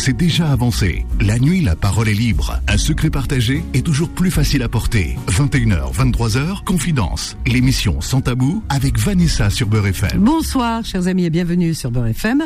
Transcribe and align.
c'est 0.00 0.16
déjà 0.16 0.50
avancé. 0.50 1.04
La 1.20 1.38
nuit, 1.38 1.60
la 1.60 1.76
parole 1.76 2.08
est 2.08 2.14
libre. 2.14 2.58
Un 2.68 2.78
secret 2.78 3.10
partagé 3.10 3.62
est 3.74 3.84
toujours 3.84 4.08
plus 4.08 4.30
facile 4.30 4.62
à 4.62 4.68
porter. 4.68 5.18
21h, 5.28 5.94
23h, 5.94 6.64
Confidence. 6.64 7.36
L'émission 7.46 8.00
Sans 8.00 8.22
Tabou 8.22 8.62
avec 8.70 8.98
Vanessa 8.98 9.50
sur 9.50 9.66
Beurre 9.66 9.88
FM. 9.88 10.24
Bonsoir, 10.24 10.86
chers 10.86 11.06
amis, 11.06 11.26
et 11.26 11.30
bienvenue 11.30 11.74
sur 11.74 11.90
Beurre 11.90 12.06
FM. 12.06 12.44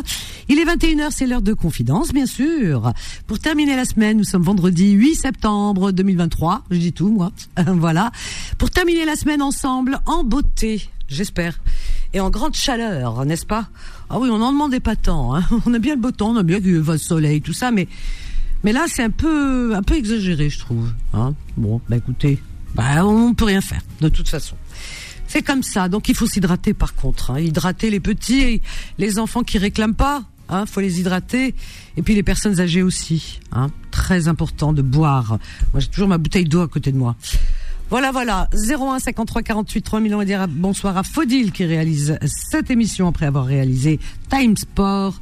Il 0.48 0.59
est 0.59 0.64
21h, 0.64 1.12
c'est 1.12 1.29
l'heure 1.29 1.43
de 1.43 1.52
Confidence, 1.52 2.12
bien 2.12 2.27
sûr. 2.27 2.93
Pour 3.29 3.38
terminer 3.38 3.77
la 3.77 3.84
semaine, 3.84 4.16
nous 4.16 4.25
sommes 4.25 4.43
vendredi 4.43 4.91
8 4.91 5.14
septembre 5.14 5.93
2023. 5.93 6.64
Je 6.73 6.79
dis 6.79 6.93
tout, 6.93 7.11
moi. 7.11 7.30
voilà. 7.66 8.11
Pour 8.59 8.71
terminer 8.71 9.05
la 9.05 9.14
semaine 9.14 9.43
ensemble, 9.43 10.00
en 10.07 10.25
beauté, 10.25 10.88
j'espère 11.07 11.60
et 12.14 12.20
en 12.20 12.30
grande 12.30 12.54
chaleur, 12.54 13.24
n'est-ce 13.27 13.45
pas? 13.45 13.68
Ah 14.09 14.18
oui, 14.20 14.30
on 14.30 14.38
n'en 14.38 14.52
demandait 14.52 14.80
pas 14.80 14.95
tant. 14.95 15.34
Hein. 15.34 15.45
On 15.66 15.74
a 15.74 15.78
bien 15.80 15.96
le 15.96 16.00
beau 16.00 16.12
temps, 16.12 16.30
on 16.30 16.37
a 16.37 16.42
bien 16.45 16.60
le 16.60 16.96
soleil, 16.96 17.42
tout 17.42 17.52
ça, 17.52 17.70
mais 17.73 17.88
mais 18.62 18.73
là 18.73 18.87
c'est 18.87 19.02
un 19.02 19.10
peu 19.10 19.74
un 19.74 19.82
peu 19.82 19.95
exagéré, 19.95 20.48
je 20.48 20.59
trouve. 20.60 20.90
Hein. 21.12 21.34
bon, 21.56 21.80
bah 21.88 21.96
écoutez, 21.96 22.38
bah 22.74 23.04
on 23.04 23.34
peut 23.34 23.45
rien 23.45 23.60
faire 23.60 23.82
de 24.00 24.09
toute 24.09 24.28
façon. 24.28 24.56
C'est 25.27 25.42
comme 25.42 25.62
ça, 25.62 25.88
donc 25.88 26.09
il 26.09 26.14
faut 26.14 26.27
s'hydrater 26.27 26.73
par 26.73 26.95
contre. 26.95 27.32
Hein. 27.32 27.40
Hydrater 27.40 27.90
les 27.90 28.00
petits, 28.00 28.62
les 28.98 29.18
enfants 29.18 29.42
qui 29.42 29.59
réclament 29.59 29.95
pas, 29.96 30.23
hein, 30.48 30.66
faut 30.66 30.80
les 30.80 31.01
hydrater. 31.01 31.54
Et 31.96 32.02
puis 32.02 32.15
les 32.15 32.23
personnes 32.23 32.60
âgées 32.60 32.82
aussi. 32.82 33.40
Hein. 33.52 33.70
Très 33.90 34.28
important 34.28 34.73
de 34.73 34.82
boire. 34.82 35.38
Moi 35.73 35.80
j'ai 35.80 35.88
toujours 35.88 36.09
ma 36.09 36.18
bouteille 36.18 36.45
d'eau 36.45 36.62
à 36.62 36.68
côté 36.68 36.92
de 36.92 36.96
moi. 36.96 37.16
Voilà, 37.91 38.12
voilà. 38.12 38.48
01 38.52 38.98
53 38.98 39.43
48 39.43 39.83
3000 39.83 40.15
on 40.15 40.19
va 40.19 40.24
dire 40.24 40.48
bonsoir 40.48 40.97
à 40.97 41.02
Faudil 41.02 41.52
qui 41.52 41.65
réalise 41.65 42.19
cette 42.24 42.70
émission 42.70 43.09
après 43.09 43.27
avoir 43.27 43.45
réalisé 43.45 44.01
Time 44.30 44.57
Sport. 44.57 45.21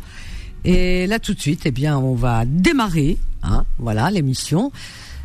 Et 0.65 1.07
là, 1.07 1.19
tout 1.19 1.35
de 1.35 1.41
suite, 1.41 1.63
eh 1.65 1.73
bien, 1.73 1.99
on 1.99 2.15
va 2.15 2.45
démarrer, 2.45 3.19
hein, 3.43 3.65
voilà, 3.79 4.11
l'émission 4.11 4.71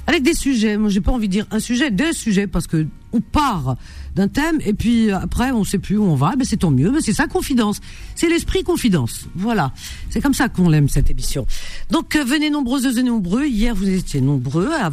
avec 0.07 0.23
des 0.23 0.33
sujets. 0.33 0.77
Moi, 0.77 0.89
j'ai 0.89 1.01
pas 1.01 1.11
envie 1.11 1.27
de 1.27 1.33
dire 1.33 1.45
un 1.51 1.59
sujet, 1.59 1.91
deux 1.91 2.13
sujets, 2.13 2.47
parce 2.47 2.65
que 2.65 2.87
on 3.13 3.21
part 3.21 3.75
d'un 4.17 4.27
thème 4.27 4.59
et 4.65 4.73
puis 4.73 5.11
après 5.11 5.51
on 5.51 5.63
sait 5.63 5.77
plus 5.77 5.97
où 5.97 6.03
on 6.03 6.15
va. 6.15 6.35
Ben 6.35 6.43
c'est 6.43 6.57
tant 6.57 6.71
mieux. 6.71 6.89
Ben 6.89 6.99
c'est 7.01 7.13
ça 7.13 7.27
confidence. 7.27 7.79
C'est 8.15 8.27
l'esprit 8.27 8.63
confidence. 8.63 9.27
Voilà. 9.35 9.71
C'est 10.09 10.21
comme 10.21 10.33
ça 10.33 10.49
qu'on 10.49 10.69
l'aime 10.69 10.89
cette 10.89 11.09
émission. 11.09 11.45
Donc 11.91 12.15
euh, 12.15 12.23
venez 12.23 12.49
nombreuses 12.49 12.97
et 12.97 13.03
nombreux. 13.03 13.45
Hier 13.45 13.75
vous 13.75 13.87
étiez 13.87 14.19
nombreux 14.19 14.71
à, 14.73 14.89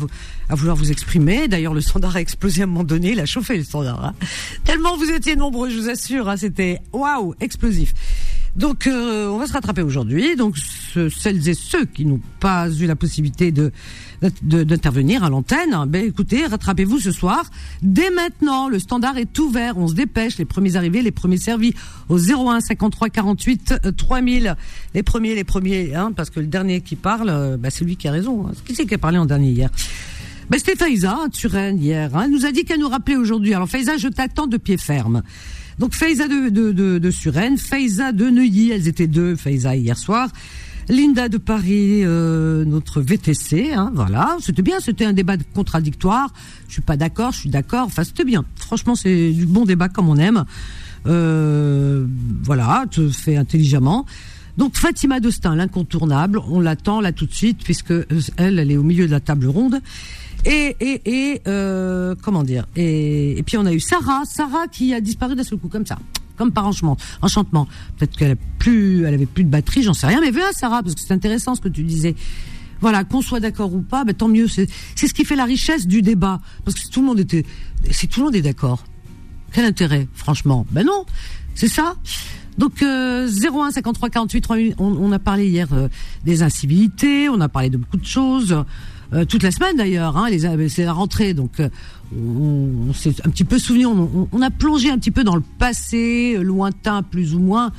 à 0.48 0.54
vouloir 0.54 0.76
vous 0.76 0.90
exprimer. 0.90 1.48
D'ailleurs 1.48 1.74
le 1.74 1.80
standard 1.80 2.16
a 2.16 2.20
explosé 2.20 2.60
à 2.60 2.64
un 2.64 2.66
moment 2.66 2.84
donné. 2.84 3.12
Il 3.12 3.20
a 3.20 3.26
chauffé 3.26 3.56
le 3.56 3.64
standard. 3.64 4.04
Hein. 4.04 4.14
Tellement 4.64 4.96
vous 4.96 5.10
étiez 5.10 5.36
nombreux, 5.36 5.70
je 5.70 5.78
vous 5.78 5.88
assure. 5.88 6.28
Hein, 6.28 6.36
C'était 6.36 6.80
waouh 6.92 7.34
explosif. 7.40 7.94
Donc, 8.56 8.86
euh, 8.86 9.28
on 9.28 9.38
va 9.38 9.46
se 9.46 9.52
rattraper 9.52 9.82
aujourd'hui. 9.82 10.36
Donc, 10.36 10.56
celles 10.56 11.48
et 11.48 11.54
ceux 11.54 11.84
qui 11.86 12.04
n'ont 12.04 12.20
pas 12.38 12.70
eu 12.70 12.86
la 12.86 12.96
possibilité 12.96 13.50
de 13.52 13.72
d'intervenir 14.42 15.22
à 15.22 15.28
l'antenne, 15.28 15.76
ben 15.86 16.06
écoutez, 16.06 16.46
rattrapez-vous 16.46 16.98
ce 16.98 17.12
soir. 17.12 17.50
Dès 17.82 18.08
maintenant, 18.10 18.70
le 18.70 18.78
standard 18.78 19.18
est 19.18 19.38
ouvert. 19.38 19.76
On 19.76 19.86
se 19.86 19.94
dépêche. 19.94 20.38
Les 20.38 20.46
premiers 20.46 20.76
arrivés, 20.76 21.02
les 21.02 21.10
premiers 21.10 21.36
servis 21.36 21.74
au 22.08 22.18
01 22.18 22.60
53 22.60 23.10
48 23.10 23.74
3000. 23.96 24.56
Les 24.94 25.02
premiers, 25.02 25.34
les 25.34 25.44
premiers, 25.44 25.94
hein, 25.94 26.12
parce 26.16 26.30
que 26.30 26.40
le 26.40 26.46
dernier 26.46 26.80
qui 26.80 26.96
parle, 26.96 27.28
euh, 27.28 27.56
ben, 27.58 27.70
c'est 27.70 27.84
lui 27.84 27.96
qui 27.96 28.08
a 28.08 28.12
raison. 28.12 28.46
Hein. 28.46 28.52
Qui 28.64 28.74
c'est 28.74 28.86
qui 28.86 28.94
a 28.94 28.98
parlé 28.98 29.18
en 29.18 29.26
dernier 29.26 29.50
hier? 29.50 29.70
Ben, 30.48 30.58
C'était 30.58 30.76
Faiza, 30.76 31.18
Turen, 31.30 31.78
hier. 31.78 32.16
Hein. 32.16 32.28
Nous 32.28 32.46
a 32.46 32.52
dit 32.52 32.64
qu'elle 32.64 32.80
nous 32.80 32.88
rappelait 32.88 33.16
aujourd'hui. 33.16 33.52
Alors, 33.52 33.68
Faiza, 33.68 33.98
je 33.98 34.08
t'attends 34.08 34.46
de 34.46 34.56
pied 34.56 34.78
ferme. 34.78 35.22
Donc 35.78 35.94
Faiza 35.94 36.28
de, 36.28 36.48
de, 36.48 36.72
de, 36.72 36.98
de 36.98 37.10
Suresnes, 37.10 37.58
Faiza 37.58 38.12
de 38.12 38.30
Neuilly, 38.30 38.70
elles 38.70 38.88
étaient 38.88 39.06
deux, 39.06 39.36
Faiza 39.36 39.76
hier 39.76 39.96
soir. 39.96 40.30
Linda 40.88 41.28
de 41.28 41.38
Paris, 41.38 42.02
euh, 42.04 42.64
notre 42.64 43.00
VTC, 43.00 43.72
hein, 43.72 43.90
voilà, 43.94 44.36
c'était 44.40 44.62
bien, 44.62 44.80
c'était 44.80 45.06
un 45.06 45.14
débat 45.14 45.36
contradictoire. 45.54 46.32
Je 46.68 46.74
suis 46.74 46.82
pas 46.82 46.96
d'accord, 46.96 47.32
je 47.32 47.40
suis 47.40 47.48
d'accord. 47.48 47.86
Enfin, 47.86 48.04
c'était 48.04 48.24
bien. 48.24 48.44
Franchement, 48.56 48.94
c'est 48.94 49.30
du 49.30 49.46
bon 49.46 49.64
débat 49.64 49.88
comme 49.88 50.08
on 50.08 50.16
aime. 50.16 50.44
Euh, 51.06 52.06
voilà, 52.42 52.84
te 52.90 53.08
fait 53.08 53.36
intelligemment. 53.36 54.04
Donc 54.56 54.76
Fatima 54.76 55.20
Dostin, 55.20 55.56
l'incontournable, 55.56 56.38
on 56.48 56.60
l'attend 56.60 57.00
là 57.00 57.12
tout 57.12 57.26
de 57.26 57.34
suite 57.34 57.58
puisque 57.64 57.92
elle, 58.36 58.58
elle 58.58 58.70
est 58.70 58.76
au 58.76 58.84
milieu 58.84 59.06
de 59.06 59.10
la 59.10 59.20
table 59.20 59.46
ronde. 59.46 59.80
Et, 60.44 60.76
et, 60.80 61.00
et 61.06 61.40
euh, 61.46 62.14
comment 62.22 62.42
dire 62.42 62.66
et, 62.76 63.38
et, 63.38 63.42
puis 63.42 63.56
on 63.56 63.64
a 63.64 63.72
eu 63.72 63.80
Sarah, 63.80 64.22
Sarah 64.24 64.68
qui 64.68 64.92
a 64.92 65.00
disparu 65.00 65.34
d'un 65.34 65.42
seul 65.42 65.58
coup 65.58 65.68
comme 65.68 65.86
ça, 65.86 65.98
comme 66.36 66.52
par 66.52 66.66
enchantement. 66.66 66.96
enchantement. 67.22 67.66
Peut-être 67.96 68.16
qu'elle 68.16 68.32
a 68.32 68.36
plus, 68.58 69.04
elle 69.04 69.14
avait 69.14 69.26
plus 69.26 69.44
de 69.44 69.48
batterie, 69.48 69.82
j'en 69.82 69.94
sais 69.94 70.06
rien. 70.06 70.20
Mais 70.20 70.30
viens 70.30 70.52
Sarah, 70.52 70.82
parce 70.82 70.94
que 70.94 71.00
c'est 71.00 71.14
intéressant 71.14 71.54
ce 71.54 71.60
que 71.60 71.68
tu 71.68 71.82
disais. 71.82 72.14
Voilà, 72.80 73.04
qu'on 73.04 73.22
soit 73.22 73.40
d'accord 73.40 73.72
ou 73.72 73.80
pas, 73.80 74.04
ben, 74.04 74.14
tant 74.14 74.28
mieux. 74.28 74.46
C'est 74.48 74.68
ce 74.96 75.14
qui 75.14 75.24
fait 75.24 75.36
la 75.36 75.44
richesse 75.46 75.86
du 75.86 76.02
débat, 76.02 76.40
parce 76.64 76.74
que 76.74 76.82
si 76.82 76.90
tout 76.90 77.00
le 77.00 77.06
monde 77.06 77.20
était, 77.20 77.46
si 77.90 78.08
tout 78.08 78.20
le 78.20 78.26
monde 78.26 78.36
est 78.36 78.42
d'accord, 78.42 78.84
quel 79.52 79.64
intérêt, 79.64 80.08
franchement? 80.12 80.66
Ben 80.72 80.84
non, 80.84 81.06
c'est 81.54 81.68
ça. 81.68 81.94
Donc 82.58 82.82
euh, 82.82 83.28
01 83.28 83.72
53 83.72 84.10
48 84.10 84.46
on, 84.50 84.74
on 84.78 85.12
a 85.12 85.18
parlé 85.18 85.48
hier 85.48 85.68
euh, 85.72 85.88
des 86.24 86.42
incivilités, 86.42 87.28
on 87.28 87.40
a 87.40 87.48
parlé 87.48 87.70
de 87.70 87.76
beaucoup 87.76 87.96
de 87.96 88.04
choses. 88.04 88.64
Euh, 89.14 89.24
toute 89.24 89.42
la 89.42 89.50
semaine 89.50 89.76
d'ailleurs. 89.76 90.16
Hein, 90.16 90.28
c'est 90.68 90.84
la 90.84 90.92
rentrée, 90.92 91.34
donc 91.34 91.60
euh, 91.60 91.68
on, 92.16 92.92
s'est 92.92 93.14
un 93.24 93.30
petit 93.30 93.44
peu 93.44 93.58
souvenu. 93.58 93.86
On, 93.86 94.42
a 94.42 94.50
plongé 94.50 94.90
un 94.90 94.98
petit 94.98 95.10
peu 95.10 95.24
dans 95.24 95.36
le 95.36 95.42
passé 95.58 96.36
lointain, 96.40 97.02
plus 97.02 97.34
ou 97.34 97.38
moins, 97.38 97.72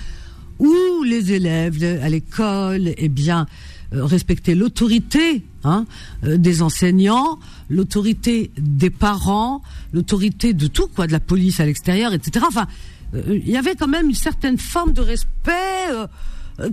où 0.60 1.04
les 1.04 1.34
élèves 1.34 1.84
à 2.02 2.10
l'école, 2.10 2.94
eh 2.98 3.10
bien, 3.10 3.48
euh, 3.94 4.06
respectaient 4.06 4.56
l'autorité 4.56 5.44
hein, 5.64 5.86
des 6.24 6.62
enseignants, 6.62 7.40
l'autorité 7.70 8.52
des 8.58 8.90
parents, 8.90 9.62
l'autorité 9.94 10.54
de 10.54 10.68
tout 10.68 10.88
quoi, 10.88 11.06
de 11.06 11.12
la 11.12 11.20
police 11.20 11.60
à 11.60 11.66
l'extérieur, 11.66 12.14
etc. 12.14 12.46
Enfin, 12.48 12.68
il 13.14 13.50
y 13.50 13.58
avait 13.58 13.76
quand 13.76 13.88
même 13.88 14.10
une 14.10 14.16
certaine 14.16 14.58
forme 14.58 14.94
de 14.94 15.02
respect 15.02 15.52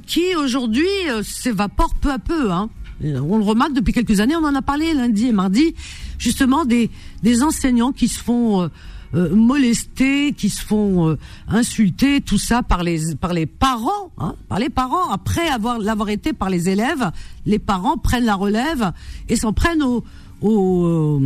qui 0.06 0.34
aujourd'hui 0.36 0.86
s'évapore 1.22 1.94
peu 1.96 2.10
à 2.12 2.18
peu. 2.18 2.50
Hein. 2.52 2.70
On 3.04 3.38
le 3.38 3.44
remarque 3.44 3.72
depuis 3.72 3.92
quelques 3.92 4.20
années, 4.20 4.36
on 4.36 4.44
en 4.44 4.54
a 4.54 4.62
parlé 4.62 4.94
lundi 4.94 5.26
et 5.26 5.32
mardi, 5.32 5.74
justement 6.18 6.64
des, 6.64 6.90
des 7.22 7.42
enseignants 7.42 7.92
qui 7.92 8.08
se 8.08 8.22
font 8.22 8.62
euh, 8.62 8.68
euh, 9.14 9.34
molester, 9.34 10.32
qui 10.32 10.48
se 10.48 10.64
font 10.64 11.08
euh, 11.08 11.18
insulter, 11.48 12.20
tout 12.20 12.38
ça 12.38 12.62
par 12.62 12.82
les 12.82 13.14
par 13.16 13.34
les 13.34 13.46
parents, 13.46 14.10
hein, 14.18 14.36
par 14.48 14.58
les 14.58 14.70
parents. 14.70 15.10
Après 15.10 15.48
avoir 15.48 15.78
l'avoir 15.78 16.08
été 16.10 16.32
par 16.32 16.48
les 16.48 16.68
élèves, 16.68 17.10
les 17.44 17.58
parents 17.58 17.98
prennent 17.98 18.24
la 18.24 18.36
relève 18.36 18.92
et 19.28 19.36
s'en 19.36 19.52
prennent 19.52 19.82
aux, 19.82 20.04
aux 20.41 21.20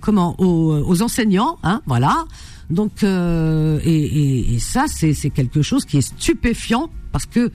comment 0.00 0.34
aux, 0.38 0.82
aux, 0.84 1.02
enseignants, 1.02 1.58
hein, 1.62 1.82
voilà. 1.86 2.24
Donc 2.70 3.02
et, 3.02 3.06
et, 3.84 4.54
et 4.54 4.58
ça 4.58 4.84
c'est 4.88 5.12
c'est 5.12 5.30
quelque 5.30 5.60
chose 5.60 5.84
qui 5.84 5.98
est 5.98 6.00
stupéfiant 6.00 6.88
parce 7.12 7.26
que 7.26 7.52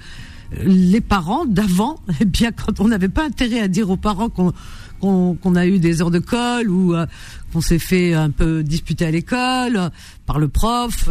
les 0.64 1.02
parents 1.02 1.46
d'avant, 1.46 2.00
eh 2.22 2.26
bien, 2.26 2.52
quand 2.52 2.80
on 2.80 2.88
n'avait 2.88 3.10
pas 3.10 3.26
intérêt 3.26 3.60
à 3.60 3.68
dire 3.68 3.90
aux 3.90 3.98
parents 3.98 4.30
qu'on 4.30 4.54
qu'on 5.00 5.56
a 5.56 5.68
eu 5.68 5.78
des 5.78 6.02
heures 6.02 6.10
de 6.10 6.18
colle 6.18 6.72
ou 6.72 6.96
euh, 6.96 7.06
qu'on 7.54 7.62
s'est 7.62 7.78
fait 7.78 8.16
un 8.16 8.32
peu 8.32 8.64
disputer 8.64 9.06
à 9.06 9.12
l'école 9.12 9.78
euh, 9.78 9.90
par 10.26 10.40
le 10.40 10.48
prof, 10.48 11.10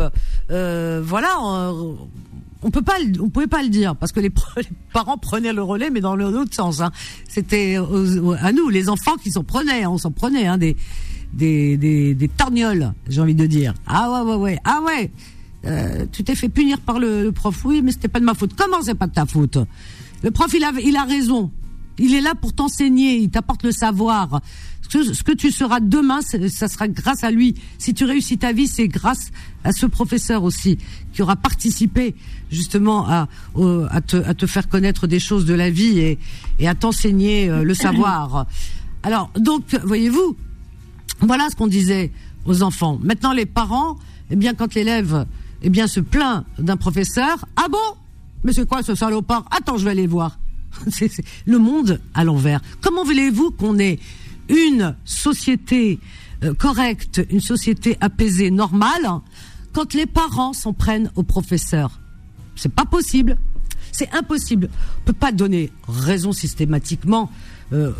euh, 0.51 1.01
voilà, 1.05 1.29
on, 1.41 1.97
on, 2.63 2.71
peut 2.73 2.83
pas, 2.83 2.97
on 3.21 3.29
pouvait 3.29 3.47
pas 3.47 3.63
le 3.63 3.69
dire 3.69 3.95
parce 3.95 4.11
que 4.11 4.19
les, 4.21 4.33
parents 4.93 5.19
prenaient 5.19 5.53
le 5.53 5.63
relais, 5.63 5.91
mais 5.91 6.01
dans 6.01 6.17
l'autre 6.17 6.53
sens. 6.55 6.81
Hein. 6.81 6.91
C'était 7.29 7.77
à 8.41 8.53
nous, 8.53 8.69
les 8.69 8.89
enfants, 8.89 9.17
qui 9.23 9.31
s'en 9.31 9.45
prenaient, 9.45 9.87
on 9.87 9.99
s'en 9.99 10.11
prenait, 10.11 10.47
hein, 10.47 10.59
des 10.59 10.77
des 11.33 11.77
des, 11.77 12.15
des 12.15 12.31
j'ai 13.09 13.21
envie 13.21 13.35
de 13.35 13.47
dire. 13.47 13.75
Ah 13.87 14.11
ouais 14.11 14.31
ouais 14.31 14.37
ouais, 14.37 14.59
ah 14.65 14.81
ouais. 14.85 15.11
Euh, 15.65 16.07
tu 16.13 16.23
t'es 16.23 16.35
fait 16.35 16.49
punir 16.49 16.81
par 16.81 16.99
le, 16.99 17.31
prof. 17.33 17.65
Oui, 17.65 17.83
mais 17.83 17.93
c'était 17.93 18.09
pas 18.09 18.21
de 18.21 18.25
ma 18.25 18.35
faute. 18.35 18.55
Comment 18.55 18.83
c'est 18.83 18.95
pas 18.95 19.07
de 19.07 19.13
ta 19.13 19.27
faute? 19.27 19.59
Le 20.23 20.31
prof, 20.31 20.53
il 20.55 20.65
a, 20.65 20.73
il 20.85 20.97
a 20.97 21.05
raison. 21.05 21.51
Il 21.99 22.15
est 22.15 22.21
là 22.21 22.35
pour 22.35 22.53
t'enseigner. 22.53 23.17
Il 23.17 23.31
t'apporte 23.31 23.63
le 23.63 23.73
savoir. 23.73 24.41
Ce 24.89 25.23
que, 25.23 25.33
tu 25.33 25.51
seras 25.51 25.81
demain, 25.81 26.21
ça 26.23 26.69
sera 26.69 26.87
grâce 26.87 27.25
à 27.25 27.31
lui. 27.31 27.55
Si 27.79 27.93
tu 27.93 28.05
réussis 28.05 28.39
ta 28.39 28.53
vie, 28.53 28.69
c'est 28.69 28.87
grâce 28.87 29.31
à 29.65 29.73
ce 29.73 29.87
professeur 29.87 30.45
aussi 30.45 30.79
qui 31.13 31.23
aura 31.23 31.35
participé 31.35 32.15
justement 32.51 33.09
à, 33.09 33.27
te, 34.07 34.17
à 34.17 34.35
te 34.35 34.47
faire 34.47 34.69
connaître 34.69 35.07
des 35.07 35.19
choses 35.19 35.45
de 35.45 35.55
la 35.55 35.71
vie 35.71 35.99
et, 35.99 36.19
et 36.61 36.69
à 36.69 36.75
t'enseigner 36.75 37.51
euh, 37.51 37.65
le 37.65 37.75
savoir. 37.75 38.47
Alors, 39.03 39.31
donc, 39.37 39.77
voyez-vous, 39.85 40.37
voilà 41.21 41.49
ce 41.51 41.57
qu'on 41.57 41.67
disait 41.67 42.13
aux 42.45 42.63
enfants. 42.63 42.99
Maintenant, 43.03 43.33
les 43.33 43.47
parents, 43.47 43.97
eh 44.31 44.37
bien, 44.37 44.55
quand 44.55 44.75
l'élève 44.75 45.27
eh 45.63 45.71
bien, 45.71 45.87
se 45.87 46.01
plaint 46.01 46.45
d'un 46.59 46.77
professeur. 46.77 47.47
Ah 47.57 47.67
bon? 47.71 47.79
Mais 48.45 48.53
c'est 48.53 48.69
quoi 48.69 48.83
ce 48.83 48.95
salopard? 48.95 49.45
Attends, 49.51 49.77
je 49.77 49.85
vais 49.85 49.91
aller 49.91 50.07
voir. 50.07 50.39
c'est 50.89 51.11
le 51.47 51.59
monde 51.59 52.01
à 52.15 52.25
l'envers. 52.25 52.61
Comment 52.81 53.05
voulez-vous 53.05 53.51
qu'on 53.53 53.79
ait 53.79 53.99
une 54.49 54.95
société 55.05 55.99
euh, 56.45 56.55
correcte, 56.55 57.25
une 57.31 57.41
société 57.41 57.97
apaisée, 58.01 58.51
normale, 58.51 59.09
quand 59.73 59.95
les 59.95 60.07
parents 60.07 60.53
s'en 60.53 60.73
prennent 60.73 61.11
aux 61.17 61.23
professeurs 61.23 62.01
C'est 62.55 62.73
pas 62.73 62.85
possible. 62.85 63.37
C'est 63.97 64.13
impossible. 64.15 64.69
On 65.01 65.05
peut 65.07 65.15
pas 65.15 65.33
donner 65.33 65.73
raison 65.89 66.33
systématiquement 66.33 67.31
euh, 67.73 67.93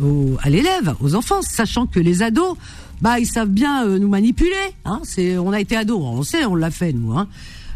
à 0.43 0.51
l'élève, 0.51 0.95
aux 1.01 1.15
enfants, 1.15 1.41
sachant 1.41 1.87
que 1.87 1.99
les 1.99 2.23
ados, 2.23 2.57
bah 3.01 3.19
ils 3.19 3.27
savent 3.27 3.49
bien 3.49 3.87
euh, 3.87 3.99
nous 3.99 4.09
manipuler. 4.09 4.53
Hein. 4.85 5.01
On 5.41 5.53
a 5.53 5.61
été 5.61 5.75
ados, 5.75 5.99
on 5.99 6.23
sait, 6.23 6.45
on 6.45 6.55
l'a 6.55 6.71
fait 6.71 6.93
nous. 6.93 7.17
Hein. 7.17 7.29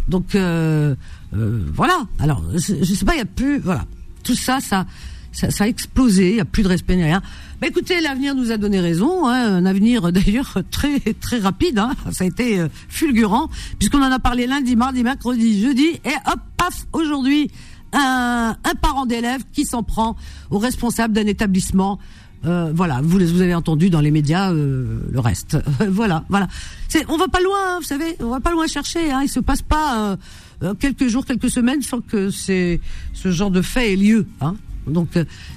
Donc 0.07 0.35
euh, 0.35 0.95
voilà. 1.33 1.95
Alors 2.19 2.45
je 2.53 2.85
sais 2.85 3.05
pas, 3.07 3.15
il 3.15 3.19
y 3.19 3.23
a 3.23 3.25
plus, 3.25 3.59
voilà, 3.59 3.87
tout 4.23 4.35
ça, 4.35 4.59
ça, 4.61 4.85
ça, 5.33 5.65
a 5.65 5.67
explosé. 5.67 6.31
Il 6.31 6.37
y 6.37 6.41
a 6.41 6.45
plus 6.45 6.63
de 6.63 6.69
respect 6.69 6.97
ni 6.97 7.05
rien. 7.05 7.23
Bah 7.63 7.69
écoutez, 7.69 8.03
l'avenir 8.03 8.35
nous 8.35 8.53
a 8.53 8.59
donné 8.59 8.81
raison, 8.81 9.27
hein, 9.27 9.57
un 9.57 9.65
avenir 9.65 10.13
d'ailleurs 10.13 10.59
très 10.71 11.01
très 11.15 11.39
rapide. 11.39 11.81
Ça 12.13 12.25
a 12.25 12.27
été 12.27 12.67
fulgurant 12.91 13.49
puisqu'on 13.79 14.03
en 14.03 14.13
a 14.13 14.19
parlé 14.19 14.47
lundi, 14.47 14.77
mardi, 14.77 15.03
mercredi, 15.03 15.63
jeudi 15.63 16.01
et 16.05 16.15
hop, 16.27 16.41
paf, 16.59 16.87
aujourd'hui 16.93 17.51
un, 17.93 18.57
un 18.63 18.75
parent 18.75 19.07
d'élève 19.07 19.43
qui 19.53 19.65
s'en 19.65 19.83
prend 19.83 20.17
au 20.51 20.59
responsable 20.59 21.15
d'un 21.15 21.27
établissement. 21.27 21.99
Euh, 22.47 22.73
voilà, 22.75 23.01
vous, 23.03 23.19
vous 23.19 23.43
avez 23.43 23.55
entendu 23.55 23.91
dans 23.91 24.01
les 24.01 24.11
médias 24.11 24.53
euh, 24.53 25.01
le 25.11 25.21
reste. 25.21 25.59
voilà, 25.89 26.25
voilà. 26.29 26.49
C'est, 26.89 27.09
on 27.11 27.17
va 27.17 27.29
pas 27.29 27.41
loin, 27.41 27.79
vous 27.79 27.85
savez, 27.85 28.17
on 28.21 28.31
va 28.31 28.41
pas 28.41 28.53
loin 28.53 28.67
chercher. 28.67 29.11
Hein, 29.11 29.21
il 29.23 29.29
se 29.29 29.41
passe 29.41 29.63
pas 29.63 30.17
euh, 30.63 30.75
quelques 30.75 31.09
jours, 31.09 31.27
quelques 31.27 31.51
semaines 31.51 31.83
sans 31.83 32.01
que 32.01 32.31
c'est 32.31 32.81
ce 33.13 33.31
genre 33.31 33.51
de 33.51 33.61
fait 33.61 33.93
ait 33.93 33.97
lieu. 33.97 34.27
Hein. 34.41 34.57
Donc 34.87 35.11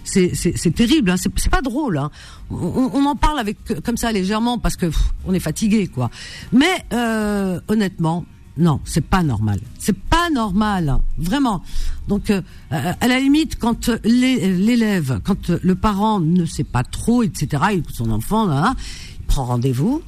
c'est, 0.04 0.36
c'est, 0.36 0.76
terrible, 0.76 1.10
hein. 1.10 1.16
c'est, 1.18 1.32
c'est 1.38 1.50
pas 1.50 1.62
drôle. 1.62 1.98
Hein. 1.98 2.12
On, 2.52 2.92
on, 2.94 3.06
en 3.06 3.16
parle 3.16 3.40
avec 3.40 3.58
comme 3.84 3.96
ça 3.96 4.12
légèrement 4.12 4.60
parce 4.60 4.76
que 4.76 4.92
on 5.26 5.34
est 5.34 5.40
fatigué, 5.40 5.88
quoi. 5.88 6.12
Mais 6.52 6.86
honnêtement, 7.70 8.26
non, 8.58 8.80
c'est 8.86 9.06
pas 9.06 9.24
normal. 9.24 9.60
C'est 9.80 9.98
pas 9.98 10.30
normal, 10.30 11.00
vraiment. 11.18 11.64
Donc, 12.08 12.30
euh, 12.30 12.42
à 12.70 13.08
la 13.08 13.20
limite, 13.20 13.58
quand 13.58 13.90
l'élève, 14.04 15.20
quand 15.24 15.50
le 15.50 15.76
parent 15.76 16.20
ne 16.20 16.46
sait 16.46 16.64
pas 16.64 16.84
trop, 16.84 17.24
etc., 17.24 17.64
il 17.74 17.84
son 17.92 18.12
enfant, 18.12 18.46
là, 18.46 18.76
il 19.20 19.26
prend 19.26 19.46
rendez-vous, 19.46 20.04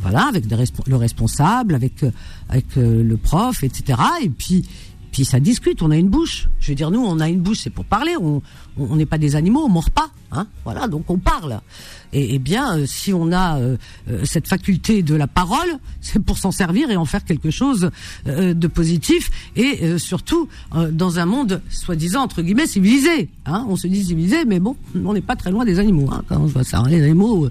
voilà, 0.00 0.26
avec 0.26 0.44
le 0.50 0.96
responsable, 0.96 1.74
avec 1.74 2.02
euh, 2.02 2.10
avec 2.48 2.76
euh, 2.76 3.02
le 3.02 3.16
prof, 3.16 3.62
etc. 3.62 4.00
Et 4.22 4.28
puis 4.28 4.66
puis 5.14 5.24
ça 5.24 5.38
discute, 5.38 5.80
on 5.80 5.92
a 5.92 5.96
une 5.96 6.08
bouche. 6.08 6.48
Je 6.58 6.72
veux 6.72 6.74
dire, 6.74 6.90
nous, 6.90 6.98
on 6.98 7.20
a 7.20 7.28
une 7.28 7.38
bouche, 7.38 7.58
c'est 7.62 7.70
pour 7.70 7.84
parler. 7.84 8.16
On 8.16 8.42
n'est 8.96 9.06
pas 9.06 9.16
des 9.16 9.36
animaux, 9.36 9.62
on 9.64 9.68
mord 9.68 9.92
pas. 9.92 10.10
Hein 10.32 10.48
voilà, 10.64 10.88
donc 10.88 11.08
on 11.08 11.18
parle. 11.18 11.60
Et, 12.12 12.40
bien, 12.40 12.78
euh, 12.78 12.84
si 12.84 13.12
on 13.12 13.30
a 13.30 13.60
euh, 13.60 13.76
euh, 14.10 14.24
cette 14.24 14.48
faculté 14.48 15.04
de 15.04 15.14
la 15.14 15.28
parole, 15.28 15.78
c'est 16.00 16.18
pour 16.18 16.36
s'en 16.36 16.50
servir 16.50 16.90
et 16.90 16.96
en 16.96 17.04
faire 17.04 17.24
quelque 17.24 17.50
chose 17.50 17.90
de 18.26 18.66
positif. 18.66 19.30
Et 19.54 19.98
surtout, 19.98 20.48
dans 20.90 21.20
un 21.20 21.26
monde, 21.26 21.62
soi-disant, 21.70 22.22
entre 22.22 22.42
guillemets, 22.42 22.66
civilisé. 22.66 23.28
Hein 23.46 23.64
on 23.68 23.76
se 23.76 23.86
dit 23.86 24.04
civilisé, 24.04 24.44
mais 24.44 24.58
bon, 24.58 24.74
on 24.96 25.14
n'est 25.14 25.20
pas 25.20 25.36
très 25.36 25.52
loin 25.52 25.64
des 25.64 25.78
animaux. 25.78 26.08
Hein, 26.10 26.24
quand 26.28 26.40
on 26.40 26.46
voit 26.46 26.64
ça, 26.64 26.78
hein. 26.78 26.88
les 26.88 27.04
animaux, 27.04 27.48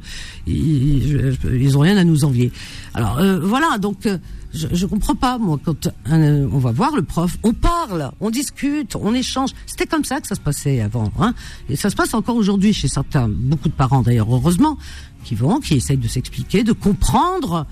ils, 0.48 1.38
ils, 1.46 1.78
ont 1.78 1.82
rien 1.82 1.96
à 1.96 2.04
nous 2.04 2.26
envier. 2.26 2.52
Alors, 2.94 3.22
voilà, 3.42 3.78
donc 3.78 4.06
je, 4.54 4.68
je 4.72 4.86
comprends 4.86 5.16
pas 5.16 5.38
moi 5.38 5.60
quand 5.64 5.88
on 6.10 6.60
va 6.60 6.72
voir 6.72 6.96
le 6.96 7.04
prof, 7.04 7.38
on 7.44 7.54
parle, 7.54 8.12
on 8.20 8.30
discute, 8.30 8.96
on 8.96 9.14
échange. 9.14 9.52
C'était 9.66 9.88
comme 9.88 10.06
ça 10.06 10.22
que 10.22 10.28
ça 10.28 10.36
se 10.36 10.42
passait 10.42 10.82
avant, 10.82 11.12
hein. 11.20 11.34
Et 11.70 11.76
ça 11.76 11.90
se 11.90 11.96
passe 11.96 12.14
encore 12.14 12.36
aujourd'hui 12.36 12.74
chez 12.74 12.88
certains, 12.88 13.28
beaucoup 13.28 13.70
de 13.70 13.74
parents 13.74 14.02
d'ailleurs 14.02 14.34
heureusement, 14.34 14.78
qui 15.24 15.36
vont, 15.36 15.60
qui 15.60 15.76
essayent 15.76 15.98
de 15.98 16.08
s'expliquer, 16.08 16.64
de 16.64 16.74
comprendre. 16.74 17.66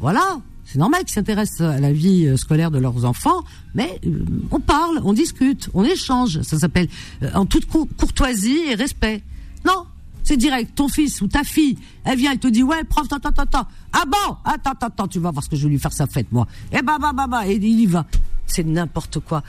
Voilà, 0.00 0.38
c'est 0.64 0.78
normal 0.78 1.00
qu'ils 1.00 1.14
s'intéressent 1.14 1.62
à 1.62 1.80
la 1.80 1.92
vie 1.92 2.26
euh, 2.26 2.36
scolaire 2.36 2.70
de 2.70 2.78
leurs 2.78 3.04
enfants, 3.06 3.42
mais 3.74 3.98
euh, 4.06 4.24
on 4.50 4.60
parle, 4.60 5.00
on 5.02 5.14
discute, 5.14 5.70
on 5.72 5.82
échange. 5.82 6.42
Ça 6.42 6.58
s'appelle 6.58 6.88
euh, 7.22 7.30
en 7.34 7.46
toute 7.46 7.66
courtoisie 7.66 8.60
et 8.70 8.74
respect. 8.74 9.22
Non, 9.64 9.84
c'est 10.28 10.36
direct. 10.36 10.74
Ton 10.74 10.88
fils 10.88 11.22
ou 11.22 11.26
ta 11.26 11.42
fille, 11.42 11.78
elle 12.04 12.18
vient, 12.18 12.32
elle 12.32 12.38
te 12.38 12.48
dit, 12.48 12.62
ouais, 12.62 12.84
prof, 12.84 13.06
attends, 13.10 13.30
attends, 13.30 13.42
attends. 13.44 13.68
Ah 13.94 14.04
bon? 14.06 14.36
Attends, 14.44 14.72
attends, 14.72 14.86
attends, 14.88 15.08
tu 15.08 15.18
vas 15.18 15.30
voir 15.30 15.42
ce 15.42 15.48
que 15.48 15.56
je 15.56 15.64
vais 15.64 15.70
lui 15.70 15.78
faire 15.78 15.94
sa 15.94 16.06
fête, 16.06 16.30
moi. 16.32 16.46
Et 16.70 16.82
bah, 16.82 16.98
bah, 17.00 17.12
bah, 17.14 17.26
bah, 17.26 17.48
et 17.48 17.54
il 17.54 17.80
y 17.80 17.86
va. 17.86 18.04
C'est 18.46 18.62
n'importe 18.62 19.20
quoi. 19.20 19.42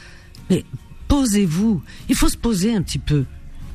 Mais 0.49 0.63
posez-vous. 1.09 1.81
Il 2.07 2.15
faut 2.15 2.29
se 2.29 2.37
poser 2.37 2.73
un 2.73 2.81
petit 2.81 2.97
peu. 2.97 3.25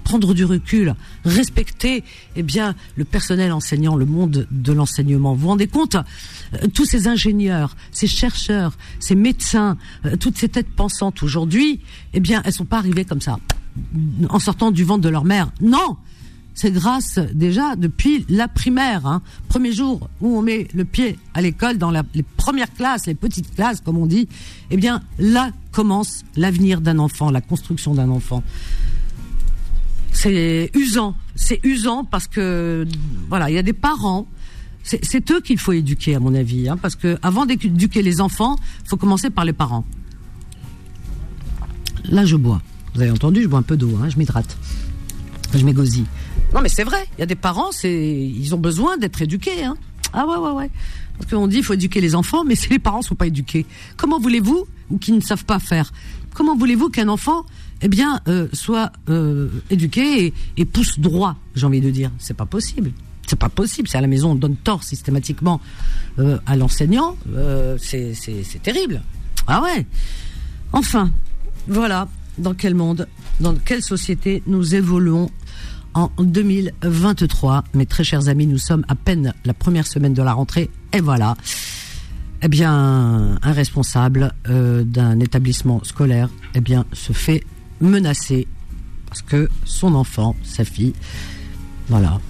Prendre 0.02 0.32
du 0.32 0.46
recul, 0.46 0.94
respecter, 1.26 2.04
eh 2.36 2.42
bien, 2.42 2.74
le 2.96 3.04
personnel 3.04 3.52
enseignant, 3.52 3.96
le 3.96 4.06
monde 4.06 4.46
de 4.50 4.72
l'enseignement. 4.72 5.34
Vous 5.34 5.42
vous 5.42 5.48
rendez 5.48 5.66
compte? 5.66 5.96
Euh, 5.96 6.68
tous 6.72 6.86
ces 6.86 7.06
ingénieurs, 7.06 7.76
ces 7.92 8.06
chercheurs, 8.06 8.78
ces 8.98 9.14
médecins, 9.14 9.76
euh, 10.06 10.16
toutes 10.16 10.38
ces 10.38 10.48
têtes 10.48 10.70
pensantes 10.74 11.22
aujourd'hui, 11.22 11.80
eh 12.14 12.20
bien, 12.20 12.40
elles 12.46 12.52
sont 12.54 12.64
pas 12.64 12.78
arrivées 12.78 13.04
comme 13.04 13.20
ça, 13.20 13.38
en 14.30 14.38
sortant 14.38 14.70
du 14.70 14.84
ventre 14.84 15.02
de 15.02 15.10
leur 15.10 15.24
mère. 15.24 15.50
Non! 15.60 15.98
C'est 16.54 16.70
grâce 16.70 17.18
déjà 17.32 17.74
depuis 17.76 18.24
la 18.28 18.46
primaire, 18.46 19.06
hein, 19.06 19.22
premier 19.48 19.72
jour 19.72 20.08
où 20.20 20.38
on 20.38 20.42
met 20.42 20.68
le 20.72 20.84
pied 20.84 21.18
à 21.34 21.42
l'école, 21.42 21.78
dans 21.78 21.90
les 21.90 22.22
premières 22.36 22.72
classes, 22.72 23.06
les 23.06 23.14
petites 23.14 23.54
classes 23.54 23.80
comme 23.80 23.98
on 23.98 24.06
dit, 24.06 24.28
eh 24.70 24.76
bien 24.76 25.02
là 25.18 25.50
commence 25.72 26.22
l'avenir 26.36 26.80
d'un 26.80 26.98
enfant, 27.00 27.30
la 27.30 27.40
construction 27.40 27.94
d'un 27.94 28.08
enfant. 28.08 28.42
C'est 30.12 30.70
usant, 30.74 31.16
c'est 31.34 31.60
usant 31.64 32.04
parce 32.04 32.28
que 32.28 32.86
voilà, 33.28 33.50
il 33.50 33.54
y 33.54 33.58
a 33.58 33.62
des 33.62 33.72
parents, 33.72 34.28
c'est 34.84 35.30
eux 35.32 35.40
qu'il 35.40 35.58
faut 35.58 35.72
éduquer 35.72 36.14
à 36.14 36.20
mon 36.20 36.34
avis, 36.34 36.68
hein, 36.68 36.76
parce 36.76 36.94
que 36.94 37.18
avant 37.22 37.46
d'éduquer 37.46 38.00
les 38.00 38.20
enfants, 38.20 38.56
faut 38.84 38.96
commencer 38.96 39.28
par 39.30 39.44
les 39.44 39.52
parents. 39.52 39.84
Là, 42.04 42.24
je 42.24 42.36
bois. 42.36 42.62
Vous 42.94 43.00
avez 43.00 43.10
entendu, 43.10 43.42
je 43.42 43.48
bois 43.48 43.58
un 43.58 43.62
peu 43.62 43.76
d'eau, 43.76 43.98
hein, 44.00 44.08
je 44.08 44.18
m'hydrate, 44.18 44.56
je 45.52 45.64
m'égosille. 45.64 46.04
Non, 46.54 46.60
mais 46.62 46.68
c'est 46.68 46.84
vrai. 46.84 47.04
Il 47.18 47.20
y 47.20 47.22
a 47.24 47.26
des 47.26 47.34
parents, 47.34 47.72
c'est, 47.72 47.92
ils 47.92 48.54
ont 48.54 48.58
besoin 48.58 48.96
d'être 48.96 49.20
éduqués. 49.20 49.64
Hein. 49.64 49.76
Ah 50.12 50.24
ouais, 50.26 50.36
ouais, 50.36 50.52
ouais. 50.52 50.70
Parce 51.18 51.30
qu'on 51.30 51.48
dit 51.48 51.58
il 51.58 51.64
faut 51.64 51.74
éduquer 51.74 52.00
les 52.00 52.14
enfants, 52.14 52.44
mais 52.44 52.54
si 52.54 52.68
les 52.70 52.78
parents 52.78 53.02
sont 53.02 53.16
pas 53.16 53.26
éduqués, 53.26 53.66
comment 53.96 54.20
voulez-vous 54.20 54.64
ou 54.90 54.98
qui 54.98 55.12
ne 55.12 55.20
savent 55.20 55.44
pas 55.44 55.58
faire 55.58 55.92
Comment 56.32 56.56
voulez-vous 56.56 56.90
qu'un 56.90 57.08
enfant, 57.08 57.44
eh 57.82 57.88
bien, 57.88 58.20
euh, 58.28 58.48
soit 58.52 58.92
euh, 59.08 59.48
éduqué 59.70 60.32
et, 60.56 60.64
pousse 60.64 60.98
droit 60.98 61.36
J'ai 61.54 61.66
envie 61.66 61.80
de 61.80 61.90
dire, 61.90 62.10
c'est 62.18 62.36
pas 62.36 62.46
possible. 62.46 62.92
C'est 63.26 63.38
pas 63.38 63.48
possible. 63.48 63.88
C'est 63.88 63.98
à 63.98 64.00
la 64.00 64.06
maison 64.06 64.32
on 64.32 64.34
donne 64.34 64.56
tort 64.56 64.82
systématiquement 64.82 65.60
euh, 66.18 66.38
à 66.46 66.56
l'enseignant. 66.56 67.16
c'est 67.78 68.62
terrible. 68.62 69.02
Ah 69.46 69.62
ouais. 69.62 69.86
Enfin, 70.72 71.10
voilà 71.66 72.08
dans 72.38 72.54
quel 72.54 72.74
monde, 72.74 73.08
dans 73.40 73.54
quelle 73.54 73.82
société 73.82 74.42
nous 74.46 74.74
évoluons 74.74 75.30
en 75.94 76.10
2023. 76.18 77.64
Mes 77.74 77.86
très 77.86 78.04
chers 78.04 78.28
amis, 78.28 78.46
nous 78.46 78.58
sommes 78.58 78.84
à 78.88 78.94
peine 78.94 79.32
la 79.44 79.54
première 79.54 79.86
semaine 79.86 80.14
de 80.14 80.22
la 80.22 80.32
rentrée 80.32 80.70
et 80.92 81.00
voilà. 81.00 81.36
Eh 82.42 82.48
bien, 82.48 83.38
un 83.42 83.52
responsable 83.52 84.32
euh, 84.48 84.84
d'un 84.84 85.18
établissement 85.20 85.82
scolaire, 85.82 86.28
eh 86.54 86.60
bien, 86.60 86.84
se 86.92 87.12
fait 87.12 87.42
menacer 87.80 88.46
parce 89.06 89.22
que 89.22 89.48
son 89.64 89.94
enfant, 89.94 90.36
sa 90.42 90.64
fille, 90.64 90.92
voilà, 91.88 92.20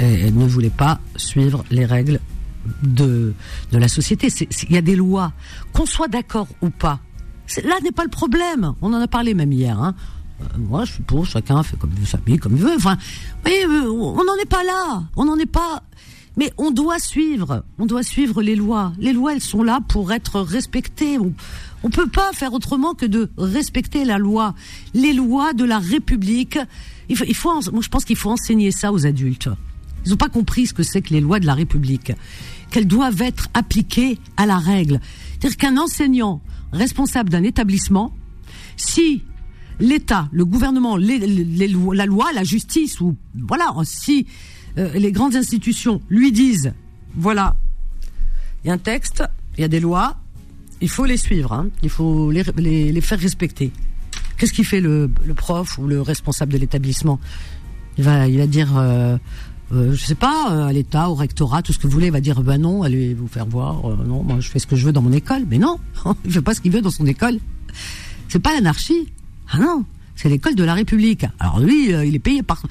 ne 0.00 0.46
voulait 0.46 0.70
pas 0.70 0.98
suivre 1.16 1.64
les 1.70 1.84
règles 1.84 2.18
de, 2.82 3.34
de 3.70 3.78
la 3.78 3.88
société. 3.88 4.28
Il 4.68 4.74
y 4.74 4.78
a 4.78 4.82
des 4.82 4.96
lois, 4.96 5.32
qu'on 5.72 5.86
soit 5.86 6.08
d'accord 6.08 6.48
ou 6.62 6.70
pas. 6.70 7.00
Là 7.62 7.74
n'est 7.82 7.92
pas 7.92 8.04
le 8.04 8.10
problème. 8.10 8.72
On 8.80 8.92
en 8.92 9.00
a 9.00 9.08
parlé 9.08 9.34
même 9.34 9.52
hier. 9.52 9.78
Hein. 9.78 9.94
Euh, 10.44 10.58
moi, 10.58 10.84
je 10.84 10.92
suis 10.92 11.02
pour, 11.02 11.26
chacun 11.26 11.62
fait 11.62 11.76
comme 11.76 11.90
il 11.96 12.04
veut, 12.04 12.38
comme 12.38 12.56
il 12.56 12.62
veut. 12.62 12.74
Enfin, 12.76 12.96
euh, 13.46 13.88
on 13.88 14.24
n'en 14.24 14.36
est 14.42 14.48
pas 14.48 14.64
là. 14.64 15.04
On 15.16 15.24
n'en 15.24 15.36
est 15.36 15.46
pas. 15.46 15.82
Mais 16.36 16.52
on 16.58 16.70
doit 16.70 16.98
suivre. 16.98 17.64
On 17.78 17.86
doit 17.86 18.02
suivre 18.02 18.42
les 18.42 18.56
lois. 18.56 18.92
Les 18.98 19.12
lois, 19.12 19.34
elles 19.34 19.40
sont 19.40 19.62
là 19.62 19.80
pour 19.88 20.12
être 20.12 20.40
respectées. 20.40 21.18
On, 21.18 21.32
on 21.82 21.90
peut 21.90 22.08
pas 22.08 22.32
faire 22.32 22.52
autrement 22.52 22.94
que 22.94 23.06
de 23.06 23.30
respecter 23.36 24.04
la 24.04 24.18
loi. 24.18 24.54
Les 24.94 25.12
lois 25.12 25.52
de 25.52 25.64
la 25.64 25.78
République. 25.78 26.58
Il 27.08 27.16
faut 27.34 27.60
moi, 27.70 27.82
je 27.82 27.88
pense 27.88 28.04
qu'il 28.04 28.16
faut 28.16 28.30
enseigner 28.30 28.70
ça 28.70 28.92
aux 28.92 29.06
adultes. 29.06 29.48
Ils 30.04 30.10
n'ont 30.10 30.16
pas 30.16 30.28
compris 30.28 30.66
ce 30.66 30.74
que 30.74 30.82
c'est 30.82 31.02
que 31.02 31.10
les 31.10 31.20
lois 31.20 31.40
de 31.40 31.46
la 31.46 31.54
République. 31.54 32.12
Qu'elles 32.70 32.88
doivent 32.88 33.22
être 33.22 33.48
appliquées 33.54 34.18
à 34.36 34.46
la 34.46 34.58
règle. 34.58 35.00
C'est-à-dire 35.38 35.56
qu'un 35.56 35.76
enseignant 35.76 36.40
responsable 36.72 37.30
d'un 37.30 37.42
établissement, 37.42 38.12
si 38.76 39.22
l'État, 39.80 40.28
le 40.32 40.44
gouvernement, 40.44 40.96
la 40.96 42.06
loi, 42.06 42.32
la 42.32 42.44
justice, 42.44 43.00
ou 43.00 43.16
voilà, 43.34 43.72
si 43.84 44.26
euh, 44.78 44.92
les 44.94 45.12
grandes 45.12 45.36
institutions 45.36 46.00
lui 46.08 46.32
disent, 46.32 46.72
voilà, 47.16 47.56
il 48.64 48.68
y 48.68 48.70
a 48.70 48.74
un 48.74 48.78
texte, 48.78 49.24
il 49.56 49.60
y 49.60 49.64
a 49.64 49.68
des 49.68 49.80
lois, 49.80 50.16
il 50.80 50.88
faut 50.88 51.04
les 51.04 51.16
suivre, 51.16 51.52
hein, 51.52 51.68
il 51.82 51.90
faut 51.90 52.30
les, 52.30 53.00
faire 53.00 53.18
respecter. 53.18 53.72
Qu'est-ce 54.36 54.52
qui 54.52 54.64
fait 54.64 54.80
le, 54.80 55.10
prof 55.36 55.78
ou 55.78 55.86
le 55.86 56.00
responsable 56.00 56.52
de 56.52 56.58
l'établissement? 56.58 57.20
Il 57.96 58.04
va, 58.04 58.26
il 58.26 58.38
va 58.38 58.46
dire, 58.46 58.76
euh, 58.76 59.16
euh, 59.72 59.94
je 59.94 60.04
sais 60.04 60.14
pas, 60.14 60.52
euh, 60.52 60.66
à 60.66 60.72
l'État, 60.72 61.08
au 61.08 61.14
rectorat, 61.14 61.62
tout 61.62 61.72
ce 61.72 61.78
que 61.78 61.86
vous 61.86 61.92
voulez, 61.92 62.06
il 62.06 62.12
va 62.12 62.20
dire, 62.20 62.42
ben 62.42 62.58
non, 62.58 62.82
allez 62.82 63.14
vous 63.14 63.28
faire 63.28 63.46
voir, 63.46 63.96
non, 64.04 64.22
moi 64.22 64.40
je 64.40 64.48
fais 64.48 64.58
ce 64.58 64.66
que 64.66 64.76
je 64.76 64.84
veux 64.84 64.92
dans 64.92 65.02
mon 65.02 65.12
école, 65.12 65.44
mais 65.48 65.58
non, 65.58 65.78
il 66.24 66.32
fait 66.32 66.42
pas 66.42 66.54
ce 66.54 66.60
qu'il 66.60 66.72
veut 66.72 66.82
dans 66.82 66.90
son 66.90 67.06
école. 67.06 67.38
C'est 68.28 68.40
pas 68.40 68.52
l'anarchie. 68.52 69.12
Ah 69.50 69.58
non, 69.58 69.84
c'est 70.16 70.28
l'école 70.28 70.54
de 70.54 70.64
la 70.64 70.74
République. 70.74 71.26
Alors 71.40 71.60
lui, 71.60 71.92
euh, 71.92 72.04
il 72.04 72.14
est 72.14 72.20
payé 72.20 72.42
par 72.42 72.62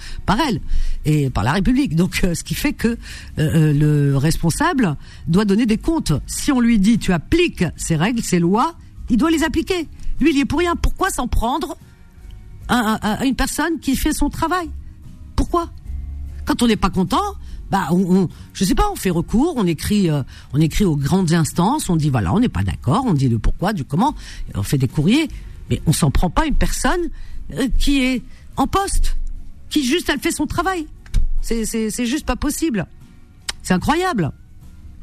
elle 0.48 0.62
et 1.06 1.30
par 1.30 1.44
la 1.44 1.52
République. 1.52 1.96
Donc 1.96 2.22
euh, 2.24 2.34
ce 2.34 2.44
qui 2.44 2.56
fait 2.56 2.74
que 2.74 2.98
euh, 3.38 3.74
le 3.74 4.18
responsable 4.18 4.96
doit 5.28 5.46
donner 5.46 5.66
des 5.66 5.78
comptes. 5.78 6.14
Si 6.26 6.52
on 6.52 6.60
lui 6.60 6.80
dit 6.80 7.00
tu 7.00 7.12
appliques 7.12 7.66
ces 7.76 7.96
règles, 7.96 8.22
ces 8.22 8.40
lois, 8.40 8.76
il 9.10 9.18
doit 9.18 9.32
les 9.32 9.44
appliquer. 9.44 9.88
Lui, 10.22 10.32
il 10.32 10.38
y 10.38 10.42
est 10.42 10.46
pour 10.46 10.60
rien. 10.60 10.76
Pourquoi 10.76 11.10
s'en 11.10 11.28
prendre 11.28 11.78
à, 12.70 13.26
une 13.26 13.36
personne 13.36 13.80
qui 13.80 13.96
fait 13.96 14.14
son 14.14 14.30
travail? 14.30 14.70
Pourquoi? 15.36 15.70
Quand 16.46 16.62
on 16.62 16.68
n'est 16.68 16.78
pas 16.78 16.90
content, 16.90 17.22
bah, 17.70 17.88
on, 17.92 18.30
je 18.54 18.64
sais 18.64 18.76
pas, 18.76 18.90
on 18.92 18.96
fait 18.96 19.10
recours, 19.10 19.56
on 19.58 19.66
écrit, 19.66 20.10
on 20.54 20.62
écrit 20.62 20.86
aux 20.86 20.96
grandes 20.96 21.34
instances, 21.34 21.90
on 21.90 21.96
dit 21.96 22.10
voilà, 22.10 22.34
on 22.34 22.40
n'est 22.40 22.50
pas 22.50 22.64
d'accord, 22.64 23.04
on 23.06 23.14
dit 23.14 23.28
le 23.28 23.40
pourquoi, 23.40 23.74
du 23.74 23.84
comment, 23.84 24.16
on 24.56 24.64
fait 24.64 24.78
des 24.78 24.88
courriers, 24.88 25.28
mais 25.70 25.82
on 25.86 25.94
s'en 25.94 26.12
prend 26.12 26.30
pas 26.30 26.46
une 26.46 26.56
personne 26.56 27.10
euh, 27.54 27.68
qui 27.78 28.02
est 28.02 28.22
en 28.58 28.68
poste, 28.68 29.18
qui 29.70 29.84
juste 29.84 30.10
elle 30.10 30.20
fait 30.20 30.32
son 30.32 30.46
travail. 30.46 30.88
C'est 31.42 32.06
juste 32.06 32.26
pas 32.26 32.38
possible. 32.38 32.88
C'est 33.64 33.74
incroyable. 33.74 34.32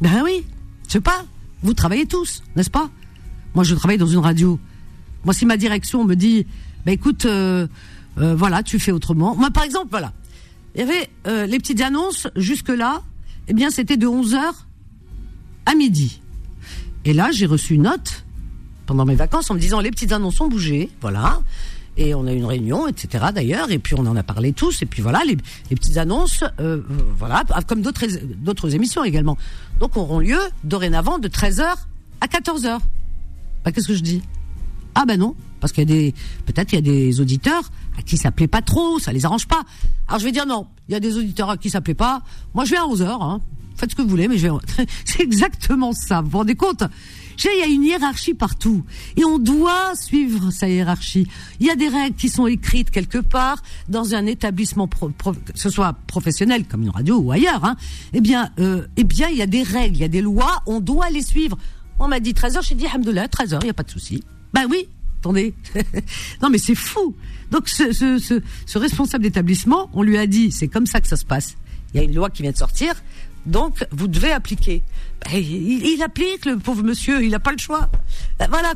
Ben 0.01 0.23
oui, 0.25 0.45
je 0.87 0.93
sais 0.93 1.01
pas. 1.01 1.25
Vous 1.63 1.75
travaillez 1.75 2.07
tous, 2.07 2.43
n'est-ce 2.57 2.71
pas? 2.71 2.89
Moi, 3.55 3.65
je 3.65 3.75
travaille 3.75 3.99
dans 3.99 4.07
une 4.07 4.21
radio. 4.21 4.59
Moi, 5.25 5.35
si 5.35 5.45
ma 5.45 5.59
direction 5.59 6.05
me 6.05 6.15
dit, 6.15 6.47
ben 6.87 6.93
écoute, 6.93 7.27
euh, 7.27 7.67
euh, 8.19 8.35
voilà, 8.35 8.63
tu 8.63 8.79
fais 8.79 8.93
autrement. 8.93 9.37
Moi, 9.37 9.51
par 9.51 9.65
exemple, 9.65 9.89
voilà, 9.91 10.15
il 10.75 10.81
y 10.81 10.85
avait 10.85 11.47
les 11.47 11.59
petites 11.59 11.83
annonces 11.83 12.29
jusque 12.37 12.71
là. 12.71 13.03
Eh 13.49 13.53
bien, 13.53 13.71
c'était 13.71 13.97
de 13.97 14.07
11 14.07 14.35
h 14.35 14.53
à 15.67 15.75
midi. 15.75 16.23
Et 17.05 17.13
là, 17.13 17.31
j'ai 17.33 17.47
reçu 17.47 17.75
une 17.75 17.83
note 17.83 18.25
pendant 18.91 19.05
mes 19.05 19.15
vacances 19.15 19.49
en 19.53 19.55
me 19.55 19.61
disant 19.61 19.79
les 19.79 19.93
petites 19.93 20.11
annonces 20.11 20.41
ont 20.41 20.49
bougé, 20.49 20.91
voilà 21.01 21.43
et 21.97 22.13
on 22.13 22.27
a 22.27 22.33
eu 22.33 22.37
une 22.37 22.45
réunion, 22.45 22.89
etc. 22.89 23.27
D'ailleurs, 23.33 23.71
et 23.71 23.79
puis 23.79 23.95
on 23.97 24.05
en 24.05 24.17
a 24.17 24.25
parlé 24.25 24.53
tous, 24.53 24.83
et 24.83 24.87
puis 24.87 25.01
voilà, 25.01 25.23
les, 25.25 25.37
petites 25.77 25.97
annonces, 25.97 26.43
euh, 26.59 26.83
voilà, 27.17 27.45
comme 27.69 27.83
d'autres 27.83 28.05
d'autres 28.39 28.75
émissions 28.75 29.05
également. 29.05 29.39
Donc 29.79 29.97
auront 29.97 30.19
lieu 30.19 30.41
dorénavant 30.65 31.21
de 31.21 31.29
13h 31.29 31.73
à 32.21 32.27
14h. 32.27 32.81
Bah, 33.65 33.71
qu'est-ce 33.71 33.87
que 33.87 33.95
je 33.95 34.03
dis? 34.03 34.23
Ah 34.97 35.05
ben 35.07 35.21
non, 35.21 35.37
parce 35.61 35.73
qu'il 35.73 35.89
y 35.89 35.93
a 35.93 35.95
des 35.95 36.15
peut-être 36.47 36.73
il 36.73 36.77
y 36.77 36.79
a 36.79 36.83
des 36.83 37.21
auditeurs 37.21 37.71
à 37.97 38.03
qui 38.03 38.17
ça 38.17 38.33
plaît 38.33 38.49
pas 38.49 38.63
trop, 38.63 38.99
ça 38.99 39.13
les 39.13 39.25
arrange 39.25 39.47
pas. 39.47 39.63
Alors 40.09 40.19
je 40.19 40.25
vais 40.25 40.33
dire 40.33 40.47
non, 40.47 40.67
il 40.89 40.93
y 40.93 40.97
a 40.97 41.01
des 41.01 41.17
auditeurs 41.17 41.51
à 41.51 41.57
qui 41.57 41.71
ça 41.71 41.81
plaît 41.81 41.95
pas. 41.95 42.23
Moi 42.55 42.65
je 42.65 42.73
vais 42.73 42.79
à 42.79 42.87
11h, 42.87 43.23
hein. 43.23 43.41
faites 43.77 43.93
ce 43.93 43.95
que 43.95 44.03
vous 44.03 44.09
voulez, 44.09 44.27
mais 44.27 44.37
je 44.37 44.49
vais. 44.49 44.87
C'est 45.05 45.23
exactement 45.23 45.93
ça. 45.93 46.23
Vous 46.23 46.31
vous 46.31 46.39
rendez 46.39 46.57
compte? 46.57 46.83
Il 47.49 47.61
y 47.61 47.63
a 47.63 47.67
une 47.67 47.85
hiérarchie 47.85 48.35
partout. 48.35 48.85
Et 49.17 49.25
on 49.25 49.39
doit 49.39 49.95
suivre 49.95 50.51
sa 50.51 50.69
hiérarchie. 50.69 51.27
Il 51.61 51.67
y 51.67 51.71
a 51.71 51.77
des 51.77 51.89
règles 51.89 52.17
qui 52.17 52.29
sont 52.29 52.47
écrites 52.47 52.91
quelque 52.91 53.19
part 53.19 53.63
dans 53.89 54.15
un 54.15 54.27
établissement, 54.27 54.87
que 54.87 55.33
ce 55.55 55.71
soit 55.71 55.95
professionnel 56.07 56.67
comme 56.67 56.83
une 56.83 56.91
radio 56.91 57.19
ou 57.19 57.33
ailleurs. 57.33 57.65
Hein. 57.65 57.77
Eh 58.13 58.21
bien, 58.21 58.51
euh, 58.59 58.87
eh 58.97 59.05
bien, 59.05 59.29
il 59.29 59.37
y 59.37 59.43
a 59.43 59.47
des 59.47 59.63
règles, 59.63 59.97
il 59.97 60.01
y 60.01 60.05
a 60.05 60.09
des 60.09 60.23
lois, 60.23 60.63
on 60.67 60.81
doit 60.81 61.11
les 61.11 61.23
suivre. 61.23 61.57
On 61.99 62.09
m'a 62.09 62.21
dit 62.21 62.33
13h, 62.33 62.67
j'ai 62.67 62.75
dit, 62.75 62.87
Alhamdoulilah, 62.87 63.27
13h, 63.27 63.59
il 63.63 63.65
n'y 63.65 63.71
a 63.71 63.75
pas 63.75 63.83
de 63.83 63.91
souci. 63.91 64.23
Ben 64.53 64.67
oui, 64.69 64.89
attendez. 65.21 65.55
non 66.43 66.51
mais 66.51 66.59
c'est 66.59 66.75
fou. 66.75 67.15
Donc 67.51 67.69
ce, 67.69 67.93
ce, 67.93 68.19
ce, 68.19 68.41
ce 68.67 68.79
responsable 68.79 69.25
d'établissement, 69.25 69.91
on 69.93 70.03
lui 70.03 70.17
a 70.17 70.27
dit, 70.27 70.51
c'est 70.51 70.69
comme 70.69 70.87
ça 70.87 71.01
que 71.01 71.09
ça 71.09 71.17
se 71.17 71.25
passe. 71.25 71.57
Il 71.93 71.99
y 71.99 72.01
a 72.01 72.05
une 72.05 72.15
loi 72.15 72.31
qui 72.31 72.43
vient 72.43 72.53
de 72.53 72.57
sortir, 72.57 72.95
donc 73.47 73.85
vous 73.91 74.09
devez 74.09 74.33
appliquer. 74.33 74.83
Ben, 75.25 75.37
il, 75.37 76.03
applique, 76.03 76.47
le 76.47 76.59
pauvre 76.59 76.83
monsieur, 76.83 77.23
il 77.23 77.31
n'a 77.31 77.41
pas 77.41 77.53
le 77.53 77.59
choix. 77.59 77.91
Ben, 78.39 78.49
voilà, 78.49 78.73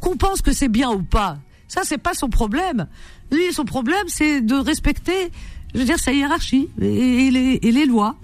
qu'on 0.00 0.16
pense 0.16 0.42
que 0.42 0.52
c'est 0.52 0.68
bien 0.68 0.90
ou 0.90 1.02
pas, 1.02 1.38
ça 1.68 1.82
c'est 1.84 1.98
pas 1.98 2.14
son 2.14 2.28
problème. 2.28 2.86
Lui, 3.30 3.52
son 3.52 3.64
problème, 3.64 4.04
c'est 4.08 4.40
de 4.42 4.54
respecter, 4.54 5.30
je 5.74 5.80
veux 5.80 5.84
dire, 5.84 5.98
sa 5.98 6.12
hiérarchie 6.12 6.68
et, 6.80 7.30
les, 7.30 7.86
lois. 7.86 8.16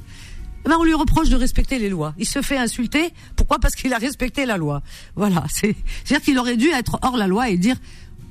Ben, 0.64 0.76
on 0.78 0.85
lui 0.85 0.95
reproche 0.95 1.30
de 1.30 1.37
respecter 1.37 1.78
les 1.78 1.88
lois. 1.88 2.14
Il 2.18 2.26
se 2.26 2.42
fait 2.42 2.59
insulter. 2.59 3.11
Pourquoi? 3.37 3.59
Parce 3.59 3.75
qu'il 3.75 3.92
a 3.95 3.99
respecté 3.99 4.45
la 4.45 4.59
loi. 4.59 4.83
Voilà. 5.16 5.45
C'est-à-dire 5.49 6.21
qu'il 6.21 6.38
aurait 6.38 6.59
dû 6.59 6.68
être 6.68 6.99
hors 7.02 7.16
la 7.16 7.26
loi 7.26 7.49
et 7.49 7.57
dire 7.57 7.76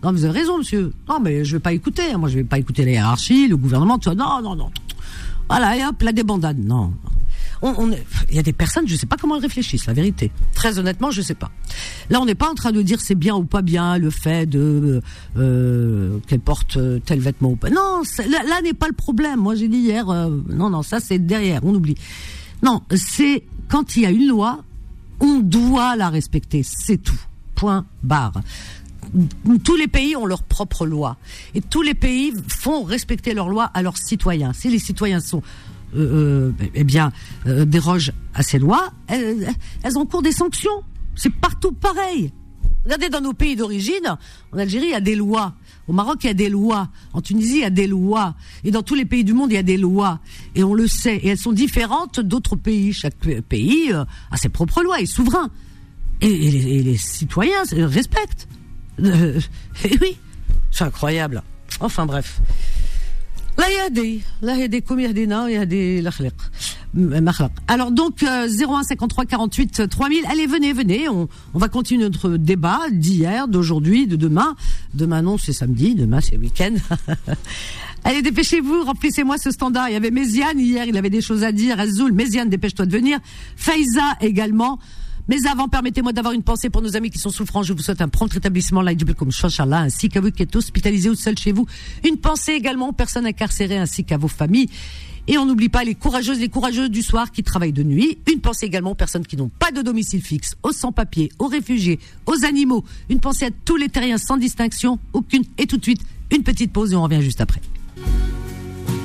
non, 0.04 0.12
vous 0.12 0.26
avez 0.26 0.40
raison, 0.40 0.60
monsieur. 0.60 0.94
Non, 1.10 1.20
mais 1.20 1.44
je 1.44 1.54
vais 1.54 1.60
pas 1.60 1.74
écouter. 1.74 2.16
Moi, 2.16 2.30
je 2.30 2.36
vais 2.36 2.44
pas 2.44 2.60
écouter 2.60 2.86
la 2.86 2.92
hiérarchie, 2.92 3.48
le 3.48 3.58
gouvernement. 3.58 3.98
Tout 3.98 4.14
Non, 4.14 4.42
non, 4.44 4.56
non. 4.56 4.70
Voilà, 5.50 5.76
et 5.76 5.84
hop, 5.84 6.02
la 6.04 6.12
débandade. 6.12 6.60
Non 6.60 6.94
on, 7.62 7.92
il 8.30 8.36
y 8.36 8.40
a 8.40 8.44
des 8.44 8.54
personnes, 8.54 8.88
je 8.88 8.94
ne 8.94 8.98
sais 8.98 9.06
pas 9.06 9.18
comment 9.18 9.36
elles 9.36 9.42
réfléchissent, 9.42 9.86
la 9.86 9.94
vérité. 9.94 10.32
Très 10.54 10.80
honnêtement, 10.80 11.12
je 11.12 11.22
ne 11.22 11.26
sais 11.26 11.36
pas. 11.36 11.52
Là, 12.10 12.20
on 12.22 12.26
n'est 12.26 12.36
pas 12.36 12.50
en 12.50 12.56
train 12.56 12.72
de 12.72 12.82
dire 12.82 13.00
c'est 13.02 13.16
bien 13.16 13.36
ou 13.36 13.44
pas 13.44 13.62
bien 13.62 13.98
le 13.98 14.10
fait 14.10 14.46
de 14.46 15.02
euh, 15.38 16.20
qu'elle 16.28 16.40
porte 16.40 16.78
tel 17.06 17.20
vêtement 17.20 17.52
ou 17.52 17.56
pas. 17.56 17.70
Non, 17.70 18.02
là, 18.30 18.62
n'est 18.62 18.74
pas 18.74 18.88
le 18.88 18.94
problème. 18.94 19.40
Moi, 19.40 19.56
j'ai 19.56 19.68
dit 19.68 19.78
hier, 19.78 20.10
euh, 20.10 20.30
non, 20.50 20.70
non, 20.70 20.84
ça 20.84 21.00
c'est 21.00 21.20
derrière, 21.20 21.64
on 21.64 21.74
oublie. 21.74 21.96
Non, 22.64 22.82
c'est 22.96 23.44
quand 23.70 23.96
il 23.96 24.04
y 24.04 24.06
a 24.06 24.12
une 24.12 24.28
loi, 24.28 24.64
on 25.20 25.40
doit 25.40 25.96
la 25.96 26.10
respecter, 26.10 26.64
c'est 26.64 26.98
tout. 26.98 27.20
Point 27.56 27.86
barre 28.04 28.34
tous 29.64 29.76
les 29.76 29.88
pays 29.88 30.16
ont 30.16 30.26
leur 30.26 30.44
propre 30.44 30.86
loi 30.86 31.18
et 31.56 31.62
tous 31.62 31.82
les 31.82 31.94
pays 31.94 32.34
font 32.48 32.84
respecter 32.84 33.34
leurs 33.34 33.50
lois 33.50 33.66
à 33.74 33.82
leurs 33.82 33.98
citoyens. 33.98 34.54
Si 34.54 34.70
les 34.70 34.80
citoyens 34.80 35.20
sont 35.20 35.42
euh, 35.96 36.52
euh, 36.60 36.68
eh 36.74 36.84
bien, 36.84 37.12
euh, 37.46 37.66
dérogent 37.66 38.12
à 38.34 38.44
ces 38.44 38.60
lois, 38.60 38.92
elles, 39.08 39.50
elles 39.84 39.98
encourent 39.98 40.22
des 40.22 40.32
sanctions. 40.32 40.84
C'est 41.16 41.34
partout 41.34 41.72
pareil. 41.72 42.32
Regardez 42.84 43.10
dans 43.10 43.22
nos 43.22 43.34
pays 43.34 43.56
d'origine, 43.56 44.18
en 44.54 44.58
Algérie, 44.58 44.88
il 44.88 44.92
y 44.92 44.96
a 44.96 45.02
des 45.02 45.16
lois. 45.16 45.56
Au 45.88 45.94
Maroc, 45.94 46.20
il 46.24 46.28
y 46.28 46.30
a 46.30 46.34
des 46.34 46.50
lois. 46.50 46.90
En 47.14 47.22
Tunisie, 47.22 47.58
il 47.58 47.62
y 47.62 47.66
a 47.66 47.70
des 47.70 47.88
lois. 47.88 48.36
Et 48.64 48.72
dans 48.72 48.84
tous 48.84 48.96
les 48.96 49.06
pays 49.06 49.24
du 49.24 49.34
monde, 49.34 49.52
il 49.52 49.56
y 49.56 49.58
a 49.58 49.64
des 49.64 49.78
lois. 49.78 50.20
Et 50.56 50.64
on 50.64 50.74
le 50.74 50.88
sait. 50.88 51.18
Et 51.18 51.30
elles 51.30 51.38
sont 51.38 51.52
différentes 51.52 52.20
d'autres 52.20 52.56
pays. 52.56 52.94
Chaque 52.94 53.18
pays 53.18 53.92
a 53.92 54.38
ses 54.38 54.50
propres 54.50 54.84
lois, 54.84 55.02
est 55.02 55.06
souverain. 55.06 55.50
Et, 56.22 56.82
les, 56.82 56.98
citoyens 56.98 57.64
respectent. 57.74 58.48
et 59.04 59.98
oui, 60.02 60.18
c'est 60.72 60.84
incroyable. 60.84 61.44
Enfin 61.80 62.06
bref. 62.06 62.42
Alors 67.68 67.92
donc 67.92 68.24
01 68.24 68.84
53 68.84 69.26
48 69.26 69.90
3000. 69.90 70.26
Allez 70.30 70.46
venez 70.46 70.74
venez. 70.74 71.10
On, 71.10 71.28
on 71.54 71.60
va 71.60 71.68
continuer 71.68 72.04
notre 72.04 72.38
débat 72.38 72.82
d'hier, 72.92 73.48
d'aujourd'hui, 73.48 74.06
de 74.08 74.16
demain. 74.16 74.56
Demain 74.94 75.24
non 75.24 75.38
c'est 75.38 75.54
samedi, 75.54 75.96
demain 75.96 76.22
c'est 76.22 76.38
week-end. 76.38 76.76
Allez 78.04 78.22
dépêchez-vous, 78.22 78.84
remplissez-moi 78.84 79.38
ce 79.38 79.52
standard. 79.52 79.90
Il 79.90 79.94
y 79.94 79.98
avait 79.98 80.12
Méziane 80.12 80.60
hier, 80.60 80.86
il 80.86 80.96
avait 80.96 81.10
des 81.10 81.22
choses 81.22 81.44
à 81.44 81.52
dire. 81.52 81.80
Azoul, 81.80 82.14
Méziane, 82.14 82.50
dépêche-toi 82.50 82.86
de 82.86 82.92
venir. 82.92 83.20
Faiza 83.56 84.16
également. 84.22 84.80
Mais 85.28 85.46
avant, 85.46 85.68
permettez-moi 85.68 86.14
d'avoir 86.14 86.34
une 86.34 86.44
pensée 86.44 86.70
pour 86.70 86.82
nos 86.82 86.96
amis 86.96 87.10
qui 87.10 87.20
sont 87.20 87.30
souffrants. 87.30 87.64
Je 87.64 87.74
vous 87.74 87.82
souhaite 87.82 88.02
un 88.02 88.08
prompt 88.08 88.32
rétablissement, 88.32 88.84
comme 89.18 89.32
Shashallah, 89.32 89.82
ainsi 89.82 90.10
qu'à 90.10 90.22
vous 90.22 90.32
qui 90.32 90.44
êtes 90.44 90.56
hospitalisés 90.56 91.10
ou 91.10 91.16
seuls 91.16 91.38
chez 91.38 91.52
vous. 91.52 91.66
Une 92.06 92.18
pensée 92.18 92.54
également 92.54 92.90
aux 92.90 92.94
personnes 92.94 93.26
incarcérées 93.26 93.78
ainsi 93.78 94.06
qu'à 94.06 94.18
vos 94.18 94.28
familles. 94.28 94.70
Et 95.28 95.38
on 95.38 95.46
n'oublie 95.46 95.68
pas 95.68 95.84
les 95.84 95.96
courageuses, 95.96 96.40
les 96.40 96.48
courageuses 96.48 96.90
du 96.90 97.02
soir 97.02 97.32
qui 97.32 97.44
travaillent 97.44 97.74
de 97.74 97.84
nuit. 97.84 98.18
Une 98.32 98.40
pensée 98.40 98.66
également 98.66 98.92
aux 98.92 98.96
personnes 98.96 99.26
qui 99.26 99.36
n'ont 99.36 99.50
pas 99.50 99.72
de 99.72 99.82
domicile 99.82 100.22
fixe, 100.22 100.56
aux 100.64 100.72
sans-papiers, 100.72 101.30
aux 101.40 101.48
réfugiés, 101.48 102.00
aux 102.26 102.46
animaux. 102.46 102.86
Une 103.10 103.20
pensée 103.20 103.46
à 103.46 103.50
tous 103.66 103.76
les 103.76 103.90
terriens 103.90 104.18
sans 104.18 104.38
distinction, 104.38 105.00
aucune. 105.12 105.44
Et 105.58 105.68
tout 105.68 105.78
de 105.78 105.84
suite, 105.84 106.02
une 106.32 106.44
petite 106.44 106.72
pause 106.72 106.94
et 106.94 106.96
on 106.96 107.04
revient 107.04 107.22
juste 107.22 107.42
après. 107.42 107.62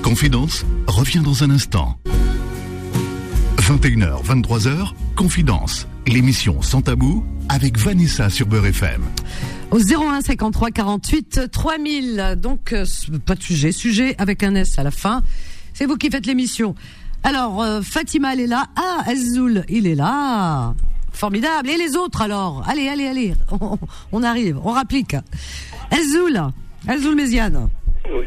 Confidence 0.02 0.64
revient 0.86 1.20
dans 1.20 1.42
un 1.42 1.50
instant. 1.50 1.98
21h, 3.58 4.24
23h, 4.24 4.92
Confidence 5.16 5.86
l'émission 6.06 6.62
Sans 6.62 6.82
Tabou 6.82 7.24
avec 7.48 7.78
Vanessa 7.78 8.30
sur 8.30 8.46
Beurre 8.46 8.66
FM. 8.66 9.02
Au 9.70 9.78
01 9.78 10.20
53 10.20 10.70
48 10.70 11.50
3000. 11.50 12.36
Donc, 12.38 12.72
euh, 12.72 12.84
pas 13.24 13.34
de 13.34 13.42
sujet. 13.42 13.72
Sujet 13.72 14.14
avec 14.18 14.42
un 14.42 14.54
S 14.54 14.78
à 14.78 14.82
la 14.82 14.90
fin. 14.90 15.22
C'est 15.72 15.86
vous 15.86 15.96
qui 15.96 16.10
faites 16.10 16.26
l'émission. 16.26 16.74
Alors, 17.22 17.62
euh, 17.62 17.82
Fatima, 17.82 18.32
elle 18.32 18.40
est 18.40 18.46
là. 18.46 18.66
Ah, 18.76 19.02
Azoul, 19.06 19.64
il 19.68 19.86
est 19.86 19.94
là. 19.94 20.74
Formidable. 21.12 21.70
Et 21.70 21.76
les 21.76 21.96
autres 21.96 22.22
alors? 22.22 22.64
Allez, 22.68 22.88
allez, 22.88 23.06
allez. 23.06 23.34
On, 24.12 24.22
arrive. 24.22 24.58
On 24.64 24.70
rapplique. 24.70 25.16
Azoul. 25.90 26.40
Azoul 26.88 27.14
Méziane. 27.14 27.68
Oui. 28.06 28.24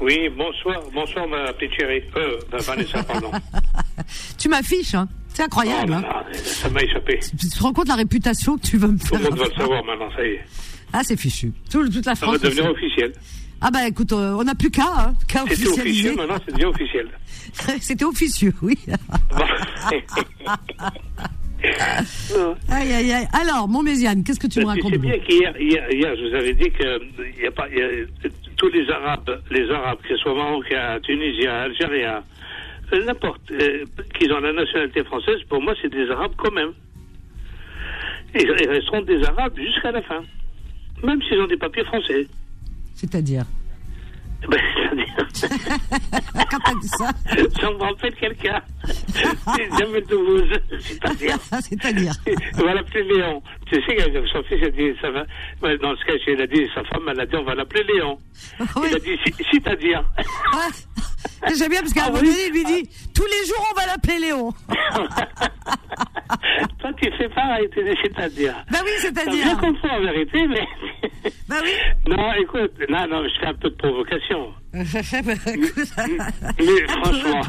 Oui, 0.00 0.28
bonsoir, 0.36 0.82
bonsoir 0.92 1.26
ma 1.26 1.52
petite 1.54 1.72
chérie. 1.78 2.02
Euh, 2.16 2.38
Vanessa, 2.52 3.02
pardon. 3.02 3.30
tu 4.38 4.48
m'affiches, 4.48 4.94
hein 4.94 5.08
c'est 5.36 5.42
incroyable. 5.42 5.98
Oh 6.00 6.02
hein. 6.02 6.24
Ça 6.32 6.70
m'a 6.70 6.80
échappé. 6.82 7.20
Tu 7.38 7.48
te 7.50 7.62
rends 7.62 7.74
compte 7.74 7.84
de 7.84 7.90
la 7.90 7.96
réputation 7.96 8.56
que 8.56 8.66
tu 8.66 8.78
veux 8.78 8.88
me 8.88 8.96
faire 8.96 9.10
Tout 9.10 9.24
le 9.24 9.24
monde 9.24 9.38
va 9.38 9.44
le 9.44 9.54
savoir 9.54 9.84
maintenant, 9.84 10.08
ça 10.16 10.26
y 10.26 10.30
est. 10.30 10.44
Ah, 10.94 11.02
c'est 11.04 11.18
fichu. 11.18 11.52
toute 11.70 12.06
la 12.06 12.14
France. 12.14 12.38
Ça 12.38 12.42
va 12.42 12.48
devenir 12.48 12.70
officiel. 12.70 13.12
Ah 13.60 13.70
bah 13.70 13.86
écoute, 13.86 14.12
euh, 14.12 14.36
on 14.38 14.44
n'a 14.44 14.54
plus 14.54 14.70
qu'à, 14.70 14.84
hein, 14.84 15.14
qu'à 15.28 15.44
C'était 15.50 15.68
officieux, 15.68 16.14
maintenant 16.14 16.36
c'est 16.46 16.52
devenu 16.52 16.66
officiel. 16.66 17.08
C'était 17.80 18.04
officieux, 18.04 18.54
oui. 18.62 18.78
aïe, 22.70 22.92
aïe, 22.92 23.12
aïe. 23.12 23.28
Alors, 23.32 23.68
mon 23.68 23.82
Méziane, 23.82 24.24
qu'est-ce 24.24 24.40
que 24.40 24.46
tu 24.46 24.60
me 24.60 24.66
racontes 24.66 24.92
C'est 24.92 24.98
bien 24.98 25.18
qu'hier, 25.18 25.54
hier, 25.60 25.90
hier, 25.90 26.16
je 26.16 26.28
vous 26.28 26.34
avais 26.34 26.54
dit 26.54 26.70
que 26.70 27.00
il 27.36 27.44
y 27.44 27.46
a 27.46 27.50
pas, 27.50 27.66
tous 28.56 28.68
les 28.68 28.88
Arabes, 28.90 29.42
les 29.50 29.70
Arabes, 29.70 29.98
qu'ils 30.06 30.16
soient 30.16 30.34
marocains, 30.34 30.98
tunisiens, 31.02 31.62
algériens, 31.62 32.16
euh, 32.16 32.35
n'importe, 32.92 33.50
euh, 33.50 33.84
qu'ils 34.14 34.32
ont 34.32 34.40
la 34.40 34.52
nationalité 34.52 35.04
française, 35.04 35.42
pour 35.48 35.60
moi, 35.60 35.74
c'est 35.80 35.88
des 35.88 36.08
Arabes 36.10 36.34
quand 36.36 36.52
même. 36.52 36.72
Et 38.34 38.42
ils 38.42 38.68
resteront 38.68 39.02
des 39.02 39.22
Arabes 39.24 39.56
jusqu'à 39.56 39.92
la 39.92 40.02
fin. 40.02 40.22
Même 41.02 41.20
s'ils 41.22 41.40
ont 41.40 41.46
des 41.46 41.56
papiers 41.56 41.84
français. 41.84 42.26
C'est-à-dire? 42.94 43.44
Ben, 44.48 44.58
c'est-à-dire, 44.74 44.85
Quand 46.50 46.58
t'as 46.64 46.74
dit 46.74 46.88
ça, 46.88 47.10
ça 47.60 47.70
me 47.70 47.76
rappelle 47.78 48.14
quelqu'un. 48.14 48.60
C'est 48.84 49.68
Jamel 49.78 50.04
Debbouze, 50.06 50.58
c'est-à-dire. 50.80 51.36
c'est-à-dire. 51.60 52.12
On 52.58 52.64
va 52.64 52.74
l'appeler 52.74 53.02
Léon. 53.04 53.42
Tu 53.70 53.82
sais 53.82 53.96
que 53.96 54.28
son 54.28 54.42
fils 54.44 54.62
a 54.62 54.70
dit, 54.70 54.92
ça 55.00 55.10
va, 55.10 55.24
dans 55.78 55.90
le 55.90 55.96
sketch, 55.98 56.22
il 56.28 56.40
a 56.40 56.46
dit, 56.46 56.68
sa 56.74 56.84
femme, 56.84 57.08
elle 57.08 57.20
a 57.20 57.26
dit, 57.26 57.36
on 57.36 57.44
va 57.44 57.54
l'appeler 57.54 57.84
Léon. 57.84 58.18
Oui. 58.76 58.88
Il 58.90 58.96
a 58.96 58.98
dit, 58.98 59.18
c'est-à-dire. 59.50 60.04
Ouais. 60.18 61.54
J'aime 61.56 61.70
bien 61.70 61.80
parce 61.80 61.92
qu'à 61.92 62.02
un 62.02 62.04
Ah 62.06 62.10
moment 62.10 62.22
donné, 62.22 62.36
il 62.46 62.52
lui 62.52 62.64
dit 62.64 62.88
tous 63.14 63.24
les 63.24 63.46
jours 63.46 63.64
on 63.70 63.74
va 63.80 63.86
l'appeler 63.86 64.18
Léon. 64.18 64.52
Toi, 66.80 66.90
tu 67.00 67.10
fais 67.16 67.28
pareil, 67.28 67.68
tu 67.72 67.84
dis, 67.84 67.96
c'est-à-dire. 68.02 68.54
Bah 68.70 68.78
oui, 68.84 68.90
c'est-à-dire. 68.98 69.56
compris 69.58 69.88
en 69.90 70.00
vérité, 70.00 70.46
mais. 70.48 70.66
Bah 71.48 71.56
oui. 71.62 71.70
Non, 72.08 72.32
écoute, 72.34 72.72
non, 72.88 73.06
non, 73.08 73.22
je 73.28 73.40
fais 73.40 73.46
un 73.46 73.54
peu 73.54 73.70
de 73.70 73.76
provocation. 73.76 74.52
Mais 76.58 76.86
franchement. 76.88 77.40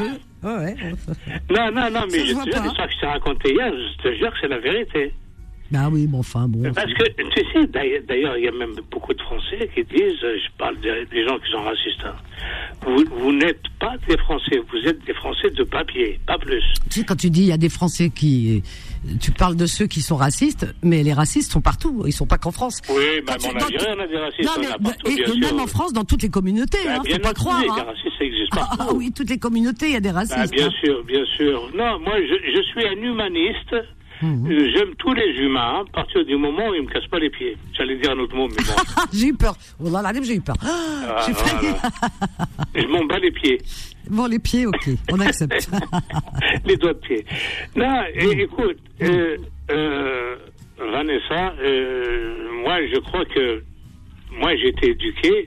Ouais. 0.43 0.75
Non, 1.50 1.72
non, 1.74 1.89
non, 1.91 2.01
mais 2.12 2.19
je 2.19 2.34
te 2.34 2.50
jure, 2.51 2.63
l'histoire 2.63 2.88
que 2.88 2.93
je 2.93 3.00
t'ai 3.00 3.05
racontée 3.07 3.53
hier, 3.53 3.72
je 3.74 4.03
te 4.03 4.15
jure 4.15 4.31
que 4.31 4.38
c'est 4.41 4.48
la 4.48 4.60
vérité. 4.60 5.13
Bah 5.69 5.89
oui, 5.91 6.07
bon, 6.07 6.19
enfin, 6.19 6.48
bon. 6.48 6.72
Parce 6.74 6.93
que, 6.93 7.03
tu 7.03 7.41
sais, 7.51 7.67
d'ailleurs- 7.67 8.38
il 8.38 8.46
y 8.46 8.48
a 8.48 8.51
même 8.53 8.75
beaucoup 8.89 9.13
de 9.13 9.22
Français 9.22 9.69
qui 9.75 9.84
disent, 9.84 10.24
euh, 10.24 10.38
je 10.38 10.57
parle 10.57 10.79
des, 10.79 11.05
des 11.12 11.27
gens 11.27 11.38
qui 11.39 11.51
sont 11.51 11.62
racistes, 11.62 12.05
hein, 12.05 12.15
vous, 12.86 13.03
vous 13.19 13.34
n'êtes 13.34 13.60
pas 13.77 13.96
des 14.07 14.15
Français, 14.17 14.62
vous 14.72 14.88
êtes 14.88 15.03
des 15.05 15.13
Français 15.15 15.50
de 15.50 15.63
papier, 15.63 16.22
pas 16.25 16.38
plus. 16.38 16.63
Tu 16.89 17.00
sais, 17.01 17.05
quand 17.05 17.17
tu 17.17 17.29
dis 17.29 17.41
il 17.41 17.48
y 17.48 17.51
a 17.51 17.57
des 17.57 17.67
Français 17.67 18.10
qui. 18.10 18.63
Tu 19.21 19.31
parles 19.31 19.55
de 19.55 19.65
ceux 19.65 19.87
qui 19.87 20.01
sont 20.01 20.15
racistes, 20.15 20.65
mais 20.83 21.03
les 21.03 21.13
racistes 21.13 21.51
sont 21.51 21.61
partout. 21.61 22.03
Ils 22.05 22.11
sont 22.13 22.25
pas 22.25 22.37
qu'en 22.37 22.51
France. 22.51 22.81
Oui, 22.89 22.95
même 23.25 23.37
en 23.45 23.59
Algérie, 23.65 23.85
on 23.95 23.99
a 24.01 24.07
des 24.07 24.17
racistes, 24.17 24.43
Non, 24.45 24.51
mais, 24.59 24.67
partout, 24.67 25.07
et, 25.11 25.39
même 25.39 25.59
en 25.59 25.67
France, 25.67 25.93
dans 25.93 26.03
toutes 26.03 26.23
les 26.23 26.29
communautés, 26.29 26.77
Bah, 26.85 26.95
hein, 26.97 27.01
bien 27.05 27.15
faut 27.15 27.21
pas 27.21 27.33
croire. 27.33 27.61
Les 27.61 27.69
hein. 27.69 27.85
racistes, 27.87 28.17
ça 28.17 28.23
existe 28.25 28.49
Ah, 28.53 28.55
partout. 28.57 28.77
ah 28.79 28.93
oui, 28.93 29.11
toutes 29.15 29.29
les 29.29 29.37
communautés, 29.39 29.87
il 29.87 29.93
y 29.93 29.95
a 29.95 29.99
des 29.99 30.09
Bah, 30.11 30.19
racistes. 30.25 30.53
bien 30.53 30.67
hein. 30.67 30.71
sûr, 30.83 31.03
bien 31.03 31.25
sûr. 31.37 31.69
Non, 31.75 31.99
moi, 31.99 32.15
je, 32.19 32.51
je 32.55 32.61
suis 32.63 32.85
un 32.85 33.01
humaniste. 33.01 33.75
Mhm. 34.21 34.47
J'aime 34.75 34.95
tous 34.97 35.13
les 35.13 35.31
humains, 35.43 35.83
à 35.88 35.91
partir 35.93 36.25
du 36.25 36.36
moment 36.38 36.69
où 36.69 36.74
ils 36.74 36.81
me 36.83 36.88
cassent 36.88 37.07
pas 37.07 37.19
les 37.19 37.29
pieds. 37.29 37.55
J'allais 37.77 37.97
dire 37.97 38.12
un 38.12 38.19
autre 38.19 38.36
mot, 38.36 38.47
mais 38.47 38.55
bon. 38.55 38.74
Ah, 38.97 39.05
j'ai 39.13 39.27
eu 39.27 39.33
peur. 39.36 39.55
Oh 39.83 39.89
là 39.89 40.01
là, 40.01 40.12
j'ai 40.24 40.36
eu 40.36 40.41
peur. 40.41 40.55
Ah, 40.62 40.67
Ah, 41.17 41.24
j'ai 41.27 41.33
failli. 41.33 41.67
voilà. 41.67 41.89
Je 42.75 42.88
m'en 42.88 43.05
bats 43.05 43.19
les 43.19 43.31
pieds. 43.31 43.59
Bon, 44.09 44.25
les 44.25 44.39
pieds, 44.39 44.65
ok, 44.65 44.89
on 45.12 45.19
accepte. 45.19 45.69
les 46.65 46.77
doigts 46.77 46.93
de 46.93 47.00
pied. 47.00 47.25
Non, 47.75 48.01
et, 48.15 48.41
écoute, 48.43 48.77
euh, 49.01 49.38
euh, 49.69 50.36
Vanessa, 50.79 51.53
euh, 51.62 52.62
moi, 52.63 52.77
je 52.88 53.00
crois 53.01 53.25
que 53.25 53.62
moi, 54.39 54.55
j'ai 54.57 54.69
été 54.69 54.91
éduqué 54.91 55.45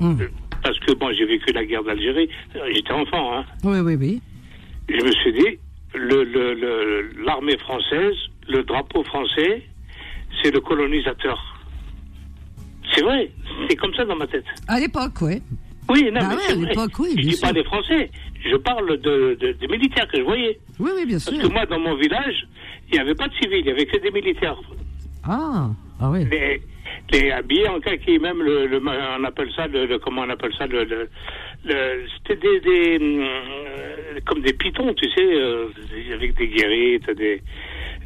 Hum. 0.00 0.16
euh, 0.20 0.28
parce 0.62 0.78
que 0.80 0.92
bon, 0.94 1.12
j'ai 1.12 1.24
vécu 1.26 1.52
la 1.52 1.64
guerre 1.64 1.82
d'Algérie. 1.84 2.28
J'étais 2.74 2.92
enfant, 2.92 3.36
hein. 3.38 3.44
Oui, 3.64 3.80
oui, 3.80 3.94
oui. 3.96 4.22
Je 4.88 5.04
me 5.04 5.12
suis 5.12 5.32
dit, 5.32 5.58
le, 5.94 6.24
le, 6.24 6.54
le- 6.54 7.10
l'armée 7.24 7.56
française, 7.58 8.14
le 8.48 8.62
drapeau 8.62 9.02
français, 9.04 9.62
c'est 10.42 10.50
le 10.52 10.60
colonisateur. 10.60 11.38
C'est 12.94 13.02
vrai, 13.02 13.30
c'est 13.68 13.76
comme 13.76 13.94
ça 13.94 14.04
dans 14.04 14.16
ma 14.16 14.26
tête. 14.26 14.44
À 14.66 14.80
l'époque, 14.80 15.20
oui. 15.22 15.42
Oui, 15.90 16.04
non, 16.12 16.20
Bah 16.20 16.28
mais 16.30 16.36
ouais, 16.36 16.64
à 16.64 16.68
l'époque, 16.68 16.98
oui, 16.98 17.08
Je 17.16 17.22
bien 17.22 17.30
dis 17.30 17.40
pas 17.40 17.52
des 17.52 17.64
Français, 17.64 18.10
je 18.44 18.56
parle 18.56 18.98
de, 19.00 19.36
de- 19.40 19.52
des 19.52 19.66
militaires 19.68 20.06
que 20.08 20.18
je 20.18 20.22
voyais. 20.22 20.58
Oui, 20.78 20.90
oui, 20.94 21.06
bien 21.06 21.16
Parce 21.16 21.34
sûr. 21.34 21.42
que 21.48 21.52
moi, 21.52 21.64
dans 21.66 21.80
mon 21.80 21.94
village, 21.96 22.46
il 22.90 22.94
n'y 22.94 22.98
avait 23.00 23.14
pas 23.14 23.26
de 23.28 23.34
civils, 23.34 23.58
il 23.60 23.64
n'y 23.64 23.70
avait 23.70 23.86
que 23.86 23.96
des 23.98 24.10
militaires. 24.10 24.56
Ah, 25.24 25.70
ah 26.00 26.10
oui. 26.10 26.24
Les, 26.30 26.60
les 27.12 27.30
habillés 27.30 27.68
en 27.68 27.80
kaki, 27.80 28.18
même 28.18 28.42
le, 28.42 28.66
le- 28.66 28.82
on 29.18 29.24
appelle 29.24 29.50
ça 29.56 29.66
le, 29.66 29.86
le- 29.86 29.98
comment 29.98 30.22
on 30.22 30.30
appelle 30.30 30.52
ça 30.58 30.66
le, 30.66 30.86
c'était 31.64 32.36
des, 32.36 32.60
des 32.60 32.98
euh, 33.00 34.20
comme 34.26 34.40
des 34.42 34.52
pitons, 34.52 34.92
tu 34.94 35.06
sais, 35.10 35.24
euh, 35.34 35.68
avec 36.14 36.34
des 36.36 36.48
guérites, 36.48 37.10
des 37.10 37.42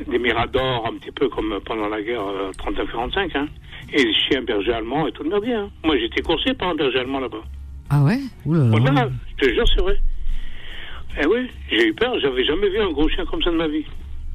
des 0.09 0.19
miradors, 0.19 0.87
un 0.87 0.97
petit 0.97 1.11
peu 1.11 1.29
comme 1.29 1.61
pendant 1.65 1.89
la 1.89 2.01
guerre 2.03 2.27
euh, 2.27 2.51
39-45, 2.53 3.37
hein. 3.37 3.47
Et 3.93 4.03
des 4.05 4.15
chiens 4.15 4.43
bergers 4.43 4.73
allemands 4.73 5.07
et 5.07 5.13
tout 5.13 5.23
le 5.23 5.39
bien. 5.41 5.65
hein. 5.65 5.71
Moi, 5.85 5.99
j'étais 5.99 6.23
coursé 6.23 6.55
par 6.55 6.69
un 6.71 6.75
berger 6.75 7.01
allemand 7.01 7.21
là-bas. 7.21 7.43
Ah 7.91 8.03
ouais? 8.03 8.19
Voilà, 8.47 9.11
je 9.39 9.47
te 9.47 9.53
jure, 9.53 9.67
c'est 9.69 9.83
vrai. 9.83 9.99
Eh 11.21 11.27
oui, 11.27 11.47
j'ai 11.71 11.89
eu 11.89 11.93
peur, 11.93 12.19
j'avais 12.21 12.43
jamais 12.45 12.71
vu 12.71 12.79
un 12.81 12.91
gros 12.91 13.07
chien 13.09 13.27
comme 13.27 13.43
ça 13.43 13.51
de 13.51 13.57
ma 13.57 13.69
vie. 13.69 13.85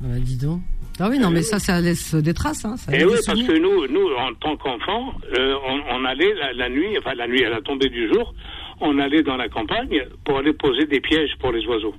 Ah 0.04 0.08
bah, 0.10 0.20
dis 0.20 0.38
donc. 0.38 0.62
Ah 1.00 1.08
oui, 1.10 1.20
non, 1.20 1.30
mais 1.30 1.42
ça, 1.44 1.60
ça 1.60 1.80
laisse 1.80 2.16
des 2.16 2.34
traces. 2.34 2.66
Hein, 2.66 2.76
ça 2.78 2.92
laisse 2.92 3.04
oui, 3.06 3.12
parce 3.26 3.42
que 3.44 3.58
nous, 3.60 3.88
nous, 3.88 4.08
en 4.18 4.34
tant 4.36 4.58
qu'enfants, 4.58 5.14
euh, 5.38 5.56
on, 5.68 5.98
on 6.02 6.06
allait 6.06 6.34
la, 6.34 6.54
la 6.54 6.70
nuit, 6.70 6.98
enfin 6.98 7.14
la 7.14 7.28
nuit 7.28 7.44
à 7.46 7.50
la 7.50 7.62
tombée 7.62 7.90
du 7.90 8.08
jour, 8.12 8.34
on 8.82 8.98
allait 9.00 9.24
dans 9.24 9.38
la 9.38 9.48
campagne 9.50 10.04
pour 10.26 10.38
aller 10.40 10.54
poser 10.54 10.86
des 10.86 11.00
pièges 11.00 11.32
pour 11.40 11.52
les 11.52 11.66
oiseaux. 11.68 11.94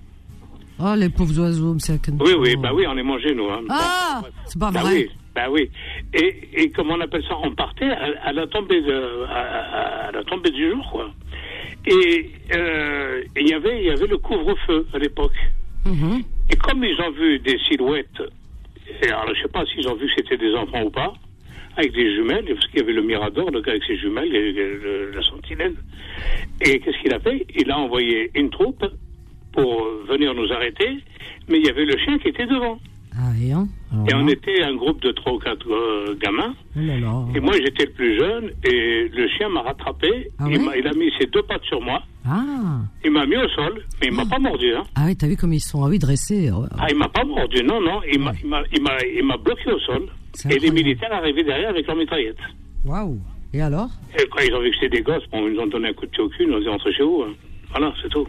Oh, 0.80 0.94
les 0.96 1.08
pauvres 1.08 1.38
oiseaux, 1.40 1.74
monsieur. 1.74 1.98
Oui, 2.20 2.32
oui, 2.38 2.54
bah 2.56 2.70
oui, 2.74 2.86
on 2.88 2.94
les 2.94 3.02
mangeait 3.02 3.34
nous. 3.34 3.48
Hein. 3.50 3.62
Ah, 3.68 4.20
Bon, 4.22 4.28
c'est 4.46 4.58
pas 4.60 4.70
bah 4.70 4.80
vrai. 4.80 4.94
oui, 4.94 5.10
bah 5.34 5.46
oui. 5.50 5.70
Et, 6.14 6.48
et 6.54 6.70
comment 6.70 6.94
on 6.94 7.00
appelle 7.00 7.22
ça 7.28 7.34
On 7.42 7.52
partait 7.52 7.90
à, 7.90 8.08
à 8.28 8.32
la 8.32 8.46
tombée 8.46 8.80
de, 8.82 9.24
à, 9.28 10.10
la 10.12 10.22
tombée 10.24 10.50
du 10.50 10.70
jour, 10.70 10.88
quoi. 10.92 11.10
Et 11.86 12.30
euh, 12.54 13.22
et 13.36 13.40
il 13.40 13.48
y 13.48 13.54
avait, 13.54 13.80
il 13.80 13.86
y 13.86 13.90
avait 13.90 14.06
le 14.06 14.18
couvre-feu 14.18 14.86
à 14.92 14.98
l'époque. 14.98 15.36
Mhm. 15.84 16.22
Et 16.52 16.56
comme 16.56 16.84
ils 16.84 17.00
ont 17.00 17.10
vu 17.12 17.38
des 17.40 17.58
silhouettes, 17.68 18.20
et 18.20 18.28
alors 19.04 19.34
je 19.34 19.42
sais 19.42 19.48
pas 19.48 19.64
s'ils 19.66 19.88
ont 19.88 19.94
vu 19.94 20.06
que 20.06 20.12
c'était 20.16 20.36
des 20.36 20.54
enfants 20.54 20.82
ou 20.82 20.90
pas, 20.90 21.12
avec 21.76 21.92
des 21.92 22.14
jumelles, 22.14 22.44
parce 22.46 22.66
qu'il 22.68 22.80
y 22.80 22.82
avait 22.82 22.92
le 22.92 23.02
Mirador, 23.02 23.50
le 23.50 23.60
gars 23.60 23.72
avec 23.72 23.84
ses 23.84 23.96
jumelles, 23.96 24.30
le- 24.30 25.10
la 25.14 25.22
sentinelle. 25.22 25.74
Et 26.60 26.80
qu'est-ce 26.80 26.98
qu'il 27.02 27.12
a 27.14 27.20
fait? 27.20 27.46
Il 27.54 27.70
a 27.70 27.78
envoyé 27.78 28.30
une 28.34 28.50
troupe 28.50 28.84
pour 29.52 29.84
venir 30.08 30.34
nous 30.34 30.52
arrêter, 30.52 30.98
mais 31.48 31.58
il 31.58 31.66
y 31.66 31.70
avait 31.70 31.84
le 31.84 31.96
chien 31.98 32.18
qui 32.18 32.28
était 32.28 32.46
devant. 32.46 32.78
Ah, 33.20 33.32
et, 33.42 33.50
hein 33.50 33.66
Et 34.08 34.14
on 34.14 34.28
était 34.28 34.62
un 34.62 34.76
groupe 34.76 35.02
de 35.02 35.10
trois 35.10 35.32
ou 35.32 35.38
quatre 35.38 35.66
euh, 35.68 36.14
gamins. 36.22 36.54
Oh 36.76 36.80
là 36.80 37.00
là. 37.00 37.24
Et 37.34 37.40
moi, 37.40 37.52
j'étais 37.54 37.86
le 37.86 37.92
plus 37.92 38.16
jeune. 38.18 38.50
Et 38.64 39.08
le 39.08 39.28
chien 39.36 39.48
m'a 39.48 39.62
rattrapé. 39.62 40.30
Ah 40.38 40.44
il, 40.48 40.58
ouais 40.58 40.64
m'a- 40.64 40.76
il 40.76 40.86
a 40.86 40.92
mis 40.92 41.10
ses 41.18 41.26
deux 41.26 41.42
pattes 41.42 41.64
sur 41.64 41.80
moi. 41.80 42.00
Ah. 42.24 42.80
Il 43.04 43.10
m'a 43.10 43.26
mis 43.26 43.36
au 43.36 43.48
sol. 43.48 43.82
Mais 44.00 44.06
il 44.08 44.12
m'a 44.14 44.24
pas 44.24 44.38
mordu. 44.38 44.72
Hein. 44.72 44.84
Ah 44.94 45.02
oui, 45.06 45.16
t'as 45.16 45.26
vu 45.26 45.36
comme 45.36 45.52
ils 45.52 45.58
sont, 45.60 45.82
ah 45.84 45.88
oui, 45.88 45.98
dressés. 45.98 46.50
Ah, 46.78 46.86
il 46.90 46.96
m'a 46.96 47.08
pas 47.08 47.24
mordu. 47.24 47.60
Non, 47.64 47.80
non. 47.80 48.00
Il 48.12 48.20
m'a, 48.20 48.30
Ouais. 48.30 48.68
il 48.72 49.24
m'a, 49.24 49.36
bloqué 49.36 49.72
au 49.72 49.78
sol. 49.80 50.06
Et 50.48 50.58
les 50.60 50.70
militaires 50.70 51.12
arrivaient 51.12 51.42
derrière 51.42 51.70
avec 51.70 51.86
leur 51.88 51.96
mitraillette. 51.96 52.38
Waouh. 52.84 53.18
Et 53.52 53.60
alors? 53.62 53.88
Et 54.16 54.24
quand 54.30 54.40
ils 54.46 54.54
ont 54.54 54.60
vu 54.60 54.70
que 54.70 54.76
c'était 54.80 54.98
des 54.98 55.02
gosses, 55.02 55.24
bon, 55.32 55.48
ils 55.48 55.54
nous 55.54 55.60
ont 55.62 55.66
donné 55.66 55.88
un 55.88 55.92
coup 55.94 56.06
de 56.06 56.10
pied 56.10 56.22
au 56.22 56.28
cul. 56.28 56.44
Ils 56.44 56.50
nous 56.50 56.56
ont 56.58 56.60
dit 56.60 56.68
rentrez 56.68 56.92
chez 56.92 57.02
vous. 57.02 57.24
hein. 57.26 57.32
Voilà, 57.70 57.92
c'est 58.00 58.10
tout. 58.10 58.26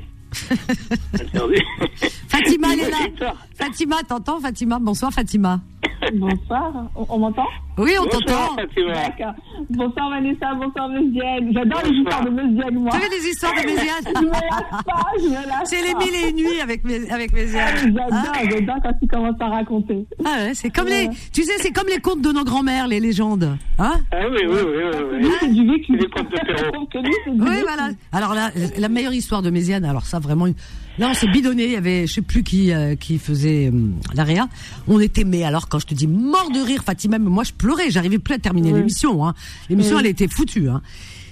Fatima, 2.28 2.68
elle 2.74 2.80
est 2.82 2.90
là. 3.20 3.34
Fatima, 3.56 3.98
t'entends 4.08 4.40
Fatima? 4.40 4.80
Bonsoir 4.80 5.12
Fatima. 5.12 5.60
Bonsoir, 6.14 6.72
on, 6.96 7.06
on 7.10 7.20
m'entend? 7.20 7.48
Oui, 7.80 7.92
on 7.98 8.04
Bonsoir, 8.04 8.56
t'entend. 8.56 8.56
D'accord. 8.94 9.34
Bonsoir 9.70 10.10
Vanessa, 10.10 10.54
bonsoir 10.56 10.90
Diane. 10.90 11.52
J'adore 11.54 11.82
les 11.86 11.98
histoires 11.98 12.26
de 12.26 12.30
Diane, 12.30 12.74
moi. 12.76 12.90
Vous 12.92 13.00
savez 13.00 13.16
les 13.18 13.28
histoires 13.30 13.54
de 13.54 13.60
Je 13.70 13.72
me 13.72 13.76
lasse 14.26 14.84
pas, 14.84 15.06
je 15.18 15.26
me 15.30 15.48
lasse 15.48 15.70
C'est 15.70 15.82
les 15.82 15.94
mille 15.96 16.16
et 16.16 16.30
une 16.30 16.36
nuits 16.36 16.62
avec, 16.62 16.82
avec 17.10 17.32
Ah, 17.32 17.36
Méziane. 17.36 17.74
mais 17.86 17.94
J'adore, 17.94 18.34
j'adore 18.52 18.76
quand 18.84 18.94
tu 19.02 19.08
commences 19.08 19.40
à 19.40 19.48
raconter. 19.48 20.06
Ah 20.26 20.30
ouais, 20.40 20.54
c'est 20.56 20.70
comme 20.70 20.86
Ouais. 20.88 21.08
les, 21.08 21.10
tu 21.34 21.44
sais, 21.44 21.54
c'est 21.60 21.72
comme 21.72 21.88
les 21.88 22.00
contes 22.00 22.22
de 22.22 22.32
nos 22.34 22.44
grands-mères, 22.44 22.88
les 22.90 23.00
légendes. 23.00 23.58
Hein 23.78 23.94
Ah 24.12 24.18
oui, 24.30 24.42
oui, 24.46 24.58
oui, 24.66 24.84
oui. 25.22 25.32
c'est 25.40 25.48
du 25.54 25.66
vécu. 25.66 25.96
Les 25.96 26.10
contes 26.10 26.30
de 26.32 26.54
Perrault. 26.54 26.88
Oui, 27.28 27.62
voilà. 27.62 27.90
Alors 28.12 28.34
la, 28.34 28.50
la 28.78 28.90
meilleure 28.90 29.14
histoire 29.14 29.42
de 29.42 29.50
Méziane, 29.52 29.86
alors 29.86 30.04
ça 30.06 30.20
vraiment, 30.20 30.48
une- 30.48 30.56
là 31.00 31.10
on 31.10 31.14
s'est 31.16 31.28
bidonné, 31.28 31.66
il 31.66 31.72
y 31.72 31.76
avait, 31.76 32.06
je 32.06 32.14
sais 32.14 32.22
plus 32.22 32.44
qui, 32.44 32.72
euh, 32.72 32.96
qui 32.96 33.18
faisait 33.18 33.72
euh, 33.74 33.90
l'AREA. 34.14 34.48
On 34.88 35.00
était, 35.00 35.24
mais 35.24 35.44
alors 35.44 35.68
quand 35.70 35.80
je 35.80 35.88
te 35.88 35.94
dis 35.96 36.06
mort 36.08 36.52
de 36.52 36.60
rire, 36.60 36.84
Fatima, 36.84 37.18
mais 37.18 37.30
moi 37.30 37.44
je 37.44 37.54
pleurais, 37.54 37.90
j'arrivais 37.90 38.20
plus 38.20 38.36
à 38.36 38.40
terminer 38.40 38.72
Oui. 38.72 38.80
l'émission. 38.80 39.26
Hein. 39.28 39.34
L'émission, 39.70 39.96
Oui. 39.96 40.02
elle 40.04 40.12
était 40.12 40.28
foutue. 40.28 40.70
Hein. 40.70 40.82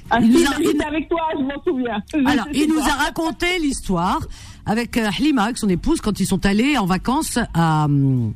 Ah, 0.10 0.20
Il 0.22 0.32
si, 0.32 0.42
nous 0.44 0.50
a- 0.50 0.56
j'étais 0.58 0.72
il- 0.78 0.82
avec 0.88 1.10
toi, 1.10 1.20
je 1.38 1.44
m'en 1.44 1.64
souviens. 1.68 2.02
Alors, 2.32 2.46
sais 2.54 2.60
il 2.60 2.70
nous 2.70 2.80
a 2.80 2.94
raconté 3.04 3.60
l'histoire 3.62 4.22
avec 4.68 4.98
euh, 4.98 5.10
Halima, 5.18 5.44
avec 5.44 5.58
son 5.58 5.70
épouse, 5.70 6.02
quand 6.02 6.20
ils 6.20 6.26
sont 6.26 6.46
allés 6.46 6.78
en 6.78 6.86
vacances 6.86 7.40
à, 7.54 7.86
euh, 7.86 8.28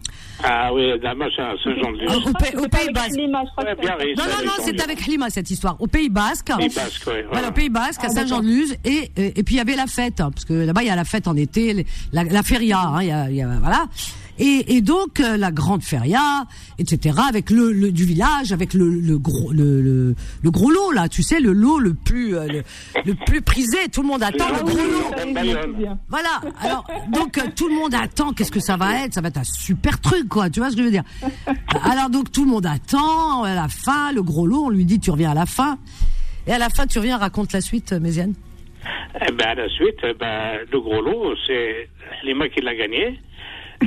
Ah 0.43 0.73
oui, 0.73 0.91
la 1.01 1.13
machin, 1.13 1.53
ce 1.63 1.69
genre 1.75 1.91
de 1.93 2.07
au, 2.07 2.29
au 2.29 2.33
Pays- 2.33 2.55
au 2.89 2.91
Basque. 2.93 3.15
Lima, 3.17 3.41
je 3.45 3.51
crois 3.51 3.63
Ouais, 3.65 3.75
que 3.75 3.81
bien 3.81 3.93
c'est- 3.99 4.05
riche. 4.05 4.17
Non, 4.17 4.23
non, 4.25 4.45
non, 4.45 4.51
c'est 4.63 4.81
avec 4.81 5.01
Halima 5.01 5.29
cette 5.29 5.51
histoire. 5.51 5.75
Au 5.79 5.87
Pays 5.87 6.09
Basque. 6.09 6.51
Pays 6.57 6.69
Basque, 6.69 7.07
ouais, 7.07 7.13
Voilà, 7.13 7.27
voilà. 7.31 7.47
au 7.49 7.51
Pays 7.51 7.69
Basque, 7.69 8.03
à 8.03 8.07
Ah, 8.07 8.13
Saint-Jean-de-Luz, 8.13 8.75
et, 8.85 9.11
et 9.17 9.39
et 9.39 9.43
puis 9.43 9.55
il 9.55 9.57
y 9.57 9.61
avait 9.61 9.75
la 9.75 9.87
fête, 9.87 10.19
hein, 10.21 10.31
parce 10.31 10.45
que 10.45 10.53
là-bas 10.53 10.81
il 10.83 10.87
y 10.87 10.91
a 10.91 10.95
la 10.95 11.05
fête 11.05 11.27
en 11.27 11.35
été, 11.35 11.85
la, 12.11 12.23
la 12.23 12.43
feria, 12.43 12.79
hein, 12.79 12.97
a, 12.97 13.03
y 13.31 13.41
a- 13.41 13.47
voilà. 13.59 13.85
Et, 14.43 14.75
et 14.75 14.81
donc 14.81 15.19
euh, 15.19 15.37
la 15.37 15.51
grande 15.51 15.83
feria, 15.83 16.45
etc. 16.79 17.15
Avec 17.29 17.51
le, 17.51 17.71
le 17.71 17.91
du 17.91 18.05
village, 18.05 18.51
avec 18.51 18.73
le, 18.73 18.89
le 18.89 19.19
gros 19.19 19.51
le, 19.51 19.81
le, 19.81 20.15
le 20.41 20.51
gros 20.51 20.71
lot 20.71 20.91
là, 20.91 21.07
tu 21.07 21.21
sais 21.21 21.39
le 21.39 21.53
lot 21.53 21.77
le 21.77 21.93
plus 21.93 22.35
euh, 22.35 22.47
le, 23.05 23.13
plus 23.13 23.43
prisé. 23.43 23.77
Tout 23.93 24.01
le 24.01 24.07
monde 24.07 24.23
attend 24.23 24.49
Le 24.49 24.63
gros 24.63 24.77
lot. 24.77 25.97
Voilà. 26.09 26.41
Alors, 26.59 26.87
donc 27.11 27.37
euh, 27.37 27.43
tout 27.55 27.67
le 27.67 27.75
monde 27.75 27.93
attend. 27.93 28.33
Qu'est-ce 28.33 28.51
que 28.51 28.59
ça 28.59 28.77
va 28.77 29.03
être 29.03 29.13
Ça 29.13 29.21
va 29.21 29.27
être 29.27 29.37
un 29.37 29.43
super 29.43 30.01
truc, 30.01 30.27
quoi. 30.27 30.49
Tu 30.49 30.59
vois 30.59 30.71
ce 30.71 30.75
que 30.75 30.81
je 30.81 30.85
veux 30.85 30.91
dire? 30.91 31.03
Alors 31.83 32.09
donc 32.09 32.31
tout 32.31 32.43
le 32.43 32.49
monde 32.49 32.65
attend. 32.65 33.43
À 33.43 33.53
la 33.53 33.67
fin, 33.67 34.11
le 34.11 34.23
gros 34.23 34.47
lot, 34.47 34.65
on 34.65 34.69
lui 34.69 34.85
dit 34.85 34.99
tu 34.99 35.11
reviens 35.11 35.31
à 35.31 35.35
la 35.35 35.45
fin. 35.45 35.77
Et 36.47 36.51
à 36.51 36.57
la 36.57 36.69
fin, 36.69 36.87
tu 36.87 36.97
reviens, 36.97 37.17
raconte 37.17 37.53
la 37.53 37.61
suite, 37.61 37.93
Méziane. 37.93 38.33
Eh 39.27 39.31
ben, 39.31 39.49
à 39.49 39.53
la 39.53 39.69
suite, 39.69 39.99
eh 40.03 40.13
ben, 40.19 40.57
le 40.71 40.79
gros 40.81 40.99
lot, 41.01 41.35
c'est 41.45 41.87
Lima 42.23 42.49
qui 42.49 42.61
l'a 42.61 42.73
gagné. 42.75 43.19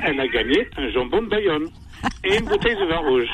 Elle 0.03 0.21
a 0.21 0.27
gagné 0.29 0.69
un 0.77 0.91
jambon 0.91 1.23
de 1.23 1.29
Bayonne 1.29 1.69
et 2.25 2.37
une 2.39 2.45
bouteille 2.45 2.77
de 2.77 2.85
vin 2.87 2.99
rouge. 2.99 3.29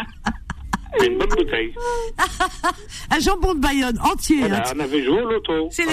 Une 1.07 1.19
bonne 1.19 1.29
bouteille. 1.29 1.73
Un 3.13 3.21
jambon 3.21 3.55
de 3.55 3.61
Bayonne 3.61 3.97
entier. 4.03 4.41
Voilà, 4.41 4.69
hein. 4.69 4.73
on 4.77 4.81
avait 4.81 5.05
joué 5.05 5.21
au 5.23 5.31
loto. 5.31 5.69
C'est 5.71 5.85
et- 5.85 5.87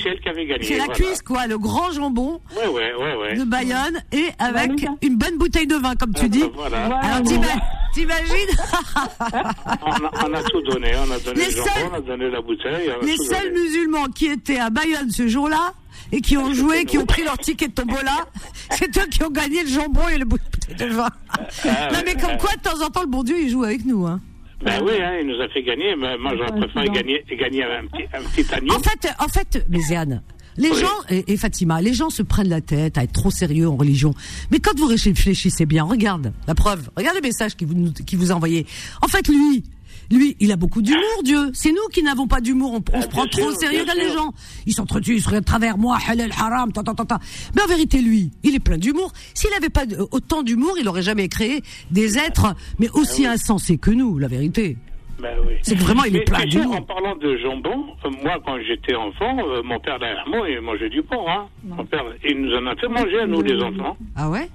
c'est 0.00 0.08
elle 0.10 0.20
qui 0.20 0.28
avait 0.28 0.46
gagné. 0.46 0.62
C'est 0.62 0.76
la 0.78 0.84
voilà. 0.84 0.94
cuisse, 0.94 1.22
quoi. 1.22 1.46
Le 1.48 1.58
grand 1.58 1.90
jambon 1.90 2.40
Ouais, 2.56 2.68
ouais, 2.68 2.92
ouais, 2.94 3.16
ouais. 3.16 3.34
de 3.36 3.42
Bayonne 3.44 4.00
et 4.12 4.26
avec 4.38 4.70
Voilà. 4.78 4.94
une 5.02 5.16
bonne 5.16 5.36
bouteille 5.36 5.66
de 5.66 5.74
vin, 5.74 5.96
comme 5.96 6.14
tu 6.14 6.28
dis. 6.28 6.44
Voilà. 6.54 6.86
Voilà. 6.86 6.96
Alors 6.98 7.22
t'ima- 7.26 7.46
t'imagines 7.92 8.56
On 9.82 10.04
a, 10.06 10.28
on 10.28 10.32
a 10.34 10.42
tout 10.44 10.62
donné. 10.62 10.92
On 10.96 11.10
a 11.10 11.18
donné 11.18 11.40
Les 11.40 11.46
le 11.46 11.50
jambon, 11.50 11.64
seuls- 11.74 11.88
on 11.90 11.94
a 11.94 12.00
donné 12.00 12.30
la 12.30 12.40
bouteille. 12.40 12.90
les 13.02 13.16
seuls 13.16 13.48
donné. 13.52 13.60
musulmans 13.62 14.06
qui 14.14 14.26
étaient 14.26 14.60
à 14.60 14.70
Bayonne 14.70 15.10
ce 15.10 15.26
jour-là 15.26 15.72
et 16.12 16.20
qui 16.20 16.36
ont 16.36 16.52
joué, 16.54 16.84
qui 16.84 16.98
ont 16.98 17.06
pris 17.06 17.22
leur 17.24 17.38
ticket 17.38 17.68
de 17.68 17.72
tombola, 17.72 18.26
c'est 18.70 18.96
eux 18.98 19.06
qui 19.10 19.22
ont 19.22 19.30
gagné 19.30 19.62
le 19.62 19.68
jambon 19.68 20.08
et 20.08 20.18
le 20.18 20.24
bouteille 20.24 20.74
de 20.78 20.86
vin. 20.86 21.08
Ah, 21.28 21.88
non 21.92 22.00
mais 22.04 22.14
comme 22.14 22.36
quoi, 22.38 22.50
de 22.56 22.60
temps 22.62 22.84
en 22.84 22.90
temps, 22.90 23.02
le 23.02 23.08
bon 23.08 23.22
Dieu, 23.22 23.36
il 23.40 23.50
joue 23.50 23.64
avec 23.64 23.84
nous. 23.84 24.06
Hein. 24.06 24.20
Ben 24.64 24.82
oui, 24.84 24.92
hein, 25.02 25.12
il 25.20 25.26
nous 25.26 25.40
a 25.40 25.48
fait 25.48 25.62
gagner, 25.62 25.96
mais 25.96 26.18
moi 26.18 26.32
j'aurais 26.36 26.52
préféré 26.60 26.88
gagner, 26.90 27.24
gagner 27.38 27.64
un 27.64 27.86
petit, 27.86 28.04
un 28.12 28.22
petit 28.22 28.54
agneau. 28.54 28.74
En 28.74 28.78
fait, 28.80 29.08
en 29.18 29.28
fait, 29.28 29.64
Méziane, 29.70 30.22
les 30.58 30.68
Oui. 30.70 30.80
gens, 30.80 30.88
et, 31.08 31.32
et 31.32 31.36
Fatima, 31.38 31.80
les 31.80 31.94
gens 31.94 32.10
se 32.10 32.22
prennent 32.22 32.48
la 32.50 32.60
tête 32.60 32.98
à 32.98 33.04
être 33.04 33.12
trop 33.12 33.30
sérieux 33.30 33.68
en 33.68 33.76
religion. 33.76 34.12
Mais 34.50 34.58
quand 34.58 34.76
vous 34.78 34.86
réfléchissez 34.86 35.64
bien, 35.64 35.84
regarde 35.84 36.32
la 36.46 36.54
preuve, 36.54 36.90
regarde 36.96 37.16
le 37.16 37.22
message 37.22 37.56
qu'il 37.56 37.68
vous, 37.68 37.92
qui 38.04 38.16
vous 38.16 38.32
a 38.32 38.34
envoyé. 38.34 38.66
En 39.00 39.08
fait, 39.08 39.26
lui, 39.28 39.64
lui, 40.10 40.36
il 40.40 40.50
a 40.52 40.56
beaucoup 40.56 40.82
d'humour, 40.82 41.22
Dieu. 41.24 41.50
C'est 41.52 41.70
nous 41.72 41.86
qui 41.92 42.02
n'avons 42.02 42.26
pas 42.26 42.40
d'humour. 42.40 42.72
On, 42.72 42.76
on 42.78 42.82
Ah, 42.98 43.02
se 43.02 43.08
prend 43.08 43.26
trop 43.26 43.46
au 43.46 43.52
sérieux 43.52 43.84
dans 43.84 43.94
les 43.94 44.10
gens. 44.12 44.32
Ils 44.66 44.72
s'entretuent, 44.74 45.14
ils 45.16 45.20
se 45.22 45.28
regardent 45.28 45.44
de 45.44 45.48
travers 45.50 45.78
moi, 45.78 45.98
halal, 46.08 46.30
haram, 46.38 46.72
ta, 46.72 46.82
ta, 46.82 46.94
ta, 46.94 47.04
ta. 47.04 47.18
Mais 47.54 47.62
en 47.62 47.66
vérité, 47.66 48.00
lui, 48.00 48.30
il 48.42 48.54
est 48.54 48.60
plein 48.60 48.78
d'humour. 48.78 49.12
S'il 49.34 49.50
n'avait 49.50 49.68
pas 49.70 49.84
autant 50.10 50.42
d'humour, 50.42 50.74
il 50.80 50.88
aurait 50.88 51.02
jamais 51.02 51.28
créé 51.28 51.62
des 51.90 52.18
êtres, 52.18 52.54
mais 52.78 52.88
aussi 52.90 53.26
insensés 53.26 53.78
que 53.78 53.90
nous, 53.90 54.18
la 54.18 54.28
vérité. 54.28 54.76
Ben 55.22 55.36
oui. 55.46 55.52
C'est 55.60 55.76
vraiment, 55.76 56.04
il 56.04 56.16
est 56.16 56.20
plein 56.24 56.38
tu 56.44 56.52
sais, 56.52 56.58
d'humour. 56.60 56.76
En 56.76 56.82
parlant 56.82 57.14
de 57.14 57.36
jambon, 57.36 57.84
euh, 58.06 58.10
moi 58.24 58.38
quand 58.42 58.56
j'étais 58.66 58.94
enfant, 58.94 59.36
euh, 59.38 59.62
mon 59.62 59.78
père 59.78 59.98
derrière 59.98 60.24
moi, 60.26 60.48
il 60.48 60.62
mangeait 60.62 60.88
du 60.88 61.02
porc. 61.02 61.28
Hein. 61.28 61.46
Mon 61.62 61.84
père, 61.84 62.04
il 62.26 62.40
nous 62.40 62.54
en 62.56 62.66
a 62.66 62.74
fait 62.76 62.88
manger 62.88 63.20
à 63.20 63.26
nous 63.26 63.42
les 63.42 63.62
enfants. 63.62 63.98
Ah 64.16 64.30
ouais? 64.30 64.48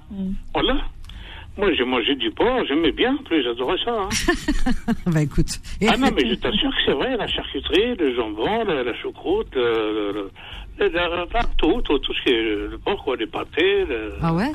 Voilà. 0.52 0.74
Moi 1.58 1.72
j'ai 1.74 1.84
mangé 1.84 2.14
du 2.16 2.30
porc, 2.30 2.64
j'aimais 2.68 2.92
bien, 2.92 3.14
en 3.14 3.22
plus 3.22 3.42
j'adorais 3.42 3.78
ça. 3.84 3.92
Hein. 3.92 4.08
Bah 5.06 5.22
écoute. 5.22 5.58
Ah 5.88 5.96
non, 5.96 6.08
mais 6.14 6.28
je 6.28 6.34
t'assure 6.34 6.70
que 6.70 6.76
c'est 6.84 6.92
vrai, 6.92 7.16
la 7.16 7.26
charcuterie, 7.26 7.94
le 7.98 8.14
jambon, 8.14 8.64
la, 8.64 8.82
la 8.82 8.94
choucroute, 8.94 9.56
euh, 9.56 10.12
le, 10.12 10.30
le, 10.78 10.90
tout, 11.56 11.80
tout, 11.82 11.98
tout 11.98 12.12
ce 12.12 12.22
qui 12.22 12.28
est 12.30 12.42
le 12.42 12.78
porc, 12.84 13.02
quoi, 13.04 13.16
les 13.16 13.26
pâtés, 13.26 13.86
Ah 14.20 14.34
ouais? 14.34 14.52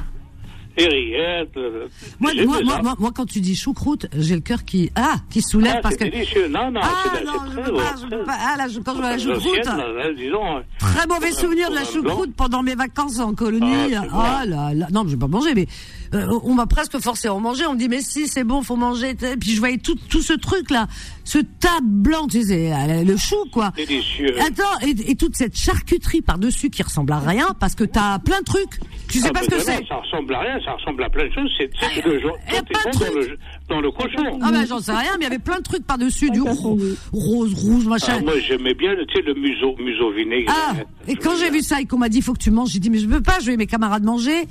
les 0.78 0.88
rillettes. 0.88 1.56
le- 1.56 1.90
Moi, 2.22 2.32
moi, 2.46 2.62
moi, 2.64 2.82
moi, 2.82 2.96
moi, 2.98 3.12
quand 3.14 3.26
tu 3.26 3.42
dis 3.42 3.56
choucroute, 3.58 4.06
j'ai 4.18 4.36
le 4.36 4.42
cœur 4.42 4.64
qui 4.64 4.90
ah 4.96 5.16
qui 5.30 5.42
soulève 5.42 5.74
Ah, 5.78 5.82
parce 5.82 5.98
que 5.98 6.06
délicieux. 6.06 6.48
Non, 6.48 6.72
non, 6.72 6.80
ah 6.82 6.90
c'est 7.14 7.26
non, 7.26 7.32
c'est 7.44 7.50
je 7.50 7.52
très 7.56 7.64
peux 7.64 7.72
bon, 7.72 7.78
pas, 7.78 7.96
je 8.02 8.24
pas. 8.26 8.36
Ah 8.40 8.56
là, 8.58 8.68
je- 8.70 8.80
quand 8.80 8.94
je 8.94 8.98
vois 9.00 9.10
la 9.12 9.18
choucroute, 9.18 9.66
là, 9.66 9.92
là, 9.92 10.14
disons, 10.14 10.58
euh, 10.58 10.62
très 10.80 11.08
mauvais 11.08 11.32
souvenir 11.34 11.70
de 11.72 11.76
la 11.76 11.84
choucroute 11.84 12.34
pendant 12.38 12.64
mes 12.64 12.76
vacances 12.76 13.20
en 13.20 13.34
colonie. 13.34 13.96
Ah, 13.96 14.02
c'est 14.04 14.10
Ah 14.14 14.44
là 14.48 14.74
là, 14.74 14.88
non, 14.94 15.04
je 15.06 15.10
vais 15.16 15.20
pas 15.20 15.28
manger, 15.28 15.54
mais 15.56 15.68
euh, 16.14 16.40
on 16.44 16.54
m'a 16.54 16.66
presque 16.66 17.00
forcé 17.00 17.28
à 17.28 17.34
en 17.34 17.40
manger. 17.40 17.66
On 17.66 17.74
me 17.74 17.78
dit 17.80 17.88
mais 17.90 18.02
si 18.02 18.28
c'est 18.28 18.44
bon, 18.44 18.62
faut 18.62 18.76
manger. 18.76 19.12
Et 19.22 19.38
puis 19.38 19.52
je 19.52 19.60
voyais 19.60 19.78
tout 19.78 19.96
tout 20.10 20.22
ce 20.22 20.34
truc 20.34 20.70
là, 20.72 20.88
ce 21.24 21.38
tas 21.40 21.80
blanc, 21.82 22.28
tu 22.28 22.44
sais, 22.44 22.74
euh, 22.74 23.04
le 23.04 23.18
chou 23.18 23.46
quoi. 23.52 23.72
délicieux. 23.76 24.36
Attends, 24.42 24.80
et, 24.86 25.12
et 25.12 25.16
toute 25.16 25.36
cette 25.36 25.56
charcuterie 25.56 26.22
par-dessus 26.22 26.70
qui 26.70 26.84
ressemble 26.84 27.14
à 27.14 27.20
rien 27.20 27.50
parce 27.60 27.76
que 27.76 27.84
t'as 27.84 28.20
plein 28.20 28.40
de 28.40 28.46
trucs. 28.46 28.80
Tu 29.10 29.20
sais 29.20 29.28
Ah, 29.30 29.34
pas 29.34 29.44
ce 29.44 29.50
que 29.50 29.60
c'est. 29.60 29.86
Ça 29.88 29.96
ressemble 29.98 30.34
à 30.36 30.40
rien, 30.40 30.60
ça 30.64 30.72
ressemble 30.74 31.04
à 31.04 31.10
plein 31.10 31.28
de 31.28 31.34
choses. 31.34 31.52
C'est 31.58 31.70
Ah, 31.82 32.02
que 32.02 32.10
le 32.10 33.38
de 33.70 33.74
dans 33.74 33.82
le, 33.82 33.92
cochon. 33.92 34.40
Ah 34.42 34.52
ben 34.52 34.66
j'en 34.68 34.80
sais 34.80 34.92
rien, 34.92 35.12
mais 35.18 35.22
il 35.22 35.24
y 35.24 35.28
avait 35.28 35.40
plein 35.40 35.58
de 35.58 35.64
trucs 35.64 35.86
par-dessus, 35.86 36.30
du 36.30 36.42
ro- 36.42 36.78
rose, 37.14 37.54
rouge, 37.54 37.86
machin. 37.86 38.16
Ah, 38.18 38.22
moi, 38.22 38.34
j'aimais 38.40 38.74
bien, 38.74 38.94
tu 39.08 39.16
sais, 39.16 39.22
le 39.22 39.34
museau, 39.34 39.76
museau 39.80 40.12
vinaigre. 40.12 40.52
Ah, 40.54 40.74
et 41.08 41.16
quand 41.16 41.36
j'ai 41.38 41.50
vu 41.50 41.62
ça 41.62 41.80
et 41.82 41.86
qu'on 41.86 41.98
m'a 41.98 42.10
dit 42.10 42.18
il 42.18 42.24
faut 42.24 42.34
que 42.34 42.40
tu 42.44 42.52
manges, 42.52 42.70
j'ai 42.72 42.80
dit 42.80 42.90
mais 42.90 42.98
je 43.00 43.08
peux 43.08 43.22
pas, 43.22 43.40
je 43.40 43.48
vais 43.48 43.58
mes 43.58 43.68
camarades 43.68 44.04
manger. 44.04 44.46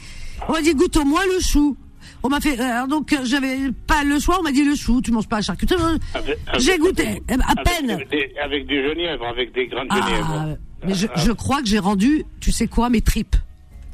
On 0.48 0.52
m'a 0.52 0.62
dit 0.62 0.74
goûte 0.74 0.96
au 0.96 1.04
moins 1.04 1.22
le 1.34 1.40
chou. 1.40 1.76
On 2.22 2.28
m'a 2.28 2.40
fait 2.40 2.58
euh, 2.58 2.62
alors 2.64 2.88
donc 2.88 3.12
euh, 3.12 3.18
j'avais 3.24 3.56
pas 3.86 4.04
le 4.04 4.18
choix, 4.18 4.38
on 4.40 4.42
m'a 4.42 4.52
dit 4.52 4.64
le 4.64 4.74
chou, 4.74 5.00
tu 5.02 5.10
manges 5.12 5.28
pas 5.28 5.36
la 5.36 5.42
charcuterie. 5.42 5.82
Avec- 6.14 6.38
avec- 6.46 6.60
J'ai 6.60 6.78
goûté 6.78 7.22
ben, 7.28 7.40
à 7.42 7.52
avec 7.52 7.64
peine. 7.64 8.04
Des, 8.10 8.32
avec 8.42 8.66
des 8.66 8.88
genièvres, 8.88 9.26
avec 9.26 9.54
des 9.54 9.66
grandes 9.66 9.86
Ah, 9.90 10.00
genièvres. 10.00 10.56
mais 10.86 10.94
je, 10.94 11.06
je 11.16 11.32
crois 11.32 11.60
que 11.62 11.68
j'ai 11.68 11.78
rendu, 11.78 12.24
tu 12.40 12.52
sais 12.52 12.66
quoi, 12.68 12.88
mes 12.90 13.00
tripes. 13.02 13.36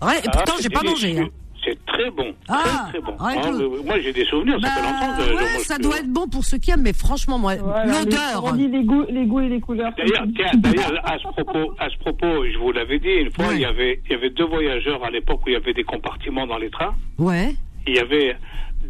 Ouais, 0.02 0.18
et 0.18 0.22
Ah, 0.26 0.31
pourtant 0.31 0.52
j'ai 0.61 0.68
pas 0.70 0.83
mangé. 0.83 1.18
hein. 1.18 1.29
C'est 1.66 1.85
très 1.87 2.11
bon. 2.11 2.33
Ah, 2.48 2.88
très, 2.90 3.00
très 3.00 3.00
bon. 3.00 3.12
ouais, 3.24 3.35
Ah, 3.42 3.50
moi, 3.85 3.98
j'ai 4.00 4.12
des 4.12 4.24
souvenirs, 4.26 4.57
ça 4.62 4.68
fait 4.70 4.81
Bah, 4.81 4.87
longtemps 4.88 5.16
que 5.33 5.37
ouais, 5.37 5.59
ça 5.59 5.79
doit 5.79 5.98
être 5.98 6.12
bon 6.12 6.29
pour 6.29 6.44
ceux 6.44 6.59
qui 6.59 6.70
aiment, 6.70 6.83
mais 6.83 6.92
franchement 6.92 7.38
moi, 7.38 7.57
Voilà, 7.57 7.87
l'odeur. 8.00 8.55
les- 8.55 8.68
dit 8.68 8.76
les 8.76 8.85
goûts, 8.85 9.05
les 9.09 9.26
goûts 9.26 9.40
et 9.40 9.48
les 9.48 9.61
couleurs. 9.61 9.92
D'ailleurs, 9.98 10.26
tiens, 10.37 10.59
d'ailleurs, 10.61 10.92
à 11.05 11.18
ce 11.18 11.24
propos, 11.29 11.72
à 11.79 11.88
ce 11.90 11.96
propos, 11.98 12.44
je 12.52 12.57
vous 12.59 12.70
l'avais 12.70 12.98
dit 13.00 13.09
une 13.09 13.31
fois, 13.33 13.48
Ouais. 13.48 13.57
il 13.57 13.61
y 13.62 13.64
avait, 13.64 14.00
il 14.07 14.12
y 14.12 14.14
avait 14.14 14.31
deux 14.31 14.44
voyageurs 14.46 15.05
à 15.05 15.11
l'époque 15.11 15.40
où 15.44 15.48
il 15.48 15.55
y 15.55 15.57
avait 15.57 15.74
des 15.74 15.83
compartiments 15.85 16.46
dans 16.46 16.59
les 16.59 16.70
trains. 16.70 16.94
Ouais. 17.18 17.55
Il 17.88 17.96
y 17.96 17.98
avait 17.98 18.37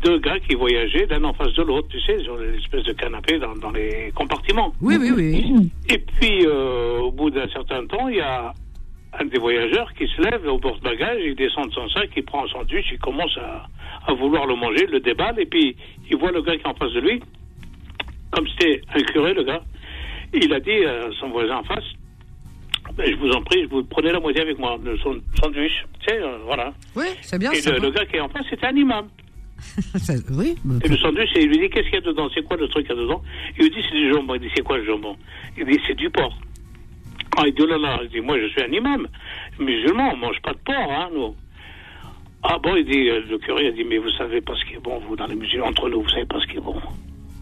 deux 0.02 0.18
gars 0.18 0.38
qui 0.40 0.54
voyageaient 0.54 1.06
l'un 1.06 1.24
en 1.24 1.32
face 1.32 1.54
de 1.54 1.62
l'autre, 1.62 1.88
tu 1.88 1.98
sais, 2.00 2.18
sur 2.24 2.36
l'espèce 2.36 2.84
de 2.84 2.92
canapé 2.92 3.38
dans, 3.38 3.54
dans 3.54 3.70
les 3.70 4.12
compartiments. 4.14 4.74
Oui, 4.82 4.96
oui, 5.00 5.10
oui. 5.16 5.70
Et 5.88 5.96
puis, 5.98 6.44
euh, 6.46 6.98
au 7.00 7.10
bout 7.10 7.30
d'un 7.30 7.48
certain 7.48 7.86
temps, 7.86 8.08
il 8.08 8.16
y 8.16 8.20
a 8.20 8.52
un 9.18 9.24
des 9.24 9.38
voyageurs 9.38 9.92
qui 9.94 10.06
se 10.08 10.20
lève 10.22 10.46
au 10.46 10.58
porte-bagages, 10.58 11.20
il 11.24 11.34
descend 11.34 11.68
de 11.68 11.72
son 11.72 11.88
sac, 11.88 12.10
il 12.16 12.24
prend 12.24 12.44
un 12.44 12.48
sandwich, 12.48 12.86
il 12.92 12.98
commence 12.98 13.36
à, 13.38 13.66
à 14.06 14.12
vouloir 14.14 14.46
le 14.46 14.56
manger, 14.56 14.86
le 14.86 15.00
déballe, 15.00 15.38
et 15.40 15.46
puis 15.46 15.76
il 16.10 16.16
voit 16.16 16.32
le 16.32 16.42
gars 16.42 16.56
qui 16.56 16.62
est 16.62 16.66
en 16.66 16.74
face 16.74 16.92
de 16.92 17.00
lui, 17.00 17.20
comme 18.30 18.46
c'était 18.48 18.80
un 18.94 19.00
curé, 19.02 19.32
le 19.34 19.44
gars, 19.44 19.62
il 20.34 20.52
a 20.52 20.60
dit 20.60 20.84
à 20.84 21.08
son 21.20 21.28
voisin 21.30 21.56
en 21.58 21.64
face, 21.64 21.84
Ben, 22.96 23.10
je 23.10 23.16
vous 23.16 23.30
en 23.30 23.42
prie, 23.42 23.64
vous 23.66 23.84
prenez 23.84 24.12
la 24.12 24.20
moitié 24.20 24.42
avec 24.42 24.58
moi, 24.58 24.76
de 24.84 24.96
son 24.98 25.18
sandwich, 25.40 25.84
tu 26.00 26.06
sais, 26.08 26.20
euh, 26.20 26.38
voilà. 26.44 26.72
Oui, 26.94 27.06
c'est 27.22 27.38
bien 27.38 27.52
Et 27.52 27.60
le, 27.62 27.78
le 27.78 27.90
gars 27.90 28.04
qui 28.06 28.16
est 28.16 28.20
en 28.20 28.28
face, 28.28 28.44
c'était 28.50 28.66
un 28.66 28.76
imam. 28.76 29.08
Ça- 29.96 30.12
Oui. 30.32 30.54
bah, 30.64 30.74
Et 30.84 30.88
le 30.88 30.96
sandwich, 30.98 31.30
et 31.36 31.42
il 31.44 31.48
lui 31.48 31.58
dit 31.60 31.70
qu'est-ce 31.70 31.84
qu'il 31.86 31.94
y 31.94 31.98
a 31.98 32.00
dedans? 32.02 32.28
C'est 32.34 32.42
quoi 32.44 32.56
le 32.58 32.68
truc 32.68 32.86
qu'il 32.86 32.94
y 32.94 32.98
a 32.98 33.02
dedans? 33.02 33.22
Il 33.58 33.64
lui 33.64 33.70
dit 33.70 33.82
c'est 33.88 33.96
du 33.96 34.12
jambon. 34.12 34.34
Il 34.34 34.40
dit 34.42 34.50
c'est 34.54 34.62
quoi 34.62 34.76
le 34.76 34.84
jambon? 34.84 35.16
Il 35.56 35.64
dit 35.64 35.80
c'est 35.86 35.94
du 35.94 36.10
porc. 36.10 36.36
Ah, 37.38 37.42
il 37.46 37.54
dit 37.54 37.66
là 37.66 37.76
là, 37.78 38.00
il 38.02 38.08
dit 38.08 38.20
moi 38.20 38.38
je 38.40 38.46
suis 38.48 38.62
un 38.62 38.72
imam. 38.72 39.06
Musulman, 39.58 40.12
on 40.14 40.16
mange 40.16 40.40
pas 40.40 40.52
de 40.52 40.58
porc, 40.58 40.90
hein, 40.90 41.08
nous. 41.12 41.34
Ah 42.42 42.58
bon, 42.62 42.76
il 42.76 42.84
dit, 42.84 43.10
euh, 43.10 43.22
le 43.28 43.38
curé 43.38 43.68
a 43.68 43.70
dit 43.72 43.84
mais 43.84 43.98
vous 43.98 44.10
savez 44.10 44.40
pas 44.40 44.54
ce 44.54 44.64
qui 44.64 44.74
est 44.74 44.82
bon, 44.82 44.98
vous, 45.00 45.16
dans 45.16 45.26
les 45.26 45.34
musulmans, 45.34 45.66
entre 45.66 45.88
nous, 45.88 46.02
vous 46.02 46.08
savez 46.08 46.26
pas 46.26 46.40
ce 46.40 46.46
qui 46.46 46.56
est 46.56 46.60
bon. 46.60 46.76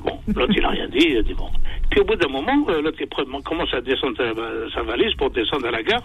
Bon, 0.05 0.19
l'autre 0.35 0.53
il 0.57 0.65
a 0.65 0.69
rien 0.71 0.89
dit, 0.89 1.07
il 1.11 1.17
a 1.19 1.23
dit 1.23 1.35
bon. 1.35 1.49
Puis 1.91 2.01
au 2.01 2.05
bout 2.05 2.17
d'un 2.17 2.29
moment, 2.29 2.67
euh, 2.69 2.83
l'autre 2.83 3.05
commence 3.43 3.73
à 3.73 3.81
descendre 3.81 4.17
sa, 4.17 4.75
sa 4.75 4.83
valise 4.83 5.15
pour 5.15 5.31
descendre 5.31 5.67
à 5.67 5.71
la 5.71 5.83
gare, 5.83 6.03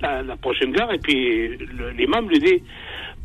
la, 0.00 0.22
la 0.22 0.36
prochaine 0.36 0.72
gare, 0.72 0.92
et 0.92 0.98
puis 0.98 1.56
l'imam 1.96 2.28
lui 2.28 2.38
dit 2.38 2.62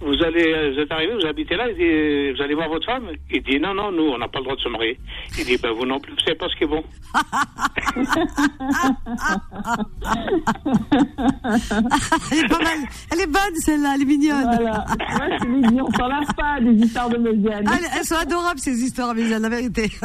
vous 0.02 0.22
allez, 0.24 0.74
vous 0.74 0.80
êtes 0.80 0.92
arrivé, 0.92 1.14
vous 1.14 1.26
habitez 1.26 1.56
là, 1.56 1.70
il 1.70 1.78
dit, 1.78 2.32
vous 2.36 2.44
allez 2.44 2.54
voir 2.54 2.68
votre 2.68 2.86
femme? 2.86 3.08
Il 3.32 3.42
dit, 3.44 3.60
non, 3.60 3.74
non, 3.74 3.94
nous, 3.94 4.04
on 4.04 4.18
n'a 4.18 4.28
pas 4.28 4.40
le 4.40 4.44
droit 4.44 4.56
de 4.56 4.62
se 4.62 4.68
marier. 4.68 5.00
Il 5.40 5.46
dit, 5.46 5.58
ben, 5.58 5.72
vous 5.72 5.86
non 5.86 6.00
plus, 6.00 6.12
vous 6.12 6.20
savez 6.20 6.36
pas 6.36 6.50
ce 6.50 6.56
qui 6.58 6.66
est 6.66 6.68
bon. 6.68 6.84
Elle 12.32 12.40
est 12.40 12.48
pas 12.50 12.60
mal. 12.60 12.78
Elle 13.12 13.22
est 13.22 13.28
bonne 13.28 13.56
celle-là, 13.56 13.94
elle 13.96 14.02
est 14.02 14.06
mignonne. 14.06 14.44
Voilà. 14.44 14.86
Ouais, 14.90 15.38
c'est 15.40 15.48
les 15.48 15.82
on 15.82 15.92
s'en 15.92 16.08
lave 16.08 16.34
pas 16.36 16.60
des 16.60 16.74
histoires 16.74 17.10
de 17.10 17.18
Méziane. 17.18 17.64
Ah, 17.68 17.76
elles, 17.78 17.86
elles 17.98 18.06
sont 18.06 18.16
adorables 18.16 18.60
ces 18.60 18.84
histoires, 18.84 19.14
mais 19.16 19.30
la 19.30 19.50
vérité. 19.50 19.90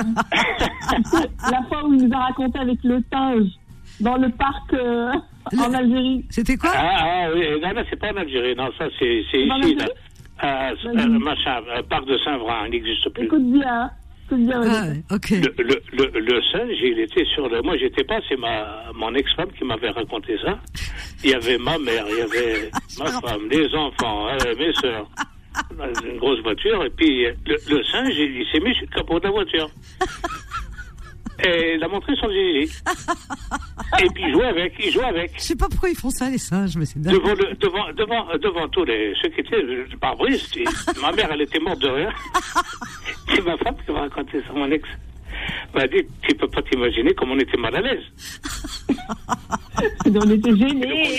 La 1.51 1.63
fois 1.69 1.87
où 1.87 1.95
il 1.95 2.07
nous 2.07 2.15
a 2.15 2.19
raconté 2.19 2.59
avec 2.59 2.79
le 2.85 3.03
singe 3.13 3.49
dans 4.01 4.17
le 4.17 4.31
parc 4.31 4.73
euh, 4.75 5.13
en 5.59 5.75
Algérie. 5.75 6.25
C'était 6.31 6.57
quoi? 6.57 6.71
Ah, 6.75 6.97
ah 7.01 7.29
oui, 7.35 7.45
non, 7.63 7.75
non, 7.75 7.83
c'est 7.89 7.99
pas 7.99 8.13
en 8.13 8.17
Algérie, 8.17 8.55
non, 8.57 8.71
ça, 8.79 8.87
c'est 8.99 9.17
ici, 9.21 9.47
là. 9.47 9.87
Euh, 10.43 10.75
euh, 10.87 11.07
machin, 11.19 11.61
euh, 11.69 11.83
parc 11.83 12.07
de 12.07 12.17
Saint-Vrain, 12.19 12.67
il 12.67 12.71
n'existe 12.71 13.09
plus. 13.11 13.25
Écoute 13.25 13.53
bien, 13.53 13.83
hein. 13.83 13.91
écoute 14.27 14.47
bien. 14.47 14.63
Ah. 14.65 15.17
Le, 15.31 15.63
le, 15.63 15.83
le, 15.93 16.21
le 16.21 16.43
singe, 16.51 16.79
il 16.83 16.99
était 16.99 17.27
sur 17.27 17.47
le. 17.49 17.61
Moi, 17.61 17.77
j'étais 17.77 18.05
pas, 18.05 18.21
c'est 18.27 18.39
ma 18.39 18.85
mon 18.95 19.15
ex-femme 19.15 19.51
qui 19.53 19.65
m'avait 19.65 19.91
raconté 19.91 20.39
ça. 20.43 20.59
Il 21.23 21.31
y 21.31 21.35
avait 21.35 21.59
ma 21.59 21.79
mère, 21.79 22.07
il 22.09 22.19
y 22.19 22.23
avait 22.23 22.71
ma 22.99 23.21
femme, 23.21 23.49
les 23.51 23.75
enfants, 23.75 24.29
euh, 24.29 24.55
mes 24.59 24.73
sœurs. 24.75 25.07
dans 25.77 26.09
une 26.09 26.17
grosse 26.17 26.41
voiture, 26.41 26.85
et 26.85 26.91
puis 26.91 27.25
le, 27.25 27.57
le 27.69 27.85
singe, 27.85 28.15
il, 28.17 28.41
il 28.41 28.47
s'est 28.51 28.61
mis 28.61 28.75
sur 28.77 28.87
le 28.91 28.97
capot 28.97 29.19
de 29.19 29.25
la 29.25 29.31
voiture. 29.31 29.69
Et 31.45 31.75
il 31.77 31.85
a 31.85 31.89
montré 31.89 32.15
son 32.17 32.29
zizi. 32.29 32.83
Et 34.03 34.09
puis 34.15 34.25
il 34.27 34.33
jouait 34.33 34.47
avec, 34.47 34.75
il 34.79 34.93
jouait 34.93 35.05
avec. 35.05 35.33
Je 35.37 35.41
sais 35.43 35.57
pas 35.57 35.69
pourquoi 35.69 35.89
ils 35.89 35.97
font 35.97 36.11
ça, 36.11 36.29
les 36.29 36.39
singes, 36.39 36.77
mais 36.77 36.87
c'est 36.87 37.01
dingue. 37.01 37.15
Devant, 37.15 37.35
le, 37.35 37.55
devant, 37.57 37.93
devant, 37.93 38.27
devant 38.39 38.69
tous 38.69 38.85
les, 38.85 39.15
ceux 39.21 39.29
qui 39.31 39.41
étaient 39.41 39.61
et 39.61 41.01
ma 41.01 41.13
mère, 41.13 41.31
elle 41.33 41.43
était 41.43 41.59
morte 41.59 41.81
de 41.81 41.89
rire. 41.89 42.15
C'est 43.29 43.45
ma 43.45 43.57
femme 43.59 43.77
qui 43.85 43.93
m'a 43.93 44.01
raconté 44.01 44.43
ça, 44.43 44.53
mon 44.53 44.71
ex. 44.71 44.89
M'a 45.75 45.87
dit, 45.87 46.03
tu 46.23 46.35
peux 46.35 46.49
pas 46.49 46.63
t'imaginer 46.63 47.15
comme 47.15 47.33
on 47.33 47.39
était 47.39 47.57
mal 47.57 47.77
à 47.77 47.81
l'aise. 47.81 48.05
On 50.07 50.31
était 50.31 50.57
gênés. 50.57 51.19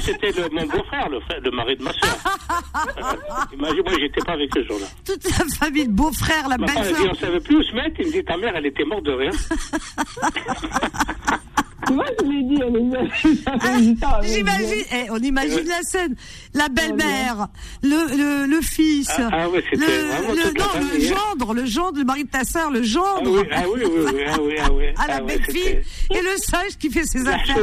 c'était 0.00 0.32
mon 0.52 0.66
beau-frère, 0.66 1.08
le, 1.08 1.20
frère, 1.20 1.40
le 1.42 1.50
mari 1.50 1.76
de 1.76 1.82
ma 1.82 1.92
soeur. 1.92 2.14
imagine, 3.52 3.82
moi, 3.84 3.94
j'étais 3.98 4.20
pas 4.20 4.32
avec 4.32 4.50
ce 4.54 4.64
jour-là. 4.64 4.86
Toute 5.04 5.24
la 5.24 5.44
famille, 5.58 5.84
le 5.84 5.92
beau-frère, 5.92 6.48
la 6.48 6.58
belle-sœur. 6.58 7.08
on 7.10 7.14
savait 7.14 7.40
plus 7.40 7.56
où 7.56 7.62
se 7.62 7.74
mettre. 7.74 8.00
Il 8.00 8.06
me 8.06 8.12
dit, 8.12 8.24
ta 8.24 8.36
mère, 8.36 8.54
elle 8.54 8.66
était 8.66 8.84
morte 8.84 9.04
de 9.04 9.12
rire. 9.12 9.32
Tu 11.86 11.92
vois, 11.94 12.04
je 12.20 12.24
l'ai 12.26 12.42
dit, 12.42 12.60
elle 12.60 12.76
est 12.76 13.96
Ah, 14.02 14.20
J'imagine, 14.22 14.84
eh, 14.92 15.10
on 15.10 15.18
imagine 15.18 15.66
la 15.68 15.82
scène, 15.82 16.14
la 16.54 16.68
belle-mère, 16.68 17.48
le, 17.82 18.16
le, 18.16 18.46
le 18.46 18.60
fils, 18.60 19.10
Ah, 19.18 19.28
ah 19.32 19.48
ouais, 19.48 19.62
le, 19.72 20.58
non, 20.58 20.64
hein. 20.74 20.98
gendre, 21.00 21.54
le 21.54 21.64
gendre, 21.66 21.98
le 21.98 22.04
mari 22.04 22.24
de 22.24 22.28
ta 22.30 22.44
sœur, 22.44 22.70
le 22.70 22.80
Ah 22.80 22.82
gendre, 22.82 23.40
oui, 23.40 23.48
ah 23.52 23.62
oui, 23.72 23.80
oui, 23.84 24.00
oui, 24.14 24.20
ah 24.26 24.36
oui, 24.42 24.54
ah 24.64 24.68
oui. 24.72 24.84
à 24.96 25.06
la 25.06 25.16
Ah 25.16 25.20
ouais, 25.22 25.26
belle-fille, 25.38 25.80
et 26.10 26.20
le 26.22 26.36
singe 26.38 26.76
qui 26.78 26.90
fait 26.90 27.04
ses 27.04 27.26
affaires 27.26 27.56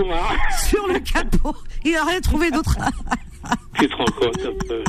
sur 0.69 0.87
le 0.87 0.99
capot. 0.99 1.55
Il 1.83 1.95
a 1.95 2.05
rien 2.05 2.21
trouvé 2.21 2.49
d'autre. 2.51 2.77
Tu 3.77 3.87
te 3.89 3.95
rends 3.95 4.05
compte 4.05 4.39
un 4.45 4.67
peu. 4.67 4.83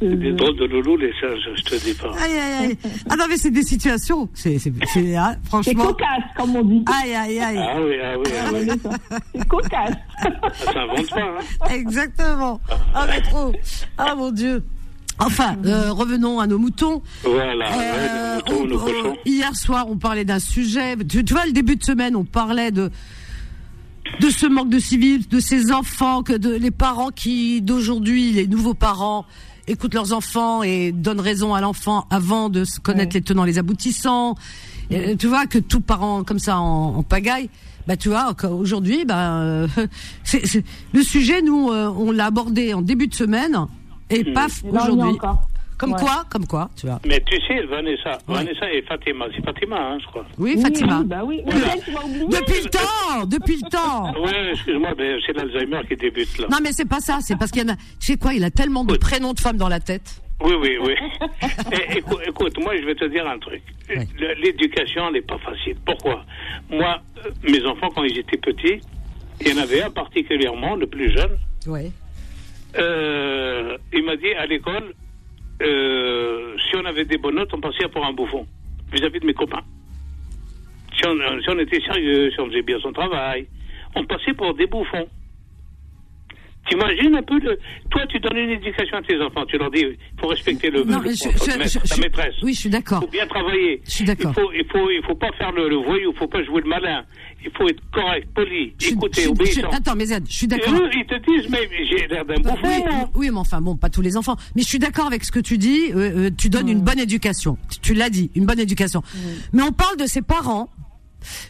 C'est 0.00 0.18
des 0.18 0.32
drôles 0.32 0.56
de 0.56 0.64
loulou, 0.66 0.96
les 0.96 1.12
singes, 1.20 1.48
je 1.56 1.62
te 1.62 1.74
dis 1.84 1.94
pas. 1.94 2.12
Aïe, 2.20 2.32
aïe, 2.36 2.66
aïe. 2.66 2.78
Ah 3.08 3.16
non, 3.16 3.24
mais 3.28 3.36
c'est 3.36 3.50
des 3.50 3.62
situations. 3.62 4.28
C'est, 4.34 4.58
c'est, 4.58 4.72
c'est, 4.92 5.14
C'est 5.14 5.16
franchement. 5.48 5.84
cocasse, 5.86 6.24
comme 6.36 6.56
on 6.56 6.64
dit. 6.64 6.84
Aïe, 7.02 7.14
aïe, 7.14 7.38
aïe. 7.40 7.58
Ah 7.58 7.80
oui, 7.80 7.92
ah 8.02 8.18
oui, 8.18 8.24
ah 8.38 8.50
oui. 8.52 8.92
C'est 9.34 9.48
cocasse. 9.48 9.94
Ça 10.20 10.72
s'invente 10.72 11.10
pas, 11.10 11.20
hein. 11.22 11.68
Exactement. 11.70 12.60
Ah, 12.94 13.06
mais 13.08 13.20
trop. 13.22 13.52
Ah, 13.96 14.14
mon 14.14 14.30
Dieu. 14.30 14.62
Enfin, 15.20 15.56
euh, 15.64 15.92
revenons 15.92 16.40
à 16.40 16.46
nos 16.48 16.58
moutons. 16.58 17.00
Voilà, 17.22 17.66
Euh, 17.70 17.76
ouais, 17.78 18.08
nos 18.18 18.34
moutons, 18.34 18.64
on- 18.64 18.66
nos 18.66 18.80
on- 18.82 18.84
cochons. 19.02 19.16
hier 19.24 19.54
soir, 19.54 19.86
on 19.88 19.96
parlait 19.96 20.24
d'un 20.24 20.40
sujet. 20.40 20.96
Tu, 21.08 21.24
tu 21.24 21.32
vois, 21.34 21.46
le 21.46 21.52
début 21.52 21.76
de 21.76 21.84
semaine, 21.84 22.16
on 22.16 22.24
parlait 22.24 22.72
de 22.72 22.90
de 24.20 24.28
ce 24.30 24.46
manque 24.46 24.68
de 24.70 24.78
civil, 24.78 25.26
de 25.28 25.40
ces 25.40 25.72
enfants, 25.72 26.22
que 26.22 26.34
de 26.34 26.54
les 26.54 26.70
parents 26.70 27.08
qui 27.10 27.62
d'aujourd'hui, 27.62 28.32
les 28.32 28.46
nouveaux 28.46 28.74
parents 28.74 29.24
écoutent 29.66 29.94
leurs 29.94 30.12
enfants 30.12 30.62
et 30.62 30.92
donnent 30.92 31.20
raison 31.20 31.54
à 31.54 31.60
l'enfant 31.60 32.06
avant 32.10 32.48
de 32.48 32.64
se 32.64 32.80
connaître 32.80 33.14
les 33.14 33.22
tenants, 33.22 33.44
les 33.44 33.58
aboutissants. 33.58 34.36
Et, 34.90 35.16
tu 35.16 35.26
vois 35.26 35.46
que 35.46 35.58
tout 35.58 35.80
parent 35.80 36.24
comme 36.24 36.38
ça 36.38 36.58
en, 36.58 36.96
en 36.96 37.02
pagaille. 37.02 37.48
Bah 37.86 37.96
tu 37.96 38.08
vois 38.08 38.34
aujourd'hui, 38.48 39.04
bah 39.04 39.40
euh, 39.40 39.68
le 40.92 41.02
sujet 41.02 41.42
nous 41.42 41.70
euh, 41.70 41.88
on 41.88 42.12
l'a 42.12 42.26
abordé 42.26 42.72
en 42.72 42.80
début 42.80 43.08
de 43.08 43.14
semaine 43.14 43.66
et 44.08 44.24
paf 44.32 44.62
y 44.62 44.68
est 44.68 44.70
aujourd'hui. 44.70 45.18
Comme 45.78 45.92
Ouais. 45.92 45.98
quoi, 46.00 46.24
comme 46.30 46.46
quoi, 46.46 46.70
tu 46.78 46.86
vois. 46.86 47.00
Mais 47.06 47.20
tu 47.26 47.36
sais, 47.46 47.62
Vanessa, 47.66 48.18
Ouais. 48.28 48.34
Vanessa 48.44 48.72
et 48.72 48.82
Fatima, 48.82 49.26
c'est 49.34 49.44
Fatima, 49.44 49.76
hein, 49.76 49.98
je 50.00 50.06
crois. 50.06 50.24
Oui, 50.38 50.54
Oui, 50.56 50.62
Fatima. 50.62 51.00
oui, 51.00 51.04
bah 51.06 51.22
oui. 51.24 51.42
Voilà. 51.44 51.74
Depuis 51.74 52.62
le 52.62 52.70
temps, 52.70 53.26
depuis 53.26 53.56
le 53.62 53.68
temps. 53.70 54.12
Ouais, 54.24 54.50
excuse-moi, 54.52 54.90
mais 54.96 55.16
c'est 55.26 55.32
l'Alzheimer 55.32 55.80
qui 55.88 55.96
débute 55.96 56.38
là. 56.38 56.46
Non 56.50 56.58
mais 56.62 56.72
c'est 56.72 56.88
pas 56.88 57.00
ça, 57.00 57.18
c'est 57.20 57.36
parce 57.36 57.50
qu'il 57.50 57.62
y 57.62 57.70
en 57.70 57.72
a. 57.74 57.76
Tu 57.76 58.12
sais 58.12 58.16
quoi, 58.16 58.34
il 58.34 58.44
a 58.44 58.50
tellement 58.50 58.84
de 58.84 58.92
Oui. 58.92 58.98
prénoms 58.98 59.32
de 59.32 59.40
femmes 59.40 59.56
dans 59.56 59.68
la 59.68 59.80
tête. 59.80 60.20
Oui, 60.44 60.54
oui, 60.60 60.76
oui. 60.80 60.94
Eh, 61.72 61.98
écoute, 61.98 62.20
écoute, 62.26 62.58
moi, 62.62 62.74
je 62.76 62.84
vais 62.84 62.94
te 62.94 63.04
dire 63.06 63.26
un 63.26 63.38
truc. 63.38 63.62
L'éducation 64.42 65.10
n'est 65.10 65.22
pas 65.22 65.38
facile. 65.38 65.76
Pourquoi? 65.86 66.24
Moi, 66.70 66.98
euh, 67.24 67.30
mes 67.48 67.64
enfants, 67.66 67.88
quand 67.94 68.02
ils 68.04 68.18
étaient 68.18 68.36
petits, 68.36 68.80
il 69.40 69.48
y 69.48 69.52
en 69.58 69.62
avait 69.62 69.82
un 69.82 69.90
particulièrement, 69.90 70.74
le 70.76 70.86
plus 70.86 71.10
jeune, 71.12 71.36
Ouais. 71.66 71.90
euh, 72.78 73.76
il 73.92 74.04
m'a 74.04 74.16
dit 74.16 74.32
à 74.38 74.46
l'école, 74.46 74.92
euh, 75.62 76.56
si 76.68 76.76
on 76.76 76.84
avait 76.84 77.04
des 77.04 77.18
bonnes 77.18 77.36
notes, 77.36 77.52
on 77.54 77.60
passait 77.60 77.88
pour 77.88 78.04
un 78.04 78.12
bouffon 78.12 78.46
vis-à-vis 78.92 79.20
de 79.20 79.26
mes 79.26 79.34
copains. 79.34 79.62
Si 80.96 81.06
on, 81.06 81.14
si 81.42 81.50
on 81.50 81.58
était 81.58 81.80
sérieux, 81.80 82.30
si 82.30 82.40
on 82.40 82.46
faisait 82.46 82.62
bien 82.62 82.78
son 82.80 82.92
travail, 82.92 83.46
on 83.96 84.04
passait 84.04 84.32
pour 84.34 84.54
des 84.54 84.66
bouffons. 84.66 85.08
T'imagines 86.68 87.14
un 87.14 87.22
peu 87.22 87.38
le... 87.40 87.58
Toi, 87.90 88.06
tu 88.08 88.18
donnes 88.20 88.38
une 88.38 88.50
éducation 88.52 88.96
à 88.96 89.02
tes 89.02 89.20
enfants. 89.20 89.44
Tu 89.44 89.58
leur 89.58 89.70
dis, 89.70 89.80
il 89.82 89.96
faut 90.18 90.28
respecter 90.28 90.70
le, 90.70 90.82
Non, 90.84 91.00
le 91.00 91.10
je- 91.10 91.28
maître, 91.28 91.44
je- 91.84 91.94
je- 91.94 92.00
maîtresse. 92.00 92.34
Oui, 92.42 92.54
je 92.54 92.60
suis 92.60 92.68
Il 92.70 92.72
d'accord. 92.72 93.00
faut 93.00 93.06
bien 93.08 93.26
travailler. 93.26 93.82
Je 93.84 93.90
suis 93.90 94.04
d'accord. 94.06 94.32
Il 94.34 94.40
faut, 94.42 94.52
il 94.52 94.64
faut, 94.70 94.90
il 94.90 95.02
faut 95.04 95.14
pas 95.14 95.30
faire 95.32 95.52
le, 95.52 95.68
le 95.68 95.76
voyou. 95.76 96.12
Il 96.12 96.16
faut 96.18 96.26
pas 96.26 96.42
jouer 96.42 96.62
le 96.62 96.68
malin. 96.70 97.04
Il 97.44 97.50
faut 97.56 97.68
être 97.68 97.82
correct, 97.92 98.26
poli, 98.34 98.72
Je 98.78 98.84
suis- 98.86 98.94
écouter, 98.94 99.20
je 99.20 99.26
je 99.26 99.30
obéissant. 99.30 99.68
Attends, 99.70 99.94
mais 99.96 100.06
Zed, 100.06 100.24
je 100.28 100.32
suis 100.32 100.46
d'accord. 100.46 100.72
eux, 100.74 100.88
ils 100.94 101.06
te 101.06 101.14
disent, 101.30 101.50
mais 101.50 101.68
j'ai 101.88 102.06
l'air 102.08 102.24
d'un 102.24 102.36
bouffon. 102.36 102.56
Oui, 102.64 102.82
hein. 102.90 103.08
oui, 103.14 103.30
mais 103.30 103.38
enfin 103.38 103.60
bon, 103.60 103.76
pas 103.76 103.90
tous 103.90 104.00
les 104.00 104.16
enfants. 104.16 104.36
Mais 104.56 104.62
je 104.62 104.66
suis 104.68 104.78
d'accord 104.78 105.06
avec 105.06 105.24
ce 105.24 105.30
que 105.30 105.40
tu 105.40 105.58
dis. 105.58 105.92
euh, 105.92 106.26
euh, 106.26 106.30
tu 106.36 106.48
donnes 106.48 106.68
une 106.68 106.80
bonne 106.80 106.98
éducation. 106.98 107.58
Tu- 107.70 107.78
Tu 107.80 107.94
l'as 107.94 108.08
dit, 108.10 108.30
une 108.34 108.46
bonne 108.46 108.60
éducation. 108.60 109.02
Mais 109.52 109.62
on 109.62 109.72
parle 109.72 109.96
de 109.98 110.06
ces 110.06 110.22
parents 110.22 110.68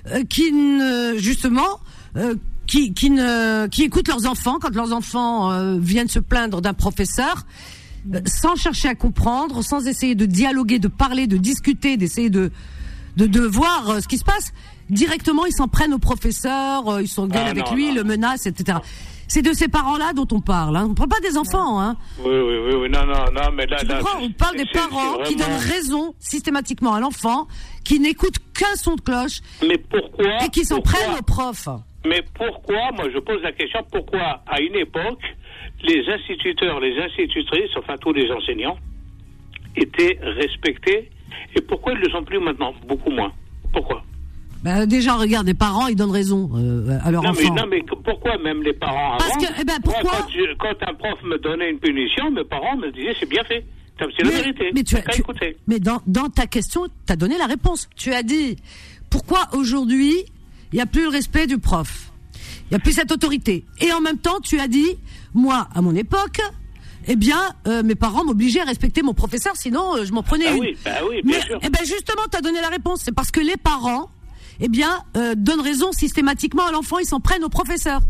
euh, 0.09 0.25
qui 0.25 0.53
ne, 0.53 1.15
justement, 1.17 1.81
euh, 2.17 2.35
qui, 2.67 2.93
qui 2.95 3.11
ne, 3.11 3.67
qui 3.69 3.83
écoutent 3.85 4.09
leurs 4.09 4.27
enfants 4.27 4.59
quand 4.61 4.75
leurs 4.75 4.93
enfants 4.93 5.53
euh, 5.53 5.79
viennent 5.79 6.09
se 6.09 6.19
plaindre 6.21 6.61
d'un 6.61 6.75
professeur. 6.75 7.47
euh, 8.13 8.21
sans 8.27 8.55
chercher 8.57 8.89
à 8.89 8.95
comprendre, 8.95 9.63
sans 9.63 9.87
essayer 9.87 10.15
de 10.15 10.27
dialoguer, 10.27 10.79
de 10.79 10.89
parler, 10.89 11.27
de 11.27 11.37
discuter, 11.39 11.97
d'essayer 11.97 12.29
de, 12.31 12.51
de, 13.17 13.27
de 13.27 13.41
voir 13.41 13.89
euh, 13.91 14.01
ce 14.01 14.09
qui 14.09 14.19
se 14.19 14.25
passe. 14.25 14.53
Directement, 14.91 15.47
ils 15.47 15.53
s'en 15.53 15.69
prennent 15.69 15.95
au 15.95 15.99
professeur, 15.99 16.89
euh, 16.89 17.03
ils 17.03 17.09
s'engueulent 17.09 17.43
Ah, 17.47 17.51
avec 17.51 17.67
non, 17.71 17.75
lui, 17.75 17.89
non. 17.89 17.95
le 17.95 18.05
menacent, 18.05 18.47
etc. 18.47 18.79
C'est 19.27 19.43
de 19.43 19.53
ces 19.55 19.69
parents-là 19.69 20.13
dont 20.13 20.29
on 20.33 20.41
parle. 20.41 20.77
Hein. 20.77 20.87
On 20.91 20.95
parle 20.95 21.09
pas 21.09 21.21
des 21.21 21.37
enfants. 21.39 21.81
Hein. 21.81 21.97
Oui, 22.19 22.27
oui, 22.31 22.57
oui, 22.67 22.75
oui, 22.83 22.89
non, 22.91 23.07
non, 23.07 23.25
non, 23.33 23.51
mais 23.55 23.67
là, 23.67 23.79
Tu 23.79 23.87
On 24.21 24.31
parle 24.33 24.57
des 24.57 24.67
parents 24.67 25.19
qui 25.25 25.35
donnent 25.37 25.57
raison 25.59 26.15
systématiquement 26.19 26.93
à 26.95 27.01
l'enfant, 27.01 27.49
qui 27.85 27.99
n'écoutent 28.01 28.39
qu'un 28.53 28.75
son 28.77 28.97
de 28.97 29.01
cloche 29.01 29.41
Mais 29.67 29.79
pourquoi 29.79 30.45
et 30.45 30.49
qui 30.51 30.65
s'en 30.65 30.81
prennent 30.81 31.19
aux 31.19 31.23
profs. 31.23 31.69
Mais 32.07 32.23
pourquoi, 32.35 32.93
moi 32.93 33.07
je 33.13 33.19
pose 33.19 33.41
la 33.43 33.53
question, 33.53 33.81
pourquoi 33.91 34.43
à 34.47 34.61
une 34.61 34.75
époque, 34.77 35.23
les 35.83 36.03
instituteurs, 36.13 36.79
les 36.81 36.95
institutrices, 37.01 37.71
enfin 37.79 37.95
tous 37.99 38.13
les 38.13 38.31
enseignants, 38.31 38.77
étaient 39.75 40.19
respectés 40.23 41.11
et 41.57 41.61
pourquoi 41.63 41.93
ils 41.95 42.01
ne 42.01 42.05
le 42.05 42.11
sont 42.11 42.23
plus 42.25 42.39
maintenant? 42.39 42.75
Beaucoup 42.87 43.11
moins. 43.11 43.33
Pourquoi? 43.73 44.03
Ben, 44.65 44.87
déjà, 44.87 45.15
regarde, 45.15 45.47
les 45.47 45.53
parents, 45.55 45.87
ils 45.89 45.95
donnent 45.95 46.11
raison 46.11 46.51
euh, 46.57 46.99
à 47.05 47.11
leurs 47.11 47.23
non 47.23 47.33
mais, 47.33 47.45
enfants. 47.45 47.55
non 47.55 47.67
mais 47.71 47.83
pourquoi 48.05 48.39
même 48.39 48.63
les 48.63 48.73
parents 48.73 49.17
Parce 49.19 49.31
avant 49.33 49.41
que, 49.41 49.53
eh 49.61 49.65
ben, 49.65 49.75
moi, 49.85 49.95
pourquoi 50.01 50.19
quand, 50.23 50.29
je- 50.31 50.57
quand 50.59 50.89
un 50.89 50.95
prof 50.95 51.19
me 51.23 51.37
donnait 51.39 51.71
une 51.71 51.79
punition, 51.79 52.31
mes 52.31 52.45
parents 52.45 52.77
me 52.77 52.91
disaient 52.91 53.15
c'est 53.21 53.29
bien 53.29 53.45
fait. 53.45 53.65
C'est 54.17 54.25
la 54.25 54.31
vérité. 54.31 54.71
mais 54.75 54.83
tu 54.83 54.97
as, 54.97 55.03
tu- 55.03 55.23
mais 55.69 55.79
dans, 55.79 56.01
dans 56.09 56.29
ta 56.29 56.47
question, 56.49 56.87
tu 57.07 57.13
as 57.13 57.17
donné 57.17 57.39
la 57.39 57.47
réponse. 57.47 57.89
Tu 57.95 58.13
as 58.13 58.25
dit 58.25 58.57
pourquoi 59.09 59.47
aujourd'hui 59.53 60.15
il 60.73 60.77
n'y 60.77 60.81
a 60.81 60.87
plus 60.87 61.03
le 61.03 61.09
respect 61.11 61.47
du 61.47 61.59
prof, 61.59 62.11
il 62.63 62.71
n'y 62.71 62.77
a 62.77 62.81
plus 62.81 62.93
cette 62.93 63.13
autorité. 63.13 63.65
Et 63.81 63.93
en 63.93 64.01
même 64.01 64.19
temps, 64.19 64.41
tu 64.43 64.59
as 64.59 64.67
dit 64.67 64.97
moi, 65.35 65.69
à 65.75 65.81
mon 65.83 65.95
époque, 65.95 66.41
eh 67.07 67.15
bien, 67.17 67.39
euh, 67.69 67.83
mes 67.85 67.95
parents 67.95 68.25
m'obligeaient 68.25 68.63
à 68.63 68.65
respecter 68.65 69.03
mon 69.03 69.15
professeur, 69.15 69.55
sinon 69.57 69.95
euh, 69.97 70.05
je 70.05 70.13
m'en 70.13 70.23
prenais 70.25 70.47
Ah 70.49 70.55
une. 70.55 70.61
oui, 70.61 70.77
bah 70.85 70.91
oui, 71.09 71.21
bien 71.23 71.37
Mais 71.39 71.43
sûr. 71.45 71.59
eh 71.63 71.69
ben 71.71 71.81
justement, 71.85 72.23
tu 72.33 72.37
as 72.39 72.41
donné 72.41 72.61
la 72.63 72.71
réponse. 72.71 73.03
C'est 73.05 73.15
parce 73.15 73.31
que 73.31 73.41
les 73.41 73.57
parents, 73.59 74.09
eh 74.61 74.69
bien, 74.69 74.99
euh, 75.17 75.35
donnent 75.37 75.61
raison 75.61 75.93
systématiquement 75.93 76.67
à 76.67 76.73
l'enfant, 76.73 76.99
ils 76.99 77.07
s'en 77.07 77.21
prennent 77.21 77.45
au 77.45 77.49
professeur. 77.49 78.01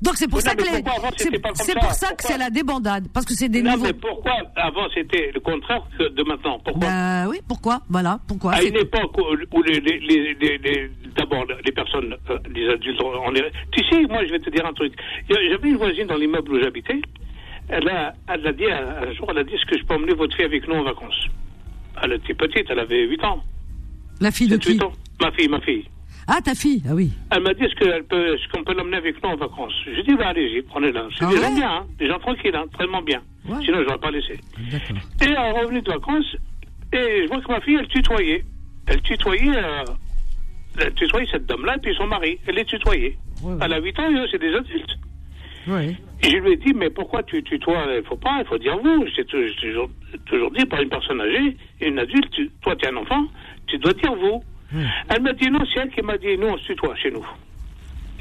Donc 0.00 0.14
c'est 0.16 0.26
pour 0.26 0.40
ça 0.40 0.56
que 0.56 0.64
les- 0.64 0.82
pour 0.82 1.92
ça 1.92 2.12
que 2.14 2.24
c'est 2.24 2.36
la 2.36 2.50
débandade, 2.50 3.06
parce 3.14 3.24
que 3.24 3.34
c'est 3.34 3.48
des 3.48 3.62
Non 3.62 3.72
nouveaux. 3.74 3.84
mais 3.84 3.92
pourquoi 3.92 4.32
avant 4.56 4.88
c'était 4.92 5.30
le 5.32 5.38
contraire 5.38 5.80
de 6.00 6.22
maintenant? 6.24 6.58
Pourquoi? 6.64 6.88
Bah 6.88 7.26
oui, 7.28 7.38
pourquoi? 7.46 7.82
Voilà, 7.88 8.18
pourquoi 8.26 8.54
à 8.54 8.62
une 8.64 8.74
époque 8.76 9.16
où, 9.18 9.62
les, 9.62 9.78
les, 9.78 10.00
les, 10.00 10.90
d'abord 11.16 11.44
les 11.64 11.70
personnes, 11.70 12.16
euh, 12.30 12.38
les 12.52 12.68
adultes, 12.68 13.00
on 13.00 13.32
est... 13.36 13.52
Tu 13.70 13.84
sais, 13.88 14.02
moi 14.08 14.26
je 14.26 14.32
vais 14.32 14.40
te 14.40 14.50
dire 14.50 14.66
un 14.66 14.72
truc. 14.72 14.92
J'avais 15.30 15.68
une 15.68 15.76
voisine 15.76 16.08
dans 16.08 16.16
l'immeuble 16.16 16.50
où 16.52 16.60
j'habitais. 16.60 17.00
Elle 17.68 17.88
a, 17.88 18.12
elle 18.28 18.44
a 18.44 18.52
dit 18.52 18.66
un 18.66 19.08
un 19.08 19.12
jour, 19.12 19.28
elle 19.30 19.38
a 19.38 19.44
dit 19.44 19.54
est-ce 19.54 19.66
que 19.66 19.78
je 19.78 19.84
peux 19.84 19.94
emmener 19.94 20.14
votre 20.14 20.34
fille 20.34 20.46
avec 20.46 20.66
nous 20.66 20.74
en 20.74 20.82
vacances? 20.82 21.26
Elle 22.02 22.14
était 22.14 22.34
petite, 22.34 22.66
elle 22.70 22.80
avait 22.80 23.06
8 23.06 23.22
ans. 23.22 23.40
La 24.20 24.32
fille 24.32 24.48
de 24.48 24.54
7, 24.54 24.64
8 24.64 24.78
qui 24.78 24.84
ans. 24.84 24.92
Ma 25.20 25.30
fille, 25.32 25.48
ma 25.48 25.60
fille. 25.60 25.84
Ah, 26.28 26.40
ta 26.40 26.54
fille, 26.54 26.82
ah 26.88 26.94
oui. 26.94 27.10
Elle 27.32 27.42
m'a 27.42 27.52
dit 27.54 27.64
est-ce 27.64 27.74
qu'elle 27.74 28.04
peut, 28.04 28.36
qu'on 28.52 28.62
peut 28.64 28.74
l'emmener 28.74 28.96
avec 28.98 29.22
nous 29.22 29.30
en 29.30 29.36
vacances 29.36 29.72
Je 29.86 30.00
dis 30.02 30.14
bah 30.14 30.28
allez-y, 30.28 30.62
prenez-la. 30.62 31.08
C'est 31.18 31.24
Ah 31.24 31.28
des 31.28 31.34
ouais 31.36 31.42
gens 31.42 31.54
bien, 31.54 31.70
hein, 31.70 31.86
des 31.98 32.06
gens 32.08 32.18
tranquilles, 32.20 32.54
hein, 32.54 32.64
vraiment 32.74 33.02
bien. 33.02 33.20
Ouais. 33.48 33.56
Sinon 33.64 33.78
je 33.78 33.82
l'aurais 33.84 33.98
pas 33.98 34.10
laissé. 34.10 34.34
Et 34.34 35.24
elle 35.24 35.32
est 35.32 35.50
revenue 35.60 35.82
de 35.82 35.90
vacances, 35.90 36.36
et 36.92 37.22
je 37.24 37.28
vois 37.28 37.40
que 37.40 37.48
ma 37.50 37.60
fille, 37.60 37.76
elle 37.78 37.88
tutoyait. 37.88 38.44
Elle 38.86 39.02
tutoyait, 39.02 39.56
euh, 39.56 39.84
elle 40.80 40.94
tutoyait 40.94 41.26
cette 41.30 41.46
dame-là, 41.46 41.76
et 41.76 41.80
puis 41.80 41.94
son 41.96 42.06
mari. 42.06 42.38
Elle 42.46 42.54
les 42.56 42.64
tutoyait. 42.64 43.16
Ouais. 43.42 43.54
Elle 43.60 43.72
a 43.72 43.80
8 43.80 43.98
ans, 43.98 44.08
c'est 44.30 44.38
des 44.40 44.54
adultes. 44.54 44.96
Oui. 45.68 45.96
Et 46.24 46.30
je 46.30 46.36
lui 46.36 46.52
ai 46.52 46.56
dit, 46.56 46.72
mais 46.74 46.90
pourquoi 46.90 47.22
tu 47.24 47.42
tutoies? 47.42 47.84
Il 47.96 48.04
faut 48.04 48.16
pas, 48.16 48.38
il 48.40 48.46
faut 48.46 48.58
dire 48.58 48.76
vous. 48.78 49.04
J'ai 49.14 49.24
tou- 49.24 49.38
j'ai 49.46 49.54
toujours, 49.68 49.90
toujours 50.26 50.50
dit, 50.52 50.64
par 50.66 50.80
une 50.80 50.88
personne 50.88 51.20
âgée, 51.20 51.56
une 51.80 51.98
adulte, 51.98 52.30
tu- 52.30 52.50
toi 52.62 52.74
tu 52.76 52.84
es 52.86 52.92
un 52.92 52.96
enfant, 52.96 53.24
tu 53.66 53.78
dois 53.78 53.92
dire 53.92 54.14
vous. 54.14 54.42
Elle 55.08 55.22
m'a 55.22 55.32
dit 55.32 55.50
non, 55.50 55.60
c'est 55.72 55.80
elle 55.80 55.90
qui 55.90 56.02
m'a 56.02 56.16
dit, 56.18 56.36
nous 56.38 56.48
on 56.48 56.58
se 56.58 56.64
tutoie 56.64 56.94
chez 56.96 57.10
nous. 57.10 57.26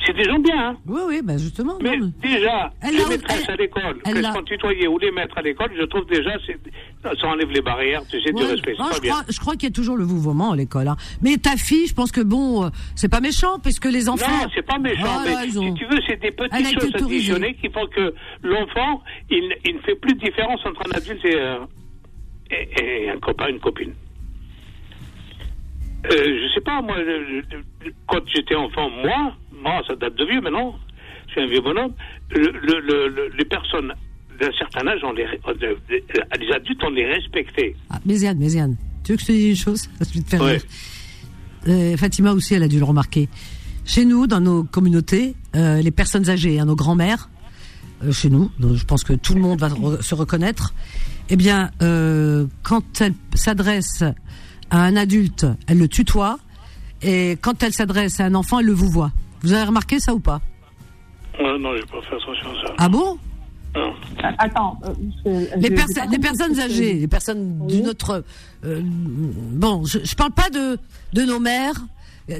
C'est 0.03 0.13
des 0.15 0.23
gens 0.23 0.39
bien, 0.39 0.69
hein. 0.69 0.77
Oui, 0.87 0.99
oui, 1.07 1.21
bah 1.23 1.37
justement. 1.37 1.77
Mais 1.79 1.95
non, 1.95 2.11
déjà, 2.23 2.73
Elle 2.81 2.95
les 2.97 3.05
maîtresses 3.05 3.43
elle- 3.47 3.53
à 3.53 3.55
l'école, 3.55 3.99
elle 4.03 4.13
qu'elles 4.15 4.33
sont 4.33 4.41
tutoyées 4.41 4.87
ou 4.87 4.97
les 4.97 5.11
maîtres 5.11 5.37
à 5.37 5.43
l'école, 5.43 5.69
je 5.79 5.83
trouve 5.83 6.07
déjà, 6.07 6.31
c'est, 6.47 6.57
ça 7.03 7.27
enlève 7.27 7.51
les 7.51 7.61
barrières, 7.61 8.01
tu 8.09 8.19
sais, 8.19 8.31
du 8.31 8.41
Ouais, 8.41 8.49
respect. 8.49 8.73
non, 8.79 8.85
C'est 8.87 8.95
je, 8.95 8.95
pas 8.95 8.99
bien. 9.01 9.11
crois, 9.11 9.25
je 9.29 9.39
crois 9.39 9.53
qu'il 9.53 9.69
y 9.69 9.71
a 9.71 9.75
toujours 9.75 9.97
le 9.97 10.03
vouvoiement 10.03 10.53
à 10.53 10.55
l'école. 10.55 10.87
hein. 10.87 10.95
Mais 11.21 11.37
ta 11.37 11.55
fille, 11.55 11.85
je 11.85 11.93
pense 11.93 12.11
que 12.11 12.21
bon, 12.21 12.63
euh, 12.65 12.69
c'est 12.95 13.09
pas 13.11 13.19
méchant, 13.19 13.59
puisque 13.59 13.85
les 13.85 14.09
enfants. 14.09 14.25
Non, 14.27 14.47
c'est 14.55 14.65
pas 14.65 14.79
méchant, 14.79 15.01
Voilà, 15.03 15.41
mais 15.45 15.57
ont- 15.59 15.67
si 15.67 15.73
tu 15.75 15.85
veux, 15.85 15.99
c'est 16.07 16.19
des 16.19 16.31
petites 16.31 16.81
choses 16.81 16.95
additionnées 16.95 17.53
qui 17.61 17.69
font 17.69 17.85
que 17.85 18.15
l'enfant, 18.41 19.03
il, 19.29 19.55
il 19.65 19.75
ne 19.75 19.81
fait 19.81 19.95
plus 19.95 20.15
de 20.15 20.19
différence 20.19 20.65
entre 20.65 20.81
un 20.87 20.97
adulte 20.97 21.23
et, 21.25 21.35
euh, 21.35 21.57
et, 22.49 23.03
et 23.05 23.09
un 23.11 23.19
copain, 23.19 23.49
une 23.49 23.59
copine. 23.59 23.93
Euh, 26.05 26.09
je 26.47 26.53
sais 26.53 26.61
pas, 26.61 26.81
moi, 26.81 26.95
je- 26.99 27.41
je- 27.85 27.89
quand 28.07 28.19
j'étais 28.33 28.55
enfant, 28.55 28.89
moi, 28.89 29.33
moi, 29.61 29.81
ça 29.87 29.95
date 29.95 30.15
de 30.15 30.25
vieux 30.25 30.41
maintenant, 30.41 30.75
je 31.27 31.31
suis 31.33 31.41
un 31.41 31.47
vieux 31.47 31.61
bonhomme, 31.61 31.93
le, 32.31 32.51
le- 32.51 32.79
le- 32.79 33.07
le- 33.07 33.29
les 33.37 33.45
personnes 33.45 33.93
d'un 34.39 34.51
certain 34.57 34.87
âge, 34.87 34.99
on 35.03 35.11
les, 35.13 35.25
on 35.45 35.51
les- 35.51 36.03
les 36.39 36.51
adultes, 36.53 36.81
on 36.83 36.89
les 36.89 37.05
respectait. 37.05 37.75
Ah, 37.91 37.99
Méziane, 38.05 38.39
Méziane, 38.39 38.75
tu 39.03 39.11
veux 39.11 39.15
que 39.17 39.21
je 39.21 39.27
te 39.27 39.31
dise 39.31 39.49
une 39.51 39.55
chose? 39.55 39.87
Je 40.01 40.17
vais 40.17 40.23
te 40.23 40.29
faire 40.29 40.41
Ouais. 40.41 40.51
rire. 40.53 40.61
Euh, 41.67 41.97
Fatima 41.97 42.31
aussi, 42.33 42.55
elle 42.55 42.63
a 42.63 42.67
dû 42.67 42.79
le 42.79 42.85
remarquer. 42.85 43.29
Chez 43.85 44.05
nous, 44.05 44.25
dans 44.25 44.39
nos 44.39 44.63
communautés, 44.63 45.35
euh, 45.55 45.81
les 45.81 45.91
personnes 45.91 46.27
âgées, 46.29 46.59
hein, 46.59 46.65
nos 46.65 46.75
grands-mères, 46.75 47.29
euh, 48.03 48.11
chez 48.11 48.29
nous, 48.31 48.49
donc 48.59 48.75
je 48.75 48.85
pense 48.85 49.03
que 49.03 49.13
tout 49.13 49.35
le 49.35 49.41
monde 49.41 49.59
va 49.59 49.67
re- 49.69 50.01
se 50.01 50.15
reconnaître, 50.15 50.73
eh 51.29 51.35
bien, 51.35 51.69
euh, 51.83 52.47
quand 52.63 53.01
elle 53.01 53.13
s'adresse 53.35 54.03
à 54.71 54.81
un 54.83 54.95
adulte, 54.95 55.45
elle 55.67 55.77
le 55.77 55.87
tutoie, 55.87 56.39
et 57.03 57.37
quand 57.41 57.61
elle 57.63 57.73
s'adresse 57.73 58.19
à 58.19 58.25
un 58.25 58.33
enfant, 58.35 58.59
elle 58.59 58.65
le 58.67 58.73
vous 58.73 58.89
voit. 58.89 59.11
Vous 59.43 59.53
avez 59.53 59.63
remarqué 59.65 59.99
ça 59.99 60.13
ou 60.15 60.19
pas? 60.19 60.41
Euh, 61.39 61.57
non, 61.59 61.71
je 61.75 61.81
vais 61.81 61.85
pas 61.87 62.01
faire 62.09 62.17
attention 62.21 62.49
à 62.51 62.67
ça. 62.67 62.73
Ah 62.77 62.89
bon? 62.89 63.17
Non. 63.75 63.93
Attends. 64.37 64.77
euh, 64.85 64.93
je- 65.25 65.29
les, 65.29 65.45
je- 65.45 65.61
j'ai 65.61 65.69
perso- 65.71 65.93
pas 65.95 66.01
les 66.01 66.05
compris 66.07 66.19
personnes 66.19 66.59
âgées, 66.59 66.93
les 66.95 67.07
personnes 67.07 67.57
Oui. 67.61 67.67
d'une 67.77 67.87
autre. 67.87 68.23
euh, 68.65 68.81
bon, 68.83 69.85
je, 69.85 69.99
je 70.03 70.13
parle 70.15 70.31
pas 70.31 70.49
de 70.49 70.77
de 71.13 71.21
nos 71.23 71.39
mères 71.39 71.75
euh, 71.75 71.83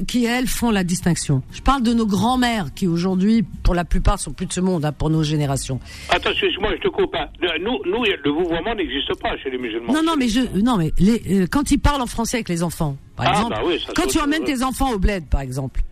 qui 0.06 0.24
elles 0.24 0.46
font 0.46 0.70
la 0.70 0.84
distinction. 0.84 1.42
Je 1.52 1.60
parle 1.60 1.82
de 1.82 1.92
nos 1.92 2.06
grands-mères 2.06 2.72
qui 2.74 2.86
aujourd'hui, 2.86 3.44
pour 3.62 3.74
la 3.74 3.84
plupart, 3.84 4.18
sont 4.18 4.32
plus 4.32 4.46
de 4.46 4.52
ce 4.52 4.60
monde 4.60 4.84
hein, 4.84 4.92
pour 4.92 5.10
nos 5.10 5.22
générations. 5.22 5.80
Attends, 6.08 6.30
excuse-moi, 6.30 6.70
je 6.76 6.82
te 6.82 6.88
coupe. 6.88 7.14
hein. 7.14 7.28
Nous, 7.60 7.78
nous, 7.90 8.04
le 8.04 8.30
vouvoiement 8.30 8.74
n'existe 8.74 9.14
pas 9.20 9.36
chez 9.38 9.50
les 9.50 9.58
musulmans. 9.58 9.92
Non, 9.92 10.02
non, 10.02 10.14
mais 10.18 10.28
je, 10.28 10.40
non, 10.62 10.76
mais 10.76 10.92
les, 10.98 11.42
euh, 11.42 11.46
quand 11.50 11.70
ils 11.70 11.78
parlent 11.78 12.02
en 12.02 12.06
français 12.06 12.38
avec 12.38 12.48
les 12.48 12.62
enfants, 12.62 12.96
par 13.16 13.26
Ah, 13.28 13.32
exemple, 13.32 13.54
bah 13.56 13.62
oui, 13.66 13.80
ça, 13.84 13.92
quand 13.94 14.06
tu 14.06 14.18
emmènes 14.20 14.44
tes 14.44 14.62
enfants 14.62 14.92
au 14.92 14.98
bled, 14.98 15.26
par 15.26 15.40
exemple, 15.40 15.82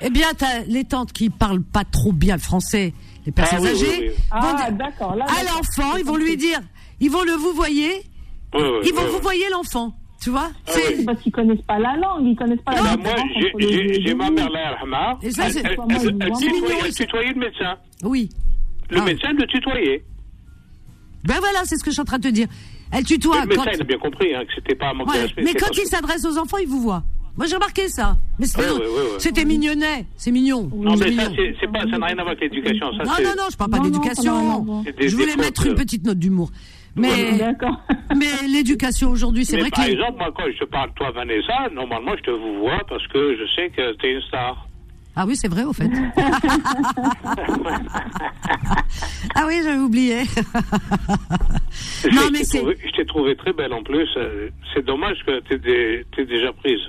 eh 0.00 0.10
bien, 0.10 0.28
t'as 0.36 0.60
les 0.66 0.84
tantes 0.84 1.12
qui 1.12 1.30
parlent 1.30 1.62
pas 1.62 1.84
trop 1.84 2.12
bien 2.12 2.34
le 2.36 2.40
français, 2.40 2.92
les 3.26 3.32
personnes 3.32 3.60
oui, 3.60 3.68
oui, 3.72 3.82
âgées, 3.82 3.98
oui. 4.00 4.08
vont 4.08 4.14
Ah. 4.30 4.68
Là, 5.16 5.24
à 5.28 5.42
l'enfant, 5.44 5.96
ils 5.96 6.04
vont 6.04 6.16
lui 6.16 6.36
dire, 6.36 6.58
ils 7.00 7.10
vont 7.10 7.22
le 7.22 7.32
vous 7.32 7.52
voyez, 7.54 7.90
Oui, 8.54 8.60
oui, 8.62 8.68
ils 8.86 8.92
vont 8.92 9.02
oui, 9.02 9.08
vous 9.10 9.16
oui. 9.16 9.22
voyez 9.22 9.44
l'enfant, 9.52 9.94
tu 10.22 10.30
vois 10.30 10.50
Ah 10.66 10.70
C'est- 10.72 11.04
parce 11.04 11.20
qu'ils 11.20 11.32
connaissent 11.32 11.62
pas 11.66 11.78
la 11.78 11.96
langue, 11.96 12.26
ils 12.26 12.36
connaissent 12.36 12.60
pas 12.64 12.72
Bah, 12.72 12.80
la 12.84 12.96
moi, 12.96 12.96
différence 12.96 14.02
j'ai- 14.04 14.14
ma 14.14 14.30
mère, 14.30 14.48
Rahma. 14.80 15.18
Ça, 15.30 15.48
Elle, 15.48 15.56
elle, 15.66 15.76
Moi, 15.76 15.86
elle- 15.90 16.76
elle 16.86 16.94
tutoyait, 16.94 17.32
le 17.32 17.40
médecin. 17.40 17.76
Oui. 18.04 18.28
Le 18.90 18.98
Ah. 19.00 19.04
médecin 19.04 19.32
le 19.32 19.46
tutoyait. 19.46 20.04
Ben 21.24 21.36
voilà, 21.40 21.60
c'est 21.64 21.76
ce 21.76 21.84
que 21.84 21.90
je 21.90 21.94
suis 21.94 22.00
en 22.02 22.04
train 22.04 22.18
de 22.18 22.24
te 22.28 22.32
dire. 22.32 22.48
Elle 22.92 23.04
tutoie 23.04 23.40
le 23.42 23.46
médecin, 23.48 23.64
quand... 23.64 23.70
il 23.74 23.80
a 23.80 23.84
bien 23.84 23.98
compris 23.98 24.34
hein, 24.34 24.42
que 24.44 24.52
c'était 24.54 24.74
pas 24.74 24.90
un 24.90 24.94
manque 24.94 25.08
Ouais, 25.08 25.16
de 25.18 25.22
respect. 25.22 25.42
mais 25.42 25.54
quand 25.54 25.70
il 25.76 25.86
s'adresse 25.86 26.24
aux 26.26 26.36
enfants, 26.36 26.58
il 26.58 26.68
vous 26.68 26.80
voit. 26.82 27.02
Moi, 27.36 27.46
j'ai 27.46 27.54
remarqué 27.54 27.88
ça. 27.88 28.18
Mais 28.38 28.44
c'était, 28.44 28.64
Ouais, 28.64 28.72
ouais, 28.72 28.78
ouais, 28.80 28.86
ouais. 28.86 29.18
c'était 29.18 29.46
mignonnet. 29.46 30.04
C'est 30.16 30.30
mignon. 30.30 30.70
Non, 30.74 30.94
mais 30.96 31.12
ça, 31.16 31.30
pas, 31.72 31.80
ça 31.90 31.98
n'a 31.98 32.06
rien 32.06 32.18
à 32.18 32.22
voir 32.22 32.26
avec 32.36 32.40
l'éducation. 32.40 32.92
Non, 32.92 32.98
non, 33.04 33.30
non, 33.38 33.44
je 33.50 33.56
parle 33.56 33.70
pas 33.70 33.78
Non, 33.78 33.84
non, 33.84 33.88
d'éducation. 33.90 34.62
non. 34.64 34.84
Je 35.00 35.16
voulais 35.16 35.36
mettre 35.36 35.64
une 35.64 35.72
euh. 35.72 35.76
petite 35.76 36.04
note 36.04 36.18
d'humour. 36.18 36.50
Mais, 36.94 37.38
mais 38.16 38.46
l'éducation 38.48 39.10
aujourd'hui, 39.10 39.44
c'est 39.46 39.58
vrai 39.58 39.70
par 39.70 39.84
que 39.84 39.88
les- 39.88 39.94
exemple, 39.94 40.18
moi, 40.18 40.30
quand 40.36 40.44
je 40.52 40.58
te 40.58 40.64
parle, 40.66 40.90
toi, 40.94 41.10
Vanessa, 41.12 41.68
normalement, 41.72 42.12
je 42.16 42.22
te 42.22 42.30
vous 42.30 42.58
vois 42.60 42.80
parce 42.88 43.06
que 43.08 43.36
je 43.36 43.44
sais 43.54 43.70
que 43.70 43.92
t'es 43.96 44.12
une 44.12 44.20
star. 44.22 44.66
Ah 45.14 45.24
oui, 45.26 45.36
c'est 45.36 45.48
vrai, 45.48 45.64
au 45.64 45.72
fait. 45.74 45.88
ah 49.34 49.44
oui, 49.46 49.60
j'avais 49.62 49.78
oublié. 49.78 50.22
Non, 52.12 52.22
mais 52.32 52.40
Je 52.44 52.96
t'ai 52.96 53.04
trouvé 53.06 53.36
très 53.36 53.52
belle 53.52 53.72
en 53.72 53.82
plus. 53.82 54.08
Euh, 54.16 54.48
C'est 54.74 54.84
dommage 54.84 55.18
que 55.26 55.40
t'es 55.40 55.58
dé- 55.58 56.04
t'es 56.16 56.24
déjà 56.24 56.52
prise. 56.52 56.80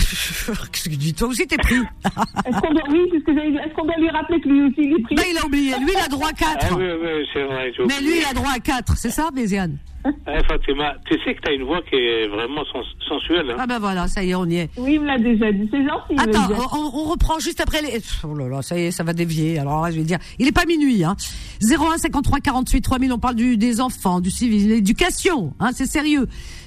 Qu'est-ce 0.72 0.84
que 0.84 0.90
tu 0.90 0.96
dis 0.96 1.14
Toi 1.14 1.28
aussi, 1.28 1.46
t'es 1.46 1.56
pris. 1.56 1.76
Est-ce 1.76 2.60
qu'on 2.60 2.72
doit, 2.72 2.82
oui, 2.90 3.00
c'est 3.12 3.18
ce 3.20 3.74
qu'on 3.74 3.84
doit 3.84 3.96
lui 3.98 4.10
rappeler 4.10 4.40
que 4.40 4.48
lui 4.48 4.62
aussi, 4.62 4.74
il 4.78 4.96
est 4.98 5.02
pris 5.02 5.14
Ben, 5.14 5.24
il 5.30 5.38
a 5.38 5.46
oublié. 5.46 5.74
Lui, 5.80 5.90
il 5.94 6.04
a 6.04 6.08
droit 6.08 6.28
à 6.28 6.32
4. 6.32 6.68
Ah 6.70 6.74
oui, 6.76 6.84
oui, 7.02 7.26
c'est 7.32 7.44
vrai. 7.44 7.72
j'ai 7.76 7.84
Mais 7.84 8.00
lui, 8.00 8.18
il 8.18 8.24
a 8.30 8.34
droit 8.34 8.50
à 8.54 8.58
4. 8.60 8.96
C'est 8.96 9.10
ça, 9.10 9.30
Béziane 9.34 9.78
Eh, 10.06 10.44
Fatima, 10.46 10.94
tu 11.10 11.18
sais 11.24 11.34
que 11.34 11.40
t'as 11.42 11.52
une 11.52 11.64
voix 11.64 11.80
qui 11.88 11.96
est 11.96 12.28
vraiment 12.28 12.64
sens- 12.72 12.84
sensuelle. 13.08 13.50
Hein 13.50 13.56
Ah 13.58 13.66
ben 13.66 13.78
voilà, 13.78 14.06
ça 14.06 14.22
y 14.22 14.30
est, 14.30 14.34
on 14.34 14.44
y 14.46 14.56
est. 14.58 14.70
Oui, 14.76 14.94
il 14.94 15.00
me 15.00 15.06
l'a 15.06 15.18
déjà 15.18 15.50
dit. 15.50 15.68
C'est 15.70 15.84
gentil. 15.84 16.14
Attends, 16.18 16.54
on, 16.72 16.98
on 16.98 17.04
reprend 17.10 17.38
juste 17.40 17.60
après 17.60 17.82
les. 17.82 18.00
Oh 18.24 18.34
là 18.36 18.48
là, 18.48 18.62
ça 18.62 18.78
y 18.78 18.82
est, 18.84 18.90
ça 18.92 19.02
va 19.02 19.12
dévier. 19.12 19.58
Alors 19.58 19.82
là, 19.82 19.90
je 19.90 19.96
vais 19.96 20.04
dire, 20.04 20.18
il 20.38 20.46
est 20.46 20.52
pas 20.52 20.64
minuit. 20.66 21.02
Hein. 21.04 21.16
01 21.62 21.98
53 21.98 22.40
48 22.40 22.80
3000. 22.82 23.12
On 23.12 23.18
parle 23.18 23.34
du, 23.34 23.56
des 23.56 23.80
enfants, 23.80 24.20
du 24.20 24.30
civil, 24.30 24.68
l'éducation. 24.68 25.54
Hein, 25.58 25.70
c'est 25.72 25.86
sérieux. 25.86 26.26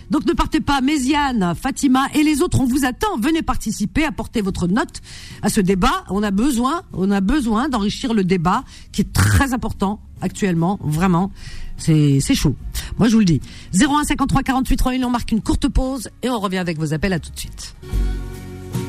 Donc 0.09 0.25
ne 0.25 0.33
partez 0.33 0.59
pas, 0.59 0.81
Méziane, 0.81 1.53
Fatima 1.55 2.07
et 2.13 2.23
les 2.23 2.41
autres, 2.41 2.59
on 2.59 2.65
vous 2.65 2.85
attend. 2.85 3.17
Venez 3.19 3.41
participer, 3.41 4.05
apportez 4.05 4.41
votre 4.41 4.67
note 4.67 5.01
à 5.41 5.49
ce 5.49 5.61
débat. 5.61 6.03
On 6.09 6.23
a 6.23 6.31
besoin, 6.31 6.81
on 6.93 7.11
a 7.11 7.21
besoin 7.21 7.69
d'enrichir 7.69 8.13
le 8.13 8.23
débat 8.23 8.63
qui 8.91 9.01
est 9.01 9.13
très 9.13 9.53
important 9.53 10.01
actuellement, 10.21 10.79
vraiment. 10.83 11.31
C'est 11.77 12.19
chaud. 12.35 12.55
Moi, 12.97 13.07
je 13.07 13.13
vous 13.13 13.19
le 13.19 13.25
dis. 13.25 13.41
01 13.73 14.03
53 14.03 14.43
48 14.43 14.75
3000. 14.77 15.05
On 15.05 15.09
marque 15.09 15.31
une 15.31 15.41
courte 15.41 15.69
pause 15.69 16.09
et 16.23 16.29
on 16.29 16.39
revient 16.39 16.57
avec 16.57 16.77
vos 16.77 16.93
appels 16.93 17.13
à 17.13 17.19
tout 17.19 17.31
de 17.31 17.39
suite. 17.39 17.75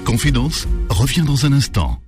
Confidence 0.05 0.67
revient 0.89 1.23
dans 1.23 1.47
un 1.47 1.53
instant. 1.53 2.01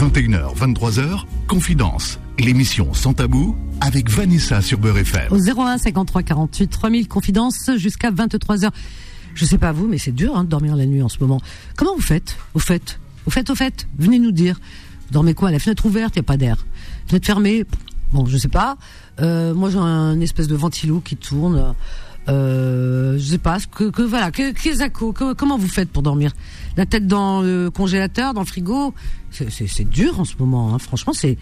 21h, 0.00 0.56
23h, 0.56 1.24
Confidence, 1.46 2.18
l'émission 2.38 2.94
sans 2.94 3.12
tabou 3.12 3.54
avec 3.82 4.08
Vanessa 4.08 4.62
sur 4.62 4.78
Beurre 4.78 4.96
FM. 4.96 5.30
au 5.30 5.36
01 5.36 5.76
53 5.76 6.22
48 6.22 6.68
3000 6.68 7.06
confidences 7.06 7.70
jusqu'à 7.76 8.10
23 8.10 8.64
heures. 8.64 8.72
Je 9.34 9.44
sais 9.44 9.58
pas 9.58 9.72
vous, 9.72 9.86
mais 9.86 9.98
c'est 9.98 10.12
dur 10.12 10.38
hein, 10.38 10.44
de 10.44 10.48
dormir 10.48 10.74
la 10.74 10.86
nuit 10.86 11.02
en 11.02 11.10
ce 11.10 11.18
moment. 11.20 11.38
Comment 11.76 11.94
vous 11.94 12.00
faites? 12.00 12.38
Au 12.54 12.58
fait, 12.58 12.98
au 13.26 13.30
fait, 13.30 13.50
au 13.50 13.54
fait, 13.54 13.86
venez 13.98 14.18
nous 14.18 14.32
dire. 14.32 14.58
Vous 15.08 15.12
dormez 15.12 15.34
quoi? 15.34 15.50
La 15.50 15.58
fenêtre 15.58 15.84
ouverte, 15.84 16.16
il 16.16 16.20
y 16.20 16.20
a 16.20 16.22
pas 16.22 16.38
d'air. 16.38 16.64
Fenêtre 17.06 17.26
fermée, 17.26 17.66
bon, 18.14 18.24
je 18.24 18.38
sais 18.38 18.48
pas. 18.48 18.78
Euh, 19.20 19.52
moi, 19.52 19.68
j'ai 19.68 19.76
un 19.76 20.18
espèce 20.22 20.48
de 20.48 20.56
ventilo 20.56 21.00
qui 21.00 21.16
tourne. 21.16 21.74
Euh, 22.30 23.18
je 23.18 23.24
sais 23.24 23.38
pas, 23.38 23.58
que, 23.74 23.90
que 23.90 24.02
voilà, 24.02 24.30
que, 24.30 24.52
que, 24.52 25.32
comment 25.32 25.58
vous 25.58 25.68
faites 25.68 25.90
pour 25.90 26.02
dormir? 26.02 26.32
La 26.76 26.86
tête 26.86 27.06
dans 27.06 27.42
le 27.42 27.70
congélateur, 27.70 28.34
dans 28.34 28.42
le 28.42 28.46
frigo, 28.46 28.94
c'est- 29.30 29.84
dur 29.84 30.20
en 30.20 30.24
ce 30.24 30.34
moment. 30.38 30.74
Hein. 30.74 30.78
Franchement, 30.78 31.12
c'est 31.12 31.36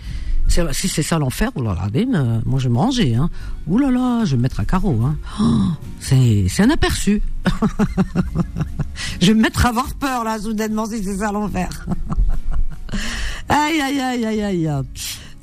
si 0.73 0.89
c'est 0.89 1.03
ça 1.03 1.19
l'enfer. 1.19 1.51
Oh 1.57 1.63
là 1.63 1.77
euh, 1.95 2.41
moi 2.47 2.59
je 2.59 2.69
vais 2.69 2.73
me 2.73 2.79
ranger. 2.79 3.15
Hein. 3.15 3.29
Là 3.71 3.91
là, 3.91 4.25
je 4.25 4.31
vais 4.31 4.37
me 4.39 4.43
mettre 4.43 4.61
à 4.61 4.65
carreau. 4.65 4.99
Hein. 5.05 5.17
Oh, 5.41 5.45
c'est 6.01 6.49
un 6.61 6.71
aperçu. 6.71 7.21
je 9.21 9.27
vais 9.27 9.35
me 9.35 9.43
mettre 9.43 9.67
à 9.67 9.69
avoir 9.69 9.93
peur 9.95 10.25
là, 10.25 10.39
soudainement, 10.39 10.87
si 10.87 11.05
c'est 11.05 11.19
ça 11.19 11.33
l'enfer. 11.33 11.69
aïe 13.51 13.81
aïe 13.81 14.01
aïe 14.01 14.25
aïe 14.25 14.43
aïe. 14.43 14.71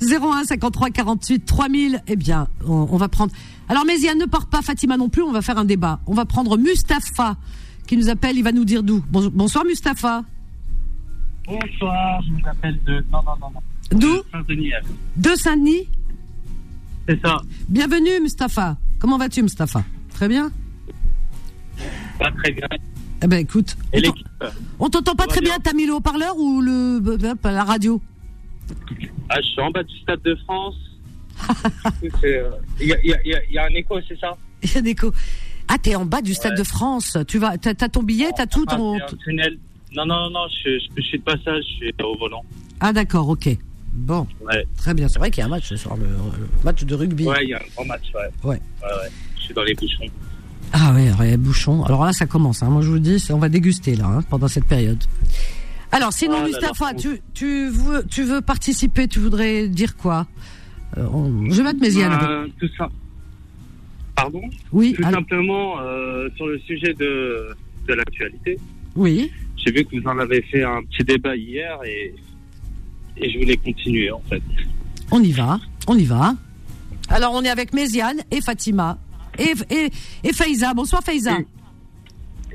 01 0.01 0.43
53 0.45 0.89
48 0.89 1.45
3000. 1.45 2.01
Eh 2.07 2.15
bien, 2.15 2.47
on 2.67 2.97
va 2.97 3.07
prendre. 3.07 3.31
Alors, 3.69 3.85
Méziane 3.85 4.17
ne 4.19 4.25
part 4.25 4.47
pas, 4.47 4.61
Fatima 4.61 4.97
non 4.97 5.09
plus. 5.09 5.21
On 5.23 5.31
va 5.31 5.41
faire 5.41 5.57
un 5.57 5.65
débat. 5.65 5.99
On 6.05 6.13
va 6.13 6.25
prendre 6.25 6.57
Mustapha 6.57 7.35
qui 7.87 7.97
nous 7.97 8.09
appelle. 8.09 8.37
Il 8.37 8.43
va 8.43 8.51
nous 8.51 8.65
dire 8.65 8.83
d'où. 8.83 9.03
Bon- 9.09 9.31
bonsoir, 9.33 9.65
Mustapha. 9.65 10.23
Bonsoir, 11.47 12.21
je 12.23 12.31
vous 12.33 12.47
appelle 12.49 12.79
de. 12.85 13.05
Non, 13.11 13.19
non, 13.25 13.35
non, 13.39 13.49
non. 13.53 13.59
D'où 13.91 14.17
De 14.17 14.23
Saint-Denis. 14.31 14.71
De 15.17 15.35
Saint-Denis. 15.35 15.87
C'est 17.07 17.21
ça. 17.21 17.41
Bienvenue, 17.69 18.19
Mustapha. 18.21 18.77
Comment 18.99 19.17
vas-tu, 19.17 19.43
Mustapha? 19.43 19.83
Très 20.13 20.27
bien? 20.27 20.51
Pas 22.17 22.31
très 22.31 22.51
bien. 22.51 22.67
Eh 23.23 23.27
ben, 23.27 23.37
écoute, 23.39 23.75
Et 23.93 24.01
on 24.79 24.89
t'entend 24.89 25.15
pas 25.15 25.27
très 25.27 25.41
bien. 25.41 25.57
T'as 25.63 25.73
mis 25.73 25.85
le 25.85 25.93
haut-parleur 25.93 26.37
ou 26.37 26.61
le 26.61 26.99
la 27.43 27.63
radio? 27.63 28.01
Ah, 29.29 29.35
je 29.41 29.47
suis 29.47 29.61
en 29.61 29.71
bas 29.71 29.83
du 29.83 29.95
Stade 29.99 30.21
de 30.23 30.35
France. 30.45 30.75
C'est, 32.21 32.37
euh, 32.39 32.49
Il 32.79 32.87
y, 32.87 32.93
a, 32.93 32.97
il 33.03 33.15
il 33.25 33.41
il 33.51 33.59
un 33.59 33.67
écho, 33.69 33.95
c'est 34.07 34.19
ça? 34.19 34.35
Il 34.63 34.71
y 34.73 34.77
a 34.77 34.81
des 34.81 34.95
co- 34.95 35.13
Ah, 35.67 35.77
t'es 35.81 35.95
en 35.95 36.05
bas 36.05 36.21
du 36.21 36.33
Stade 36.33 36.53
Ouais. 36.53 36.57
de 36.59 36.63
France. 36.63 37.17
Tu 37.27 37.37
vas, 37.39 37.57
t'as 37.57 37.73
ton 37.89 38.03
billet, 38.03 38.29
t'as 38.35 38.45
tout 38.47 38.65
Ah, 38.67 38.75
ton. 38.75 38.95
un. 38.97 38.99
Non, 39.95 40.05
non, 40.05 40.29
non, 40.29 40.47
je, 40.63 40.77
je, 40.79 40.85
je 40.97 41.01
suis 41.07 41.19
de 41.19 41.23
passage, 41.23 41.63
je 41.79 41.85
suis 41.85 41.93
au 42.03 42.17
volant. 42.17 42.43
Ah, 42.79 42.91
d'accord, 42.93 43.29
ok. 43.29 43.49
Bon, 43.93 44.27
Ouais. 44.41 44.65
très 44.77 44.93
bien. 44.93 45.07
C'est 45.07 45.19
vrai 45.19 45.31
qu'il 45.31 45.39
y 45.39 45.43
a 45.43 45.45
un 45.45 45.49
match 45.49 45.69
ce 45.69 45.77
soir, 45.77 45.95
le, 45.95 46.05
le 46.05 46.47
match 46.65 46.83
de 46.83 46.95
rugby. 46.95 47.25
Ouais, 47.25 47.43
il 47.43 47.49
y 47.49 47.53
a 47.53 47.57
un 47.57 47.61
grand 47.75 47.85
match, 47.85 48.03
ouais. 48.13 48.29
Ouais. 48.43 48.61
Ouais, 48.83 48.87
ouais. 48.87 49.09
Je 49.37 49.41
suis 49.43 49.53
dans 49.53 49.63
les 49.63 49.73
bouchons. 49.73 50.05
Ah 50.73 50.91
ouais, 50.93 51.11
ouais, 51.19 51.37
bouchon. 51.37 51.83
Alors 51.85 52.03
là, 52.03 52.11
ça 52.11 52.25
commence. 52.25 52.61
Hein. 52.61 52.69
Moi, 52.69 52.81
je 52.81 52.89
vous 52.89 52.99
dis, 52.99 53.23
on 53.29 53.37
va 53.37 53.47
déguster 53.47 53.95
là 53.95 54.05
hein, 54.07 54.21
pendant 54.29 54.47
cette 54.49 54.65
période. 54.65 55.01
Alors, 55.93 56.11
sinon, 56.11 56.37
Ah 56.41 56.45
Mustapha, 56.45 56.93
tu, 56.93 57.21
tu, 57.33 57.69
veux, 57.69 58.05
tu 58.09 58.23
veux 58.23 58.41
participer 58.41 59.07
Tu 59.07 59.19
voudrais 59.19 59.69
dire 59.69 59.95
quoi? 59.95 60.27
On- 60.97 61.49
Je 61.49 61.57
vais 61.57 61.63
mettre 61.63 61.79
Méziane. 61.79 62.17
Euh, 62.23 62.47
tout 62.59 62.69
ça. 62.77 62.89
Pardon 64.15 64.41
Oui, 64.71 64.93
Tout 64.93 65.03
alors- 65.03 65.19
simplement 65.19 65.79
euh, 65.81 66.29
sur 66.35 66.47
le 66.47 66.57
sujet 66.59 66.93
de, 66.93 67.49
de 67.87 67.93
l'actualité. 67.93 68.57
oui. 68.95 69.31
J'ai 69.57 69.71
vu 69.71 69.83
que 69.85 69.99
vous 69.99 70.07
en 70.07 70.19
avez 70.19 70.43
fait 70.43 70.61
un 70.63 70.83
petit 70.83 71.03
débat 71.03 71.35
hier 71.35 71.79
et, 71.83 72.13
et 73.17 73.29
je 73.31 73.39
voulais 73.39 73.57
continuer 73.57 74.11
en 74.11 74.21
fait. 74.29 74.41
On 75.09 75.19
y 75.23 75.31
va, 75.31 75.59
on 75.87 75.97
y 75.97 76.03
va. 76.05 76.35
Alors, 77.09 77.33
on 77.33 77.41
est 77.41 77.49
avec 77.49 77.73
Méziane 77.73 78.19
et 78.29 78.41
Fatima 78.41 78.99
et, 79.39 79.53
et, 79.73 79.89
et 80.23 80.33
Faiza. 80.33 80.73
Bonsoir, 80.75 81.01
Faiza. 81.03 81.35
Oui. 81.39 81.45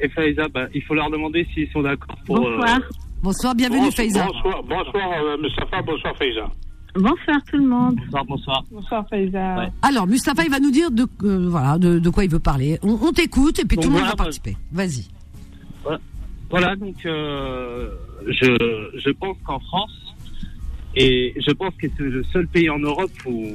Et 0.02 0.08
Faiza, 0.08 0.46
bah, 0.48 0.68
il 0.72 0.82
faut 0.84 0.94
leur 0.94 1.10
demander 1.10 1.44
s'ils 1.52 1.68
sont 1.72 1.82
d'accord 1.82 2.16
pour. 2.26 2.36
Bonsoir. 2.38 2.78
euh, 2.78 2.82
Bonsoir, 3.24 3.54
bienvenue, 3.56 3.80
Bonsoir, 3.86 4.06
Faiza. 4.06 4.26
bonsoir, 4.26 4.62
bonsoir 4.62 5.10
euh, 5.24 5.36
Mustafa, 5.42 5.82
bonsoir 5.82 6.16
Faiza. 6.16 6.48
Bonsoir 6.94 7.38
tout 7.48 7.56
le 7.56 7.66
monde. 7.66 7.96
bonsoir, 7.96 8.24
bonsoir. 8.24 8.64
Bonsoir 8.70 9.08
Faiza. 9.08 9.58
Ouais. 9.58 9.68
Alors, 9.82 10.06
Mustapha, 10.06 10.44
il 10.44 10.50
va 10.50 10.58
nous 10.60 10.70
dire 10.70 10.90
de, 10.90 11.06
euh, 11.22 11.48
voilà, 11.48 11.78
de, 11.78 11.98
de 11.98 12.10
quoi 12.10 12.24
il 12.24 12.30
veut 12.30 12.40
parler. 12.40 12.78
On, 12.82 12.98
on 13.00 13.12
t'écoute 13.12 13.58
et 13.60 13.64
puis 13.64 13.76
Donc 13.76 13.84
tout 13.84 13.90
le 13.90 13.96
monde 13.96 14.08
va 14.08 14.16
participer. 14.16 14.56
Vas-y. 14.72 15.06
Voilà, 16.50 16.74
donc 16.74 16.96
euh, 17.06 17.90
je, 18.26 18.90
je 18.98 19.10
pense 19.10 19.36
qu'en 19.44 19.60
France, 19.60 19.92
et 20.96 21.32
je 21.46 21.52
pense 21.52 21.72
que 21.76 21.86
c'est 21.96 22.02
le 22.02 22.24
seul 22.32 22.48
pays 22.48 22.68
en 22.68 22.80
Europe 22.80 23.12
où 23.24 23.46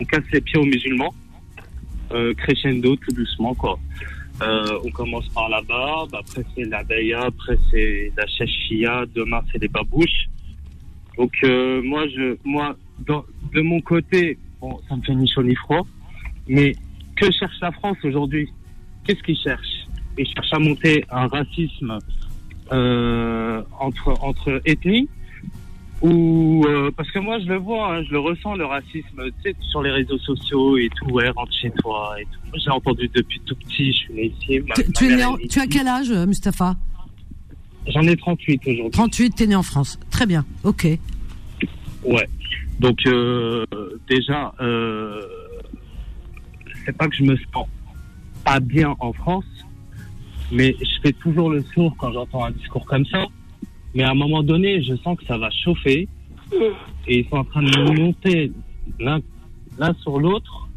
on 0.00 0.04
casse 0.04 0.22
les 0.32 0.40
pieds 0.40 0.60
aux 0.60 0.64
musulmans, 0.64 1.12
euh, 2.12 2.32
crescendo, 2.34 2.94
tout 2.94 3.10
doucement, 3.12 3.54
quoi. 3.54 3.76
Euh, 4.42 4.78
on 4.84 4.90
commence 4.92 5.28
par 5.30 5.48
la 5.48 5.62
barbe, 5.62 6.14
après 6.14 6.44
c'est 6.54 6.62
la 6.64 6.84
daya, 6.84 7.22
après 7.24 7.58
c'est 7.72 8.12
la 8.16 8.26
chachia, 8.28 9.04
demain 9.12 9.40
c'est 9.50 9.60
les 9.60 9.66
babouches. 9.68 10.28
Donc 11.18 11.32
euh, 11.42 11.82
moi, 11.82 12.06
je, 12.06 12.36
moi, 12.44 12.76
dans- 13.06 13.24
de 13.52 13.60
mon 13.60 13.80
côté, 13.80 14.38
bon, 14.60 14.80
ça 14.88 14.96
me 14.96 15.02
fait 15.02 15.14
ni 15.14 15.28
chaud 15.28 15.42
ni 15.42 15.54
froid, 15.54 15.86
mais 16.48 16.74
que 17.16 17.30
cherche 17.30 17.56
la 17.60 17.72
France 17.72 17.96
aujourd'hui? 18.04 18.48
Qu'est-ce 19.04 19.22
qu'ils 19.22 19.36
cherchent? 19.38 19.86
Ils 20.18 20.26
cherchent 20.26 20.52
à 20.52 20.58
monter 20.58 21.04
un 21.10 21.26
racisme 21.26 21.98
euh, 22.72 23.62
entre 23.78 24.14
entre 24.22 24.62
ethnies 24.64 25.08
ou 26.00 26.64
euh, 26.66 26.90
parce 26.96 27.10
que 27.10 27.18
moi 27.18 27.38
je 27.40 27.46
le 27.46 27.56
vois, 27.56 27.94
hein, 27.96 28.02
je 28.04 28.10
le 28.12 28.18
ressens 28.18 28.54
le 28.56 28.64
racisme, 28.66 29.22
tu 29.24 29.32
sais, 29.42 29.56
sur 29.70 29.82
les 29.82 29.90
réseaux 29.90 30.18
sociaux 30.18 30.76
et 30.76 30.88
tout, 30.96 31.06
ouais, 31.12 31.28
rentre 31.30 31.52
chez 31.52 31.70
toi 31.82 32.14
et 32.20 32.24
tout. 32.24 32.58
J'ai 32.58 32.70
entendu 32.70 33.10
depuis 33.14 33.40
tout 33.46 33.54
petit, 33.56 33.92
je 33.92 33.96
suis 33.98 34.14
né 34.14 34.32
ici. 34.38 34.60
ma- 34.60 34.74
Tu, 34.74 34.82
ma 34.84 34.92
tu 34.92 35.04
es 35.12 35.16
né 35.16 35.24
en- 35.24 35.36
tu 35.36 35.60
as 35.60 35.66
quel 35.66 35.86
âge, 35.88 36.10
euh, 36.10 36.26
Mustapha? 36.26 36.76
J'en 37.86 38.02
ai 38.02 38.16
38 38.16 38.60
aujourd'hui. 38.66 38.90
38, 38.92 39.30
t'es 39.36 39.46
né 39.46 39.54
en 39.56 39.62
France. 39.62 39.98
Très 40.10 40.26
bien, 40.26 40.44
ok. 40.62 40.86
Ouais. 42.04 42.28
Donc 42.80 42.98
euh, 43.06 43.64
déjà, 44.08 44.54
euh, 44.60 45.22
c'est 46.84 46.96
pas 46.96 47.08
que 47.08 47.16
je 47.16 47.22
me 47.22 47.36
sens 47.52 47.68
pas 48.44 48.60
bien 48.60 48.94
en 49.00 49.12
France, 49.12 49.46
mais 50.52 50.76
je 50.80 51.00
fais 51.02 51.12
toujours 51.12 51.50
le 51.50 51.62
sourd 51.62 51.94
quand 51.98 52.12
j'entends 52.12 52.44
un 52.44 52.50
discours 52.50 52.84
comme 52.84 53.06
ça. 53.06 53.24
Mais 53.94 54.02
à 54.02 54.10
un 54.10 54.14
moment 54.14 54.42
donné, 54.42 54.82
je 54.82 54.96
sens 54.96 55.16
que 55.16 55.24
ça 55.24 55.38
va 55.38 55.50
chauffer 55.50 56.08
et 57.06 57.18
ils 57.18 57.28
sont 57.28 57.36
en 57.36 57.44
train 57.44 57.62
de 57.62 58.00
monter 58.00 58.52
l'un 58.98 59.20
sur 60.02 60.18
l'autre. 60.18 60.68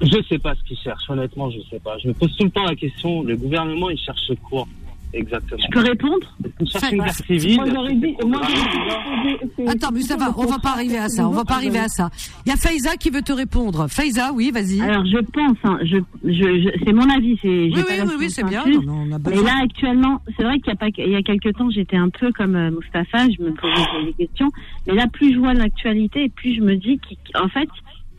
Je 0.00 0.22
sais 0.28 0.38
pas 0.38 0.54
ce 0.54 0.62
qu'ils 0.64 0.78
cherchent, 0.78 1.08
honnêtement, 1.10 1.50
je 1.50 1.60
sais 1.70 1.78
pas. 1.78 1.98
Je 1.98 2.08
me 2.08 2.14
pose 2.14 2.34
tout 2.36 2.44
le 2.44 2.50
temps 2.50 2.64
la 2.64 2.74
question, 2.74 3.22
le 3.22 3.36
gouvernement, 3.36 3.90
il 3.90 3.98
cherche 3.98 4.32
quoi? 4.48 4.66
Exactement 5.14 5.60
Je 5.62 5.68
peux 5.72 5.80
répondre 5.86 6.26
Il 6.60 6.68
cherche 6.68 6.84
Enfin, 6.84 6.96
une 6.96 7.02
guerre 7.02 7.14
civile 7.14 7.56
Moi 7.56 7.64
j'aurais 7.72 7.94
dit. 7.94 8.16
Moi, 8.26 8.40
j'aurais 8.42 9.36
dit- 9.38 9.50
c'est- 9.56 9.68
Attends, 9.68 9.92
Mustapha, 9.92 10.34
on 10.36 10.46
va 10.46 10.58
pas 10.58 10.70
arriver 10.70 10.98
à 10.98 11.08
ça. 11.08 11.28
On 11.28 11.32
va 11.32 11.44
pas 11.44 11.54
arriver 11.54 11.78
à 11.78 11.88
ça. 11.88 12.10
Il 12.46 12.50
y 12.50 12.52
a 12.52 12.56
Faiza 12.56 12.96
qui 12.96 13.10
veut 13.10 13.22
te 13.22 13.32
répondre. 13.32 13.86
Faiza, 13.88 14.32
oui, 14.32 14.50
vas-y. 14.52 14.80
Alors 14.80 15.04
je 15.06 15.18
pense, 15.18 15.56
hein, 15.64 15.78
je, 15.82 15.98
je, 16.24 16.30
je- 16.32 16.84
c'est 16.84 16.92
mon 16.92 17.08
avis, 17.10 17.38
c'est. 17.42 17.48
Oui, 17.48 17.72
oui, 17.76 17.82
oui, 18.06 18.14
oui, 18.18 18.30
c'est 18.30 18.44
bien. 18.44 18.64
Non, 18.66 18.82
non, 18.82 18.94
on 19.08 19.12
a 19.12 19.18
Mais 19.18 19.30
besoin. 19.30 19.44
là 19.44 19.54
actuellement, 19.62 20.20
c'est 20.36 20.42
vrai 20.44 20.58
qu'il 20.60 20.68
y 20.68 20.72
a 20.72 20.76
pas, 20.76 20.88
il 20.96 21.10
y 21.10 21.16
a 21.16 21.22
quelques 21.22 21.54
temps, 21.56 21.70
j'étais 21.70 21.96
un 21.96 22.08
peu 22.08 22.32
comme 22.32 22.54
euh, 22.56 22.70
Mustapha, 22.70 23.26
je 23.30 23.42
me 23.42 23.52
posais 23.52 24.04
des 24.06 24.26
questions. 24.26 24.50
Mais 24.86 24.94
là, 24.94 25.06
plus 25.12 25.34
je 25.34 25.38
vois 25.38 25.54
l'actualité, 25.54 26.28
plus 26.30 26.54
je 26.56 26.60
me 26.60 26.76
dis 26.76 27.00
qu'en 27.34 27.48
fait, 27.48 27.68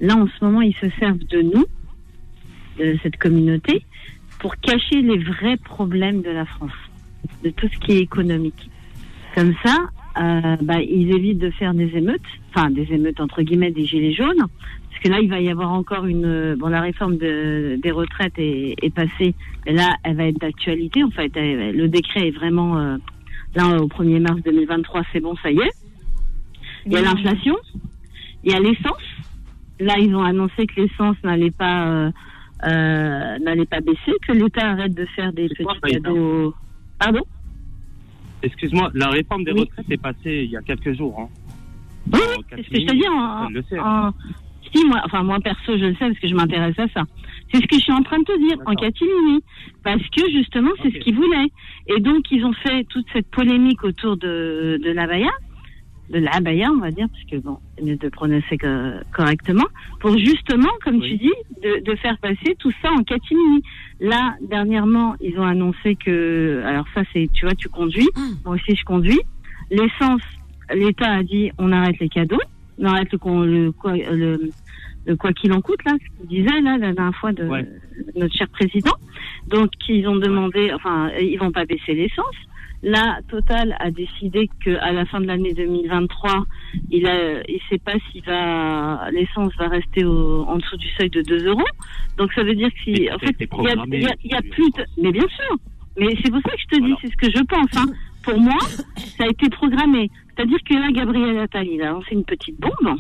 là 0.02 0.16
en 0.16 0.28
ce 0.28 0.46
moment, 0.46 0.62
ils 0.62 0.76
se 0.76 0.88
servent 1.00 1.18
de 1.30 1.42
nous, 1.42 1.66
de 2.80 2.98
cette 3.04 3.18
communauté, 3.18 3.84
pour 4.44 4.58
cacher 4.58 5.02
les 5.02 5.20
vrais 5.20 5.56
problèmes 5.56 6.22
de 6.22 6.30
la 6.30 6.46
France, 6.46 6.78
de 7.46 7.50
tout 7.50 7.70
ce 7.74 7.80
qui 7.80 7.94
est 7.94 8.02
économique. 8.02 8.70
Comme 9.36 9.54
ça, 9.64 9.78
euh, 10.22 10.58
bah, 10.62 10.82
ils 10.82 11.16
évitent 11.16 11.40
de 11.40 11.50
faire 11.52 11.74
des 11.74 11.90
émeutes, 11.96 12.22
enfin 12.50 12.70
des 12.70 12.92
émeutes 12.92 13.22
entre 13.22 13.42
guillemets 13.42 13.72
des 13.72 13.86
gilets 13.86 14.12
jaunes, 14.12 14.46
parce 14.90 15.02
que 15.02 15.08
là 15.08 15.22
il 15.22 15.30
va 15.30 15.40
y 15.40 15.50
avoir 15.50 15.72
encore 15.72 16.06
une, 16.06 16.56
bon 16.56 16.68
la 16.68 16.82
réforme 16.82 17.16
de, 17.18 17.80
des 17.82 17.92
retraites 17.92 18.34
est, 18.38 18.94
passée, 18.94 19.34
mais 19.66 19.72
là 19.72 19.96
elle 20.04 20.18
va 20.18 20.26
être 20.26 20.40
d'actualité 20.40 21.06
en 21.06 21.10
fait. 21.10 21.32
Le 21.38 21.88
décret 21.88 22.28
est 22.28 22.32
vraiment 22.32 22.78
euh, 22.78 22.98
là 23.56 23.82
au 23.82 23.88
1er 23.88 24.20
mars 24.20 24.42
2023, 24.44 25.04
c'est 25.14 25.22
bon, 25.22 25.36
ça 25.42 25.52
y 25.52 25.60
est. 25.60 25.72
Il 26.86 26.92
y 26.92 26.98
a 26.98 27.02
l'inflation, 27.02 27.56
il 28.44 28.52
y 28.52 28.56
a 28.56 28.60
l'essence. 28.60 29.08
Là 29.80 29.98
ils 30.00 30.14
ont 30.14 30.24
annoncé 30.24 30.68
que 30.68 30.82
l'essence 30.82 31.16
n'allait 31.24 31.50
pas 31.50 31.88
euh, 31.88 32.12
euh, 32.68 33.40
n'allait 33.40 33.66
pas 33.66 33.82
baisser, 33.82 34.12
que 34.28 34.32
l'État 34.34 34.72
arrête 34.72 34.94
de 34.94 35.06
faire 35.16 35.32
des 35.34 35.50
petits 35.50 35.66
cadeaux. 35.94 36.54
Pardon 37.00 37.22
Excuse-moi, 38.42 38.92
la 38.94 39.08
réforme 39.10 39.44
des 39.46 39.52
Oui. 39.54 39.62
retraites 39.62 39.90
est 39.90 39.98
passée 40.02 40.44
il 40.46 40.52
y 40.52 40.58
a 40.58 40.62
quelques 40.62 40.94
jours. 40.94 41.18
Hein. 41.20 41.30
Oui, 42.12 42.20
c'est 42.50 42.64
ce 42.64 42.70
que 42.70 42.80
je 42.82 42.86
te 42.86 42.94
dis. 42.94 43.08
En, 43.08 43.48
personne 43.48 43.54
le 43.54 43.64
sait. 43.64 43.80
en- 43.80 44.12
si, 44.74 44.86
moi, 44.86 45.02
enfin, 45.06 45.24
moi, 45.24 45.40
perso, 45.40 45.78
je 45.78 45.86
le 45.86 45.94
sais 45.94 46.08
parce 46.08 46.20
que 46.20 46.28
je 46.28 46.36
m'intéresse 46.36 46.78
à 46.80 46.88
ça. 46.90 47.04
C'est 47.52 47.62
ce 47.62 47.68
que 47.68 47.76
je 47.76 47.82
suis 47.82 47.94
en 47.94 48.02
train 48.02 48.20
de 48.20 48.24
te 48.24 48.38
dire, 48.40 48.58
en 48.66 48.74
catimini. 48.76 49.42
Parce 49.84 50.02
que, 50.10 50.30
justement, 50.32 50.72
c'est 50.82 50.92
ce 50.92 50.98
qu'ils 51.00 51.16
voulaient. 51.16 51.48
Et 51.96 52.00
donc, 52.02 52.30
ils 52.32 52.44
ont 52.44 52.54
fait 52.54 52.84
toute 52.86 53.06
cette 53.14 53.30
polémique 53.30 53.84
autour 53.84 54.18
de, 54.18 54.80
de 54.84 54.92
l'abaya, 54.92 55.30
de 56.10 56.20
l'abaya, 56.20 56.70
on 56.72 56.80
va 56.80 56.92
dire, 56.92 57.08
parce 57.10 57.24
que, 57.26 57.38
bon, 57.38 57.58
mieux 57.82 57.96
de 57.96 58.10
prononcer 58.10 58.58
que- 58.58 59.02
correctement, 59.14 59.66
pour 60.00 60.18
justement, 60.18 60.70
comme 60.84 60.98
Oui. 60.98 61.12
tu 61.12 61.18
dis, 61.18 61.34
de, 61.64 61.80
de 61.84 61.96
faire 61.96 62.18
passer 62.20 62.56
tout 62.60 62.72
ça 62.82 62.92
en 62.92 63.04
catimini. 63.04 63.64
Là, 64.00 64.36
dernièrement, 64.42 65.16
ils 65.22 65.40
ont 65.40 65.46
annoncé 65.46 65.96
que, 65.96 66.62
alors 66.66 66.86
ça, 66.94 67.02
c'est, 67.14 67.30
tu 67.34 67.46
vois, 67.46 67.56
tu 67.56 67.70
conduis. 67.70 68.10
Hum. 68.16 68.36
Moi 68.46 68.56
aussi, 68.56 68.76
je 68.76 68.84
conduis. 68.84 69.22
L'essence, 69.72 70.22
l'État 70.74 71.10
a 71.12 71.24
dit 71.24 71.52
on 71.58 71.72
arrête 71.72 71.98
les 72.00 72.10
cadeaux, 72.10 72.42
on 72.80 72.86
arrête 72.86 73.12
le, 73.12 73.46
le, 73.46 73.72
quoi- 73.72 73.96
le, 73.96 74.52
le 75.06 75.16
quoi 75.16 75.32
qu'il 75.34 75.54
en 75.54 75.62
coûte, 75.62 75.84
là, 75.86 75.94
ce 75.94 76.18
qu'il 76.28 76.28
disait 76.44 76.62
là, 76.62 76.78
la 76.78 76.92
dernière 76.94 77.16
fois 77.16 77.32
de 77.32 77.44
Ouais. 77.46 77.66
notre 78.16 78.36
cher 78.36 78.50
président. 78.50 78.94
Donc, 79.48 79.70
ils 79.88 80.08
ont 80.08 80.18
demandé, 80.18 80.72
enfin, 80.74 81.10
ils 81.20 81.38
vont 81.38 81.52
pas 81.52 81.66
baisser 81.66 81.94
l'essence. 81.94 82.36
Là, 82.84 83.20
Total 83.30 83.78
a 83.80 83.92
décidé 83.92 84.50
qu'à 84.62 84.92
la 84.92 85.06
fin 85.06 85.22
de 85.22 85.26
l'année 85.26 85.54
2023, 85.54 86.46
il 86.92 87.10
il 87.48 87.60
sait 87.70 87.78
pas 87.80 87.94
va, 88.28 89.10
l'essence 89.12 89.54
va 89.58 89.70
rester 89.70 90.04
au, 90.04 90.44
en 90.44 90.58
dessous 90.58 90.76
du 90.76 90.88
seuil 91.00 91.10
de 91.10 91.22
2 91.22 91.48
euros. 91.48 91.64
Donc, 92.18 92.34
ça 92.34 92.44
veut 92.44 92.56
dire 92.56 92.68
que 92.70 92.80
si, 92.84 93.10
en 93.10 93.18
fait, 93.20 93.36
il 93.40 94.02
y 94.02 94.06
a, 94.06 94.14
y 94.22 94.36
y 94.36 94.50
plus 94.50 94.70
de, 94.72 94.84
mais 95.02 95.14
bien 95.14 95.28
sûr. 95.30 95.58
Mais 95.98 96.14
c'est 96.24 96.30
pour 96.30 96.42
ça 96.42 96.52
que 96.52 96.60
je 96.62 96.66
te 96.76 96.80
Voilà. 96.80 96.96
dis, 96.96 97.02
c'est 97.02 97.12
ce 97.12 97.18
que 97.18 97.38
je 97.38 97.44
pense, 97.46 97.78
hein. 97.78 97.86
Pour 98.24 98.40
moi, 98.40 98.60
ça 99.18 99.24
a 99.24 99.28
été 99.28 99.50
programmé. 99.50 100.10
C'est-à-dire 100.36 100.60
que 100.70 100.74
là, 100.74 100.92
Gabriel 100.92 101.38
Attal, 101.40 101.68
il 101.68 101.82
a 101.82 101.92
lancé 101.92 102.10
une 102.14 102.24
petite 102.26 102.60
bombe. 102.60 102.98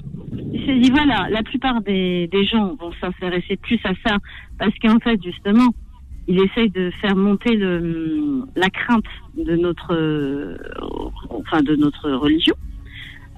Il 0.53 0.65
s'est 0.65 0.79
dit, 0.79 0.91
voilà, 0.91 1.27
la 1.29 1.43
plupart 1.43 1.81
des, 1.81 2.27
des 2.27 2.45
gens 2.45 2.75
vont 2.75 2.91
s'intéresser 3.01 3.57
plus 3.57 3.79
à 3.84 3.93
ça 4.05 4.17
parce 4.59 4.73
qu'en 4.79 4.99
fait, 4.99 5.21
justement, 5.23 5.69
il 6.28 6.41
essaye 6.41 6.69
de 6.69 6.89
faire 7.01 7.15
monter 7.15 7.55
le, 7.55 8.43
la 8.55 8.69
crainte 8.69 9.03
de 9.38 9.55
notre, 9.55 9.93
euh, 9.93 10.57
enfin, 11.30 11.61
de 11.61 11.76
notre 11.76 12.09
religion 12.11 12.55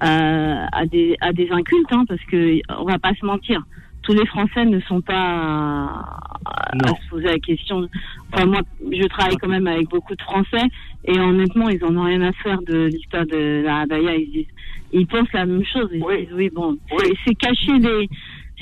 euh, 0.02 0.64
à 0.72 0.86
des 0.86 1.16
à 1.20 1.32
des 1.32 1.50
incultes, 1.50 1.90
hein, 1.92 2.04
parce 2.06 2.22
que 2.30 2.60
on 2.78 2.84
va 2.84 2.98
pas 2.98 3.14
se 3.14 3.24
mentir, 3.24 3.62
tous 4.02 4.12
les 4.12 4.26
Français 4.26 4.64
ne 4.66 4.78
sont 4.80 5.00
pas 5.00 5.14
à, 5.14 6.28
à 6.44 6.76
Non. 6.76 6.94
se 6.94 7.08
poser 7.10 7.24
la 7.26 7.38
question. 7.38 7.88
Enfin 8.32 8.46
moi, 8.46 8.60
je 8.80 9.06
travaille 9.08 9.36
quand 9.36 9.48
même 9.48 9.66
avec 9.66 9.88
beaucoup 9.88 10.14
de 10.14 10.22
Français 10.22 10.66
et 11.04 11.18
honnêtement, 11.18 11.68
ils 11.68 11.82
en 11.84 11.96
ont 11.96 12.04
rien 12.04 12.22
à 12.22 12.32
faire 12.32 12.58
de 12.62 12.86
l'histoire 12.86 13.26
de 13.26 13.62
la 13.64 13.78
Abaya. 13.80 14.14
Ils 14.16 14.30
disent, 14.30 14.46
ils 14.92 15.06
pensent 15.06 15.32
la 15.32 15.46
même 15.46 15.64
chose. 15.64 15.88
Ils 15.92 16.02
Oui. 16.04 16.18
disent 16.26 16.34
oui 16.34 16.50
bon, 16.54 16.76
Oui. 16.92 17.14
c'est- 17.24 17.34
cacher 17.34 17.78
les 17.78 18.08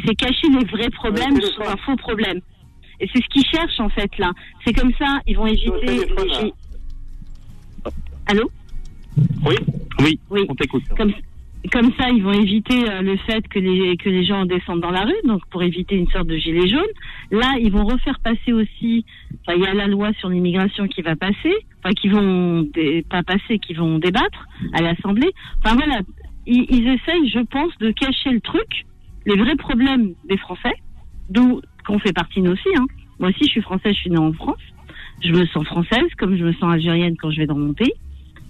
c'est 0.04 0.14
cacher 0.16 0.48
les 0.48 0.64
vrais 0.66 0.90
problèmes 0.90 1.34
sous 1.40 1.50
téléphone. 1.58 1.66
un 1.72 1.76
faux 1.78 1.96
problème. 1.96 2.40
Et 3.00 3.08
c'est 3.12 3.22
ce 3.22 3.28
qu'ils 3.28 3.44
cherchent 3.46 3.80
en 3.80 3.88
fait 3.88 4.10
là. 4.18 4.32
C'est 4.64 4.72
comme 4.72 4.92
ça, 4.98 5.20
ils 5.26 5.36
vont 5.36 5.46
éviter. 5.46 6.00
Allô? 8.26 8.50
Oui 9.46 9.54
Oui, 10.00 10.18
Oui. 10.30 10.46
on 10.48 10.54
t'écoute. 10.54 10.82
comme 10.96 11.12
comme 11.72 11.90
ça, 11.98 12.10
ils 12.10 12.22
vont 12.22 12.32
éviter 12.34 12.90
euh, 12.90 13.00
le 13.00 13.16
fait 13.16 13.46
que 13.48 13.58
les 13.58 13.96
que 13.96 14.10
les 14.10 14.22
gens 14.26 14.44
descendent 14.44 14.82
dans 14.82 14.90
la 14.90 15.04
rue, 15.04 15.14
donc 15.24 15.40
pour 15.50 15.62
éviter 15.62 15.94
une 15.96 16.08
sorte 16.10 16.26
de 16.26 16.36
gilet 16.36 16.68
jaune. 16.68 16.82
Là, 17.30 17.54
ils 17.58 17.72
vont 17.72 17.84
refaire 17.84 18.18
passer 18.20 18.52
aussi. 18.52 19.06
Il 19.48 19.62
y 19.62 19.66
a 19.66 19.72
la 19.72 19.86
loi 19.86 20.12
sur 20.18 20.28
l'immigration 20.28 20.86
qui 20.88 21.00
va 21.00 21.16
passer, 21.16 21.54
enfin 21.78 21.94
qui 21.94 22.08
vont 22.08 22.62
dé- 22.74 23.02
pas 23.08 23.22
passer, 23.22 23.58
qui 23.58 23.72
vont 23.72 23.98
débattre 23.98 24.46
à 24.74 24.82
l'Assemblée. 24.82 25.30
Enfin 25.64 25.74
voilà, 25.74 26.00
ils, 26.46 26.66
ils 26.68 26.86
essayent, 26.88 27.28
je 27.30 27.40
pense, 27.40 27.72
de 27.78 27.90
cacher 27.92 28.30
le 28.30 28.40
truc, 28.42 28.84
les 29.24 29.36
vrais 29.36 29.56
problèmes 29.56 30.12
des 30.28 30.36
Français, 30.36 30.74
d'où 31.30 31.62
qu'on 31.86 31.98
fait 31.98 32.12
partie 32.12 32.40
nous 32.42 32.52
aussi. 32.52 32.68
Hein. 32.76 32.86
Moi 33.18 33.30
aussi, 33.30 33.44
je 33.44 33.50
suis 33.50 33.62
française, 33.62 33.94
je 33.94 34.00
suis 34.00 34.10
née 34.10 34.18
en 34.18 34.32
France. 34.32 34.58
Je 35.22 35.30
me 35.32 35.46
sens 35.46 35.64
française, 35.66 36.08
comme 36.18 36.36
je 36.36 36.44
me 36.44 36.52
sens 36.54 36.72
algérienne 36.72 37.16
quand 37.16 37.30
je 37.30 37.38
vais 37.38 37.46
dans 37.46 37.56
mon 37.58 37.72
pays. 37.72 37.92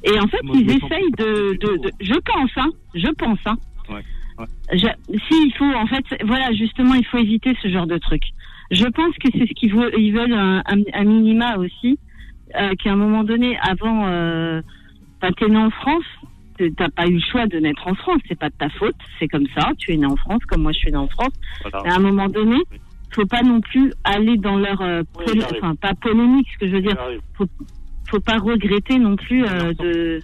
Et 0.05 0.19
en 0.19 0.27
fait, 0.27 0.43
Moi, 0.43 0.57
ils 0.59 0.71
essayent 0.71 1.11
de, 1.19 1.57
de, 1.59 1.77
de- 1.83 1.91
je 2.01 2.15
pense, 2.25 2.51
hein, 2.57 2.71
je 2.95 3.09
pense, 3.13 3.39
hein. 3.47 3.57
Ouais, 3.89 4.03
ouais. 4.39 4.47
Je- 4.73 5.17
si 5.29 5.47
il 5.47 5.53
faut, 5.57 5.65
en 5.65 5.87
fait, 5.87 6.05
voilà, 6.25 6.53
justement, 6.53 6.95
il 6.95 7.05
faut 7.07 7.19
éviter 7.19 7.55
ce 7.63 7.69
genre 7.69 7.87
de 7.87 7.99
truc. 7.99 8.23
Je 8.71 8.85
pense 8.87 9.15
que 9.17 9.29
c'est 9.33 9.47
ce 9.47 9.53
qu'ils 9.55 9.75
veulent, 9.75 9.93
ils 9.99 10.13
veulent 10.13 10.33
un, 10.33 10.59
un, 10.67 10.81
un 10.95 11.05
minima 11.05 11.57
aussi, 11.59 11.99
euh, 12.59 12.75
qu'à 12.83 12.93
un 12.93 12.97
moment 12.97 13.25
donné, 13.25 13.59
avant, 13.63 14.07
euh, 14.07 14.61
enfin, 15.23 15.33
t'es 15.39 15.49
né 15.49 15.57
en 15.59 15.71
France, 15.71 16.05
t'as 16.77 16.89
pas 16.89 17.07
eu 17.07 17.15
le 17.15 17.21
choix 17.21 17.47
de 17.47 17.59
naître 17.59 17.87
en 17.87 17.95
France, 17.95 18.21
c'est 18.29 18.39
pas 18.39 18.49
de 18.49 18.55
ta 18.59 18.69
faute, 18.71 18.95
c'est 19.19 19.29
comme 19.29 19.47
ça, 19.57 19.71
tu 19.79 19.93
es 19.93 19.97
né 19.97 20.07
en 20.07 20.17
France, 20.17 20.43
comme 20.49 20.63
moi 20.63 20.73
je 20.73 20.79
suis 20.79 20.91
né 20.91 20.97
en 20.97 21.09
France. 21.09 21.33
Voilà. 21.63 21.91
À 21.93 21.97
un 21.97 22.01
moment 22.01 22.29
donné, 22.29 22.57
faut 23.15 23.27
pas 23.27 23.43
non 23.43 23.61
plus 23.61 23.93
aller 24.05 24.37
dans 24.37 24.57
leur, 24.57 24.81
euh, 24.83 25.03
Oui, 25.27 25.41
enfin, 25.55 25.75
pas 25.77 25.95
polémique, 25.95 26.49
ce 26.55 26.59
que 26.59 26.67
je 26.69 26.73
veux 26.77 26.81
dire, 26.83 26.97
J'arrive. 26.97 27.21
faut 28.11 28.21
pas 28.21 28.39
regretter 28.39 28.99
non 28.99 29.17
plus 29.17 29.45
euh, 29.45 29.73
de. 29.75 30.21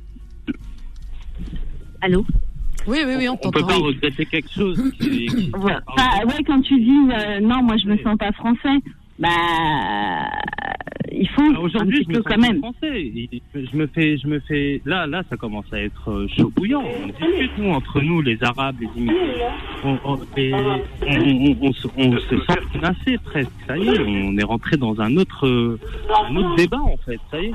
Allô. 2.02 2.24
Oui, 2.86 2.98
oui, 3.06 3.14
oui, 3.18 3.28
on 3.28 3.38
On 3.42 3.50
peut 3.50 3.60
pas 3.60 3.74
regretter 3.74 4.24
quelque 4.26 4.50
chose. 4.50 4.92
qui- 4.98 5.26
qui- 5.26 5.50
Voilà. 5.54 5.82
Enfin, 5.86 6.24
ouais, 6.26 6.42
quand 6.46 6.60
tu 6.62 6.80
dis 6.80 6.98
euh, 7.12 7.40
non, 7.40 7.62
moi 7.62 7.76
je 7.76 7.86
me 7.86 7.96
sens 7.98 8.16
pas 8.18 8.32
français, 8.32 8.78
bah 9.20 9.28
il 11.12 11.28
faut 11.28 11.42
Ah, 11.42 11.58
un 11.58 11.60
Aujourd'hui, 11.60 12.02
je 12.04 12.08
me 12.08 12.14
peu 12.14 12.22
sens 12.22 12.32
quand 12.32 12.40
même. 12.40 12.58
français. 12.58 13.12
Je 13.54 13.76
me 13.76 13.86
fais, 13.88 14.16
je 14.16 14.26
me 14.26 14.40
fais. 14.40 14.80
Là, 14.84 15.06
là, 15.06 15.22
ça 15.28 15.36
commence 15.36 15.66
à 15.72 15.80
être 15.80 16.10
euh, 16.10 16.28
chaud 16.28 16.50
bouillant. 16.54 16.82
On 17.02 17.06
discute 17.06 17.58
nous 17.58 17.70
entre 17.70 18.00
nous, 18.00 18.22
les 18.22 18.38
Arabes, 18.42 18.76
les 18.80 18.88
immigrés. 18.96 19.16
On, 19.84 19.98
on, 20.04 20.18
et 20.36 20.52
on, 20.54 20.80
on, 21.02 21.68
on 21.68 21.72
se- 21.72 21.88
sent 22.28 22.60
menacé 22.74 23.18
presque. 23.24 23.50
Ça 23.66 23.76
y 23.76 23.88
est, 23.88 23.98
on 24.00 24.36
est 24.38 24.44
rentré 24.44 24.76
dans 24.76 24.98
un 25.00 25.16
autre, 25.16 25.46
euh, 25.46 25.78
un 26.28 26.36
autre 26.36 26.54
débat 26.56 26.80
en 26.80 26.96
fait. 26.98 27.18
Ça 27.30 27.40
y 27.40 27.46
est. 27.46 27.52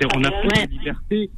C'est- 0.00 0.08
On 0.16 0.24
a 0.24 0.30
plus 0.30 0.48
Ouais. 0.48 0.60
la 0.60 0.66
liberté. 0.66 1.30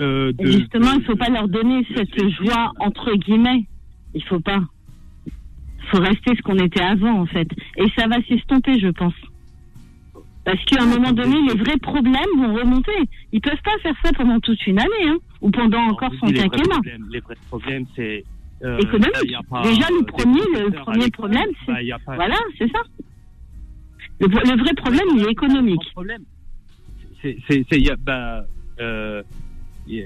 Euh, 0.00 0.32
de, 0.32 0.46
justement, 0.46 0.92
il 0.94 1.00
de- 1.00 1.04
faut 1.04 1.16
pas 1.16 1.28
leur 1.28 1.48
donner 1.48 1.84
cette 1.94 2.30
joie 2.42 2.72
entre 2.78 3.12
guillemets. 3.16 3.64
Il 4.14 4.22
faut 4.24 4.40
pas. 4.40 4.60
Faut 5.90 5.98
rester 6.00 6.34
ce 6.36 6.42
qu'on 6.42 6.58
était 6.58 6.82
avant 6.82 7.20
en 7.20 7.26
fait. 7.26 7.48
Et 7.76 7.86
ça 7.96 8.06
va 8.06 8.16
s'estomper, 8.28 8.78
je 8.78 8.88
pense. 8.88 9.14
Parce 10.44 10.64
qu'à 10.64 10.82
un 10.82 10.86
moment 10.86 11.12
donné, 11.12 11.36
les 11.48 11.54
vrais 11.58 11.76
problèmes 11.78 12.32
vont 12.36 12.54
remonter. 12.54 12.92
Ils 13.32 13.40
peuvent 13.40 13.60
pas 13.62 13.78
faire 13.82 13.94
ça 14.02 14.10
pendant 14.14 14.40
toute 14.40 14.66
une 14.66 14.78
année, 14.80 15.06
hein, 15.08 15.18
ou 15.42 15.50
pendant 15.50 15.82
encore 15.82 16.12
son 16.18 16.26
quinquennat. 16.26 16.80
Les 17.10 17.20
vrais 17.20 17.36
problèmes, 17.48 17.84
c'est 17.94 18.24
euh, 18.62 18.78
Économique. 18.78 19.30
là, 19.30 19.40
pas, 19.48 19.62
Déjà, 19.62 19.86
le 19.90 20.04
premier- 20.04 20.40
le 20.64 20.70
premier 20.70 21.10
problème, 21.10 21.46
c'est- 21.66 21.72
Bah, 21.72 21.98
pas- 22.06 22.14
Voilà, 22.16 22.36
c'est 22.58 22.70
ça. 22.70 22.80
Le, 24.20 24.26
le 24.26 24.62
vrai 24.62 24.74
problème, 24.76 25.06
il 25.16 25.22
est 25.26 25.30
économique. 25.30 25.80
C'est, 27.22 27.38
bah, 28.02 28.44
euh, 28.80 29.22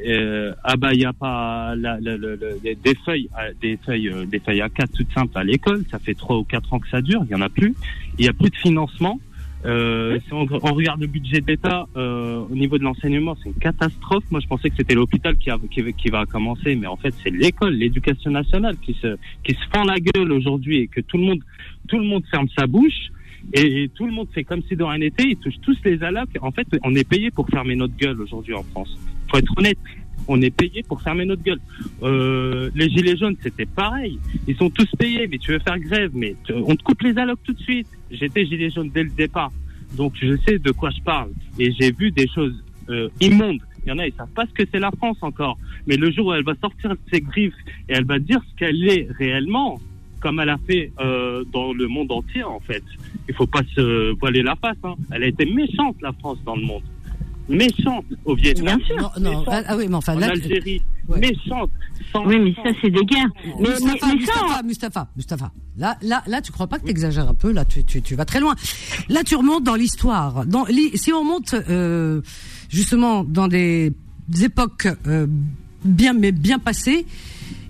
euh, 0.07 0.53
ah 0.63 0.77
bah, 0.77 0.93
il 0.93 0.99
n'y 0.99 1.05
a 1.05 1.13
pas 1.13 1.75
des- 1.77 2.95
feuilles, 3.05 3.29
euh, 3.39 3.53
des 3.61 3.79
feuilles, 3.85 4.09
euh, 4.09 4.25
des 4.25 4.39
feuilles 4.39 4.61
A4 4.61 4.89
toutes 4.95 5.13
simples 5.13 5.37
à 5.37 5.45
l'école. 5.45 5.85
Ça 5.91 5.99
fait 5.99 6.15
trois 6.15 6.39
ou 6.39 6.45
quatre 6.45 6.73
ans 6.73 6.79
que 6.79 6.89
ça 6.89 7.03
dure. 7.03 7.23
Il 7.25 7.33
y 7.33 7.35
en 7.35 7.41
a 7.41 7.49
plus. 7.49 7.75
Il 8.19 8.25
y 8.25 8.29
a 8.29 8.33
plus 8.33 8.51
de 8.51 8.57
financement. 8.57 9.19
On, 9.67 10.75
regarde 10.75 11.01
le 11.01 11.07
budget 11.07 11.41
d'État 11.41 11.87
euh, 11.97 12.45
au 12.51 12.55
niveau 12.55 12.77
de 12.77 12.83
l'enseignement, 12.83 13.35
c'est 13.43 13.49
une 13.49 13.55
catastrophe. 13.55 14.25
Moi, 14.31 14.41
je 14.41 14.47
pensais 14.47 14.69
que 14.69 14.77
c'était 14.77 14.95
l'hôpital 14.95 15.37
qui, 15.39 16.11
va 16.11 16.27
commencer, 16.27 16.75
mais 16.77 16.87
en 16.87 16.97
fait, 16.97 17.15
c'est 17.23 17.31
l'école, 17.31 17.73
l'éducation 17.75 18.31
nationale 18.31 18.77
qui 18.77 18.93
se, 19.01 19.17
qui 19.43 19.55
se 19.55 19.65
fend 19.73 19.85
la 19.85 19.99
gueule 19.99 20.33
aujourd'hui 20.33 20.81
et 20.81 20.87
que 20.87 21.01
tout 21.01 21.17
le 21.17 21.25
monde, 21.25 21.41
tout 21.89 21.99
le 21.99 22.05
monde 22.05 22.25
ferme 22.31 22.49
sa 22.57 22.67
bouche. 22.67 23.11
Et 23.53 23.91
tout 23.95 24.07
le 24.07 24.13
monde 24.13 24.29
fait 24.33 24.45
comme 24.45 24.63
si 24.63 24.77
de 24.77 24.83
rien 24.83 24.99
n'était, 24.99 25.25
ils 25.25 25.37
touchent 25.37 25.61
tous 25.63 25.77
les 25.85 26.03
allocs. 26.03 26.31
En 26.41 26.51
fait, 26.51 26.67
on 26.83 26.95
est 26.95 27.09
payé 27.09 27.31
pour 27.31 27.49
fermer 27.49 27.77
notre 27.77 27.97
gueule 27.97 28.21
aujourd'hui 28.21 28.55
en 28.55 28.63
France. 28.63 28.99
Être 29.37 29.53
honnête. 29.57 29.79
On 30.27 30.41
est 30.41 30.51
payé 30.51 30.83
pour 30.83 31.03
fermer 31.03 31.27
notre 31.27 31.43
gueule. 31.43 31.61
Euh, 32.03 32.71
les 32.75 32.89
gilets 32.89 33.17
jaunes, 33.17 33.37
c'était 33.43 33.67
pareil. 33.67 34.19
Ils 34.49 34.57
sont 34.57 34.71
tous 34.71 34.89
payés, 34.99 35.27
mais 35.27 35.39
tu 35.39 35.53
veux 35.53 35.59
faire 35.59 35.79
grève, 35.79 36.13
mais 36.15 36.35
on 36.51 36.75
te 36.75 36.83
coupe 36.83 37.03
les 37.03 37.17
allocs 37.19 37.43
tout 37.45 37.53
de 37.53 37.61
suite. 37.61 37.89
J'étais 38.11 38.47
gilet 38.47 38.71
jaune 38.71 38.91
dès 38.93 39.03
le 39.03 39.11
départ, 39.11 39.53
donc 39.97 40.15
je 40.21 40.37
sais 40.47 40.59
de 40.59 40.71
quoi 40.71 40.91
je 40.91 41.03
parle. 41.03 41.31
Et 41.59 41.73
j'ai 41.73 41.93
vu 41.93 42.11
des 42.11 42.27
choses 42.29 42.55
euh, 42.89 43.09
immondes. 43.21 43.61
Il 43.85 43.91
y 43.91 43.93
en 43.93 43.99
a, 43.99 44.07
ils 44.07 44.15
savent 44.15 44.33
pas 44.35 44.47
ce 44.47 44.53
que 44.53 44.63
c'est 44.71 44.79
la 44.79 44.91
France 44.93 45.19
encore. 45.21 45.59
Mais 45.87 45.97
le 45.97 46.11
jour 46.11 46.27
où 46.27 46.33
elle 46.33 46.45
va 46.45 46.55
sortir 46.55 46.91
de 46.91 46.99
ses 47.13 47.21
griffes 47.21 47.53
et 47.89 47.93
elle 47.93 48.07
va 48.07 48.19
dire 48.19 48.41
ce 48.51 48.57
qu'elle 48.57 48.83
est 48.89 49.09
réellement, 49.19 49.79
comme 50.21 50.41
elle 50.41 50.49
a 50.49 50.59
fait 50.67 50.91
euh, 51.01 51.45
dans 51.53 51.75
le 51.75 51.87
monde 51.87 52.11
entier, 52.11 52.43
en 52.43 52.61
fait. 52.61 52.83
Il 53.29 53.35
faut 53.35 53.47
pas 53.47 53.63
se 53.75 54.19
voiler 54.19 54.43
la 54.43 54.57
face. 54.57 54.79
Hein. 54.85 54.95
Elle 55.11 55.25
a 55.25 55.27
été 55.27 55.45
méchante, 55.45 55.97
la 56.01 56.13
France, 56.13 56.39
dans 56.47 56.57
le 56.57 56.63
monde. 56.63 56.83
Méchante 57.49 58.05
au 58.25 58.35
Vietnam. 58.35 58.79
Bien 58.79 58.87
sûr. 58.87 58.97
Non, 58.97 59.11
non, 59.21 59.39
Méchante 59.41 59.65
ah 59.69 59.77
oui, 59.77 59.87
mais 59.89 59.95
enfin 59.97 60.17
en 60.17 60.19
là. 60.19 60.29
Algérie. 60.31 60.83
Ouais. 61.09 61.21
Méchante. 61.21 61.71
Sans- 62.13 62.25
Oui, 62.27 62.39
mais 62.39 62.55
ça, 62.55 62.71
c'est 62.81 62.91
des 62.91 63.05
guerres. 63.05 63.27
Mais, 63.45 63.53
mais, 63.61 63.71
Mustapha, 63.71 64.07
mais 64.07 64.15
Mustapha, 64.15 64.49
ça, 64.57 64.63
Mustapha, 64.63 65.09
Mustapha. 65.17 65.53
Là, 65.77 65.99
là, 66.03 66.23
là, 66.27 66.41
tu 66.41 66.53
crois 66.53 66.67
pas 66.67 66.79
que 66.79 66.87
t'exagères 66.87 67.29
un 67.29 67.35
peu 67.35 67.53
Là, 67.53 67.65
tu, 67.65 67.85
tu, 67.85 68.01
tu 68.01 68.15
vas 68.15 68.25
très 68.25 68.41
loin. 68.41 68.55
Là, 69.09 69.23
tu 69.25 69.37
remontes 69.37 69.65
dans 69.65 69.75
l'histoire. 69.75 70.47
Dans, 70.47 70.65
si 70.95 71.13
on 71.13 71.21
remonte 71.21 71.55
euh, 71.55 72.23
justement 72.71 73.25
dans 73.25 73.49
des 73.49 73.93
époques 74.43 74.89
euh, 75.07 75.27
bien, 75.85 76.15
mais 76.15 76.33
bien 76.33 76.59
passées, 76.59 77.05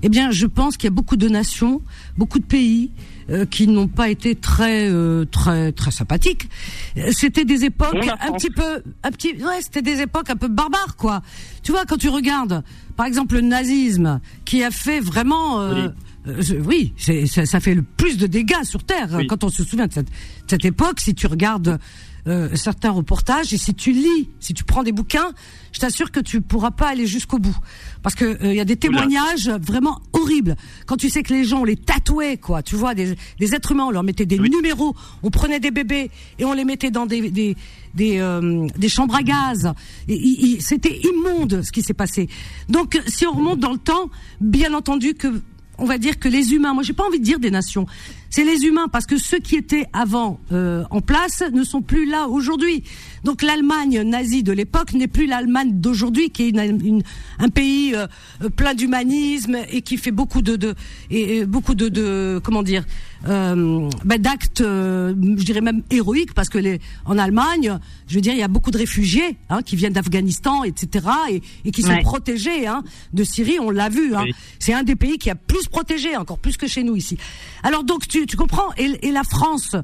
eh 0.02 0.08
bien, 0.08 0.30
je 0.30 0.46
pense 0.46 0.76
qu'il 0.76 0.84
y 0.84 0.92
a 0.92 0.94
beaucoup 0.94 1.16
de 1.16 1.28
nations, 1.28 1.82
beaucoup 2.16 2.38
de 2.38 2.44
pays 2.44 2.92
euh, 3.30 3.44
qui 3.46 3.66
n'ont 3.66 3.88
pas 3.88 4.08
été 4.08 4.34
très, 4.34 4.88
euh, 4.90 5.24
très, 5.24 5.72
très 5.72 5.90
sympathiques. 5.90 6.48
Euh, 6.96 7.10
C'était 7.12 7.44
des 7.44 7.64
époques 7.64 7.94
un 8.20 8.32
petit 8.32 8.50
peu, 8.50 8.82
un 9.02 9.10
petit, 9.10 9.32
ouais, 9.42 9.60
c'était 9.60 9.82
des 9.82 10.00
époques 10.00 10.30
un 10.30 10.36
peu 10.36 10.48
barbares, 10.48 10.96
quoi. 10.96 11.22
Tu 11.62 11.72
vois, 11.72 11.84
quand 11.86 11.96
tu 11.96 12.08
regardes, 12.08 12.62
par 12.96 13.06
exemple, 13.06 13.34
le 13.36 13.40
nazisme, 13.40 14.20
qui 14.44 14.62
a 14.62 14.70
fait 14.70 15.00
vraiment, 15.00 15.60
euh, 15.60 15.88
euh, 16.26 16.42
oui, 16.66 16.92
c'est- 16.96 17.26
ça, 17.26 17.46
ça 17.46 17.60
fait 17.60 17.74
le 17.74 17.82
plus 17.82 18.16
de 18.18 18.26
dégâts 18.26 18.62
sur 18.64 18.84
Terre. 18.84 19.08
Oui. 19.14 19.26
Quand 19.26 19.44
on 19.44 19.48
se 19.48 19.64
souvient 19.64 19.86
de 19.86 19.92
cette, 19.92 20.06
de 20.08 20.12
cette 20.48 20.64
époque, 20.64 21.00
si 21.00 21.14
tu 21.14 21.26
regardes 21.26 21.78
euh, 22.26 22.54
certains 22.54 22.90
reportages 22.90 23.52
et 23.52 23.58
si 23.58 23.74
tu 23.74 23.92
lis, 23.92 24.30
si 24.40 24.54
tu 24.54 24.64
prends 24.64 24.82
des 24.82 24.92
bouquins, 24.92 25.32
je 25.72 25.80
t'assure 25.80 26.10
que 26.10 26.20
tu 26.20 26.40
pourras 26.40 26.70
pas 26.70 26.88
aller 26.88 27.06
jusqu'au 27.06 27.38
bout, 27.38 27.56
parce 28.02 28.14
que 28.14 28.24
euh, 28.24 28.52
il 28.52 28.56
y 28.56 28.60
a 28.60 28.64
des 28.64 28.76
témoignages 28.76 29.48
vraiment 29.48 30.00
horribles. 30.12 30.56
Quand 30.86 30.96
tu 30.96 31.10
sais 31.10 31.22
que 31.22 31.32
les 31.32 31.44
gens 31.44 31.60
on 31.60 31.64
les 31.64 31.76
tatouait, 31.76 32.36
quoi, 32.36 32.62
tu 32.62 32.76
vois, 32.76 32.94
des, 32.94 33.14
des 33.38 33.54
êtres 33.54 33.72
humains, 33.72 33.86
on 33.86 33.90
leur 33.90 34.02
mettait 34.02 34.26
des 34.26 34.38
numéros, 34.38 34.94
on 35.22 35.30
prenait 35.30 35.60
des 35.60 35.70
bébés 35.70 36.10
et 36.38 36.44
on 36.44 36.52
les 36.52 36.64
mettait 36.64 36.90
dans 36.90 37.06
des 37.06 37.30
des 37.30 37.56
des, 37.94 38.18
euh, 38.18 38.66
des 38.76 38.88
chambres 38.88 39.14
à 39.14 39.22
gaz. 39.22 39.72
C'était 40.60 41.00
immonde 41.04 41.62
ce 41.62 41.70
qui 41.70 41.82
s'est 41.82 41.94
passé. 41.94 42.28
Donc, 42.68 43.00
si 43.06 43.26
on 43.26 43.32
remonte 43.32 43.60
dans 43.60 43.72
le 43.72 43.78
temps, 43.78 44.10
bien 44.40 44.74
entendu 44.74 45.14
que 45.14 45.40
on 45.78 45.84
va 45.86 45.98
dire 45.98 46.18
que 46.18 46.28
les 46.28 46.52
humains, 46.52 46.72
moi 46.72 46.82
j'ai 46.82 46.92
pas 46.92 47.04
envie 47.04 47.18
de 47.18 47.24
dire 47.24 47.40
des 47.40 47.50
nations, 47.50 47.86
c'est 48.34 48.42
les 48.42 48.64
humains 48.64 48.88
parce 48.88 49.06
que 49.06 49.16
ceux 49.16 49.38
qui 49.38 49.54
étaient 49.54 49.86
avant 49.92 50.40
euh, 50.50 50.82
en 50.90 51.00
place 51.00 51.44
ne 51.52 51.62
sont 51.62 51.82
plus 51.82 52.04
là 52.04 52.26
aujourd'hui. 52.26 52.82
Donc 53.24 53.42
l'Allemagne 53.42 54.02
nazie 54.02 54.42
de 54.42 54.52
l'époque 54.52 54.92
n'est 54.92 55.08
plus 55.08 55.26
l'Allemagne 55.26 55.70
d'aujourd'hui 55.72 56.30
qui 56.30 56.42
est 56.44 56.48
une- 56.50 56.80
une- 56.86 57.02
un 57.38 57.48
pays 57.48 57.94
euh, 57.94 58.06
plein 58.54 58.74
d'humanisme 58.74 59.56
et 59.70 59.80
qui 59.82 59.96
fait 59.96 60.10
beaucoup 60.10 60.42
de, 60.42 60.56
de 60.56 60.74
et, 61.10 61.38
et 61.38 61.46
beaucoup 61.46 61.74
de, 61.74 61.88
de 61.88 62.40
comment 62.44 62.62
dire 62.62 62.84
euh, 63.26 63.88
ben, 64.04 64.20
d'actes, 64.20 64.60
euh, 64.60 65.14
je 65.38 65.44
dirais 65.44 65.62
même 65.62 65.82
héroïques 65.90 66.34
parce 66.34 66.50
que 66.50 66.58
les 66.58 66.80
en 67.06 67.16
Allemagne, 67.16 67.78
je 68.06 68.14
veux 68.16 68.20
dire 68.20 68.34
il 68.34 68.38
y 68.38 68.42
a 68.42 68.48
beaucoup 68.48 68.70
de 68.70 68.76
réfugiés 68.78 69.36
hein, 69.48 69.62
qui 69.62 69.76
viennent 69.76 69.94
d'Afghanistan 69.94 70.62
etc 70.64 71.06
et, 71.30 71.42
et 71.64 71.70
qui 71.70 71.80
sont 71.82 71.88
Ouais. 71.94 72.02
protégés 72.02 72.66
hein, 72.66 72.82
de 73.14 73.24
Syrie, 73.24 73.58
on 73.60 73.70
l'a 73.70 73.88
vu. 73.88 74.14
Hein. 74.14 74.22
Oui. 74.24 74.32
C'est 74.58 74.74
un 74.74 74.82
des 74.82 74.96
pays 74.96 75.16
qui 75.16 75.30
a 75.30 75.34
plus 75.34 75.66
protégé, 75.68 76.16
encore 76.16 76.38
plus 76.38 76.56
que 76.58 76.66
chez 76.66 76.82
nous 76.82 76.96
ici. 76.96 77.16
Alors 77.62 77.84
donc 77.84 78.06
tu, 78.06 78.26
tu 78.26 78.36
comprends 78.36 78.68
et, 78.76 78.90
et 79.08 79.10
la 79.12 79.22
France 79.24 79.76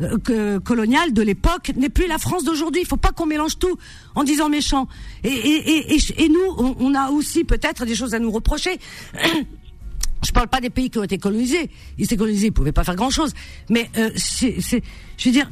euh, 0.00 0.60
coloniale 0.60 1.12
de 1.12 1.22
l'époque 1.22 1.72
n'est 1.76 1.88
plus 1.88 2.06
la 2.06 2.18
France 2.18 2.44
d'aujourd'hui. 2.44 2.82
Il 2.82 2.86
faut 2.86 2.96
pas 2.96 3.12
qu'on 3.12 3.26
mélange 3.26 3.58
tout 3.58 3.76
en 4.14 4.24
disant 4.24 4.48
méchant. 4.48 4.88
Et, 5.24 5.28
et, 5.28 5.70
et, 5.70 5.96
et, 5.96 6.24
et 6.24 6.28
nous, 6.28 6.54
on, 6.58 6.76
on 6.78 6.94
a 6.94 7.10
aussi 7.10 7.44
peut-être 7.44 7.84
des 7.84 7.94
choses 7.94 8.14
à 8.14 8.18
nous 8.18 8.30
reprocher. 8.30 8.78
je 10.24 10.32
parle 10.32 10.48
pas 10.48 10.60
des 10.60 10.70
pays 10.70 10.90
qui 10.90 10.98
ont 10.98 11.04
été 11.04 11.18
colonisés. 11.18 11.70
Ils 11.96 12.04
étaient 12.04 12.16
colonisés, 12.16 12.48
ils 12.48 12.52
pouvaient 12.52 12.72
pas 12.72 12.84
faire 12.84 12.96
grand 12.96 13.10
chose. 13.10 13.32
Mais 13.70 13.90
euh, 13.96 14.10
c'est, 14.16 14.56
je 15.16 15.24
veux 15.28 15.32
dire, 15.32 15.50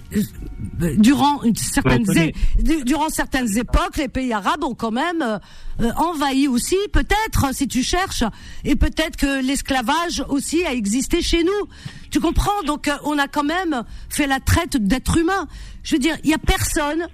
euh, 0.83 0.95
durant 0.99 1.43
une 1.45 1.55
certaine, 1.57 2.05
Ouais, 2.09 2.33
du- 2.59 2.83
durant 2.85 3.09
certaines 3.09 3.57
époques, 3.59 3.97
les 3.97 4.09
pays 4.09 4.33
arabes 4.33 4.64
ont 4.64 4.75
quand 4.75 4.91
même 4.91 5.23
euh, 5.23 5.39
euh, 5.81 5.93
envahi 5.97 6.49
aussi, 6.49 6.77
peut-être, 6.93 7.55
si 7.55 7.69
tu 7.69 7.83
cherches, 7.83 8.25
et 8.64 8.75
peut-être 8.77 9.17
que 9.17 9.41
l'esclavage 9.45 10.25
aussi 10.29 10.64
a 10.64 10.73
existé 10.73 11.23
chez 11.23 11.45
nous. 11.45 11.69
Tu 12.11 12.19
comprends? 12.21 12.62
Donc, 12.67 12.89
euh, 12.89 12.97
on 13.05 13.19
a 13.19 13.29
quand 13.29 13.45
même 13.45 13.85
fait 14.09 14.27
la 14.27 14.41
traite 14.41 14.77
d'êtres 14.77 15.19
humains. 15.19 15.47
Je 15.85 15.95
veux 15.95 16.01
dire, 16.01 16.17
il 16.25 16.31
y 16.31 16.35
a 16.35 16.39
personne, 16.39 17.07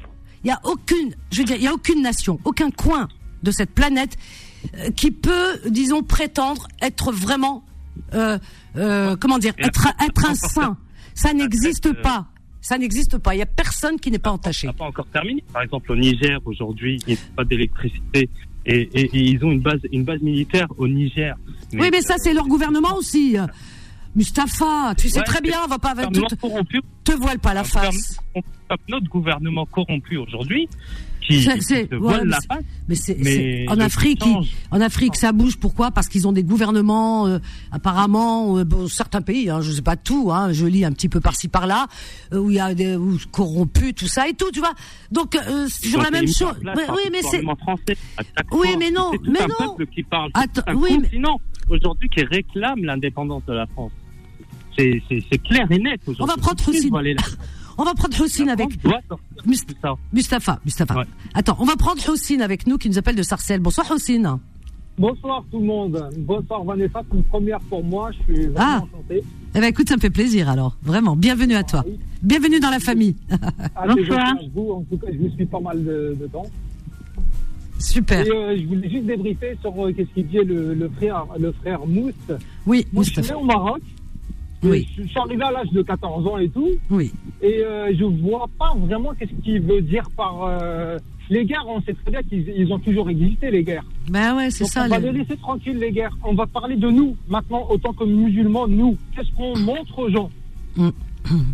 il 0.44 0.48
y 0.48 0.50
a 0.50 0.60
aucune, 0.64 1.14
je 1.30 1.38
veux 1.38 1.44
dire, 1.44 1.56
il 1.56 1.62
y 1.62 1.68
a 1.68 1.74
aucune 1.74 2.00
nation, 2.02 2.38
aucun 2.44 2.70
coin 2.70 3.08
de 3.42 3.50
cette 3.50 3.70
planète 3.72 4.16
qui 4.96 5.10
peut, 5.10 5.60
disons, 5.68 6.02
prétendre 6.02 6.68
être 6.80 7.12
vraiment, 7.12 7.64
euh, 8.14 8.38
euh, 8.76 9.16
comment 9.16 9.38
dire, 9.38 9.54
être, 9.58 9.88
être 10.04 10.30
un 10.30 10.34
saint. 10.34 10.76
Ça 11.14 11.32
n'existe 11.32 11.92
pas. 12.02 12.26
Ça 12.60 12.78
n'existe 12.78 13.18
pas. 13.18 13.34
Il 13.34 13.38
y 13.38 13.42
a 13.42 13.46
personne 13.46 13.98
qui 13.98 14.10
n'est 14.10 14.18
pas 14.20 14.30
entaché. 14.30 14.66
n'a 14.68 14.72
pas 14.72 14.84
encore 14.86 15.06
terminé. 15.08 15.42
Par 15.52 15.62
exemple, 15.62 15.90
au 15.92 15.96
Niger, 15.96 16.38
aujourd'hui, 16.44 16.98
il 17.06 17.14
n'y 17.14 17.18
a 17.18 17.22
pas 17.36 17.44
d'électricité. 17.44 18.30
Et, 18.64 18.82
et- 18.94 19.16
et 19.16 19.20
ils 19.30 19.44
ont 19.44 19.50
une 19.50 19.60
base, 19.60 19.80
une 19.90 20.04
base 20.04 20.20
militaire 20.22 20.68
au 20.78 20.86
Niger. 20.86 21.34
Oui, 21.74 21.88
mais 21.90 22.00
ça, 22.00 22.14
c'est 22.18 22.32
leur 22.32 22.46
gouvernement 22.46 22.94
aussi. 22.96 23.36
euh. 23.36 23.46
Mustapha, 24.14 24.94
tu 24.96 25.08
sais 25.08 25.18
Ouais, 25.20 25.24
très 25.24 25.40
bien, 25.40 25.58
on 25.64 25.68
va 25.68 25.78
pas 25.78 25.94
le 25.94 26.06
tout, 26.12 26.36
corrompu, 26.36 26.80
te 27.02 27.12
voile 27.12 27.38
pas 27.38 27.54
la 27.54 27.64
face. 27.64 28.18
notre 28.88 29.08
gouvernement 29.08 29.64
corrompu 29.66 30.18
aujourd'hui, 30.18 30.68
qui, 31.26 31.42
se 31.42 32.24
la. 32.24 32.38
Mais 32.88 32.94
c'est 32.94 33.16
Mais 33.18 33.66
en 33.68 33.78
Afrique, 33.80 34.22
change. 34.22 34.48
ils- 34.72 34.74
en 34.76 34.80
Afrique, 34.80 35.16
ça 35.16 35.32
bouge. 35.32 35.56
Pourquoi? 35.56 35.90
Parce 35.90 36.08
qu'ils 36.08 36.26
ont 36.26 36.32
des 36.32 36.42
gouvernements, 36.42 37.26
euh, 37.26 37.38
apparemment, 37.70 38.58
euh, 38.58 38.64
bon, 38.64 38.88
certains 38.88 39.22
pays, 39.22 39.48
hein, 39.50 39.60
je 39.60 39.70
sais 39.72 39.82
pas 39.82 39.96
tout, 39.96 40.30
hein, 40.32 40.52
je 40.52 40.66
lis 40.66 40.84
un 40.84 40.92
petit 40.92 41.08
peu 41.08 41.20
par-ci 41.20 41.48
par-là, 41.48 41.86
euh, 42.32 42.38
où 42.38 42.50
il 42.50 42.56
y 42.56 42.60
a 42.60 42.74
des 42.74 42.96
où 42.96 43.16
corrompus, 43.30 43.94
tout 43.94 44.06
ça 44.08 44.28
et 44.28 44.34
tout, 44.34 44.50
tu 44.52 44.60
vois. 44.60 44.72
Donc 45.10 45.36
c'est 45.68 45.82
toujours 45.82 46.02
la 46.02 46.10
même 46.10 46.26
chose. 46.28 46.54
place 46.60 46.78
oui, 46.90 47.08
mais 47.12 47.22
c'est 47.22 47.42
Oui, 48.52 48.68
fois. 48.68 48.76
mais 48.78 48.90
non, 48.90 49.10
mais 49.24 49.42
un 49.42 49.46
non. 49.46 49.74
peuple 49.76 49.86
qui 49.94 50.02
parle. 50.02 50.30
Attends, 50.34 50.62
c'est 50.66 50.70
un 50.70 50.74
oui, 50.74 50.90
mais- 50.92 51.02
continent 51.08 51.40
aujourd'hui 51.70 52.08
qui 52.08 52.22
réclame 52.24 52.84
l'indépendance 52.84 53.42
de 53.46 53.52
la 53.52 53.66
France. 53.66 53.92
C'est 54.76 55.02
clair 55.44 55.66
et 55.70 55.78
net 55.78 56.00
aujourd'hui. 56.06 56.22
On 56.22 56.26
va 56.26 56.36
prendre 56.36 56.56
Tout 56.56 56.72
on 57.78 57.84
va 57.84 57.94
prendre 57.94 58.20
Houssine 58.22 58.48
avec. 58.48 58.68
Mustapha. 59.46 59.96
Mustapha. 60.64 60.96
Ouais. 60.96 61.04
Attends, 61.34 61.56
on 61.60 61.64
va 61.64 61.76
prendre 61.76 62.00
Houssine 62.08 62.42
avec 62.42 62.66
nous 62.66 62.78
qui 62.78 62.88
nous 62.88 62.98
appelle 62.98 63.16
de 63.16 63.22
Sarcelles. 63.22 63.60
Bonsoir 63.60 63.90
Houssine. 63.90 64.38
Bonsoir 64.98 65.42
tout 65.50 65.58
le 65.58 65.64
monde. 65.64 66.10
Bonsoir 66.18 66.62
Vanessa, 66.64 67.00
c'est 67.10 67.16
une 67.16 67.24
première 67.24 67.60
pour 67.60 67.82
moi. 67.82 68.10
Je 68.12 68.22
suis 68.34 68.46
vraiment 68.46 68.56
Ah. 68.58 68.82
enchanté. 68.84 69.22
Eh 69.54 69.60
ben 69.60 69.64
écoute, 69.64 69.88
ça 69.88 69.96
me 69.96 70.00
fait 70.00 70.10
plaisir 70.10 70.48
alors. 70.50 70.76
Vraiment, 70.82 71.16
bienvenue 71.16 71.54
à 71.54 71.62
toi. 71.62 71.82
Bienvenue 72.22 72.60
dans 72.60 72.70
la 72.70 72.78
famille. 72.78 73.16
Ah, 73.74 73.86
Bonsoir. 73.96 74.34
vous. 74.54 74.70
En 74.72 74.82
tout 74.82 74.98
cas, 74.98 75.06
je 75.12 75.18
vous 75.18 75.30
suis 75.30 75.46
pas 75.46 75.60
mal 75.60 75.82
de, 75.82 76.16
de 76.20 76.26
temps. 76.26 76.46
Super. 77.78 78.24
Et 78.26 78.30
euh, 78.30 78.56
je 78.60 78.66
voulais 78.66 78.88
juste 78.88 79.06
débriefer 79.06 79.56
sur 79.60 79.72
euh, 79.84 79.92
qu'est-ce 79.92 80.10
qu'il 80.10 80.28
dit 80.28 80.36
le, 80.36 80.72
le 80.74 80.88
frère, 80.90 81.26
le 81.38 81.52
frère 81.52 81.80
Mousse. 81.86 82.12
Oui, 82.66 82.86
Moi, 82.92 83.02
je 83.02 83.10
suis 83.10 83.16
né 83.16 83.22
Mustapha. 83.22 83.40
au 83.40 83.44
Maroc. 83.44 83.80
Oui. 84.62 84.86
Je 84.96 85.02
suis 85.04 85.18
arrivé 85.18 85.42
à 85.42 85.50
l'âge 85.50 85.70
de 85.72 85.82
14 85.82 86.26
ans 86.26 86.38
et 86.38 86.48
tout. 86.48 86.70
Oui. 86.90 87.12
Et 87.42 87.62
euh, 87.64 87.92
je 87.98 88.04
vois 88.04 88.46
pas 88.58 88.74
vraiment 88.76 89.12
qu'est-ce 89.18 89.32
qu'il 89.42 89.60
veut 89.62 89.80
dire 89.82 90.04
par 90.16 90.44
euh, 90.44 90.98
les 91.30 91.44
guerres. 91.44 91.64
On 91.66 91.80
sait 91.82 91.94
très 91.94 92.10
bien 92.12 92.22
qu'ils 92.22 92.48
ils 92.56 92.72
ont 92.72 92.78
toujours 92.78 93.10
existé, 93.10 93.50
les 93.50 93.64
guerres. 93.64 93.84
Ben 94.08 94.36
ouais, 94.36 94.50
c'est 94.50 94.64
ça. 94.66 94.84
on 94.84 94.88
va 94.88 94.98
le- 94.98 95.10
les 95.10 95.18
laisser 95.20 95.36
tranquilles, 95.36 95.78
les 95.78 95.90
guerres. 95.90 96.16
On 96.24 96.34
va 96.34 96.46
parler 96.46 96.76
de 96.76 96.88
nous 96.90 97.16
maintenant, 97.28 97.66
autant 97.70 97.92
que 97.92 98.04
musulmans, 98.04 98.68
nous. 98.68 98.96
Qu'est-ce 99.16 99.32
qu'on 99.36 99.58
montre 99.58 99.98
aux 99.98 100.10
gens 100.10 100.30
Mm. 100.76 100.88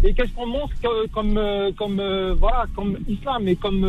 Et 0.04 0.14
qu'est-ce 0.14 0.32
qu'on 0.32 0.46
montre 0.46 0.72
que- 0.80 1.08
comme, 1.08 1.36
euh, 1.36 1.70
comme, 1.76 2.00
euh, 2.00 2.34
voilà, 2.34 2.64
comme 2.74 2.96
islam 3.08 3.46
et 3.48 3.54
comme, 3.56 3.84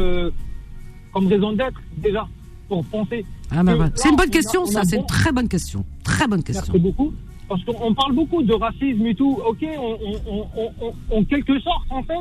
comme 1.14 1.28
raison 1.28 1.54
d'être, 1.54 1.80
déjà, 1.98 2.28
pour 2.68 2.84
penser 2.86 3.26
Ah 3.52 3.64
ben 3.64 3.78
là, 3.78 3.90
C'est 3.96 4.10
une 4.10 4.16
on 4.16 4.18
bonne 4.18 4.30
question, 4.30 4.62
on 4.64 4.66
ça. 4.66 4.82
C'est 4.84 4.98
bon- 4.98 5.04
une 5.04 5.08
très 5.08 5.32
bonne 5.32 5.48
question. 5.48 5.86
Très 6.04 6.28
bonne 6.28 6.44
question. 6.44 6.74
Merci 6.74 6.84
beaucoup. 6.84 7.14
Parce 7.50 7.64
qu'on 7.66 7.94
parle 7.96 8.14
beaucoup 8.14 8.42
de 8.44 8.54
racisme 8.54 9.06
et 9.08 9.16
tout. 9.16 9.40
Ok, 9.46 9.66
on, 9.78 11.18
en 11.18 11.24
quelque 11.26 11.60
sorte, 11.60 11.86
en 11.90 12.04
fait, 12.04 12.14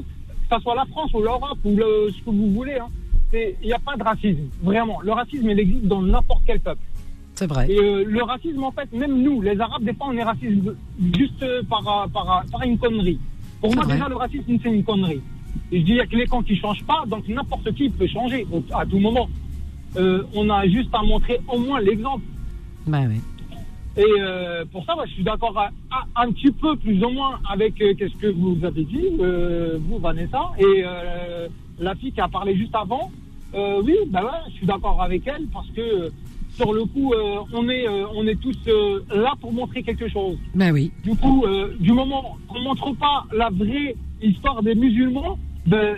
que 0.50 0.56
ce 0.56 0.60
soit 0.62 0.74
la 0.74 0.86
France 0.86 1.12
ou 1.14 1.20
l'Europe 1.20 1.58
ou 1.64 1.76
le- 1.76 2.10
ce 2.10 2.18
que 2.24 2.30
vous 2.30 2.50
voulez, 2.52 2.78
hein, 2.78 2.88
il 3.34 3.66
n'y 3.66 3.72
a 3.74 3.78
pas 3.78 3.94
de 3.96 4.02
racisme, 4.02 4.48
vraiment. 4.62 5.00
Le 5.02 5.12
racisme, 5.12 5.50
il 5.50 5.60
existe 5.60 5.84
dans 5.84 6.00
n'importe 6.02 6.42
quel 6.46 6.60
peuple. 6.60 6.80
C'est 7.34 7.46
vrai. 7.46 7.70
Et 7.70 7.78
euh, 7.78 8.04
le 8.04 8.22
racisme, 8.22 8.64
en 8.64 8.72
fait, 8.72 8.90
même 8.92 9.22
nous, 9.22 9.40
les 9.42 9.60
Arabes, 9.60 9.84
des 9.84 9.92
fois, 9.92 10.06
on 10.10 10.16
est 10.16 10.24
raciste 10.24 10.56
juste 11.14 11.42
euh, 11.42 11.62
par, 11.68 11.86
euh, 11.86 12.06
par, 12.08 12.42
par 12.50 12.62
une 12.62 12.78
connerie. 12.78 13.20
Pour 13.60 13.72
moi, 13.74 13.84
vrai. 13.84 13.94
déjà, 13.94 14.08
le 14.08 14.16
racisme, 14.16 14.56
c'est 14.62 14.70
une 14.70 14.82
connerie. 14.82 15.20
Et 15.70 15.80
je 15.80 15.84
dis, 15.84 15.90
il 15.92 15.96
y 15.96 16.00
a 16.00 16.06
que 16.06 16.16
les 16.16 16.26
camps 16.26 16.42
qui 16.42 16.56
changent 16.56 16.84
pas, 16.84 17.04
donc 17.06 17.28
n'importe 17.28 17.72
qui 17.74 17.90
peut 17.90 18.06
changer 18.06 18.46
à 18.74 18.84
tout 18.86 18.98
moment. 18.98 19.28
Euh, 19.96 20.22
on 20.34 20.48
a 20.50 20.66
juste 20.66 20.90
à 20.94 21.02
montrer 21.02 21.38
au 21.48 21.58
moins 21.58 21.80
l'exemple. 21.80 22.24
Ben 22.86 23.06
oui. 23.08 23.20
Et 23.96 24.04
euh, 24.20 24.64
pour 24.70 24.84
ça, 24.84 24.96
ouais, 24.96 25.06
je 25.06 25.12
suis 25.14 25.24
d'accord 25.24 25.54
un 26.16 26.32
petit 26.32 26.52
peu, 26.52 26.76
plus 26.76 27.02
ou 27.04 27.10
moins, 27.10 27.40
avec 27.48 27.80
euh, 27.82 27.94
qu'est-ce 27.98 28.16
que 28.16 28.28
vous 28.28 28.56
avez 28.64 28.84
dit, 28.84 29.08
euh, 29.20 29.78
vous, 29.80 29.98
Vanessa, 29.98 30.50
et 30.58 30.82
euh, 30.84 31.48
la 31.80 31.94
fille 31.96 32.12
qui 32.12 32.20
a 32.20 32.28
parlé 32.28 32.56
juste 32.56 32.74
avant. 32.74 33.10
Euh, 33.54 33.80
oui, 33.84 33.94
bah 34.08 34.22
ouais, 34.24 34.50
je 34.50 34.54
suis 34.54 34.66
d'accord 34.66 35.00
avec 35.02 35.26
elle 35.26 35.46
parce 35.52 35.68
que 35.70 36.12
sur 36.56 36.72
le 36.72 36.84
coup, 36.84 37.12
euh, 37.12 37.38
on 37.52 37.68
est, 37.68 37.88
euh, 37.88 38.04
on 38.14 38.26
est 38.26 38.38
tous 38.40 38.56
euh, 38.68 39.00
là 39.14 39.32
pour 39.40 39.52
montrer 39.52 39.82
quelque 39.82 40.08
chose. 40.08 40.36
Ben 40.54 40.70
oui. 40.72 40.92
Du 41.02 41.14
coup, 41.16 41.44
euh, 41.46 41.74
du 41.80 41.92
moment 41.92 42.36
qu'on 42.48 42.60
montre 42.60 42.92
pas 42.96 43.24
la 43.32 43.48
vraie 43.50 43.96
histoire 44.22 44.62
des 44.62 44.74
musulmans, 44.74 45.38
ben, 45.66 45.96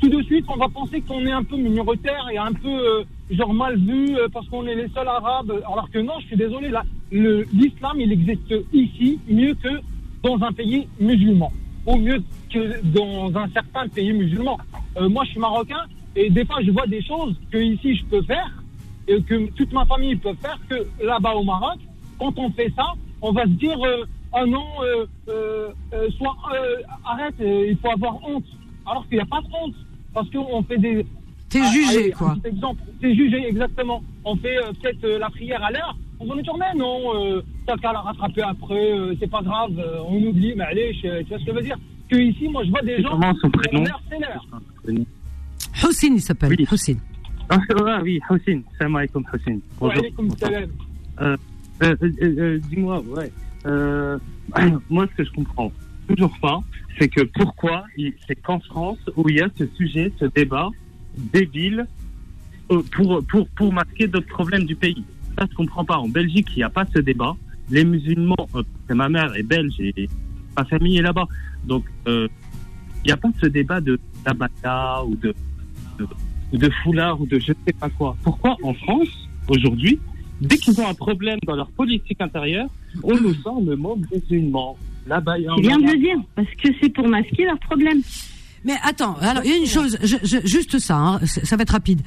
tout- 0.00 0.08
de 0.08 0.22
suite, 0.22 0.44
on 0.48 0.56
va 0.56 0.68
penser 0.68 1.00
qu'on 1.02 1.24
est 1.26 1.32
un 1.32 1.42
peu 1.44 1.56
minoritaire 1.56 2.26
et 2.32 2.38
un 2.38 2.52
peu 2.52 2.68
euh, 2.68 3.04
genre 3.32 3.54
mal 3.54 3.76
vu 3.78 4.16
euh, 4.16 4.28
parce 4.32 4.48
qu'on 4.48 4.66
est 4.66 4.74
les 4.74 4.88
seuls 4.88 5.08
arabes. 5.08 5.52
Alors 5.66 5.90
que 5.90 5.98
non, 5.98 6.14
je 6.20 6.26
suis 6.26 6.36
désolé, 6.36 6.70
l'islam, 7.10 8.00
il 8.00 8.12
existe 8.12 8.54
ici 8.72 9.18
mieux 9.28 9.54
que 9.54 9.80
dans 10.22 10.40
un 10.42 10.52
pays 10.52 10.86
musulman, 11.00 11.52
ou 11.86 11.96
mieux 11.96 12.22
que 12.52 12.82
dans 12.84 13.36
un 13.36 13.48
certain 13.48 13.88
pays 13.88 14.12
musulman. 14.12 14.58
Euh, 14.96 15.08
moi, 15.08 15.24
je 15.24 15.30
suis 15.30 15.40
marocain 15.40 15.84
et 16.14 16.30
des 16.30 16.44
fois, 16.44 16.62
je 16.62 16.70
vois 16.70 16.86
des 16.86 17.02
choses 17.02 17.34
que 17.50 17.58
ici 17.58 17.96
je 17.96 18.04
peux 18.04 18.22
faire 18.22 18.62
et 19.08 19.22
que 19.22 19.50
toute 19.52 19.72
ma 19.72 19.84
famille 19.86 20.16
peut 20.16 20.34
faire 20.40 20.58
que 20.68 20.86
là-bas 21.04 21.34
au 21.34 21.42
Maroc, 21.42 21.78
quand 22.18 22.38
on 22.38 22.50
fait 22.50 22.72
ça, 22.76 22.92
on 23.20 23.32
va 23.32 23.42
se 23.44 23.48
dire 23.48 23.78
euh, 23.84 24.04
ah 24.32 24.46
non, 24.46 24.64
euh, 24.82 25.06
euh, 25.28 25.68
arrête, 27.04 27.34
il 27.40 27.76
faut 27.82 27.90
avoir 27.90 28.16
honte. 28.26 28.44
Alors 28.86 29.06
qu'il 29.08 29.16
n'y 29.16 29.22
a 29.22 29.26
pas 29.26 29.40
de 29.40 29.46
honte 29.46 29.74
parce 30.14 30.28
qu'on 30.30 30.62
fait 30.62 30.78
des. 30.78 31.06
T'es 31.52 31.60
Ah, 31.62 31.70
jugé, 31.72 31.98
allez, 31.98 32.10
quoi. 32.12 32.36
Exemple, 32.44 32.82
c'est 33.00 33.14
jugé 33.14 33.46
exactement. 33.46 34.02
On 34.24 34.34
fait 34.36 34.56
euh, 34.56 34.72
peut-être 34.80 35.04
euh, 35.04 35.18
la 35.18 35.28
prière 35.30 35.62
à 35.62 35.70
l'heure. 35.70 35.96
On 36.18 36.26
va 36.26 36.34
nous 36.36 36.42
dire 36.42 36.54
mais 36.58 36.72
non, 36.78 37.14
euh, 37.14 37.42
t'as 37.66 37.76
qu'à 37.76 37.92
la 37.92 38.00
rattraper 38.00 38.42
après, 38.42 38.92
euh, 38.92 39.14
c'est 39.20 39.30
pas 39.30 39.42
grave, 39.42 39.72
euh, 39.78 39.98
on 40.08 40.22
oublie, 40.22 40.54
mais 40.56 40.64
allez, 40.64 40.94
je- 40.94 41.22
tu 41.22 41.28
vois 41.28 41.38
ce 41.38 41.44
que 41.44 41.50
je 41.50 41.56
veux 41.56 41.62
dire? 41.62 41.76
Que 42.08 42.16
ici, 42.16 42.48
moi, 42.48 42.64
je 42.64 42.70
vois 42.70 42.82
des 42.82 43.02
gens. 43.02 43.10
comment 43.10 43.34
son 43.40 43.50
prénom? 43.50 43.84
L'heure, 43.84 44.02
c'est 44.08 44.18
l'heure. 44.18 44.46
Il 46.02 46.20
s'appelle. 46.20 46.54
Oui. 46.58 46.66
Houssine. 46.70 46.98
Ah, 47.48 47.58
oui, 48.02 48.20
Houssine. 48.30 48.62
Salam 48.78 48.96
alaikum, 48.96 49.24
Houssine. 49.32 49.60
Wa 49.80 49.92
Bonjour. 50.16 50.36
salam. 50.38 50.64
Euh, 51.20 51.36
euh, 51.82 51.96
euh, 52.02 52.10
euh, 52.22 52.58
Dis-moi, 52.70 53.00
ouais. 53.00 53.30
Euh, 53.66 54.18
moi, 54.90 55.06
ce 55.10 55.16
que 55.16 55.24
je 55.24 55.32
comprends 55.32 55.70
toujours 56.08 56.34
pas, 56.40 56.60
c'est 56.98 57.08
que 57.08 57.22
pourquoi 57.22 57.84
c'est 58.26 58.36
qu'en 58.36 58.60
France 58.60 58.98
où 59.16 59.28
il 59.28 59.36
y 59.36 59.40
a 59.40 59.48
ce 59.56 59.66
sujet, 59.76 60.12
ce 60.18 60.26
débat 60.26 60.68
débile 61.16 61.86
euh, 62.70 62.82
pour, 62.92 63.24
pour, 63.26 63.48
pour 63.48 63.72
masquer 63.72 64.06
d'autres 64.06 64.28
problèmes 64.28 64.64
du 64.64 64.76
pays. 64.76 65.04
Ça, 65.38 65.46
je 65.50 65.54
comprends 65.54 65.84
pas. 65.84 65.96
En 65.98 66.08
Belgique, 66.08 66.48
il 66.54 66.58
n'y 66.58 66.62
a 66.62 66.70
pas 66.70 66.84
ce 66.94 67.00
débat. 67.00 67.36
Les 67.70 67.84
musulmans, 67.84 68.48
euh, 68.54 68.62
ma 68.90 69.08
mère 69.08 69.34
est 69.34 69.42
belge 69.42 69.74
et 69.78 70.08
ma 70.56 70.64
famille 70.64 70.98
est 70.98 71.02
là-bas. 71.02 71.26
Donc, 71.64 71.84
euh, 72.06 72.28
il 73.04 73.08
n'y 73.08 73.12
a 73.12 73.16
pas 73.16 73.30
ce 73.40 73.46
débat 73.46 73.80
de 73.80 73.98
tabata 74.24 75.04
ou 75.04 75.16
de, 75.16 75.34
de, 75.98 76.06
ou 76.52 76.58
de 76.58 76.70
foulard 76.82 77.20
ou 77.20 77.26
de 77.26 77.38
je 77.38 77.46
sais 77.46 77.72
pas 77.78 77.88
quoi. 77.90 78.16
Pourquoi 78.22 78.56
en 78.62 78.74
France, 78.74 79.28
aujourd'hui, 79.48 79.98
dès 80.40 80.56
qu'ils 80.56 80.80
ont 80.80 80.88
un 80.88 80.94
problème 80.94 81.38
dans 81.46 81.56
leur 81.56 81.70
politique 81.70 82.20
intérieure, 82.20 82.68
on 83.02 83.18
nous 83.18 83.34
sort 83.34 83.60
le 83.60 83.76
mot 83.76 83.98
musulman. 84.12 84.76
Là-bas, 85.06 85.38
il 85.38 85.44
y 85.44 85.48
a 85.48 85.52
un 85.52 85.56
C'est 85.56 85.62
bien 85.62 85.78
de 85.78 85.92
le 85.92 85.98
dire, 85.98 86.18
parce 86.36 86.54
que 86.62 86.68
c'est 86.80 86.90
pour 86.90 87.08
masquer 87.08 87.44
leurs 87.44 87.58
problèmes. 87.58 88.02
Mais 88.64 88.74
attends, 88.84 89.16
alors 89.20 89.42
il 89.44 89.50
y 89.50 89.54
a 89.54 89.56
une 89.56 89.66
chose, 89.66 89.98
je- 90.02 90.16
je- 90.22 90.46
juste 90.46 90.78
ça, 90.78 90.96
hein, 90.96 91.20
ça 91.24 91.56
va 91.56 91.62
être 91.62 91.70
rapide. 91.70 92.00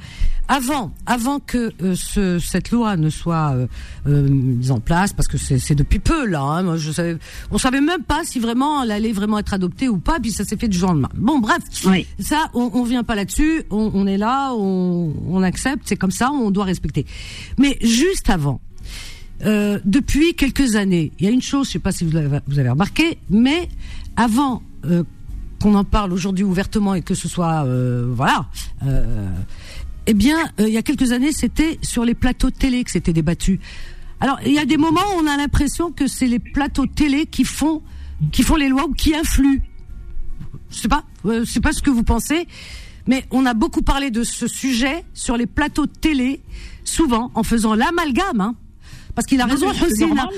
Avant, 0.48 0.92
avant 1.04 1.38
que 1.38 1.72
euh, 1.82 1.94
ce, 1.94 2.38
cette 2.38 2.70
loi 2.70 2.96
ne 2.96 3.10
soit 3.10 3.52
euh, 3.54 3.66
euh, 4.06 4.28
mise 4.28 4.70
en 4.70 4.80
place, 4.80 5.12
parce 5.12 5.28
que 5.28 5.36
c'est 5.38 5.58
c'est 5.58 5.74
depuis 5.74 5.98
peu 5.98 6.24
là, 6.26 6.40
hein, 6.40 6.62
moi, 6.62 6.76
je 6.78 6.90
savais, 6.92 7.18
on 7.50 7.58
savait 7.58 7.80
même 7.80 8.02
pas 8.04 8.22
si 8.24 8.38
vraiment 8.38 8.82
elle 8.82 8.90
allait 8.92 9.12
vraiment 9.12 9.38
être 9.38 9.52
adoptée 9.52 9.88
ou 9.88 9.98
pas, 9.98 10.18
puis 10.20 10.30
ça 10.30 10.44
s'est 10.44 10.56
fait 10.56 10.68
du 10.68 10.78
jour 10.78 10.90
au 10.90 10.92
lendemain. 10.92 11.10
Bon, 11.16 11.40
bref, 11.40 11.58
Oui. 11.84 12.06
ça, 12.20 12.48
on, 12.54 12.70
on 12.72 12.84
vient 12.84 13.04
pas 13.04 13.16
là-dessus, 13.16 13.64
on, 13.70 13.90
on 13.92 14.06
est 14.06 14.18
là, 14.18 14.52
on, 14.54 15.12
on 15.28 15.42
accepte, 15.42 15.82
c'est 15.84 15.96
comme 15.96 16.10
ça, 16.12 16.30
on 16.30 16.50
doit 16.50 16.64
respecter. 16.64 17.04
Mais 17.58 17.76
juste 17.82 18.30
avant, 18.30 18.60
euh, 19.44 19.78
depuis 19.84 20.32
quelques 20.34 20.76
années, 20.76 21.12
il 21.18 21.26
y 21.26 21.28
a 21.28 21.32
une 21.32 21.42
chose, 21.42 21.66
je 21.66 21.72
sais 21.72 21.78
pas 21.80 21.92
si 21.92 22.04
vous 22.04 22.16
avez, 22.16 22.38
vous 22.46 22.58
avez 22.58 22.70
remarqué, 22.70 23.18
mais 23.28 23.68
avant 24.16 24.62
euh, 24.86 25.02
qu'on 25.66 25.74
en 25.74 25.82
parle 25.82 26.12
aujourd'hui 26.12 26.44
ouvertement 26.44 26.94
et 26.94 27.02
que 27.02 27.14
ce 27.14 27.26
soit, 27.26 27.64
euh, 27.64 28.06
voilà, 28.08 28.46
euh, 28.84 29.28
eh 30.06 30.14
bien, 30.14 30.38
euh, 30.60 30.68
il 30.68 30.72
y 30.72 30.76
a 30.76 30.82
quelques 30.82 31.10
années, 31.10 31.32
c'était 31.32 31.80
sur 31.82 32.04
les 32.04 32.14
plateaux 32.14 32.52
télé 32.52 32.84
que 32.84 32.92
c'était 32.92 33.12
débattu. 33.12 33.58
Alors, 34.20 34.38
il 34.46 34.52
y 34.52 34.60
a 34.60 34.64
des 34.64 34.76
moments 34.76 35.00
où 35.16 35.24
on 35.24 35.26
a 35.26 35.36
l'impression 35.36 35.90
que 35.90 36.06
c'est 36.06 36.28
les 36.28 36.38
plateaux 36.38 36.86
télé 36.86 37.26
qui 37.26 37.42
font, 37.42 37.82
qui 38.30 38.44
font 38.44 38.54
les 38.54 38.68
lois 38.68 38.86
ou 38.86 38.92
qui 38.92 39.16
influent. 39.16 39.58
Je 40.70 40.76
sais 40.76 40.88
pas, 40.88 41.02
je 41.24 41.42
sais 41.42 41.60
pas 41.60 41.72
ce 41.72 41.82
que 41.82 41.90
vous 41.90 42.04
pensez, 42.04 42.46
mais 43.08 43.24
on 43.32 43.44
a 43.44 43.52
beaucoup 43.52 43.82
parlé 43.82 44.12
de 44.12 44.22
ce 44.22 44.46
sujet 44.46 45.04
sur 45.14 45.36
les 45.36 45.46
plateaux 45.46 45.86
télé, 45.86 46.42
souvent 46.84 47.32
en 47.34 47.42
faisant 47.42 47.74
l'amalgame, 47.74 48.40
hein. 48.40 48.54
Parce 49.16 49.26
qu'il 49.26 49.40
a 49.40 49.46
Non, 49.46 49.54
raison, 49.54 49.70
hein. 49.70 50.28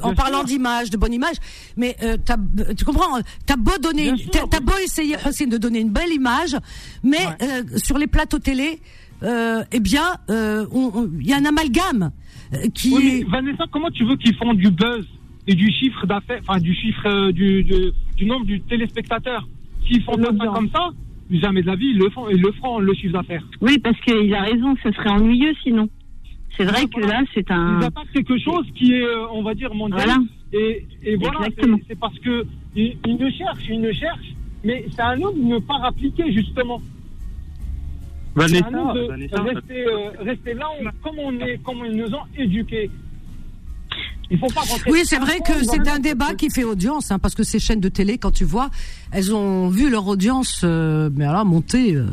En 0.00 0.08
Bien 0.08 0.14
parlant 0.14 0.42
d'image, 0.42 0.90
de 0.90 0.96
bonne 0.96 1.12
image, 1.12 1.36
mais 1.76 1.94
euh, 2.02 2.16
t'as- 2.24 2.38
tu 2.76 2.84
comprends, 2.86 3.20
t'as 3.46 3.56
beau 3.56 3.72
donner, 3.80 4.04
Bien 4.04 4.12
une- 4.16 4.32
sûr, 4.32 4.48
t'as 4.48 4.60
beau 4.60 4.72
essayer, 4.82 5.16
de 5.46 5.56
donner 5.58 5.80
une 5.80 5.90
belle 5.90 6.10
image, 6.12 6.56
mais 7.04 7.18
euh, 7.42 7.62
sur 7.76 7.98
les 7.98 8.06
plateaux 8.06 8.38
télé, 8.38 8.80
euh, 9.22 9.62
eh 9.70 9.80
bien, 9.80 10.16
euh, 10.30 10.64
il 11.20 11.26
y 11.28 11.32
a 11.34 11.36
un 11.36 11.44
amalgame 11.44 12.10
euh, 12.54 12.68
qui 12.74 12.94
Oui, 12.94 13.06
est... 13.06 13.24
mais 13.24 13.30
Vanessa, 13.30 13.64
comment 13.70 13.90
tu 13.90 14.04
veux 14.04 14.16
qu'ils 14.16 14.34
font 14.34 14.54
du 14.54 14.70
buzz 14.70 15.06
et 15.46 15.54
du 15.54 15.70
chiffre 15.70 16.06
d'affaires, 16.06 16.40
enfin 16.48 16.58
du 16.58 16.74
chiffre 16.74 17.06
euh, 17.06 17.32
du, 17.32 17.62
du, 17.64 17.92
du 18.16 18.24
nombre 18.24 18.46
du 18.46 18.62
téléspectateur? 18.62 19.46
S'ils 19.86 20.02
font 20.04 20.16
pas 20.16 20.32
ça 20.38 20.46
comme 20.54 20.70
ça, 20.70 20.88
jamais 21.30 21.60
de 21.62 21.66
la 21.66 21.76
vie, 21.76 21.90
ils 21.90 21.98
le 21.98 22.08
font, 22.10 22.28
ils 22.30 22.40
le 22.40 22.50
feront, 22.52 22.78
le 22.78 22.94
chiffre 22.94 23.12
d'affaires. 23.12 23.44
Oui, 23.60 23.78
parce 23.78 23.98
qu'il 24.00 24.32
a 24.34 24.42
raison, 24.42 24.74
ce 24.82 24.90
serait 24.92 25.10
ennuyeux 25.10 25.52
sinon. 25.62 25.88
C'est 26.56 26.64
vrai 26.64 26.86
que 26.86 27.00
là, 27.00 27.22
c'est 27.34 27.50
un. 27.50 27.80
Ils 27.80 27.84
attaquent 27.86 28.12
quelque 28.12 28.38
chose 28.38 28.66
qui 28.74 28.92
est, 28.94 29.02
euh, 29.02 29.26
on 29.32 29.42
va 29.42 29.54
dire, 29.54 29.72
mondial. 29.74 30.00
Voilà. 30.04 30.18
Et, 30.52 30.86
et 31.04 31.16
voilà, 31.16 31.38
c'est 31.88 31.98
parce 31.98 32.18
que 32.18 32.44
ils, 32.76 32.96
ils 33.06 33.16
ne 33.16 33.30
cherchent, 33.30 33.66
ils 33.68 33.80
ne 33.80 33.92
cherchent, 33.92 34.34
mais 34.64 34.84
c'est 34.94 35.00
à 35.00 35.16
nous 35.16 35.32
de 35.32 35.38
ne 35.42 35.58
pas 35.58 35.78
rappliquer 35.78 36.32
justement. 36.32 36.80
C'est 38.36 38.40
Vanessa, 38.42 38.66
à 38.66 38.70
nous 38.70 38.92
de 38.94 39.06
Vanessa, 39.08 39.42
rester, 39.42 39.86
euh, 39.86 40.10
rester 40.20 40.54
là 40.54 40.66
on- 40.80 41.08
comme 41.08 41.18
on 41.18 41.32
est, 41.40 41.58
comme 41.62 41.78
ils 41.86 41.96
nous 41.96 42.12
ont 42.14 42.22
éduqués. 42.36 42.90
Il 44.30 44.38
faut 44.38 44.46
pas. 44.48 44.60
Oui, 44.88 45.00
c'est 45.04 45.18
vrai 45.18 45.38
que 45.40 45.64
c'est 45.64 45.88
un 45.88 45.98
débat 45.98 46.34
qui 46.34 46.50
fait 46.50 46.62
audience, 46.64 47.10
hein, 47.10 47.18
parce 47.18 47.34
que 47.34 47.42
ces 47.42 47.58
chaînes 47.58 47.80
de 47.80 47.88
télé, 47.88 48.18
quand 48.18 48.30
tu 48.30 48.44
vois, 48.44 48.70
elles 49.12 49.34
ont 49.34 49.68
vu 49.68 49.90
leur 49.90 50.06
audience, 50.06 50.60
euh, 50.64 51.10
mais 51.14 51.24
alors 51.24 51.44
monter. 51.44 51.94
euh, 51.96 52.06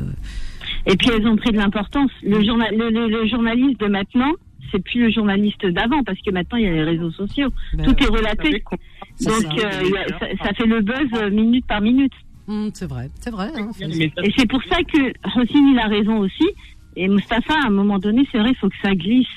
Et 0.90 0.96
puis 0.96 1.10
elles 1.14 1.28
ont 1.28 1.36
pris 1.36 1.52
de 1.52 1.58
l'importance. 1.58 2.12
Le, 2.24 2.44
journal, 2.44 2.74
le, 2.76 2.90
le- 2.90 3.08
le 3.10 3.28
journaliste 3.28 3.80
de 3.82 3.88
maintenant, 3.88 4.32
c'est 4.72 4.82
plus 4.84 5.02
le 5.02 5.12
journaliste 5.12 5.66
d'avant, 5.66 6.04
parce 6.04 6.20
que 6.22 6.32
maintenant 6.32 6.58
il 6.58 6.64
y 6.66 6.68
a 6.68 6.72
les 6.72 6.84
réseaux 6.84 7.12
sociaux. 7.12 7.50
ben, 7.74 7.86
Tout 7.86 8.04
est 8.04 8.08
relaté. 8.08 8.64
Donc 9.26 9.34
ça. 9.42 9.50
euh, 9.66 9.92
a- 10.06 10.20
ça, 10.20 10.44
ça 10.46 10.54
fait 10.54 10.66
le 10.66 10.82
buzz 10.82 11.08
euh, 11.16 11.30
minute 11.30 11.66
par 11.68 11.82
minute. 11.82 12.14
hum, 12.48 12.70
c'est 12.74 12.88
vrai, 12.90 13.10
c'est 13.20 13.32
vrai. 13.32 13.50
hein, 13.56 13.70
Et 14.24 14.34
c'est 14.38 14.48
pour 14.50 14.64
ça 14.64 14.78
que 14.84 15.12
Rossini 15.36 15.72
il 15.74 15.80
a 15.80 15.88
raison 15.88 16.20
aussi. 16.20 16.48
Et 16.96 17.08
Mustapha, 17.08 17.54
à 17.64 17.68
un 17.68 17.70
moment 17.70 18.00
donné, 18.00 18.28
c'est 18.32 18.40
vrai, 18.40 18.50
il 18.52 18.56
faut 18.58 18.70
que 18.70 18.76
ça 18.82 18.96
glisse. 18.96 19.28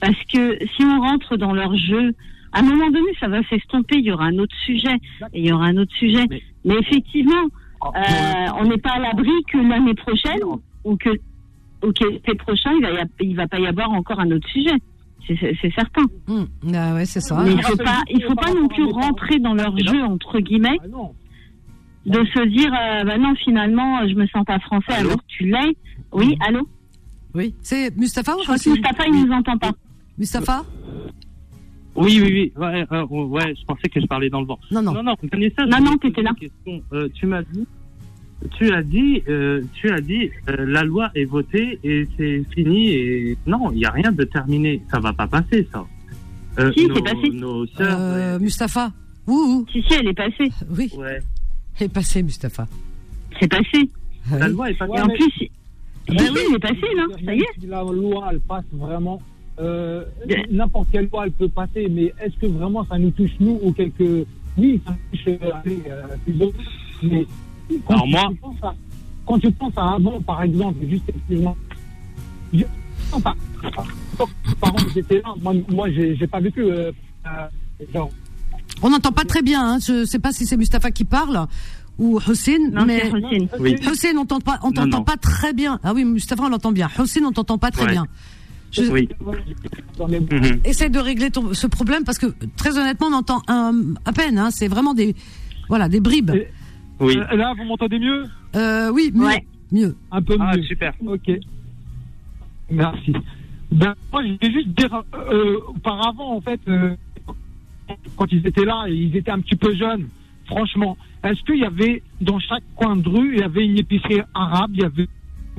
Parce 0.00 0.18
que 0.32 0.58
si 0.76 0.82
on 0.84 1.00
rentre 1.00 1.36
dans 1.36 1.52
leur 1.52 1.74
jeu, 1.76 2.14
à 2.52 2.60
un 2.60 2.62
moment 2.62 2.90
donné, 2.90 3.08
ça 3.20 3.28
va 3.28 3.42
s'estomper. 3.44 3.96
Il 3.98 4.04
y 4.06 4.12
aura 4.12 4.24
un 4.26 4.38
autre 4.38 4.54
sujet. 4.64 4.94
Et 5.32 5.40
il 5.40 5.46
y 5.46 5.52
aura 5.52 5.66
un 5.66 5.76
autre 5.76 5.94
sujet. 5.94 6.24
Mais- 6.28 6.42
Mais 6.64 6.74
effectivement, 6.80 7.44
euh, 7.84 8.46
on 8.58 8.64
n'est 8.64 8.78
pas 8.78 8.90
à 8.92 8.98
l'abri 8.98 9.30
que 9.50 9.56
l'année 9.58 9.94
prochaine, 9.94 10.40
ou 10.84 10.96
que, 10.96 11.10
ou 11.10 11.92
que 11.92 12.08
l'été 12.10 12.34
prochain, 12.34 12.70
il 12.76 12.82
va, 12.82 12.90
y 12.92 12.98
a- 12.98 13.04
il 13.20 13.36
va 13.36 13.46
pas 13.48 13.58
y 13.58 13.66
avoir 13.66 13.90
encore 13.90 14.20
un 14.20 14.30
autre 14.30 14.48
sujet. 14.48 14.76
C'est- 15.26 15.72
certain. 15.74 16.02
hum, 16.28 16.48
ah 16.74 16.94
ouais, 16.94 17.04
c'est 17.04 17.20
ça. 17.20 17.40
Mais 17.44 17.52
il 17.52 17.62
faut 17.62 17.76
pas, 17.76 18.02
il 18.10 18.22
faut 18.24 18.34
pas 18.34 18.52
non 18.52 18.66
plus 18.66 18.84
rentrer 18.84 19.38
dans 19.38 19.54
leur 19.54 19.76
jeu 19.78 20.02
entre 20.02 20.40
guillemets, 20.40 20.78
Ah 20.82 20.88
non. 20.88 21.12
de 22.06 22.24
se 22.34 22.48
dire, 22.48 22.72
euh, 22.72 23.04
bah 23.04 23.16
non, 23.16 23.34
finalement, 23.36 24.08
je 24.08 24.14
me 24.14 24.26
sens 24.26 24.44
pas 24.44 24.58
français 24.58 24.92
Allô 24.94 25.08
alors 25.10 25.18
que 25.20 25.26
tu 25.28 25.44
l'es. 25.46 25.76
Oui, 26.12 26.36
allô. 26.44 26.66
Oui, 27.34 27.54
c'est 27.62 27.96
Mustapha 27.96 28.34
ou 28.34 28.42
Je 28.42 28.70
Mustapha, 28.70 29.04
il 29.06 29.24
nous 29.24 29.32
entend 29.32 29.56
pas. 29.56 29.70
Mustapha 30.18 30.64
Oui, 31.94 32.20
oui, 32.22 32.30
oui. 32.32 32.52
Ouais, 32.56 32.84
euh, 32.90 33.04
ouais, 33.06 33.54
je 33.54 33.64
pensais 33.66 33.88
que 33.88 34.00
je 34.00 34.06
parlais 34.06 34.30
dans 34.30 34.40
le 34.40 34.46
vent. 34.46 34.58
Non, 34.72 34.82
non. 34.82 34.92
Non, 34.94 35.02
non, 35.02 35.12
Non, 35.80 35.96
t'étais 35.98 36.22
là. 36.22 36.30
Euh, 36.92 37.08
tu 37.14 37.26
m'as 37.26 37.42
dit, 37.42 37.66
tu 38.56 38.72
as 38.72 38.82
dit, 38.82 39.22
euh, 39.28 39.62
tu 39.74 39.90
as 39.90 40.00
dit, 40.00 40.30
euh, 40.48 40.64
la 40.66 40.82
loi 40.82 41.10
est 41.14 41.24
votée 41.24 41.78
et 41.84 42.06
c'est 42.16 42.42
fini 42.54 42.88
et 42.90 43.36
non, 43.46 43.70
il 43.72 43.78
n'y 43.78 43.84
a 43.84 43.90
rien 43.90 44.12
de 44.12 44.24
terminé. 44.24 44.82
Ça 44.90 44.98
va 45.00 45.12
pas 45.12 45.26
passer, 45.26 45.68
ça. 45.72 45.84
Euh, 46.58 46.72
Si, 46.72 46.86
nos, 46.86 46.94
c'est 46.96 47.02
passé. 47.02 47.30
Nos 47.32 47.66
sœurs, 47.66 47.96
euh, 48.00 48.38
Mustapha 48.38 48.90
Ouh, 49.26 49.64
Si, 49.70 49.82
si, 49.82 49.94
elle 49.94 50.08
est 50.08 50.14
passée. 50.14 50.50
oui, 50.70 50.90
ouais. 50.96 50.98
ouais. 51.04 51.18
elle 51.78 51.86
est 51.86 51.92
passée, 51.92 52.22
Mustapha. 52.22 52.66
C'est 53.38 53.48
passé. 53.48 53.88
La 54.32 54.46
Oui. 54.46 54.52
loi 54.52 54.70
est 54.70 54.74
passée. 54.74 54.92
Et 54.96 55.00
en 55.00 55.06
mais- 55.06 55.14
plus, 55.14 55.30
si, 55.38 55.50
Ben 56.08 56.18
si, 56.18 56.24
elle 56.48 56.54
est 56.56 56.58
passée, 56.58 56.94
là. 56.96 57.04
Ça 57.24 57.34
y 57.34 57.40
est. 57.40 57.60
Si 57.60 57.66
la 57.66 57.82
loi, 57.82 58.28
elle 58.32 58.40
passe 58.40 58.64
vraiment. 58.72 59.20
euh. 59.60 60.04
N'importe 60.50 60.88
quelle 60.90 61.08
loi, 61.12 61.26
elle 61.26 61.32
peut 61.32 61.48
passer, 61.48 61.86
mais 61.90 62.12
est-ce 62.20 62.36
que 62.40 62.46
vraiment 62.46 62.84
ça 62.86 62.98
nous 62.98 63.10
touche, 63.10 63.30
nous, 63.38 63.58
ou 63.62 63.72
quelques. 63.72 64.26
Oui, 64.58 64.80
ça 64.84 64.96
nous 66.26 66.38
touche, 66.50 66.54
Mais. 67.02 67.26
Quand 67.86 67.94
Alors 67.94 68.06
moi- 68.08 68.30
à- 68.62 68.74
quand 69.26 69.38
tu 69.38 69.50
penses 69.52 69.72
à 69.76 69.94
avant, 69.94 70.20
par 70.22 70.42
exemple, 70.42 70.78
juste 70.88 71.04
excuse-moi. 71.08 71.56
Je- 72.52 72.64
Quand 74.16 74.26
mes 74.48 74.54
parents 74.60 74.76
étaient 74.96 75.22
là, 75.22 75.34
moi, 75.40 75.54
moi 75.70 75.90
j'ai 75.90 76.26
pas 76.26 76.40
vécu. 76.40 76.62
euh, 76.62 76.90
euh, 77.26 77.30
genre, 77.92 78.10
On 78.82 78.90
n'entend 78.90 79.12
pas 79.12 79.24
très 79.24 79.42
bien, 79.42 79.74
hein. 79.74 79.78
je 79.80 80.04
sais 80.04 80.18
pas 80.18 80.32
si 80.32 80.46
c'est 80.46 80.56
Mustapha 80.56 80.90
qui 80.90 81.04
parle 81.04 81.46
ou 81.98 82.18
Hossein, 82.26 82.70
Non, 82.72 82.84
mais 82.86 83.08
Rossine. 83.08 83.48
Oui. 83.58 83.76
Hossein, 83.86 84.16
on 84.16 84.24
t'entend 84.24 84.40
pas, 84.40 84.58
on 84.62 84.72
t'entend 84.72 85.02
pas 85.02 85.16
très 85.16 85.52
bien. 85.52 85.78
Ah 85.84 85.92
oui, 85.94 86.04
Mustapha, 86.04 86.44
on 86.44 86.48
l'entend 86.48 86.72
bien. 86.72 86.88
Hossein, 86.98 87.20
on 87.24 87.32
t'entend 87.32 87.58
pas 87.58 87.70
très 87.70 87.84
Ouais. 87.86 87.92
bien. 87.92 88.06
Je, 88.72 88.82
Oui. 88.84 89.08
Mhm. 89.98 90.60
essaie 90.64 90.88
de 90.88 90.98
régler 90.98 91.30
ton, 91.30 91.52
ce 91.54 91.66
problème 91.66 92.04
parce 92.04 92.18
que 92.18 92.26
très 92.56 92.78
honnêtement, 92.78 93.08
on 93.08 93.14
entend 93.14 93.42
un, 93.48 93.74
à 94.04 94.12
peine. 94.12 94.38
Hein, 94.38 94.50
c'est 94.50 94.68
vraiment 94.68 94.94
des, 94.94 95.14
voilà, 95.68 95.88
des 95.88 96.00
bribes. 96.00 96.30
Et- 96.30 96.48
Oui. 97.00 97.16
Euh, 97.16 97.36
là, 97.36 97.54
vous 97.56 97.64
m'entendez 97.64 97.98
mieux 97.98 98.24
Euh, 98.56 98.90
oui, 98.92 99.10
mieux, 99.14 99.24
Ouais. 99.26 99.46
mieux. 99.72 99.96
Un 100.10 100.22
peu 100.22 100.36
Ah, 100.38 100.56
mieux. 100.56 100.62
super. 100.64 100.92
Ok. 101.06 101.30
Merci. 102.70 103.12
Ben, 103.72 103.94
moi, 104.12 104.22
je 104.24 104.32
vais 104.46 104.52
juste 104.52 104.68
dire, 104.68 105.02
euh, 105.14 105.56
auparavant, 105.68 106.36
en 106.36 106.40
fait, 106.40 106.60
euh, 106.68 106.94
quand 108.16 108.26
ils 108.32 108.46
étaient 108.46 108.64
là, 108.64 108.84
ils 108.88 109.16
étaient 109.16 109.30
un 109.30 109.40
petit 109.40 109.56
peu 109.56 109.74
jeunes, 109.74 110.08
franchement. 110.46 110.96
Est-ce 111.22 111.40
qu'il 111.44 111.58
y 111.58 111.64
avait, 111.64 112.02
dans 112.20 112.38
chaque 112.38 112.64
coin 112.76 112.96
de 112.96 113.08
rue, 113.08 113.34
il 113.34 113.40
y 113.40 113.42
avait 113.42 113.64
une 113.64 113.78
épicerie 113.78 114.20
arabe, 114.34 114.70
il 114.74 114.80
y 114.82 114.84
avait 114.84 115.02
une 115.04 115.08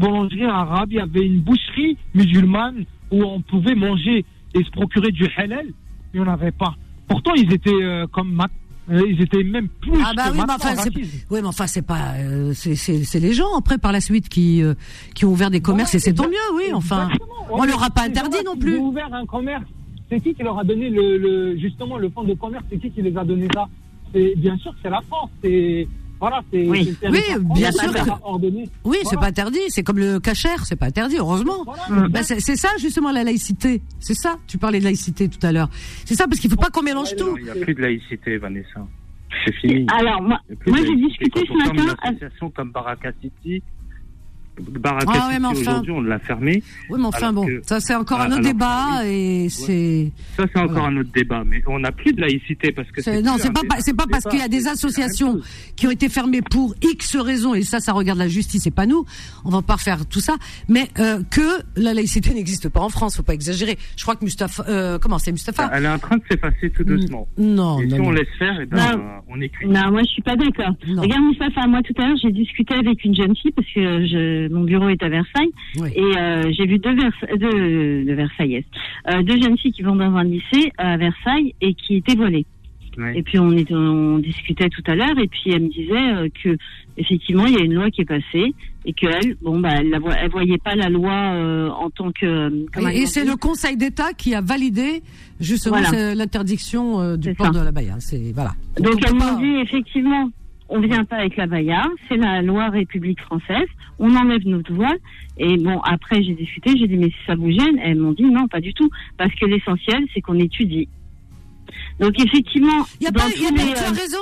boulangerie 0.05 0.45
arabe, 0.45 0.89
il 0.91 0.97
y 0.97 0.99
avait 1.01 1.25
une 1.25 1.39
boucherie 1.41 1.97
musulmane 2.13 2.85
où 3.11 3.23
on 3.23 3.41
pouvait 3.41 3.75
manger 3.75 4.25
et 4.53 4.63
se 4.63 4.69
procurer 4.71 5.11
du 5.11 5.25
halal 5.37 5.65
Il 6.13 6.21
n'y 6.21 6.27
en 6.27 6.31
avait 6.31 6.51
pas. 6.51 6.75
Pourtant, 7.07 7.33
ils 7.35 7.51
étaient 7.53 7.71
euh, 7.83 8.07
comme 8.07 8.31
mat- 8.33 8.49
euh, 8.51 8.60
ils 8.89 9.21
étaient 9.21 9.43
même 9.43 9.67
plus 9.69 9.91
Ah 10.03 10.11
bah 10.15 10.23
que 10.29 10.31
oui, 10.31 10.37
mais 10.45 10.53
enfin, 10.53 10.75
c'est, 10.75 10.89
oui, 10.95 11.39
mais 11.41 11.45
enfin, 11.47 11.67
c'est 11.67 11.81
pas, 11.81 12.13
euh, 12.17 12.51
c'est, 12.53 12.75
c'est, 12.75 13.03
c'est 13.03 13.19
les 13.19 13.33
gens 13.33 13.55
après 13.57 13.77
par 13.77 13.91
la 13.91 14.01
suite 14.01 14.27
qui, 14.27 14.61
euh, 14.63 14.73
qui 15.13 15.25
ont 15.25 15.29
ouvert 15.31 15.51
des 15.51 15.61
commerces 15.61 15.93
Ouais, 15.93 15.97
et 15.97 16.01
c'est 16.01 16.13
tant 16.13 16.27
mieux, 16.27 16.35
oui. 16.55 16.73
Enfin, 16.73 17.09
on 17.49 17.63
leur 17.63 17.83
a 17.83 17.89
pas 17.89 18.03
interdit 18.03 18.43
non 18.45 18.55
plus. 18.57 18.77
ont 18.77 18.87
ouvert 18.87 19.13
un 19.13 19.25
commerce. 19.25 19.63
C'est 20.09 20.19
qui 20.19 20.33
qui 20.33 20.43
leur 20.43 20.59
a 20.59 20.63
donné 20.63 20.89
le, 20.89 21.17
le- 21.17 21.57
justement 21.57 21.97
le 21.97 22.09
fonds 22.09 22.23
de 22.23 22.33
commerce? 22.33 22.65
C'est 22.69 22.79
qui 22.79 22.91
qui 22.91 23.01
les 23.01 23.15
a 23.15 23.23
donné 23.23 23.47
ça? 23.53 23.67
C'est 24.13 24.33
bien 24.35 24.57
sûr 24.57 24.73
c'est 24.81 24.89
la 24.89 24.99
France. 25.01 25.29
C'est 25.41 25.87
voilà, 26.21 26.41
c'est 26.51 26.65
Oui. 26.69 26.95
Oui, 27.09 27.19
bien 27.55 27.71
sûr 27.71 27.89
a 27.89 28.05
que- 28.05 28.09
ordonné. 28.23 28.69
Oui, 28.85 28.97
c'est 29.03 29.17
pas 29.19 29.27
interdit. 29.27 29.59
C'est 29.69 29.83
comme 29.83 29.97
le 29.97 30.19
cachère, 30.19 30.65
c'est 30.65 30.75
pas 30.77 30.85
interdit, 30.85 31.17
heureusement. 31.17 31.65
Voilà, 31.65 32.07
Bah, 32.07 32.23
c'est, 32.23 32.39
c'est 32.39 32.55
ça 32.55 32.69
justement 32.79 33.11
la 33.11 33.23
laïcité. 33.23 33.81
C'est 33.99 34.13
ça. 34.13 34.37
Tu 34.47 34.57
parlais 34.57 34.79
de 34.79 34.85
laïcité 34.85 35.27
tout 35.27 35.45
à 35.45 35.51
l'heure. 35.51 35.69
C'est 36.05 36.15
ça 36.15 36.27
parce 36.27 36.39
qu'il 36.39 36.49
faut 36.49 36.55
pas 36.55 36.69
qu'on 36.69 36.83
mélange 36.83 37.15
tout. 37.15 37.35
Il 37.37 37.43
n'y 37.45 37.49
a 37.49 37.55
plus 37.55 37.73
de 37.73 37.81
laïcité, 37.81 38.37
Vanessa. 38.37 38.87
C'est 39.45 39.53
fini. 39.55 39.85
Alors, 39.97 40.21
moi, 40.21 40.39
j'ai 40.67 40.95
discuté 40.95 41.41
ce 41.47 41.57
matin. 41.57 41.95
Une 42.05 42.09
association 42.11 42.49
comme 42.51 42.71
Baraka 42.71 43.11
City. 43.21 43.63
Baraka 44.79 45.11
Ah 45.13 45.27
ouais, 45.29 45.37
enfin. 45.43 45.51
aujourd'hui, 45.59 45.91
on 45.91 46.01
l'a 46.01 46.19
fermé. 46.19 46.63
Oui, 46.89 46.99
mais 46.99 47.05
enfin 47.05 47.33
bon, 47.33 47.45
que- 47.45 47.61
ça 47.63 47.79
c'est 47.79 47.95
encore 47.95 48.21
un 48.21 48.27
autre 48.31 48.37
que 48.41 48.43
débat 48.47 49.05
et 49.05 49.47
c'est. 49.49 50.11
Ça, 50.37 50.43
c'est 50.53 50.59
encore 50.59 50.71
Voilà. 50.83 50.87
un 50.87 50.97
autre 50.97 51.11
débat. 51.13 51.43
Mais 51.45 51.61
on 51.67 51.79
n'a 51.79 51.91
plus 51.91 52.13
de 52.13 52.21
laïcité 52.21 52.71
parce 52.71 52.89
que 52.91 53.01
c'est- 53.01 53.21
non, 53.21 53.35
c'est 53.37 53.51
pas, 53.53 53.61
c'est 53.79 53.95
pas 53.95 54.05
parce 54.09 54.25
qu'il 54.25 54.39
y 54.39 54.43
a 54.43 54.47
des 54.47 54.67
associations 54.67 55.39
qui 55.75 55.87
ont 55.87 55.91
été 55.91 56.09
fermées 56.09 56.41
pour 56.41 56.73
X 56.81 57.15
raisons 57.17 57.53
et 57.53 57.63
ça, 57.63 57.79
ça 57.79 57.93
regarde 57.93 58.19
la 58.19 58.27
justice 58.27 58.65
et 58.67 58.71
pas 58.71 58.85
nous. 58.85 59.05
On 59.45 59.49
va 59.49 59.61
pas 59.61 59.73
refaire 59.75 60.05
tout 60.05 60.19
ça, 60.19 60.35
mais 60.69 60.89
euh, 60.99 61.21
que 61.29 61.41
la 61.75 61.93
laïcité 61.93 62.33
n'existe 62.33 62.69
pas 62.69 62.81
en 62.81 62.89
France, 62.89 63.17
faut 63.17 63.23
pas 63.23 63.33
exagérer. 63.33 63.77
Je 63.97 64.03
crois 64.03 64.15
que 64.15 64.23
Mustafa, 64.25 64.63
euh, 64.67 64.99
comment 64.99 65.17
c'est 65.19 65.31
Mustafa 65.31 65.69
Elle 65.73 65.85
est 65.85 65.89
en 65.89 65.99
train 65.99 66.17
de 66.17 66.23
s'effacer 66.29 66.69
tout 66.71 66.83
doucement. 66.83 67.27
Non, 67.37 67.79
Et 67.81 67.85
non, 67.87 67.95
si 67.95 68.01
on 68.01 68.11
laisse 68.11 68.27
faire, 68.37 68.57
eh 68.61 68.65
ben, 68.65 68.77
Non. 68.77 68.83
euh, 69.03 69.19
on 69.29 69.41
est 69.41 69.49
cuit. 69.49 69.67
Non, 69.67 69.91
moi 69.91 70.01
je 70.01 70.11
suis 70.11 70.21
pas 70.21 70.35
d'accord. 70.35 70.73
Regarde 70.97 71.23
Moustapha, 71.23 71.67
moi 71.67 71.79
tout 71.83 71.93
à 72.01 72.07
l'heure 72.07 72.17
j'ai 72.21 72.31
discuté 72.31 72.73
avec 72.75 73.03
une 73.03 73.15
jeune 73.15 73.35
fille 73.35 73.51
parce 73.51 73.67
que 73.73 73.81
je 74.07 74.47
mon 74.51 74.63
bureau 74.63 74.89
est 74.89 75.01
à 75.03 75.09
Versailles, 75.09 75.51
Oui. 75.77 75.89
et 75.95 76.17
euh, 76.17 76.51
j'ai 76.51 76.65
vu 76.65 76.77
deux, 76.79 76.93
deux, 76.95 77.09
de 77.37 78.11
euh, 79.09 79.23
deux 79.23 79.41
jeunes 79.41 79.57
filles 79.57 79.71
qui 79.73 79.81
vont 79.81 79.95
dans 79.95 80.15
un 80.15 80.23
lycée 80.23 80.71
à 80.77 80.97
Versailles 80.97 81.53
et 81.61 81.73
qui 81.73 81.95
étaient 81.97 82.15
voilées. 82.15 82.45
Et 83.15 83.23
puis 83.23 83.39
on, 83.39 83.51
était, 83.51 83.73
on 83.73 84.17
discutait 84.19 84.67
tout 84.67 84.83
à 84.85 84.95
l'heure, 84.95 85.17
et 85.17 85.27
puis 85.27 85.43
elle 85.47 85.63
me 85.63 85.69
disait 85.69 85.93
euh, 86.13 86.27
que 86.43 86.57
effectivement 86.97 87.45
il 87.45 87.53
y 87.53 87.57
a 87.57 87.63
une 87.63 87.73
loi 87.73 87.89
qui 87.89 88.01
est 88.01 88.05
passée 88.05 88.53
et 88.83 88.91
qu'elle, 88.91 89.37
bon 89.41 89.59
bah 89.61 89.69
elle, 89.79 89.97
elle 90.21 90.29
voyait 90.29 90.57
pas 90.57 90.75
la 90.75 90.89
loi 90.89 91.13
euh, 91.13 91.69
en 91.69 91.89
tant 91.89 92.11
que. 92.11 92.49
Et, 92.49 92.65
elle 92.75 92.97
et 92.97 93.05
c'est 93.05 93.23
le 93.23 93.37
Conseil 93.37 93.77
d'État 93.77 94.11
qui 94.11 94.35
a 94.35 94.41
validé 94.41 95.01
justement 95.39 95.77
Voilà. 95.77 96.15
l'interdiction 96.15 96.99
euh, 96.99 97.15
du 97.15 97.33
port 97.33 97.53
ça. 97.53 97.63
de 97.63 97.65
la. 97.65 97.99
C'est 97.99 98.33
voilà. 98.33 98.51
Donc 98.77 98.99
pas- 98.99 99.13
m'ont 99.13 99.39
dit 99.39 99.61
effectivement, 99.61 100.29
on 100.71 100.79
vient 100.79 101.03
pas 101.03 101.17
avec 101.17 101.35
la 101.37 101.45
baya, 101.47 101.83
c'est 102.07 102.17
la 102.17 102.41
loi 102.41 102.69
République 102.69 103.21
française, 103.21 103.67
on 103.99 104.15
enlève 104.15 104.45
notre 104.47 104.73
voile. 104.73 104.97
Et 105.37 105.57
bon, 105.57 105.79
après 105.81 106.23
j'ai 106.23 106.33
discuté, 106.33 106.71
j'ai 106.77 106.87
dit 106.87 106.97
mais 106.97 107.09
si 107.09 107.17
ça 107.27 107.35
vous 107.35 107.51
gêne, 107.51 107.77
elles 107.83 107.99
m'ont 107.99 108.13
dit 108.13 108.23
non, 108.23 108.47
pas 108.47 108.61
du 108.61 108.73
tout, 108.73 108.89
parce 109.17 109.33
que 109.35 109.45
l'essentiel 109.45 110.05
c'est 110.13 110.21
qu'on 110.21 110.39
étudie. 110.39 110.87
Donc 111.99 112.13
effectivement, 112.19 112.85
Il 112.99 113.05
y 113.05 113.07
a 113.07 113.11
pas, 113.11 113.29
il 113.35 113.43
y 113.43 113.45
a 113.45 113.51
les, 113.51 113.73
tu 113.73 113.79
as 113.79 113.89
euh, 113.89 113.91
raison, 113.91 114.17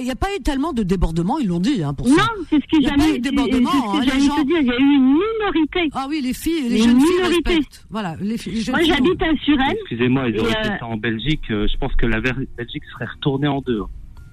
il 0.00 0.04
n'y 0.04 0.10
a 0.10 0.14
pas 0.14 0.28
eu 0.36 0.40
tellement 0.42 0.72
de 0.72 0.82
débordements, 0.82 1.38
ils 1.38 1.48
l'ont 1.48 1.58
dit, 1.60 1.82
hein, 1.82 1.94
pour 1.94 2.06
non, 2.08 2.14
c'est 2.50 2.56
ce 2.56 2.60
que 2.60 2.76
Il 2.78 2.82
y 2.82 2.86
a 2.86 2.90
pas 2.90 2.98
j'allais 2.98 3.12
hein, 3.14 3.16
te 3.22 4.46
dire, 4.46 4.58
il 4.60 4.66
y 4.66 4.70
a 4.70 4.78
eu 4.78 4.94
une 4.96 5.14
minorité. 5.14 5.88
Ah 5.94 6.06
oui, 6.08 6.20
les 6.22 6.34
filles, 6.34 6.68
les 6.68 6.78
Une 6.78 6.84
jeunes 6.90 7.00
filles 7.00 7.16
minorité. 7.16 7.50
respectent. 7.54 7.86
Voilà, 7.90 8.16
les, 8.20 8.36
filles- 8.38 8.52
les 8.54 8.60
jeunes 8.60 8.74
Moi 8.76 8.84
j'habite 8.84 9.22
à 9.22 9.34
Suresnes, 9.42 9.76
Excusez-moi, 9.80 10.28
ils 10.28 10.38
auraient 10.40 10.56
euh, 10.58 10.62
fait 10.72 10.78
ça 10.78 10.86
en 10.86 10.96
Belgique. 10.96 11.50
euh, 11.50 11.66
je 11.72 11.76
pense 11.78 11.92
que 11.94 12.06
la 12.06 12.20
Ver- 12.20 12.36
Belgique 12.56 12.84
serait 12.92 13.06
retournée 13.14 13.48
en 13.48 13.60
deux. 13.62 13.80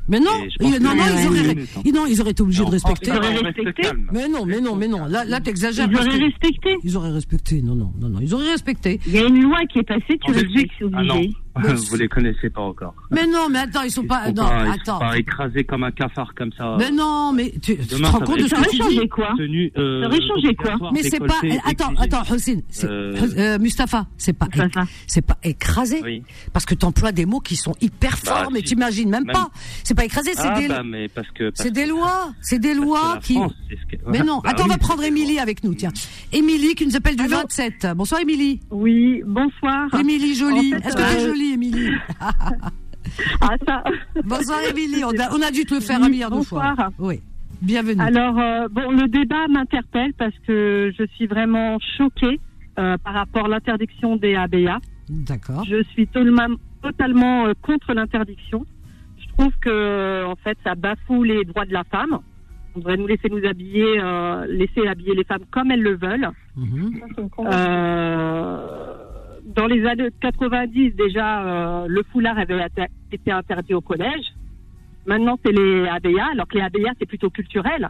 Hein. 0.09 0.19
Mais 0.19 0.19
non, 0.19 0.31
ils, 0.59 0.65
non, 0.65 0.71
que- 0.71 0.83
non, 0.83 0.91
ils 0.93 1.27
auraient, 1.27 1.47
ouais. 1.55 1.65
ils- 1.85 1.93
non, 1.93 2.05
ils 2.07 2.21
auraient 2.21 2.31
été 2.31 2.41
obligés 2.43 2.65
de 2.65 2.69
respecter. 2.69 3.11
Ils 3.11 3.17
auraient 3.17 3.37
respecté. 3.37 3.87
Mais 4.11 4.27
non, 4.27 4.45
mais 4.45 4.61
non, 4.61 4.75
mais 4.75 4.87
non. 4.87 5.05
Là, 5.05 5.25
là, 5.25 5.39
t'exagères. 5.39 5.87
ils 5.89 5.93
parce 5.95 6.07
auraient 6.07 6.17
que- 6.19 6.23
respecté. 6.25 6.77
Ils 6.83 6.97
auraient 6.97 7.11
respecté. 7.11 7.61
Non, 7.61 7.75
non, 7.75 7.91
non, 7.99 8.09
non. 8.09 8.19
Ils 8.21 8.33
auraient 8.33 8.49
respecté. 8.51 8.99
Il 9.07 9.13
y 9.13 9.19
a 9.19 9.25
une 9.27 9.41
loi 9.43 9.59
qui 9.71 9.79
est 9.79 9.83
passée, 9.83 10.01
tu 10.09 10.31
En 10.31 10.33
respectes, 10.33 10.53
Belgique 10.53 10.71
c'est 10.79 10.85
Ah 10.93 10.97
obligé. 10.99 11.33
Vous 11.89 11.95
les 11.95 12.07
connaissez 12.07 12.49
pas 12.49 12.61
encore. 12.61 12.93
Mais 13.11 13.25
non, 13.27 13.47
mais 13.49 13.59
attends, 13.59 13.81
ils 13.83 13.91
sont 13.91 14.03
Ils 14.03 14.07
pas. 14.07 14.25
sont 14.25 14.33
Non, 14.33 14.47
pas, 14.47 14.65
ils 14.75 14.85
sont 14.85 14.99
pas 14.99 15.17
écrasés 15.17 15.63
comme 15.63 15.83
un 15.83 15.91
cafard 15.91 16.33
comme 16.35 16.51
ça. 16.57 16.75
Mais 16.79 16.91
non, 16.91 17.31
mais 17.33 17.51
tu, 17.61 17.77
tu 17.77 17.85
te 17.87 18.03
rends 18.05 18.19
compte 18.19 18.37
de 18.39 18.47
ce 18.47 18.55
que 18.55 18.69
tu 18.69 18.99
dis 18.99 19.07
quoi 19.09 19.29
Tenue, 19.37 19.71
euh, 19.77 20.01
Ça 20.01 20.07
aurait 20.07 20.21
changé 20.27 20.55
quoi 20.55 20.73
obligatoire, 20.73 20.93
Mais 20.93 21.03
c'est 21.03 21.19
pas. 21.19 21.41
Attends, 21.65 21.93
attends, 21.97 22.33
Hossein, 22.33 22.59
Euh, 22.83 23.27
euh, 23.37 23.59
Mustapha, 23.59 24.07
c'est 24.17 24.33
pas. 24.33 24.47
C'est 25.07 25.21
pas 25.21 25.37
écrasé. 25.43 26.01
Oui. 26.03 26.23
Parce 26.53 26.65
que 26.65 26.75
tu 26.75 26.85
emploies 26.85 27.11
des 27.11 27.25
mots 27.25 27.39
qui 27.39 27.55
sont 27.55 27.75
hyper 27.81 28.17
Bah, 28.25 28.35
forts, 28.43 28.51
mais 28.51 28.61
tu 28.61 28.73
imagines 28.73 29.09
même 29.09 29.25
Même- 29.25 29.33
pas. 29.33 29.49
C'est 29.83 29.95
pas 29.95 30.05
écrasé, 30.05 30.31
c'est 30.35 30.47
Ah 30.49 30.59
des. 30.59 30.67
bah 30.67 30.83
mais 30.83 31.07
parce 31.07 31.29
que. 31.31 31.51
C'est 31.53 31.71
des 31.71 31.85
lois, 31.85 32.31
c'est 32.41 32.59
des 32.59 32.73
lois 32.73 33.19
qui. 33.21 33.37
Mais 34.07 34.19
non, 34.23 34.39
Bah 34.43 34.51
attends, 34.51 34.65
on 34.65 34.67
va 34.67 34.77
prendre 34.77 35.03
Émilie 35.03 35.39
avec 35.39 35.63
nous, 35.63 35.73
tiens. 35.73 35.91
Émilie 36.31 36.75
qui 36.75 36.85
nous 36.85 36.95
appelle 36.95 37.15
du 37.15 37.23
Allô 37.23 37.37
27. 37.37 37.87
Bonsoir 37.95 38.21
Émilie. 38.21 38.59
Oui, 38.71 39.21
bonsoir. 39.25 39.87
Émilie 39.99 40.35
jolie. 40.35 40.73
Est-ce 40.73 40.95
que 40.95 41.01
t'es 41.01 41.21
euh, 41.21 41.27
jolie? 41.29 41.48
Émilie 41.53 41.91
Ah, 43.41 43.55
ça. 43.65 43.83
Bonsoir 44.23 44.59
Émilie, 44.69 45.03
on 45.03 45.09
a, 45.19 45.33
on 45.35 45.41
a 45.41 45.51
dû 45.51 45.65
te 45.65 45.73
le 45.73 45.79
faire 45.81 45.99
Oui, 45.99 46.05
un 46.05 46.09
milliard 46.09 46.29
de 46.31 46.41
fois. 46.41 46.69
bonsoir. 46.75 46.91
Oui. 46.99 47.21
Bienvenue. 47.61 48.01
Alors, 48.01 48.37
euh, 48.39 48.67
bon, 48.69 48.91
le 48.91 49.07
débat 49.07 49.47
m'interpelle 49.49 50.13
parce 50.13 50.33
que 50.47 50.91
je 50.97 51.03
suis 51.15 51.25
vraiment 51.27 51.77
choquée 51.97 52.39
euh, 52.77 52.97
par 53.03 53.13
rapport 53.13 53.45
à 53.45 53.49
l'interdiction 53.49 54.15
des 54.15 54.35
ABA. 54.35 54.79
D'accord. 55.09 55.65
Je 55.65 55.83
suis 55.91 56.07
totalement, 56.07 56.55
totalement 56.83 57.47
euh, 57.47 57.53
contre 57.61 57.93
l'interdiction. 57.93 58.65
Je 59.17 59.27
trouve 59.37 59.51
que, 59.59 60.23
en 60.25 60.35
fait, 60.35 60.57
ça 60.63 60.75
bafoue 60.75 61.23
les 61.23 61.43
droits 61.45 61.65
de 61.65 61.73
la 61.73 61.83
femme. 61.85 62.19
On 62.75 62.79
devrait 62.79 62.97
nous 62.97 63.07
laisser 63.07 63.27
nous 63.29 63.43
habiller, 63.45 63.99
euh, 63.99 64.45
laisser 64.47 64.87
habiller 64.87 65.15
les 65.15 65.23
femmes 65.23 65.43
comme 65.51 65.71
elles 65.71 65.81
le 65.81 65.97
veulent. 65.97 66.29
Mhm. 66.55 66.91
Dans 69.55 69.65
les 69.67 69.85
années 69.85 70.09
90, 70.21 70.91
déjà, 70.95 71.43
euh, 71.43 71.85
le 71.87 72.03
foulard 72.11 72.37
avait 72.37 72.59
été 73.11 73.31
interdit 73.31 73.73
au 73.73 73.81
collège. 73.81 74.25
Maintenant, 75.07 75.39
c'est 75.43 75.51
les 75.51 75.87
ABA, 75.87 76.23
alors 76.33 76.47
que 76.47 76.55
les 76.57 76.63
ABA, 76.63 76.91
c'est 76.99 77.07
plutôt 77.07 77.29
culturel. 77.29 77.89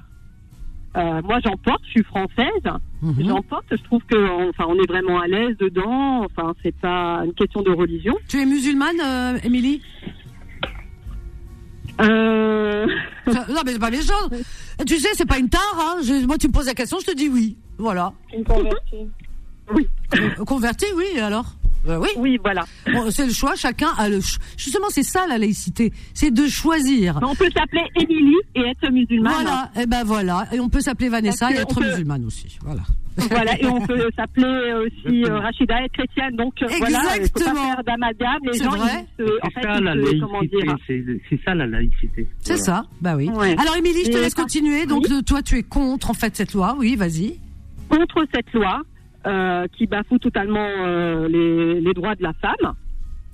Euh, 0.96 1.22
moi, 1.24 1.40
j'en 1.46 1.56
porte, 1.58 1.82
je 1.86 1.90
suis 1.92 2.04
française. 2.04 2.64
Mhm. 3.02 3.28
J'en 3.28 3.42
porte, 3.42 3.66
je 3.72 3.84
trouve 3.84 4.02
que, 4.06 4.50
enfin, 4.50 4.66
on 4.70 4.76
est 4.76 4.88
vraiment 4.88 5.20
à 5.20 5.28
l'aise 5.28 5.56
dedans. 5.58 6.24
Enfin, 6.26 6.54
c'est 6.64 6.76
pas 6.80 7.22
une 7.26 7.34
question 7.34 7.62
de 7.62 7.72
religion. 7.72 8.16
Tu 8.28 8.40
es 8.42 8.46
musulmane, 8.46 8.96
euh, 9.04 9.38
Émilie? 9.44 9.82
Euh, 12.02 12.86
Non, 13.28 13.62
mais 13.66 13.74
c'est 13.74 13.80
pas 13.80 13.92
méchant. 13.92 14.14
Tu 14.88 14.96
sais, 14.98 15.10
c'est 15.14 15.28
pas 15.28 15.38
une 15.38 15.50
tare. 15.50 15.62
Hein. 15.78 15.98
Je- 16.04 16.26
moi, 16.26 16.38
tu 16.38 16.48
me 16.48 16.54
poses 16.54 16.68
la 16.68 16.74
question, 16.74 16.98
je 17.02 17.06
te 17.06 17.16
dis 17.16 17.28
oui. 17.30 17.58
Voilà. 17.78 18.14
Oui, 19.76 19.88
Euh, 20.16 20.44
Converti, 20.46 20.86
oui, 20.96 21.20
alors 21.20 21.46
Euh, 21.88 21.98
Oui. 21.98 22.10
oui, 22.18 22.38
voilà. 22.44 22.66
Bon, 22.92 23.10
c'est 23.10 23.26
le 23.26 23.32
choix, 23.32 23.56
chacun 23.56 23.88
a 23.98 24.10
le 24.10 24.20
choix. 24.20 24.44
Justement, 24.58 24.88
c'est 24.90 25.04
ça 25.04 25.26
la 25.28 25.38
laïcité, 25.38 25.94
c'est 26.14 26.30
de 26.32 26.46
choisir. 26.48 27.18
Mais 27.22 27.28
on 27.28 27.36
peut 27.36 27.50
s'appeler 27.56 27.84
Émilie 27.96 28.36
et 28.56 28.60
être 28.62 28.92
musulmane. 28.92 29.34
Voilà, 29.34 29.72
et 29.80 29.86
ben 29.86 30.04
voilà. 30.04 30.46
Et 30.52 30.60
on 30.60 30.68
peut 30.68 30.82
s'appeler 30.82 31.08
Vanessa 31.08 31.50
et 31.52 31.56
être 31.56 31.74
peut- 31.80 31.86
musulmane 31.90 32.26
aussi. 32.26 32.58
Voilà. 32.64 32.82
Voilà, 33.30 33.58
et 33.62 33.66
on 33.66 33.80
peut 33.86 34.10
s'appeler 34.18 34.74
aussi 34.74 35.24
euh, 35.24 35.40
Rachida 35.40 35.84
et 35.86 35.90
chrétienne. 35.90 36.36
Donc 36.36 36.54
euh, 36.62 36.68
voilà, 36.80 37.00
il 37.00 37.10
faut 37.10 37.16
Exactement. 37.22 37.54
pas 37.56 37.76
faire 37.76 37.84
d'amalgame. 37.86 38.40
Les 38.44 38.54
C'est 38.58 38.64
gens, 38.66 38.72
vrai. 38.72 39.06
ils 39.20 39.26
se, 39.26 39.32
en 39.32 39.36
C'est 39.46 39.54
fait, 39.54 39.62
ça 39.64 39.78
ils 39.78 39.84
la 39.84 39.94
se- 39.94 40.20
comment 40.20 40.40
laïcité. 40.42 40.64
dire 40.64 41.20
C'est 41.30 41.40
ça 41.46 41.56
la 41.56 41.66
laïcité. 41.68 42.28
C'est 42.42 42.54
Voilà. 42.58 42.64
ça, 42.64 42.86
bah 43.02 43.16
oui. 43.16 43.30
Ouais. 43.30 43.56
Alors 43.58 43.78
Émilie, 43.78 44.04
je 44.06 44.12
te 44.12 44.18
Et 44.18 44.22
laisse 44.22 44.36
continuer. 44.36 44.86
Donc 44.86 45.06
Oui. 45.10 45.24
toi, 45.24 45.42
tu 45.42 45.58
es 45.58 45.64
contre 45.64 46.10
en 46.10 46.14
fait 46.14 46.36
cette 46.36 46.54
loi. 46.54 46.76
Oui, 46.78 46.98
vas-y. 46.98 47.40
contre 47.90 48.26
cette 48.34 48.52
loi 48.54 48.82
euh, 49.28 49.68
qui 49.74 49.86
bafoue 49.88 50.18
totalement 50.20 50.68
euh, 50.86 51.28
les, 51.28 51.82
les 51.82 51.94
droits 51.94 52.16
de 52.16 52.24
la 52.24 52.34
femme. 52.34 52.74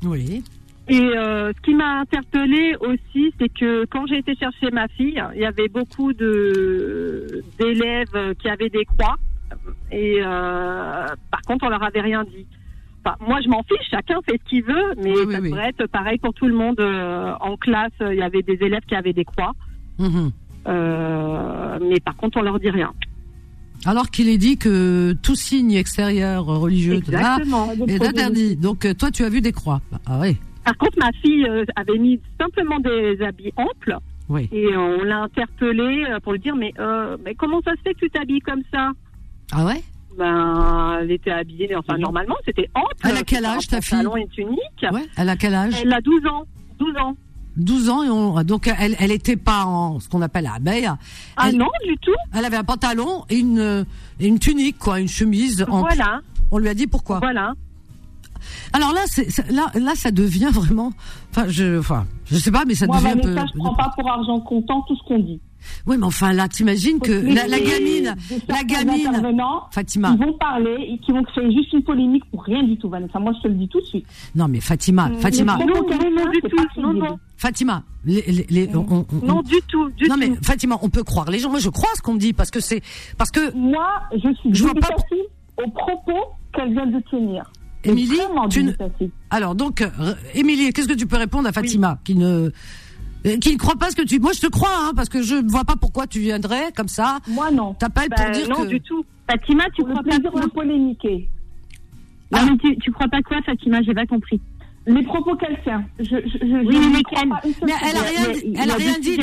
Oui. 0.04 0.44
Et 0.88 1.00
euh, 1.02 1.52
ce 1.56 1.62
qui 1.62 1.74
m'a 1.74 2.02
interpellée 2.02 2.76
aussi, 2.80 3.34
c'est 3.40 3.50
que 3.50 3.86
quand 3.86 4.06
j'ai 4.06 4.18
été 4.20 4.36
chercher 4.36 4.70
ma 4.72 4.88
fille, 4.88 5.22
il 5.34 5.42
y 5.42 5.46
avait 5.46 5.68
beaucoup 5.68 6.14
de 6.14 7.44
d'élèves 7.60 8.36
qui 8.40 8.50
avaient 8.50 8.70
des 8.70 8.86
croix. 8.86 9.16
Et 9.92 10.20
euh, 10.22 11.06
par 11.32 11.42
contre, 11.48 11.66
on 11.66 11.70
leur 11.70 11.82
avait 11.84 12.02
rien 12.02 12.24
dit. 12.24 12.46
Enfin, 13.04 13.16
moi, 13.20 13.40
je 13.44 13.50
m'en 13.50 13.64
fiche, 13.64 13.88
chacun 13.90 14.20
fait 14.28 14.40
ce 14.44 14.50
qu'il 14.50 14.64
veut, 14.64 14.94
mais 14.98 15.12
Oui, 15.12 15.32
ça 15.34 15.40
oui. 15.40 15.50
devrait 15.50 15.70
être 15.70 15.86
pareil 15.88 16.18
pour 16.20 16.34
tout 16.34 16.48
le 16.48 16.54
monde. 16.56 16.80
Euh, 16.80 17.34
en 17.40 17.56
classe, 17.58 17.92
il 18.02 18.16
y 18.18 18.22
avait 18.24 18.42
des 18.44 18.58
élèves 18.62 18.82
qui 18.88 18.96
avaient 18.96 19.14
des 19.14 19.26
croix. 19.26 19.54
Mhm. 20.00 20.32
Euh, 20.68 21.80
mais 21.82 22.00
par 22.00 22.16
contre, 22.16 22.38
on 22.38 22.42
leur 22.42 22.60
dit 22.60 22.70
rien. 22.70 22.92
Alors 23.86 24.10
qu'il 24.10 24.30
est 24.30 24.38
dit 24.38 24.58
que 24.58 25.14
tout 25.22 25.36
signe 25.36 25.74
extérieur 25.74 26.46
religieux 26.46 27.02
là, 27.08 27.38
est 27.88 28.04
interdit. 28.04 28.56
Donc 28.56 28.86
euh, 28.86 28.94
toi, 28.94 29.12
tu 29.12 29.24
as 29.24 29.30
vu 29.30 29.42
des 29.42 29.52
croix. 29.52 29.82
Ah 30.06 30.20
oui. 30.20 30.38
Par 30.64 30.76
contre, 30.78 30.98
ma 30.98 31.12
fille 31.22 31.46
euh, 31.48 31.64
avait 31.76 32.00
mis 32.00 32.20
simplement 32.42 32.80
des 32.80 33.22
habits 33.22 33.54
amples 33.56 33.98
Oui. 34.30 34.50
et 34.52 34.76
on 34.76 35.04
l'a 35.04 35.22
interpellée 35.24 36.06
euh, 36.10 36.20
pour 36.20 36.34
lui 36.34 36.40
dire 36.40 36.56
mais, 36.56 36.74
euh, 36.80 37.18
mais 37.24 37.36
comment 37.36 37.62
ça 37.62 37.72
se 37.76 37.82
fait 37.84 37.94
que 37.94 38.00
tu 38.00 38.10
t'habilles 38.10 38.40
comme 38.42 38.64
ça? 38.74 38.90
Ah 39.52 39.66
ouais? 39.66 39.84
Ben, 40.18 41.00
elle 41.02 41.12
était 41.12 41.30
habillée, 41.32 41.76
enfin 41.76 41.98
normalement 41.98 42.36
c'était 42.46 42.70
ample. 42.74 42.96
Elle 43.04 43.18
a 43.18 43.24
quel 43.24 43.46
un 43.46 43.58
âge, 43.58 43.68
ta 43.68 43.82
fille? 43.82 43.98
pantalon 43.98 44.18
et 44.18 44.22
une 44.22 44.30
tunique. 44.30 44.86
Ouais. 44.92 45.06
Elle 45.18 45.30
a 45.30 45.36
quel 45.36 45.54
âge? 45.54 45.74
Elle 45.84 45.94
a 45.94 46.02
12 46.02 46.26
ans. 46.26 46.46
12 46.80 46.98
ans. 46.98 47.16
12 47.58 47.90
ans 47.90 48.04
et 48.04 48.10
on, 48.10 48.44
donc 48.44 48.68
elle 48.80 48.96
elle 49.00 49.12
était 49.12 49.38
pas 49.38 49.66
en 49.66 50.00
ce 50.00 50.10
qu'on 50.10 50.22
appelle 50.22 50.50
abeille. 50.54 50.90
Ah 51.38 51.48
Elle- 51.50 51.58
non, 51.58 51.68
du 51.88 51.96
tout. 51.98 52.12
Elle 52.34 52.46
avait 52.46 52.58
un 52.58 52.64
pantalon 52.64 53.24
et 53.30 53.38
une 53.38 53.86
et 54.20 54.28
une 54.28 54.40
tunique 54.40 54.78
quoi, 54.78 55.00
une 55.00 55.08
chemise. 55.08 55.66
en- 55.70 55.80
Voilà, 55.82 56.22
On 56.52 56.58
lui 56.58 56.68
a 56.70 56.74
dit 56.74 56.88
pourquoi. 56.88 57.20
voilà. 57.20 57.54
Alors 58.74 58.94
là, 58.94 59.02
c'est 59.08 59.28
là 59.52 59.72
là 59.76 59.94
ça 59.96 60.12
devient 60.12 60.50
vraiment. 60.52 60.92
Enfin 61.32 61.46
je 61.48 61.80
enfin 61.80 62.06
je 62.26 62.38
sais 62.38 62.52
pas 62.52 62.64
mais 62.66 62.76
ça 62.76 62.86
Moi, 62.88 62.98
devient 62.98 63.10
un 63.10 63.18
peu. 63.18 63.30
Vanessa, 63.30 63.46
je 63.54 63.60
prends 63.60 63.74
pas 63.76 63.92
pour 63.98 64.10
argent 64.10 64.40
comptant 64.42 64.82
tout 64.88 64.96
ce 64.96 65.04
qu'on 65.08 65.20
dit. 65.20 65.40
Oui 65.88 65.98
mais 65.98 66.06
enfin 66.06 66.34
là 66.34 66.48
t'imagines 66.48 67.00
que 67.00 67.12
la, 67.12 67.48
la 67.48 67.60
gamine 67.60 68.16
la 68.48 68.64
gamine 68.64 69.22
Fatima. 69.72 70.16
Ils 70.20 70.26
vont 70.26 70.34
parler 70.34 70.76
et 70.90 70.98
qui 71.00 71.12
vont 71.12 71.24
créer 71.24 71.52
juste 71.52 71.74
une 71.74 71.84
polémique 71.84 72.24
pour 72.32 72.44
rien 72.44 72.64
du 72.64 72.78
tout, 72.78 72.90
Vanessa. 72.90 73.20
Moi, 73.20 73.34
je 73.38 73.44
te 73.44 73.48
le 73.48 73.56
dis 73.56 73.68
tout 73.68 73.80
de 73.80 73.86
suite. 73.86 74.06
Non 74.36 74.48
mais 74.48 74.60
Fatima 74.60 75.10
Fatima 75.20 75.58
Les 75.60 75.66
Non, 75.66 75.74
non, 75.74 76.32
du 76.32 76.42
tout. 76.42 76.82
Non, 76.82 76.94
non. 76.94 77.20
Fatima 77.38 77.84
les, 78.06 78.22
les, 78.28 78.46
les- 78.50 78.76
on- 78.76 78.86
on- 78.90 79.06
on- 79.22 79.26
Non, 79.26 79.42
du 79.42 79.56
tout, 79.68 79.90
du 79.92 80.08
non 80.08 80.16
tout. 80.16 80.20
mais 80.22 80.32
Fatima 80.44 80.78
on 80.82 80.90
peut 80.90 81.04
croire 81.04 81.30
les 81.30 81.40
gens 81.40 81.50
moi 81.50 81.60
je 81.60 81.70
crois 81.70 81.90
ce 81.96 82.02
qu'on 82.02 82.14
me 82.14 82.20
dit 82.20 82.34
parce 82.34 82.52
que 82.52 82.60
c'est 82.60 82.82
parce 83.18 83.32
que 83.32 83.54
Moi, 83.56 83.86
je 84.14 84.34
suis 84.36 84.54
Je 84.54 84.64
vois 84.64 84.74
pas- 84.76 84.90
aux 85.64 85.70
propos 85.72 86.20
qu'elle 86.54 86.74
vient 86.74 86.86
de 86.88 87.00
tenir. 87.10 87.52
Émilie, 87.84 88.18
tu 88.50 88.64
ne-. 88.64 88.74
Alors 89.30 89.54
donc, 89.54 89.82
euh, 89.82 89.90
Émilie, 90.34 90.72
qu'est-ce 90.74 90.88
que 90.88 90.94
tu 90.94 91.06
peux 91.06 91.18
répondre 91.18 91.48
à 91.48 91.52
Fatima 91.52 92.00
qui 92.04 92.16
ne 92.16 92.26
euh, 92.48 92.50
qui 93.40 93.54
ne 93.54 93.58
croit 93.58 93.76
pas 93.76 93.90
ce 93.92 93.96
que 93.96 94.02
tu. 94.04 94.20
Moi, 94.20 94.32
je 94.34 94.42
te 94.42 94.48
crois, 94.48 94.70
hein, 94.78 94.92
parce 94.96 95.10
que 95.10 95.22
je 95.22 95.36
ne 95.36 95.50
vois 95.50 95.64
pas 95.64 95.76
pourquoi 95.80 96.08
tu 96.08 96.20
viendrais 96.20 96.72
comme 96.76 96.88
ça. 96.88 97.20
Moi, 97.28 97.52
non. 97.52 97.74
T'appelles 97.74 98.10
Ben, 98.10 98.24
pour 98.24 98.32
dire 98.34 98.50
non, 98.50 98.64
que. 98.64 98.68
du 98.70 98.82
tout. 98.82 99.06
Fatima, 99.30 99.64
tu 99.76 99.82
Pour 99.82 99.88
le 99.90 99.94
crois 99.94 100.04
pas 100.04 100.30
quoi 100.30 100.42
de 100.42 100.48
polémiquer. 100.52 101.30
Non, 102.32 102.40
mais 102.46 102.58
tu, 102.58 102.78
tu 102.80 102.92
crois 102.92 103.08
pas 103.08 103.22
quoi, 103.22 103.42
Fatima? 103.44 103.82
J'ai 103.84 103.94
pas 103.94 104.06
compris. 104.06 104.40
Les 104.88 105.02
propos 105.04 105.36
qu'elle 105.36 105.60
tient. 105.64 105.84
Je, 106.00 106.06
je, 106.06 106.66
Oui, 106.68 106.78
mais 106.94 107.02
crois 107.04 107.24
pas 107.28 107.42
Mais 107.66 107.72
elle 107.82 107.98
a 107.98 108.02
rien, 108.02 108.28
mais 108.46 108.60
elle 108.64 108.70
a 108.72 108.76
rien 108.76 109.00
dit. 109.00 109.20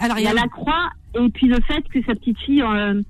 Elle 0.00 0.10
a 0.12 0.14
Il 0.18 0.22
y 0.22 0.26
rien. 0.28 0.30
a 0.30 0.34
la 0.34 0.48
croix 0.48 0.90
et 1.20 1.28
puis 1.30 1.48
le 1.48 1.58
fait 1.66 1.82
que 1.92 2.00
sa 2.06 2.14
petite 2.14 2.38
fille 2.38 2.62
euh, 2.62 3.02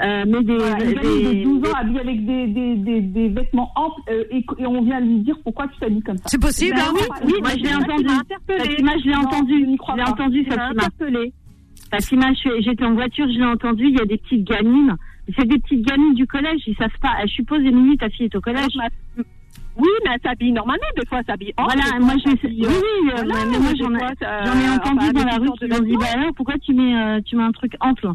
euh, 0.00 0.24
met 0.26 0.42
des, 0.42 0.56
Voilà, 0.56 0.84
une 0.84 0.90
des- 0.94 0.94
de 1.40 1.44
12 1.44 1.62
des- 1.62 1.68
ans 1.68 1.74
habillée 1.74 2.00
avec 2.00 2.24
des, 2.26 2.46
des, 2.48 2.74
des, 2.76 3.00
des 3.00 3.28
vêtements 3.28 3.70
amples 3.76 4.00
euh, 4.10 4.24
et, 4.30 4.44
et 4.58 4.66
on 4.66 4.82
vient 4.82 5.00
lui 5.00 5.18
dire 5.20 5.36
pourquoi 5.42 5.66
tu 5.68 5.78
t'habilles 5.80 6.02
comme 6.02 6.16
ça. 6.18 6.24
C'est 6.26 6.40
possible, 6.40 6.76
Ben 6.76 6.82
hein 6.82 6.92
oui, 6.94 7.00
oui, 7.26 7.32
moi 7.40 7.50
je 7.56 7.62
l'ai 7.64 7.74
entendu. 7.74 8.04
Fatima, 8.46 8.92
je 8.98 9.04
l'ai 9.04 9.12
Non, 9.12 9.20
entendu. 9.20 9.60
je 9.60 9.66
n'y 9.66 9.72
Je 9.74 9.78
crois 9.78 9.96
l'ai 9.96 10.02
entendu, 10.02 10.44
m'as 10.50 10.56
Fatima. 10.56 10.82
interpellée. 10.84 11.32
Fatima, 11.90 12.26
je 12.32 12.38
suis- 12.38 12.62
j'étais 12.62 12.84
en 12.84 12.94
voiture, 12.94 13.26
je 13.32 13.38
l'ai 13.38 13.44
entendu. 13.46 13.86
Il 13.88 13.96
y 13.98 14.00
a 14.00 14.04
des 14.04 14.18
petites 14.18 14.44
gamines. 14.44 14.94
C'est 15.38 15.46
des 15.46 15.58
petites 15.58 15.86
gamines 15.86 16.14
du 16.14 16.26
collège. 16.26 16.60
Ils 16.66 16.76
savent 16.76 16.88
pas. 17.02 17.14
Je 17.24 17.32
suppose, 17.32 17.60
Émilie, 17.60 17.96
ta 17.98 18.08
fille 18.10 18.26
est 18.26 18.34
au 18.36 18.40
collège. 18.40 18.72
Oui, 19.76 19.88
mais 20.04 20.10
elle 20.14 20.20
s'habille 20.28 20.50
normalement, 20.52 20.82
des 20.96 21.06
fois 21.06 21.18
elle 21.20 21.24
s'habille 21.26 21.52
en. 21.56 21.64
Voilà, 21.64 21.82
fois, 21.94 22.00
moi 22.00 22.14
je 22.16 22.30
s'habille, 22.30 22.62
Oui, 22.62 22.66
euh, 22.66 22.80
oui, 22.82 23.10
euh, 23.10 23.22
voilà, 23.24 23.44
mais 23.48 23.58
moi 23.60 23.72
des 23.72 23.78
j'en 23.78 23.94
ai, 23.94 24.02
entendu 24.74 24.98
enfin, 25.06 25.12
dans 25.12 25.24
la 25.24 25.36
rue 25.36 25.48
qui 25.56 25.68
de 25.68 25.74
ont 25.76 25.84
dit 25.84 25.96
bah 25.96 26.06
alors 26.16 26.34
pourquoi 26.34 26.54
tu 26.58 26.74
mets 26.74 26.96
euh, 26.96 27.20
tu 27.24 27.36
mets 27.36 27.44
un 27.44 27.52
truc 27.52 27.74
ample, 27.80 28.08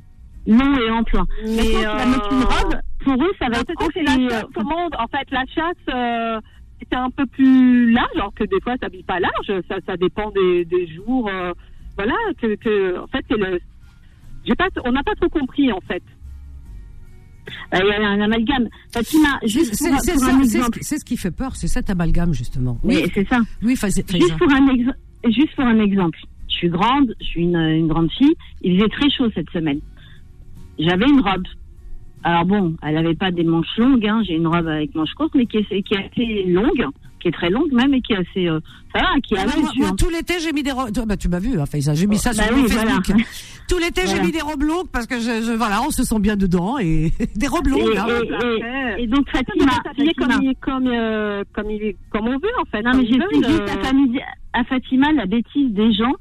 long 0.48 0.78
et 0.78 0.90
ample. 0.92 1.20
Mais, 1.46 1.52
Mais 1.56 1.64
quand 1.64 1.80
tu 1.80 1.84
vas 1.86 2.06
mettre 2.06 2.32
une 2.34 2.42
euh, 2.42 2.46
robe, 2.46 2.76
pour 3.04 3.24
eux 3.24 3.32
ça 3.40 3.46
va 3.50 3.58
Non, 3.58 3.62
être 3.62 3.74
c'est 3.94 4.04
la 4.04 4.12
aussi, 4.14 4.30
chasse, 4.30 4.44
euh, 4.44 4.48
tout 4.54 4.60
le 4.60 4.66
monde. 4.76 4.96
En 5.00 5.08
fait, 5.08 5.32
la 5.32 5.46
chasse, 5.54 5.76
euh, 5.94 6.40
c'est 6.92 6.96
un 6.98 7.10
peu 7.10 7.26
plus 7.26 7.92
large, 7.92 8.10
alors 8.16 8.34
que 8.34 8.44
des 8.44 8.60
fois, 8.62 8.74
ça 8.74 8.80
s'habille 8.88 9.04
pas 9.04 9.20
large. 9.20 9.62
Ça, 9.70 9.76
ça 9.86 9.98
dépend 9.98 10.32
des, 10.32 10.66
des 10.66 10.88
jours. 10.88 11.30
euh, 11.30 11.54
voilà, 11.96 12.14
que, 12.42 12.56
que, 12.56 13.00
en 13.00 13.08
fait, 13.08 13.24
c'est 13.30 13.38
le. 13.38 13.60
J'ai 14.46 14.56
pas, 14.56 14.68
on 14.84 14.92
n'a 14.92 15.04
pas 15.04 15.16
trop 15.16 15.30
compris, 15.30 15.72
en 15.72 15.80
fait. 15.82 16.04
bah, 17.72 17.80
il 17.82 17.88
y 17.88 17.92
a 17.92 18.10
un 18.10 18.20
amalgame. 18.22 18.68
Fatima, 18.92 19.38
C'est 19.42 19.48
juste 19.48 19.76
c'est- 19.76 19.90
pour, 19.90 20.00
c'est 20.02 20.12
pour 20.14 20.22
ça, 20.22 20.34
un 20.36 20.44
c'est 20.82 20.98
ce 20.98 21.06
qui- 21.06 21.18
fait 21.18 21.32
peur, 21.32 21.56
c'est 21.56 21.68
cet 21.68 21.90
amalgame 21.90 22.34
justement. 22.34 22.78
Oui, 22.84 23.06
c'est 23.14 23.28
ça. 23.28 23.40
oui. 23.62 23.76
Juste 23.82 24.38
pour 24.38 24.52
un 24.52 24.68
exemple, 24.68 24.98
juste 25.26 25.56
pour 25.56 25.66
un 25.66 25.80
exemple. 25.80 26.20
Je 26.50 26.54
suis 26.56 26.70
grande, 26.70 27.14
je 27.20 27.26
suis 27.26 27.44
une, 27.44 27.56
une 27.58 27.88
grande 27.88 28.12
fille. 28.12 28.34
Il 28.62 28.78
faisait 28.78 28.90
très 28.90 29.10
chaud 29.10 29.30
cette 29.34 29.50
semaine. 29.52 29.80
J'avais 30.80 31.06
une 31.08 31.22
robe. 31.22 31.44
Alors 32.24 32.46
bon, 32.46 32.76
elle 32.82 32.98
avait 32.98 33.16
pas 33.16 33.32
des 33.32 33.44
manches 33.44 33.78
longues. 33.78 34.06
Hein. 34.08 34.22
J'ai 34.26 34.36
une 34.36 34.48
robe 34.48 34.68
avec 34.68 34.96
manches 34.96 35.14
courtes, 35.16 35.34
mais 35.36 35.46
qui 35.46 35.58
est, 35.58 35.82
qui 35.84 35.94
est 35.94 35.98
assez 36.10 36.44
longue, 36.50 36.86
qui 37.20 37.28
est 37.28 37.32
très 37.32 37.50
longue 37.50 37.72
même, 37.74 37.94
et 37.94 38.02
qui 38.02 38.14
est 38.14 38.18
assez, 38.18 38.48
euh, 38.48 38.60
ça 38.96 39.02
va, 39.02 39.08
qui 39.22 39.34
est 39.34 39.38
Ah, 39.40 39.46
moi, 39.60 39.70
moi, 39.76 39.88
hein. 39.90 39.96
tout 39.98 40.10
l'été, 40.10 40.36
j'ai 40.40 40.54
mis 40.54 40.64
des 40.64 40.72
robes. 40.72 40.90
Bah, 41.06 41.18
tu 41.18 41.28
m'as 41.28 41.40
vu, 41.40 41.60
hein. 41.60 41.66
J'ai 41.94 42.08
mis 42.08 42.18
ça 42.18 42.30
Bah 42.32 42.44
sur 42.44 42.56
oui, 42.56 42.62
mon 42.62 42.68
voilà. 42.68 42.92
Facebook. 42.92 43.22
Tout 43.70 43.78
l'été, 43.78 44.02
j'ai 44.08 44.22
mis 44.22 44.32
des 44.32 44.42
robes 44.42 44.62
longues 44.64 44.88
parce 44.92 45.08
que 45.08 45.16
je, 45.20 45.42
je- 45.46 45.56
voilà, 45.56 45.82
on 45.86 45.90
se 45.90 46.04
sent 46.04 46.20
bien 46.20 46.36
dedans 46.38 46.78
et 46.80 47.12
des 47.36 47.48
robes 47.48 47.68
Et, 47.68 47.72
longues. 47.72 47.98
hein. 47.98 48.08
et- 48.08 49.00
et- 49.00 49.04
et 49.04 49.08
donc 49.08 49.26
On 49.34 49.38
Fatima, 49.38 49.72
Fatima. 49.84 50.12
comme, 50.18 50.44
il- 50.44 50.56
comme, 50.62 50.88
euh, 50.88 51.44
comme, 51.54 51.72
il- 51.72 51.96
comme 52.10 52.28
on 52.28 52.38
veut, 52.40 52.52
en 52.62 52.66
fait. 52.66 52.82
Non, 52.84 52.92
comme 52.92 53.02
mais 53.02 53.08
veulent, 53.18 53.50
juste 53.50 53.70
à, 53.70 53.84
Famille- 53.86 54.22
à 54.54 54.64
Fatima 54.66 55.12
la 55.14 55.26
bêtise 55.26 55.72
des 55.74 55.94
gens. 55.94 56.14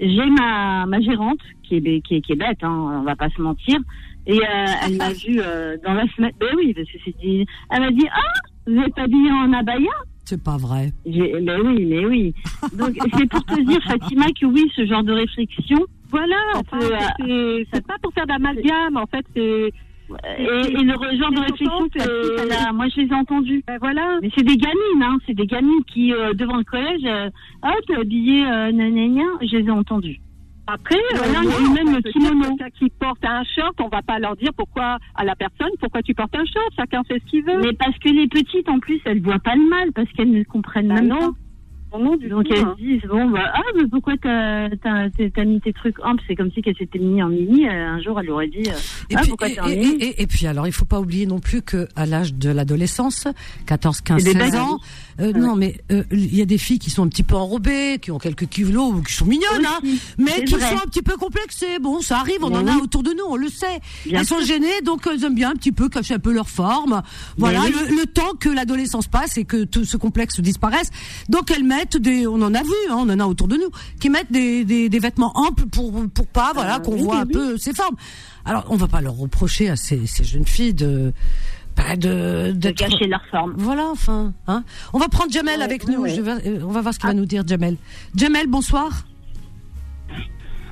J'ai 0.00 0.26
ma, 0.30 0.86
ma 0.86 1.00
gérante 1.00 1.38
qui 1.62 1.76
est, 1.76 2.00
qui 2.02 2.16
est, 2.16 2.20
qui 2.20 2.32
est 2.32 2.36
bête, 2.36 2.58
hein, 2.62 2.70
on 3.00 3.02
va 3.02 3.14
pas 3.16 3.28
se 3.30 3.40
mentir. 3.40 3.78
Et 4.26 4.38
euh, 4.38 4.42
elle 4.86 4.96
m'a 4.96 5.12
vu 5.12 5.40
euh, 5.40 5.76
dans 5.84 5.94
la 5.94 6.06
semaine. 6.14 6.32
Ben 6.40 6.48
oui, 6.56 6.74
parce 6.74 6.88
que 6.90 6.98
c'est 7.04 7.16
dit. 7.18 7.46
Elle 7.70 7.80
m'a 7.80 7.90
dit 7.90 8.06
Ah, 8.12 8.48
vous 8.66 8.78
êtes 8.80 8.98
habillée 8.98 9.30
en 9.30 9.52
abaya? 9.52 9.90
C'est 10.26 10.42
pas 10.42 10.56
vrai. 10.56 10.90
Ben 11.04 11.60
oui, 11.64 11.84
mais 11.84 12.06
oui. 12.06 12.34
Donc 12.78 12.92
c'est 13.16 13.28
pour 13.28 13.44
te 13.44 13.60
dire, 13.60 13.80
Fatima, 13.84 14.24
que 14.40 14.46
oui, 14.46 14.70
ce 14.74 14.86
genre 14.86 15.02
de 15.04 15.12
réflexion. 15.12 15.78
Voilà, 16.10 16.36
euh, 16.74 16.98
c'est- 17.18 17.66
c'est 17.72 17.86
pas 17.86 17.96
pour 18.02 18.12
faire 18.14 18.26
d'amalgame, 18.26 18.96
en 18.96 19.06
fait, 19.06 19.24
c'est. 19.34 19.70
Et, 20.38 20.42
et 20.42 20.82
le 20.84 20.92
genre 21.18 21.32
de 21.32 21.40
réflexion, 21.40 21.88
l'a- 22.48 22.72
moi 22.72 22.86
je 22.94 23.00
les 23.00 23.06
ai 23.08 23.14
entendues. 23.14 23.62
Ben 23.66 23.78
voilà. 23.80 24.18
Mais 24.22 24.30
c'est 24.36 24.44
des 24.44 24.56
gamines, 24.56 25.02
hein, 25.02 25.18
c'est 25.26 25.34
des 25.34 25.46
gamines 25.46 25.82
qui, 25.92 26.12
euh, 26.12 26.34
devant 26.34 26.56
le 26.58 26.64
collège, 26.64 27.00
euh, 27.06 27.30
ah, 27.62 27.72
t'es 27.86 27.94
habillée, 27.96 28.44
euh, 28.44 28.70
nanana, 28.72 29.22
je 29.40 29.56
les 29.56 29.64
ai 29.66 29.70
entendues. 29.70 30.20
Après, 30.66 30.96
Voilà, 31.14 31.40
il 31.42 31.74
y 31.74 31.78
a 31.78 31.84
même 31.84 31.94
le 31.94 32.00
kimono. 32.10 32.56
qui 32.78 32.88
porte 32.98 33.22
un 33.22 33.42
short, 33.54 33.74
on 33.82 33.88
va 33.88 34.00
pas 34.00 34.18
leur 34.18 34.34
dire 34.36 34.48
pourquoi 34.56 34.96
à 35.14 35.22
la 35.24 35.34
personne 35.36 35.68
pourquoi 35.78 36.00
tu 36.00 36.14
portes 36.14 36.34
un 36.34 36.44
short. 36.46 36.70
Chacun 36.76 37.02
fait 37.04 37.20
ce 37.20 37.30
qu'il 37.30 37.44
veut. 37.44 37.60
Mais 37.62 37.74
parce 37.74 37.98
que 37.98 38.08
les 38.08 38.26
petites, 38.28 38.66
en 38.70 38.78
plus, 38.78 38.98
elles 39.04 39.20
voient 39.20 39.38
pas 39.38 39.56
le 39.56 39.68
mal, 39.68 39.92
parce 39.92 40.10
qu'elles 40.12 40.30
ne 40.30 40.42
comprennent 40.42 40.88
Bah 40.88 40.94
même 40.96 41.08
non. 41.08 41.18
pas. 41.18 41.30
Du 42.18 42.28
Donc 42.28 42.46
elles 42.50 42.58
hein. 42.58 42.74
disent, 42.78 43.02
bon, 43.08 43.30
bah, 43.30 43.50
ah, 43.54 43.60
mais 43.76 43.86
pourquoi 43.88 44.14
t'as 44.20 45.44
mis 45.44 45.60
tes 45.60 45.72
trucs 45.72 45.98
amples 46.04 46.22
C'est 46.26 46.34
comme 46.34 46.50
si 46.52 46.62
qu'elle 46.62 46.76
s'était 46.76 46.98
mis 46.98 47.22
en 47.22 47.28
mini. 47.28 47.68
euh, 47.68 47.70
Un 47.94 48.00
jour, 48.02 48.18
elle 48.20 48.30
aurait 48.30 48.48
dit, 48.48 48.68
euh, 48.68 48.72
Et, 49.10 49.14
ah, 49.16 49.20
puis, 49.20 49.28
pourquoi 49.30 49.50
t'es 49.50 49.60
en 49.60 49.68
mini 49.68 49.94
et- 50.00 50.22
et 50.22 50.26
puis 50.26 50.46
alors, 50.46 50.66
il 50.66 50.72
faut 50.72 50.84
pas 50.84 51.00
oublier 51.00 51.26
non 51.26 51.38
plus 51.38 51.62
que 51.62 51.88
à 51.96 52.06
l'âge 52.06 52.34
de 52.34 52.50
l'adolescence, 52.50 53.26
14, 53.66 54.00
15, 54.00 54.22
C'est 54.22 54.32
des 54.34 54.38
16 54.40 54.52
bêtes. 54.52 54.60
ans, 54.60 54.80
euh, 55.20 55.32
non 55.32 55.54
mais 55.56 55.76
euh, 55.92 56.02
il 56.10 56.34
y 56.34 56.42
a 56.42 56.46
des 56.46 56.58
filles 56.58 56.78
qui 56.78 56.90
sont 56.90 57.04
un 57.04 57.08
petit 57.08 57.22
peu 57.22 57.34
enrobées, 57.36 57.98
qui 58.00 58.10
ont 58.10 58.18
quelques 58.18 58.48
kilos 58.48 58.92
ou 58.94 59.02
qui 59.02 59.12
sont 59.12 59.26
mignonnes, 59.26 59.66
hein, 59.66 59.80
mais 60.18 60.44
qui 60.44 60.54
vrai. 60.54 60.68
sont 60.70 60.76
un 60.76 60.86
petit 60.88 61.02
peu 61.02 61.16
complexées. 61.16 61.78
Bon, 61.80 62.00
ça 62.00 62.18
arrive, 62.18 62.38
on 62.42 62.50
Mais 62.50 62.56
en 62.56 62.66
a 62.66 62.76
autour 62.78 63.02
de 63.02 63.10
nous, 63.10 63.24
on 63.28 63.36
le 63.36 63.48
sait. 63.48 63.80
Bien 64.06 64.20
elles 64.20 64.26
sont 64.26 64.40
gênées, 64.40 64.80
donc 64.84 65.06
elles 65.10 65.22
aiment 65.24 65.34
bien 65.34 65.50
un 65.50 65.54
petit 65.54 65.72
peu 65.72 65.88
cacher 65.88 66.14
un 66.14 66.18
peu 66.18 66.32
leur 66.32 66.48
forme. 66.48 67.02
Voilà, 67.36 67.60
oui. 67.60 67.72
le, 67.90 67.96
le 68.00 68.06
temps 68.06 68.32
que 68.38 68.48
l'adolescence 68.48 69.06
passe 69.06 69.36
et 69.38 69.44
que 69.44 69.64
tout 69.64 69.84
ce 69.84 69.96
complexe 69.96 70.40
disparaisse. 70.40 70.90
Donc 71.28 71.50
elles 71.50 71.64
mettent 71.64 71.83
des, 71.98 72.26
on 72.26 72.40
en 72.42 72.54
a 72.54 72.62
vu, 72.62 72.70
hein, 72.90 72.96
on 72.98 73.08
en 73.10 73.20
a 73.20 73.26
autour 73.26 73.48
de 73.48 73.56
nous, 73.56 73.70
qui 74.00 74.10
mettent 74.10 74.30
des, 74.32 74.64
des, 74.64 74.88
des 74.88 74.98
vêtements 74.98 75.32
amples 75.36 75.66
pour 75.66 75.92
pour 76.12 76.26
pas, 76.26 76.52
voilà, 76.54 76.78
qu'on 76.80 76.92
oui, 76.94 77.02
voit 77.02 77.16
oui, 77.16 77.20
un 77.22 77.26
oui. 77.26 77.32
peu 77.32 77.58
ses 77.58 77.72
formes. 77.72 77.96
Alors, 78.44 78.64
on 78.68 78.76
va 78.76 78.88
pas 78.88 79.00
leur 79.00 79.14
reprocher 79.16 79.68
à 79.70 79.76
ces, 79.76 80.06
ces 80.06 80.24
jeunes 80.24 80.46
filles 80.46 80.74
de 80.74 81.12
bah, 81.76 81.96
de 81.96 82.48
de 82.48 82.52
d'être 82.52 82.76
cacher 82.76 83.06
leur 83.08 83.22
forme. 83.30 83.54
voilà, 83.56 83.86
enfin, 83.90 84.32
hein. 84.46 84.62
On 84.92 84.98
va 84.98 85.08
prendre 85.08 85.30
Jamel 85.32 85.58
Ouais, 85.58 85.64
avec 85.64 85.84
ouais, 85.86 85.94
nous. 85.94 86.02
ouais. 86.02 86.14
Je 86.14 86.20
vais- 86.20 86.46
euh, 86.48 86.60
on 86.64 86.70
va 86.72 86.80
voir 86.82 86.92
ce 86.94 86.98
qu'il 86.98 87.08
va 87.08 87.14
nous 87.14 87.26
dire, 87.26 87.42
Jamel. 87.46 87.76
Jamel, 88.14 88.46
bonsoir. 88.46 89.04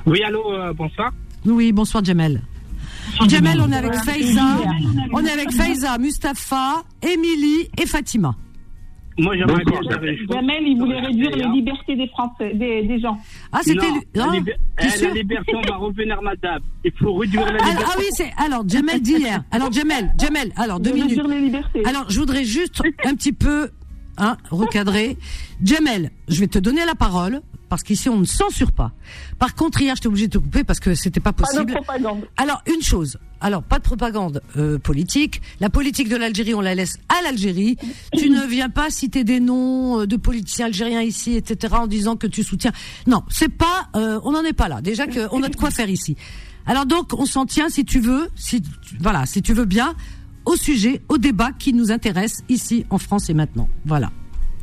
Oui, 0.07 0.23
allô, 0.23 0.53
euh, 0.53 0.73
bonsoir. 0.73 1.13
Oui, 1.47 1.73
bonsoir, 1.73 2.05
Jamel. 2.05 2.43
Jamel, 3.29 3.61
on 3.61 3.71
est 3.73 3.77
avec 3.77 3.95
Faiza. 3.95 4.43
On 5.13 5.25
est 5.25 5.31
avec 5.31 5.51
Faiza, 5.53 5.99
Mustapha, 5.99 6.85
Émilie 7.03 7.69
et 7.81 7.87
Fatima. 7.87 8.35
Moi, 9.19 9.37
j'aimerais 9.37 9.63
bien 9.65 9.81
Jamel, 10.31 10.63
il 10.67 10.79
voulait 10.79 11.01
réduire 11.01 11.31
les 11.37 11.45
libertés 11.49 11.97
des 11.97 12.09
Français, 12.09 12.55
des, 12.55 12.83
des 12.83 12.99
gens. 13.01 13.19
Ah, 13.53 13.61
c'était 13.63 13.87
lui. 13.91 14.01
la, 14.15 14.25
hein 14.25 14.33
liber- 14.33 14.55
T'es 14.79 14.87
eh, 14.99 15.05
la 15.07 15.11
liberté, 15.15 15.53
on 15.55 15.61
va 15.69 15.77
revenir, 15.77 16.23
madame. 16.23 16.61
Il 16.85 16.93
faut 16.99 17.15
réduire 17.15 17.45
la 17.45 17.59
Ah, 17.61 17.69
liberté. 17.69 17.85
ah 17.87 17.95
oui, 17.99 18.05
c'est. 18.11 18.31
Alors, 18.39 18.67
Jamel 18.69 19.01
d'hier. 19.03 19.45
Alors, 19.51 19.71
Jamel, 19.71 20.13
Jamel, 20.19 20.53
alors, 20.57 20.81
deux 20.81 20.91
de 20.91 20.95
minutes. 20.95 21.11
réduire 21.11 21.29
les 21.29 21.41
libertés. 21.41 21.83
Alors, 21.85 22.07
je 22.09 22.19
voudrais 22.19 22.45
juste 22.45 22.81
un 23.05 23.15
petit 23.15 23.33
peu 23.33 23.69
hein, 24.23 24.37
recadrer. 24.51 25.19
Jamel, 25.63 26.11
je 26.29 26.41
vais 26.41 26.47
te 26.49 26.59
donner 26.59 26.85
la 26.85 26.95
parole 26.95 27.43
parce 27.69 27.83
qu'ici 27.83 28.09
on 28.09 28.19
ne 28.19 28.25
censure 28.25 28.73
pas. 28.73 28.93
Par 29.39 29.55
contre, 29.55 29.81
hier, 29.81 29.95
j'étais 29.97 30.07
obligée 30.09 30.27
de 30.29 30.33
te 30.33 30.39
couper 30.39 30.63
parce 30.65 30.79
que 30.81 30.95
c'était 30.95 31.21
pas 31.21 31.33
pas 31.33 31.43
de 31.45 31.49
possible. 31.49 31.73
propagande. 31.73 32.27
Alors, 32.37 32.63
une 32.73 32.83
chose. 32.83 33.19
Alors, 33.41 33.63
pas 33.63 33.79
de 33.79 33.83
propagande 33.83 34.41
euh, 34.57 34.79
politique. 34.79 35.41
La 35.59 35.69
politique 35.71 36.09
de 36.09 36.17
l'Algérie, 36.17 36.55
on 36.55 36.61
la 36.61 36.75
laisse 36.75 36.97
à 37.09 37.23
l'Algérie. 37.23 37.77
Tu 38.17 38.31
ne 38.31 38.47
viens 38.47 38.69
pas 38.69 38.91
citer 38.91 39.25
des 39.25 39.41
noms 39.41 40.01
euh, 40.03 40.07
de 40.07 40.17
politiciens 40.17 40.67
algériens 40.67 41.01
ici, 41.03 41.35
etc., 41.35 41.75
en 41.77 41.87
disant 41.87 42.17
que 42.17 42.27
tu 42.27 42.43
soutiens. 42.45 42.73
Non, 43.07 43.23
c'est 43.31 43.49
pas. 43.49 43.89
euh, 43.97 44.21
on 44.25 44.33
n'en 44.33 44.45
est 44.45 44.53
pas 44.53 44.69
là. 44.69 44.81
Déjà 44.83 45.07
qu'on 45.07 45.43
a 45.43 45.49
de 45.49 45.57
quoi 45.57 45.71
faire 45.71 45.89
ici. 45.91 46.17
Alors 46.67 46.87
donc, 46.87 47.13
on 47.19 47.27
s'en 47.27 47.45
tient, 47.47 47.69
si 47.69 47.85
tu 47.85 47.99
veux, 47.99 48.29
si 48.37 48.63
tu- 48.63 48.69
voilà, 49.01 49.27
si 49.27 49.43
tu 49.43 49.53
veux 49.55 49.65
bien, 49.65 49.95
au 50.45 50.57
sujet, 50.57 51.01
au 51.09 51.19
débat 51.19 51.53
qui 51.53 51.73
nous 51.73 51.91
intéresse 51.91 52.45
ici 52.49 52.85
en 52.91 52.99
France 52.99 53.31
et 53.31 53.35
maintenant. 53.35 53.69
Voilà. 53.85 54.11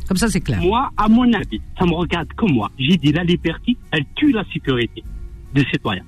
Comme 0.07 0.17
ça, 0.17 0.27
c'est 0.27 0.41
clair. 0.41 0.59
Moi, 0.61 0.89
à 0.97 1.07
mon 1.07 1.32
avis, 1.34 1.61
ça 1.77 1.86
me 1.86 1.93
regarde 1.93 2.27
comme 2.34 2.53
moi. 2.53 2.71
J'ai 2.80 2.97
dit 2.97 3.11
la 3.11 3.23
liberté, 3.23 3.77
elle 3.91 4.05
tue 4.15 4.32
la 4.32 4.43
sécurité 4.51 5.03
des 5.53 5.63
citoyens. 5.71 6.03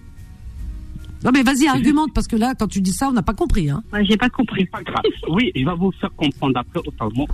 Non, 1.23 1.29
mais 1.31 1.43
vas-y, 1.43 1.67
argumente 1.67 2.11
parce 2.15 2.27
que 2.27 2.35
là, 2.35 2.55
quand 2.57 2.67
tu 2.67 2.81
dis 2.81 2.93
ça, 2.93 3.09
on 3.09 3.11
n'a 3.11 3.21
pas 3.21 3.35
compris. 3.35 3.69
Hein. 3.69 3.83
Moi, 3.91 4.03
j'ai 4.03 4.17
pas 4.17 4.29
compris. 4.29 4.65
Pas 4.65 4.81
grave. 4.81 5.03
Oui, 5.29 5.51
je 5.55 5.63
vais 5.63 5.75
vous 5.75 5.91
faire 6.01 6.11
comprendre 6.15 6.57
après 6.57 6.79
autrement. 6.79 7.27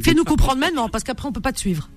Fais-nous 0.00 0.22
comprendre 0.22 0.60
maintenant, 0.60 0.88
parce 0.88 1.02
qu'après, 1.02 1.28
on 1.28 1.32
peut 1.32 1.40
pas 1.40 1.52
te 1.52 1.58
suivre. 1.58 1.90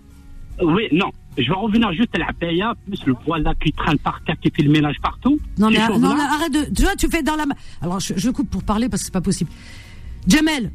Oui, 0.62 0.88
non. 0.92 1.10
Je 1.38 1.48
vais 1.48 1.54
revenir 1.56 1.92
juste 1.94 2.10
à 2.16 2.18
la 2.20 2.34
paella, 2.34 2.74
plus 2.86 3.00
le 3.06 3.14
poids 3.14 3.38
qui 3.64 3.72
traîne 3.72 3.98
par 4.00 4.20
terre, 4.26 4.36
qui 4.42 4.50
fait 4.52 4.64
le 4.64 4.72
ménage 4.72 4.98
partout. 5.02 5.40
Non, 5.58 5.70
mais, 5.70 5.78
choses-là, 5.88 5.98
non, 6.10 6.16
mais 6.16 6.22
arrête 6.24 6.52
de. 6.54 6.74
Tu 6.76 6.82
vois, 6.84 6.96
tu 6.96 7.08
fais 7.08 7.24
dans 7.24 7.36
la. 7.36 7.46
Alors, 7.82 8.00
je, 8.00 8.14
je 8.18 8.30
coupe 8.30 8.50
pour 8.50 8.64
parler 8.64 8.90
parce 8.90 9.02
que 9.02 9.06
c'est 9.06 9.14
pas 9.14 9.22
possible. 9.22 9.50
Jamel, 10.28 10.72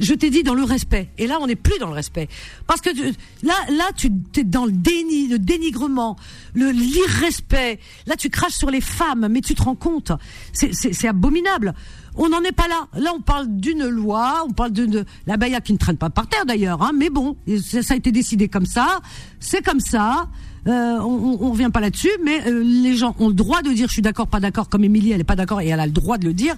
je 0.00 0.14
t'ai 0.14 0.30
dit 0.30 0.42
dans 0.42 0.54
le 0.54 0.64
respect. 0.64 1.10
Et 1.18 1.26
là, 1.28 1.38
on 1.40 1.46
n'est 1.46 1.56
plus 1.56 1.78
dans 1.78 1.86
le 1.88 1.92
respect. 1.94 2.28
Parce 2.66 2.80
que 2.80 2.90
tu- 2.90 3.16
là, 3.46 3.54
là, 3.70 3.90
tu 3.96 4.10
es 4.36 4.44
dans 4.44 4.64
le 4.64 4.72
déni, 4.72 5.28
le 5.28 5.38
dénigrement, 5.38 6.16
le 6.54 6.70
l'irrespect. 6.70 7.78
Là, 8.06 8.16
tu 8.16 8.28
craches 8.30 8.52
sur 8.54 8.70
les 8.70 8.80
femmes, 8.80 9.28
mais 9.30 9.40
tu 9.40 9.54
te 9.54 9.62
rends 9.62 9.76
compte. 9.76 10.10
C'est 10.52 11.08
abominable. 11.08 11.74
On 12.18 12.28
n'en 12.28 12.42
est 12.42 12.52
pas 12.52 12.66
là. 12.66 12.88
Là, 12.94 13.12
on 13.14 13.20
parle 13.20 13.46
d'une 13.48 13.86
loi, 13.86 14.44
on 14.46 14.52
parle 14.52 14.72
de 14.72 15.04
la 15.26 15.36
baya 15.36 15.60
qui 15.60 15.72
ne 15.72 15.78
traîne 15.78 15.96
pas 15.96 16.10
par 16.10 16.26
terre 16.26 16.44
d'ailleurs, 16.44 16.82
hein, 16.82 16.90
mais 16.94 17.10
bon, 17.10 17.36
ça, 17.62 17.94
a 17.94 17.96
été 17.96 18.10
décidé 18.10 18.48
comme 18.48 18.66
ça. 18.66 19.00
C'est 19.38 19.64
comme 19.64 19.80
ça. 19.80 20.28
Euh, 20.66 20.98
on, 20.98 21.38
on, 21.40 21.50
revient 21.52 21.70
pas 21.72 21.80
là-dessus, 21.80 22.10
mais 22.24 22.42
euh, 22.46 22.62
les 22.62 22.96
gens 22.96 23.14
ont 23.20 23.28
le 23.28 23.34
droit 23.34 23.62
de 23.62 23.70
dire 23.70 23.86
je 23.86 23.92
suis 23.92 24.02
d'accord, 24.02 24.26
pas 24.26 24.40
d'accord, 24.40 24.68
comme 24.68 24.82
Émilie, 24.82 25.12
elle 25.12 25.20
est 25.20 25.24
pas 25.24 25.36
d'accord 25.36 25.60
et 25.60 25.68
elle 25.68 25.80
a 25.80 25.86
le 25.86 25.92
droit 25.92 26.18
de 26.18 26.26
le 26.26 26.34
dire. 26.34 26.56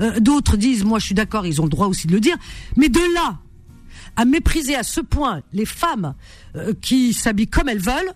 Euh, 0.00 0.20
D'autres 0.20 0.56
disent 0.56 0.84
moi 0.84 1.00
je 1.00 1.06
suis 1.06 1.14
d'accord, 1.14 1.44
ils 1.44 1.60
ont 1.60 1.64
le 1.64 1.70
droit 1.70 1.88
aussi 1.88 2.06
de 2.06 2.12
le 2.12 2.20
dire. 2.20 2.36
Mais 2.76 2.88
de 2.88 3.00
là 3.14 3.38
à 4.16 4.24
mépriser 4.24 4.76
à 4.76 4.82
ce 4.82 5.00
point 5.00 5.40
les 5.52 5.64
femmes 5.64 6.14
qui 6.82 7.12
s'habillent 7.12 7.46
comme 7.46 7.68
elles 7.68 7.78
veulent, 7.78 8.12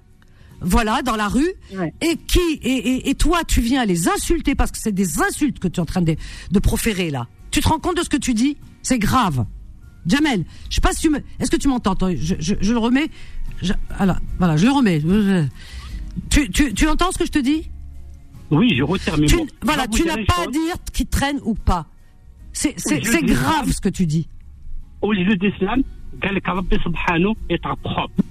voilà, 0.63 1.01
dans 1.01 1.15
la 1.15 1.27
rue, 1.29 1.53
et 2.01 2.15
qui 2.17 2.39
et, 2.61 2.77
et, 2.89 3.09
et 3.09 3.15
toi 3.15 3.39
tu 3.47 3.61
viens 3.61 3.85
les 3.85 4.07
insulter 4.09 4.55
parce 4.55 4.71
que 4.71 4.77
c'est 4.77 4.91
des 4.91 5.21
insultes 5.21 5.59
que 5.59 5.67
tu 5.67 5.77
es 5.77 5.79
en 5.79 5.85
train 5.85 6.01
de, 6.01 6.15
de 6.51 6.59
proférer 6.59 7.09
là. 7.09 7.27
Tu 7.51 7.61
te 7.61 7.67
rends 7.69 7.79
compte 7.79 7.97
de 7.97 8.03
ce 8.03 8.09
que 8.09 8.17
tu 8.17 8.33
dis 8.33 8.57
C'est 8.83 8.99
grave. 8.99 9.45
Jamel, 10.05 10.45
je 10.69 10.75
sais 10.75 10.81
pas 10.81 10.91
si 10.93 11.01
tu 11.01 11.09
me, 11.09 11.19
est-ce 11.39 11.51
que 11.51 11.57
tu 11.57 11.67
m'entends 11.67 11.93
Attends, 11.93 12.09
je, 12.15 12.35
je, 12.39 12.55
je 12.59 12.71
le 12.73 12.77
remets. 12.79 13.09
Je, 13.61 13.73
voilà, 13.97 14.19
voilà, 14.37 14.55
je 14.57 14.65
le 14.65 14.71
remets. 14.71 14.99
Je- 15.01 15.45
Tu, 16.29 16.49
tu, 16.49 16.73
tu 16.73 16.87
entends 16.87 17.11
ce 17.11 17.17
que 17.17 17.25
je 17.25 17.31
te 17.31 17.39
dis 17.39 17.69
Oui, 18.51 18.73
je 18.77 18.83
retire 18.83 19.17
mes 19.17 19.27
Tu- 19.27 19.35
mots. 19.37 19.47
Voilà, 19.61 19.83
Je 19.83 19.89
vais 19.91 19.95
tu 19.97 20.01
vous 20.03 20.07
n'as 20.07 20.13
dire 20.15 20.21
une 20.21 20.25
pas 20.25 20.41
à 20.41 20.43
chose. 20.45 20.53
dire 20.53 20.75
qui 20.93 21.05
traîne 21.05 21.39
ou 21.43 21.53
pas. 21.55 21.85
C'est 22.53 22.73
c'est 22.77 23.03
je 23.03 23.09
c'est 23.11 23.21
dis 23.23 23.33
grave 23.33 23.67
ça. 23.67 23.73
ce 23.77 23.81
que 23.81 23.89
tu 23.89 24.05
dis. 24.05 24.27
Au 25.01 25.13
lieu 25.13 25.35
d'islam, 25.37 25.83
قال 26.23 26.35
لك 26.35 26.49
ربي 26.49 26.77
سبحانه 26.85 27.35
être 27.51 27.75
propre. 27.83 28.23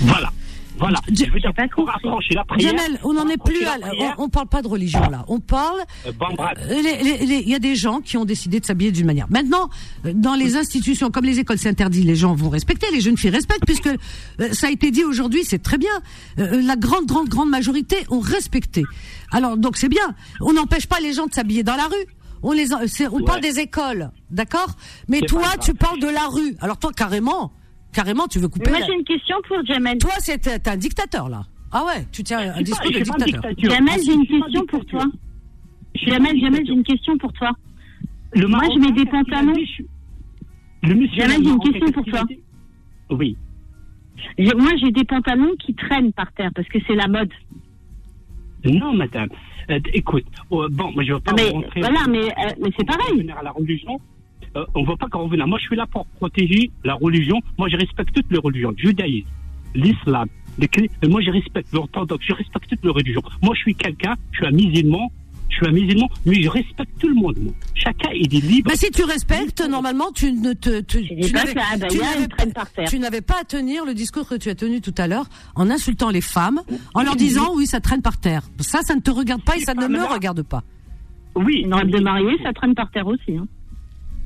voilà. 0.00 0.30
Voilà. 0.78 1.00
Je 1.08 1.24
veux 1.30 1.40
dire, 1.40 1.52
la 1.56 2.44
prière. 2.44 2.70
Jamel, 2.76 3.00
on 3.02 3.14
n'en 3.14 3.26
est 3.28 3.42
plus 3.42 3.64
à, 3.64 3.78
on, 4.18 4.24
on 4.24 4.28
parle 4.28 4.46
pas 4.46 4.60
de 4.60 4.68
religion 4.68 5.08
là. 5.08 5.24
On 5.26 5.40
parle. 5.40 5.80
Euh, 6.06 6.10
euh, 6.12 7.16
Il 7.22 7.48
y 7.48 7.54
a 7.54 7.58
des 7.58 7.76
gens 7.76 8.00
qui 8.02 8.18
ont 8.18 8.26
décidé 8.26 8.60
de 8.60 8.66
s'habiller 8.66 8.92
d'une 8.92 9.06
manière. 9.06 9.26
Maintenant, 9.30 9.70
euh, 10.04 10.12
dans 10.14 10.34
les 10.34 10.56
institutions 10.56 11.10
comme 11.10 11.24
les 11.24 11.38
écoles, 11.38 11.56
c'est 11.56 11.70
interdit. 11.70 12.02
Les 12.02 12.14
gens 12.14 12.34
vont 12.34 12.50
respecter. 12.50 12.86
Les 12.92 13.00
jeunes 13.00 13.16
filles 13.16 13.30
respectent 13.30 13.64
puisque 13.64 13.86
euh, 13.86 14.52
ça 14.52 14.66
a 14.66 14.70
été 14.70 14.90
dit 14.90 15.02
aujourd'hui. 15.02 15.44
C'est 15.44 15.62
très 15.62 15.78
bien. 15.78 15.92
Euh, 16.38 16.60
la 16.60 16.76
grande, 16.76 17.06
grande, 17.06 17.30
grande 17.30 17.48
majorité 17.48 17.96
ont 18.10 18.20
respecté. 18.20 18.84
Alors 19.32 19.56
donc 19.56 19.78
c'est 19.78 19.88
bien. 19.88 20.14
On 20.42 20.52
n'empêche 20.52 20.86
pas 20.86 21.00
les 21.00 21.14
gens 21.14 21.26
de 21.26 21.32
s'habiller 21.32 21.62
dans 21.62 21.76
la 21.76 21.84
rue. 21.84 22.06
On 22.42 22.52
les, 22.52 22.74
on 23.10 23.22
parle 23.22 23.40
des 23.40 23.60
écoles, 23.60 24.10
d'accord? 24.30 24.76
Mais 25.08 25.20
toi, 25.22 25.56
tu 25.58 25.72
parles 25.72 26.00
de 26.00 26.06
la 26.08 26.26
rue. 26.26 26.54
Alors 26.60 26.76
toi, 26.76 26.92
carrément, 26.94 27.50
carrément, 27.96 28.26
tu 28.28 28.38
veux 28.38 28.48
couper. 28.48 28.70
Moi, 28.70 28.80
j'ai 28.86 28.92
une 28.94 29.04
question 29.04 29.36
pour 29.48 29.64
Jamel. 29.64 29.96
Toi, 29.98 30.12
c'est 30.18 30.38
t'es 30.38 30.68
un 30.68 30.76
dictateur 30.76 31.28
là. 31.30 31.42
Ah 31.72 31.84
ouais, 31.86 32.06
tu 32.12 32.22
tiens 32.22 32.54
un 32.54 32.62
discours 32.62 32.90
de 32.90 32.98
dictateur. 32.98 33.52
Jamel, 33.58 34.00
j'ai 34.04 34.12
une 34.12 34.26
question 34.26 34.66
pour 34.66 34.84
toi. 34.84 35.04
Jamel, 35.94 36.38
Jamel, 36.40 36.66
j'ai 36.66 36.72
une 36.74 36.84
question 36.84 37.16
pour 37.16 37.32
toi. 37.32 37.50
Le 38.34 38.46
Moi, 38.46 38.60
je 38.74 38.78
mets 38.78 38.92
des 38.92 39.06
pantalons. 39.06 39.54
Le 40.82 40.94
monsieur 40.94 41.22
Jamel, 41.22 41.42
j'ai 41.42 41.50
une 41.50 41.58
question 41.58 41.90
pour 41.92 42.04
toi. 42.04 42.22
Oui. 43.10 43.36
Moi, 44.38 44.72
j'ai 44.82 44.90
des 44.92 45.04
pantalons 45.04 45.54
qui 45.64 45.74
traînent 45.74 46.12
par 46.12 46.30
terre 46.32 46.50
parce 46.54 46.68
que 46.68 46.78
c'est 46.86 46.94
la 46.94 47.08
mode. 47.08 47.32
Non, 48.64 48.92
madame. 48.92 49.28
Euh, 49.70 49.80
écoute, 49.94 50.24
euh, 50.52 50.68
bon, 50.70 50.92
moi 50.92 51.02
je 51.04 51.12
veux 51.14 51.20
pas 51.20 51.32
Ah, 51.32 51.34
mais 51.36 51.50
rentrer. 51.50 51.80
voilà, 51.80 52.00
mais, 52.08 52.24
euh, 52.24 52.52
mais 52.62 52.70
c'est 52.76 52.86
pareil. 52.86 53.12
Revenir 53.12 53.36
à 53.38 53.42
la 53.42 53.50
religion. 53.50 54.00
Euh, 54.56 54.64
on 54.74 54.82
ne 54.82 54.86
veut 54.86 54.96
pas 54.96 55.08
qu'en 55.08 55.24
revenir. 55.24 55.46
Moi, 55.46 55.58
je 55.58 55.66
suis 55.66 55.76
là 55.76 55.86
pour 55.86 56.06
protéger 56.06 56.70
la 56.84 56.94
religion. 56.94 57.40
Moi, 57.58 57.68
je 57.68 57.76
respecte 57.76 58.14
toutes 58.14 58.30
les 58.30 58.38
religions. 58.38 58.70
Le 58.70 58.78
judaïsme, 58.78 59.28
l'islam, 59.74 60.28
les 60.58 60.68
Moi, 61.08 61.20
je 61.20 61.30
respecte 61.30 61.72
l'orthodoxe. 61.72 62.24
Je 62.26 62.34
respecte 62.34 62.70
toutes 62.70 62.84
les 62.84 62.90
religions. 62.90 63.22
Moi, 63.42 63.54
je 63.54 63.60
suis 63.60 63.74
quelqu'un, 63.74 64.14
je 64.32 64.38
suis 64.38 64.46
un 64.46 64.50
musulman. 64.50 65.12
Je 65.48 65.56
suis 65.56 65.66
un 65.68 65.72
musulman, 65.72 66.08
mais 66.24 66.42
je 66.42 66.48
respecte 66.48 66.98
tout 66.98 67.08
le 67.08 67.14
monde. 67.14 67.36
Chacun 67.74 68.10
est 68.10 68.32
libre. 68.32 68.68
Mais 68.68 68.76
si 68.76 68.90
tu 68.90 69.04
respectes, 69.04 69.60
normalement, 69.66 70.10
tu 70.12 70.32
ne 70.32 70.52
te, 70.54 70.80
tu, 70.80 71.02
n'avais 71.32 71.54
tu 72.88 72.98
n'avais 72.98 73.20
pas 73.20 73.40
à 73.40 73.44
tenir 73.44 73.84
le 73.84 73.94
discours 73.94 74.28
que 74.28 74.34
tu 74.34 74.50
as 74.50 74.56
tenu 74.56 74.80
tout 74.80 74.94
à 74.98 75.06
l'heure 75.06 75.26
en 75.54 75.70
insultant 75.70 76.10
les 76.10 76.20
femmes, 76.20 76.62
en 76.94 77.02
leur 77.02 77.14
disant 77.14 77.54
oui, 77.54 77.66
ça 77.66 77.80
traîne 77.80 78.02
par 78.02 78.18
terre. 78.18 78.42
Ça, 78.58 78.80
ça 78.82 78.96
ne 78.96 79.00
te 79.00 79.10
regarde 79.10 79.44
pas 79.44 79.56
et 79.56 79.60
ça 79.60 79.74
ne 79.74 79.86
me 79.86 80.04
regarde 80.04 80.42
pas. 80.42 80.64
Oui. 81.36 81.62
Une 81.64 81.74
robe 81.74 81.90
de 81.90 82.00
mariée, 82.00 82.36
ça 82.42 82.52
traîne 82.52 82.74
par 82.74 82.90
terre 82.90 83.06
aussi. 83.06 83.36
Hein. 83.36 83.46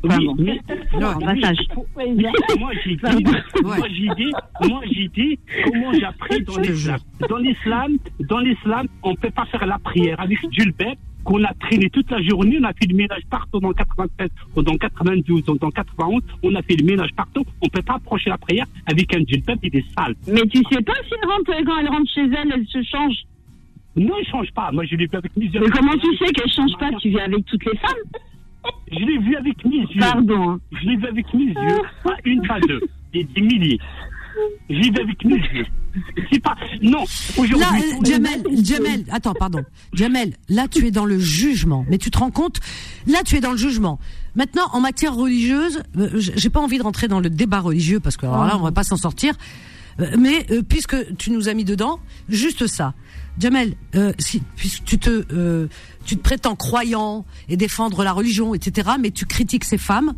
Oui, 0.02 0.28
mais 0.38 0.60
Non, 0.98 1.12
oui, 1.18 1.24
passage. 1.40 1.58
oui, 1.96 2.26
moi 2.58 2.72
j'ai 2.84 2.96
dit, 2.96 3.02
moi 3.62 3.86
j'ai 3.88 4.08
dit, 4.16 4.32
moi 4.68 4.80
j'ai 4.90 5.08
dit 5.08 5.38
comment 5.64 5.92
j'ai 5.92 6.04
appris 6.04 6.42
dans 6.42 6.56
l'islam. 6.58 6.98
Dans 7.28 7.36
l'islam, 7.38 7.96
dans 8.20 8.38
l'islam, 8.38 8.86
on 9.02 9.14
peut 9.14 9.30
pas 9.30 9.44
faire 9.46 9.66
la 9.66 9.78
prière 9.78 10.18
avec 10.20 10.38
Julbert 10.50 10.94
qu'on 11.22 11.44
a 11.44 11.52
traîné 11.52 11.90
toute 11.90 12.10
la 12.10 12.22
journée, 12.22 12.56
on 12.60 12.64
a 12.64 12.72
fait 12.72 12.86
le 12.86 12.96
ménage 12.96 13.22
partout 13.28 13.60
dans 13.60 13.72
96, 13.72 14.30
dans 14.56 14.76
92, 14.76 15.44
dans 15.44 15.70
91, 15.70 16.22
on 16.42 16.54
a 16.54 16.62
fait 16.62 16.76
le 16.76 16.86
ménage 16.86 17.10
partout, 17.14 17.44
on 17.60 17.68
peut 17.68 17.82
pas 17.82 17.96
approcher 17.96 18.30
la 18.30 18.38
prière 18.38 18.64
avec 18.86 19.14
un 19.14 19.20
Julbert 19.28 19.56
et 19.62 19.68
des 19.68 19.84
salles. 19.98 20.14
Mais 20.26 20.40
tu 20.46 20.62
sais 20.72 20.80
pas 20.82 20.94
si 21.06 21.12
elle 21.22 21.28
rentre, 21.28 21.44
quand 21.66 21.78
elle 21.78 21.88
rentre 21.88 22.10
chez 22.14 22.22
elle, 22.22 22.52
elle 22.54 22.66
se 22.66 22.82
change? 22.90 23.16
Non, 23.96 24.14
il 24.18 24.26
change 24.28 24.50
pas. 24.52 24.70
Moi, 24.72 24.84
je 24.84 24.96
l'ai 24.96 25.06
vu 25.06 25.10
avec 25.16 25.32
yeux. 25.36 25.60
Mais 25.60 25.68
comment 25.68 25.92
tu 25.98 26.16
sais 26.16 26.32
qu'elle 26.32 26.50
change 26.50 26.72
pas? 26.78 26.90
Tu 27.00 27.10
vis 27.10 27.20
avec 27.20 27.44
toutes 27.44 27.64
les 27.66 27.76
femmes? 27.76 28.22
Je 28.90 28.98
l'ai 28.98 29.18
vu 29.18 29.36
avec 29.36 29.64
mes 29.64 29.78
yeux. 29.78 30.00
Pardon. 30.00 30.58
Je 30.72 30.86
l'ai 30.88 30.96
vu 30.96 31.06
avec 31.06 31.34
mes 31.34 31.44
yeux. 31.44 31.82
Pas 32.04 32.16
une, 32.24 32.46
pas 32.46 32.60
deux. 32.60 32.80
Des, 33.12 33.24
des 33.24 33.40
milliers. 33.40 33.78
Je 34.68 34.74
l'ai 34.74 34.90
vu 34.90 35.00
avec 35.00 35.24
mes 35.24 35.36
yeux. 35.36 35.66
C'est 36.32 36.40
pas. 36.40 36.56
Non, 36.82 37.02
aujourd'hui. 37.36 37.82
Euh, 37.82 38.04
Jamel, 38.04 38.42
Jamel, 38.64 39.04
attends, 39.10 39.34
pardon. 39.34 39.64
Jamel, 39.92 40.34
là, 40.48 40.68
tu 40.68 40.86
es 40.86 40.90
dans 40.92 41.04
le 41.04 41.18
jugement. 41.18 41.84
Mais 41.88 41.98
tu 41.98 42.10
te 42.10 42.18
rends 42.18 42.30
compte? 42.30 42.60
Là, 43.08 43.22
tu 43.24 43.36
es 43.36 43.40
dans 43.40 43.50
le 43.52 43.56
jugement. 43.56 43.98
Maintenant, 44.36 44.66
en 44.72 44.80
matière 44.80 45.14
religieuse, 45.14 45.82
euh, 45.98 46.10
j'ai 46.14 46.50
pas 46.50 46.60
envie 46.60 46.78
de 46.78 46.84
rentrer 46.84 47.08
dans 47.08 47.18
le 47.18 47.28
débat 47.28 47.58
religieux 47.60 47.98
parce 47.98 48.16
que 48.16 48.26
alors 48.26 48.44
là, 48.44 48.56
on 48.56 48.62
va 48.62 48.70
pas 48.72 48.84
s'en 48.84 48.96
sortir. 48.96 49.34
Euh, 49.98 50.14
Mais 50.16 50.46
euh, 50.52 50.62
puisque 50.62 51.16
tu 51.16 51.32
nous 51.32 51.48
as 51.48 51.54
mis 51.54 51.64
dedans, 51.64 51.98
juste 52.28 52.68
ça. 52.68 52.94
Jamel, 53.40 53.74
euh, 53.94 54.12
si, 54.18 54.42
puisque 54.56 54.84
tu 54.84 54.98
te, 54.98 55.24
euh, 55.32 55.68
tu 56.04 56.16
te 56.16 56.22
prétends 56.22 56.56
croyant 56.56 57.24
et 57.48 57.56
défendre 57.56 58.04
la 58.04 58.12
religion, 58.12 58.54
etc., 58.54 58.90
mais 59.00 59.10
tu 59.10 59.24
critiques 59.24 59.64
ces 59.64 59.78
femmes, 59.78 60.12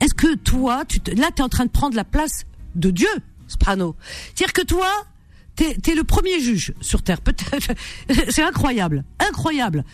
est-ce 0.00 0.14
que 0.14 0.34
toi, 0.34 0.84
tu 0.84 0.98
là, 1.16 1.30
tu 1.34 1.40
es 1.40 1.44
en 1.44 1.48
train 1.48 1.64
de 1.64 1.70
prendre 1.70 1.96
la 1.96 2.04
place 2.04 2.44
de 2.74 2.90
Dieu, 2.90 3.08
Sprano? 3.48 3.96
C'est-à-dire 4.34 4.52
que 4.52 4.62
toi, 4.62 4.90
t'es 5.56 5.76
es 5.90 5.94
le 5.94 6.04
premier 6.04 6.40
juge 6.40 6.74
sur 6.82 7.02
Terre. 7.02 7.22
Peut-être, 7.22 7.72
c'est 8.28 8.42
incroyable, 8.42 9.02
incroyable. 9.18 9.84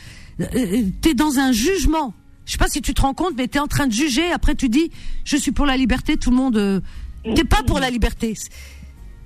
Euh, 0.40 0.82
T'es 1.00 1.14
dans 1.14 1.38
un 1.38 1.52
jugement. 1.52 2.12
Je 2.44 2.52
sais 2.52 2.58
pas 2.58 2.68
si 2.68 2.82
tu 2.82 2.92
te 2.92 3.00
rends 3.00 3.14
compte, 3.14 3.34
mais 3.36 3.46
t'es 3.46 3.60
en 3.60 3.68
train 3.68 3.86
de 3.86 3.92
juger. 3.92 4.32
Après, 4.32 4.56
tu 4.56 4.68
dis, 4.68 4.90
je 5.24 5.36
suis 5.36 5.52
pour 5.52 5.64
la 5.64 5.76
liberté. 5.76 6.16
Tout 6.16 6.30
le 6.30 6.36
monde. 6.36 6.82
T'es 7.22 7.44
pas 7.44 7.62
pour 7.62 7.78
la 7.78 7.88
liberté. 7.88 8.34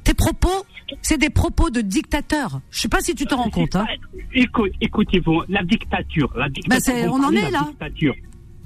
Tes 0.08 0.14
propos, 0.14 0.64
c'est 1.02 1.18
des 1.18 1.28
propos 1.28 1.68
de 1.68 1.82
dictateur. 1.82 2.62
Je 2.70 2.80
sais 2.80 2.88
pas 2.88 3.02
si 3.02 3.14
tu 3.14 3.26
te 3.26 3.34
rends 3.34 3.50
compte. 3.50 3.76
Hein. 3.76 3.84
Écoute, 4.32 4.72
écoutez-vous, 4.80 5.42
la 5.50 5.62
dictature, 5.62 6.32
la 6.34 6.48
dictature. 6.48 6.94
Bah, 6.94 7.06
vous 7.08 7.12
on 7.12 7.24
en 7.24 7.32
est 7.32 7.50
là. 7.50 7.68
La 7.78 7.90
dictature. 7.90 8.14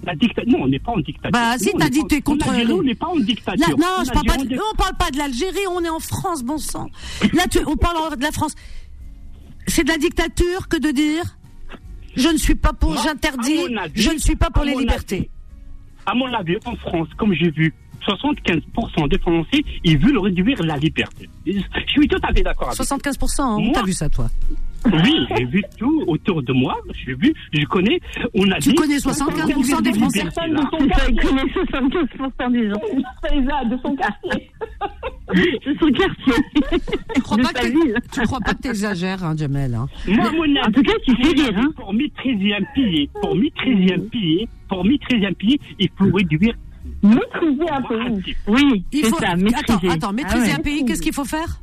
La 0.05 0.15
dicta... 0.15 0.43
Non, 0.47 0.59
on 0.63 0.69
n'est 0.69 0.79
pas 0.79 0.93
en 0.93 1.01
dictature. 1.01 1.33
Bah 1.33 1.59
si 1.59 1.73
t'as 1.73 1.87
n'est 1.87 1.91
dit 1.91 2.05
t'es 2.09 2.21
contre. 2.21 2.49
Algérie, 2.49 2.73
on 2.73 2.83
n'est 2.85 2.95
pas 2.95 3.09
en 3.09 3.19
dictature. 3.19 3.67
Là, 3.67 3.75
non, 3.77 4.05
je 4.05 4.13
parle 4.13 4.27
pas. 4.27 4.37
De, 4.37 4.57
on 4.57 4.77
parle 4.77 4.97
pas 4.97 5.11
de 5.11 5.19
l'Algérie. 5.19 5.67
On 5.69 5.83
est 5.83 5.89
en 5.89 5.99
France, 5.99 6.45
bon 6.45 6.59
sang. 6.59 6.89
Là, 7.33 7.49
tu, 7.51 7.59
on 7.67 7.77
parle 7.77 8.17
de 8.17 8.23
la 8.23 8.31
France. 8.31 8.55
C'est 9.67 9.83
de 9.83 9.89
la 9.89 9.99
dictature 9.99 10.69
que 10.69 10.77
de 10.77 10.93
dire. 10.93 11.25
Je 12.15 12.29
ne 12.29 12.37
suis 12.37 12.55
pas 12.55 12.73
pour. 12.73 12.97
J'interdis. 12.99 13.59
avis, 13.81 14.01
Je 14.01 14.11
ne 14.13 14.19
suis 14.19 14.37
pas 14.37 14.51
pour 14.51 14.63
les 14.63 14.77
libertés. 14.77 15.29
À 16.07 16.15
mon 16.15 16.33
avis, 16.33 16.59
en 16.67 16.77
France, 16.77 17.09
comme 17.19 17.35
j'ai 17.35 17.51
vu, 17.51 17.75
75% 18.07 19.09
des 19.09 19.19
Français, 19.19 19.63
ils 19.85 19.99
veulent 19.99 20.19
réduire 20.19 20.63
la 20.63 20.77
liberté. 20.77 21.29
Je 21.47 21.53
suis 21.89 22.09
tout 22.09 22.19
à 22.23 22.33
fait 22.33 22.43
d'accord 22.43 22.69
avec 22.69 22.79
75%, 22.81 23.41
hein, 23.43 23.59
Moi- 23.61 23.73
t'as 23.75 23.83
vu 23.85 23.93
ça, 23.93 24.09
toi 24.09 24.27
Oui, 24.87 25.27
j'ai 25.37 25.45
vu 25.45 25.63
tout 25.79 26.03
autour 26.09 26.43
de 26.43 26.53
moi. 26.53 26.77
J'ai 27.07 27.15
vu, 27.15 27.33
je 27.53 27.65
connais. 27.67 28.01
On 28.35 28.51
a 28.51 28.59
Tu 28.59 28.71
dit- 28.71 28.75
connais 28.75 28.99
75% 28.99 29.81
des 29.81 29.93
Français 29.93 30.23
Personne 30.25 30.51
de 30.55 30.89
quartier. 30.89 31.17
connaît 31.17 31.43
75% 31.53 32.51
des 32.51 32.69
gens. 32.69 32.81
Faiza, 33.23 33.65
de 33.67 33.79
son 33.81 33.95
quartier. 33.95 34.51
De 35.33 35.79
son 35.81 35.93
quartier. 35.93 36.81
Tu 37.15 37.23
crois 37.23 37.37
de 37.37 37.43
pas 37.45 37.53
que 37.53 37.67
ville. 37.69 37.95
tu 38.13 38.21
crois 38.23 38.41
pas 38.41 38.55
que 38.55 38.63
t'exagères, 38.63 39.23
hein, 39.25 39.35
Jamel 39.37 39.75
hein 39.75 39.87
Moi, 40.09 40.33
mon 40.33 40.43
avis, 40.43 40.59
En 40.67 40.73
tout 40.73 40.83
cas, 40.83 40.93
tu 41.07 41.15
fais 41.17 41.29
rire, 41.43 41.53
hein. 41.57 41.71
Pour 41.77 41.95
maîtriser 41.95 42.55
un 42.55 42.65
pays, 42.75 43.09
pour 43.21 43.31
un 43.37 44.01
pays, 44.11 44.49
pour 44.69 44.85
maîtriser 44.85 45.27
un 45.27 45.33
pays, 45.33 45.61
il 45.79 45.89
faut 45.97 46.11
réduire. 46.13 46.55
Maîtriser 47.03 47.71
un 47.71 47.83
pays. 47.83 48.37
Oui, 48.49 48.85
Il 48.93 49.05
c'est 49.05 49.11
faut 49.11 49.17
ça, 49.19 49.35
maîtriser. 49.37 49.89
attends, 49.91 50.13
maîtriser 50.13 50.45
Ah 50.45 50.49
ouais. 50.49 50.53
un 50.55 50.63
pays, 50.63 50.85
qu'est-ce 50.85 51.03
qu'il 51.03 51.13
faut 51.13 51.25
faire? 51.25 51.61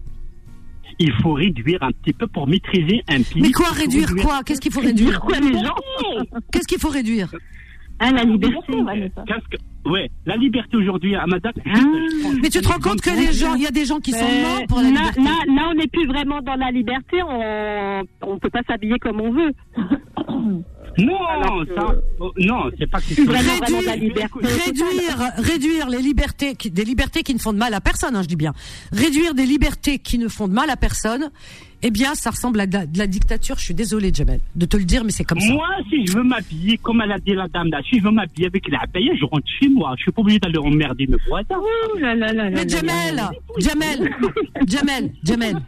Il 0.99 1.13
faut 1.21 1.33
réduire 1.33 1.81
un 1.81 1.91
petit 1.91 2.13
peu 2.13 2.27
pour 2.27 2.47
maîtriser 2.47 3.01
un 3.09 3.21
pays. 3.21 3.41
Mais 3.41 3.51
quoi 3.51 3.67
réduire 3.69 4.13
quoi? 4.21 4.41
Qu'est-ce 4.45 4.59
qu'il 4.61 4.71
faut 4.73 4.81
réduire? 4.81 5.19
Quoi, 5.21 5.39
les 5.39 5.53
gens? 5.53 5.75
Qu'est-ce 6.51 6.67
qu'il 6.67 6.79
faut 6.79 6.89
réduire? 6.89 7.33
Ah, 7.99 8.11
la 8.11 8.23
liberté. 8.23 8.55
Qu'est-ce 8.67 9.57
que- 9.57 9.89
Ouais, 9.89 10.09
la 10.25 10.35
liberté 10.35 10.75
aujourd'hui 10.77 11.15
à 11.15 11.25
madame. 11.25 11.53
Ah. 11.65 11.79
Mais 12.41 12.49
tu 12.49 12.59
te 12.61 12.67
rends 12.67 12.79
compte 12.79 12.99
que 13.01 13.09
les 13.09 13.31
gens, 13.33 13.55
il 13.55 13.63
y 13.63 13.67
a 13.67 13.71
des 13.71 13.85
gens 13.85 13.99
qui 13.99 14.11
sont 14.11 14.25
Euh, 14.25 14.41
morts 14.43 14.67
pour 14.67 14.77
la 14.79 14.83
là, 14.83 14.89
liberté. 14.89 15.21
là, 15.21 15.31
là, 15.47 15.69
on 15.71 15.73
n'est 15.73 15.87
plus 15.87 16.05
vraiment 16.05 16.41
dans 16.41 16.55
la 16.55 16.69
liberté. 16.71 17.21
On 17.23 18.03
on 18.21 18.37
peut 18.39 18.49
pas 18.49 18.61
s'habiller 18.67 18.99
comme 18.99 19.21
on 19.21 19.31
veut. 19.31 19.53
Non, 21.05 21.65
que- 21.65 21.75
ça, 21.75 21.95
oh, 22.19 22.31
non, 22.37 22.69
c'est 22.77 22.89
pas 22.89 22.99
que 23.01 23.13
Vraiment, 23.25 23.53
vraiment 23.57 23.79
de 23.81 23.85
la 23.85 23.91
Réduire, 23.93 24.09
liberté. 24.09 24.39
réduire, 24.65 25.31
réduire 25.37 25.89
les 25.89 26.01
libertés, 26.01 26.55
qui- 26.55 26.71
des 26.71 26.83
libertés 26.85 27.23
qui 27.23 27.33
ne 27.33 27.39
font 27.39 27.53
de 27.53 27.57
mal 27.57 27.73
à 27.73 27.81
personne, 27.81 28.15
hein, 28.15 28.21
je 28.23 28.27
dis 28.27 28.35
bien. 28.35 28.53
Réduire 28.91 29.33
des 29.33 29.45
libertés 29.45 29.99
qui 29.99 30.17
ne 30.17 30.27
font 30.27 30.47
de 30.47 30.53
mal 30.53 30.69
à 30.69 30.75
personne, 30.75 31.29
eh 31.81 31.91
bien, 31.91 32.13
ça 32.15 32.31
ressemble 32.31 32.59
à 32.59 32.67
de 32.67 32.73
la, 32.73 32.85
de 32.85 32.97
la 32.97 33.07
dictature. 33.07 33.57
Je 33.57 33.63
suis 33.63 33.73
désolée, 33.73 34.11
Jamel, 34.13 34.41
de 34.55 34.65
te 34.65 34.75
le 34.75 34.83
dire, 34.83 35.03
mais 35.05 35.11
c'est 35.11 35.23
comme 35.23 35.39
ça. 35.39 35.51
Moi, 35.53 35.67
si 35.89 36.05
je 36.05 36.13
veux 36.17 36.23
m'habiller, 36.23 36.77
comme 36.77 37.01
elle 37.01 37.11
a 37.13 37.19
dit 37.19 37.33
la 37.33 37.47
dame 37.47 37.69
là, 37.69 37.79
si 37.89 37.99
je 37.99 38.03
veux 38.03 38.11
m'habiller 38.11 38.47
avec 38.47 38.67
la 38.69 38.85
paye, 38.91 39.09
je 39.19 39.23
rentre 39.25 39.47
chez 39.59 39.69
moi. 39.69 39.93
Je 39.97 40.03
suis 40.03 40.11
pas 40.11 40.21
obligé 40.21 40.39
d'aller 40.39 40.57
emmerder 40.57 41.07
mes 41.07 41.17
voisins. 41.27 41.61
Mais 42.01 42.67
Jamel. 42.67 43.21
Jamel, 43.59 44.11
Jamel, 44.67 45.11
Jamel, 45.23 45.61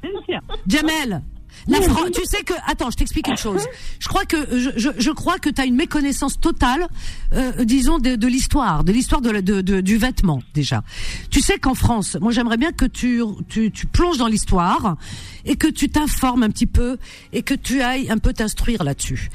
Jamel. 0.68 1.22
La 1.68 1.80
Fran- 1.90 2.10
tu 2.14 2.26
sais 2.26 2.44
que 2.44 2.54
attends, 2.68 2.90
je 2.90 2.98
t'explique 2.98 3.28
une 3.28 3.38
chose. 3.38 3.62
Je 4.00 4.08
crois 4.08 4.26
que 4.26 4.38
je, 4.58 4.70
je, 4.78 4.90
je 4.98 5.12
crois 5.12 5.38
que 5.38 5.50
tu 5.50 5.62
as 5.62 5.66
une 5.66 5.76
méconnaissance 5.76 6.40
totale, 6.40 6.88
euh, 7.34 7.64
disons 7.64 8.00
de, 8.00 8.16
de 8.16 8.28
l'histoire, 8.28 8.84
de 8.84 8.92
l'histoire 8.92 9.22
de, 9.22 9.32
de, 9.42 9.62
de- 9.62 9.82
du 9.82 9.98
vêtement 9.98 10.42
déjà. 10.54 10.84
Tu 11.30 11.40
sais 11.42 11.60
qu'en 11.60 11.76
France, 11.76 12.18
moi 12.20 12.32
j'aimerais 12.32 12.58
bien 12.58 12.72
que 12.72 12.86
tu, 12.86 13.22
tu 13.48 13.72
tu 13.72 13.86
plonges 13.88 14.18
dans 14.18 14.28
l'histoire 14.28 14.98
et 15.46 15.56
que 15.56 15.68
tu 15.68 15.90
t'informes 15.90 16.44
un 16.44 16.50
petit 16.50 16.66
peu 16.68 16.98
et 17.34 17.44
que 17.44 17.54
tu 17.54 17.82
ailles 17.82 18.10
un 18.10 18.18
peu 18.18 18.34
t'instruire 18.34 18.84
là-dessus. 18.84 19.30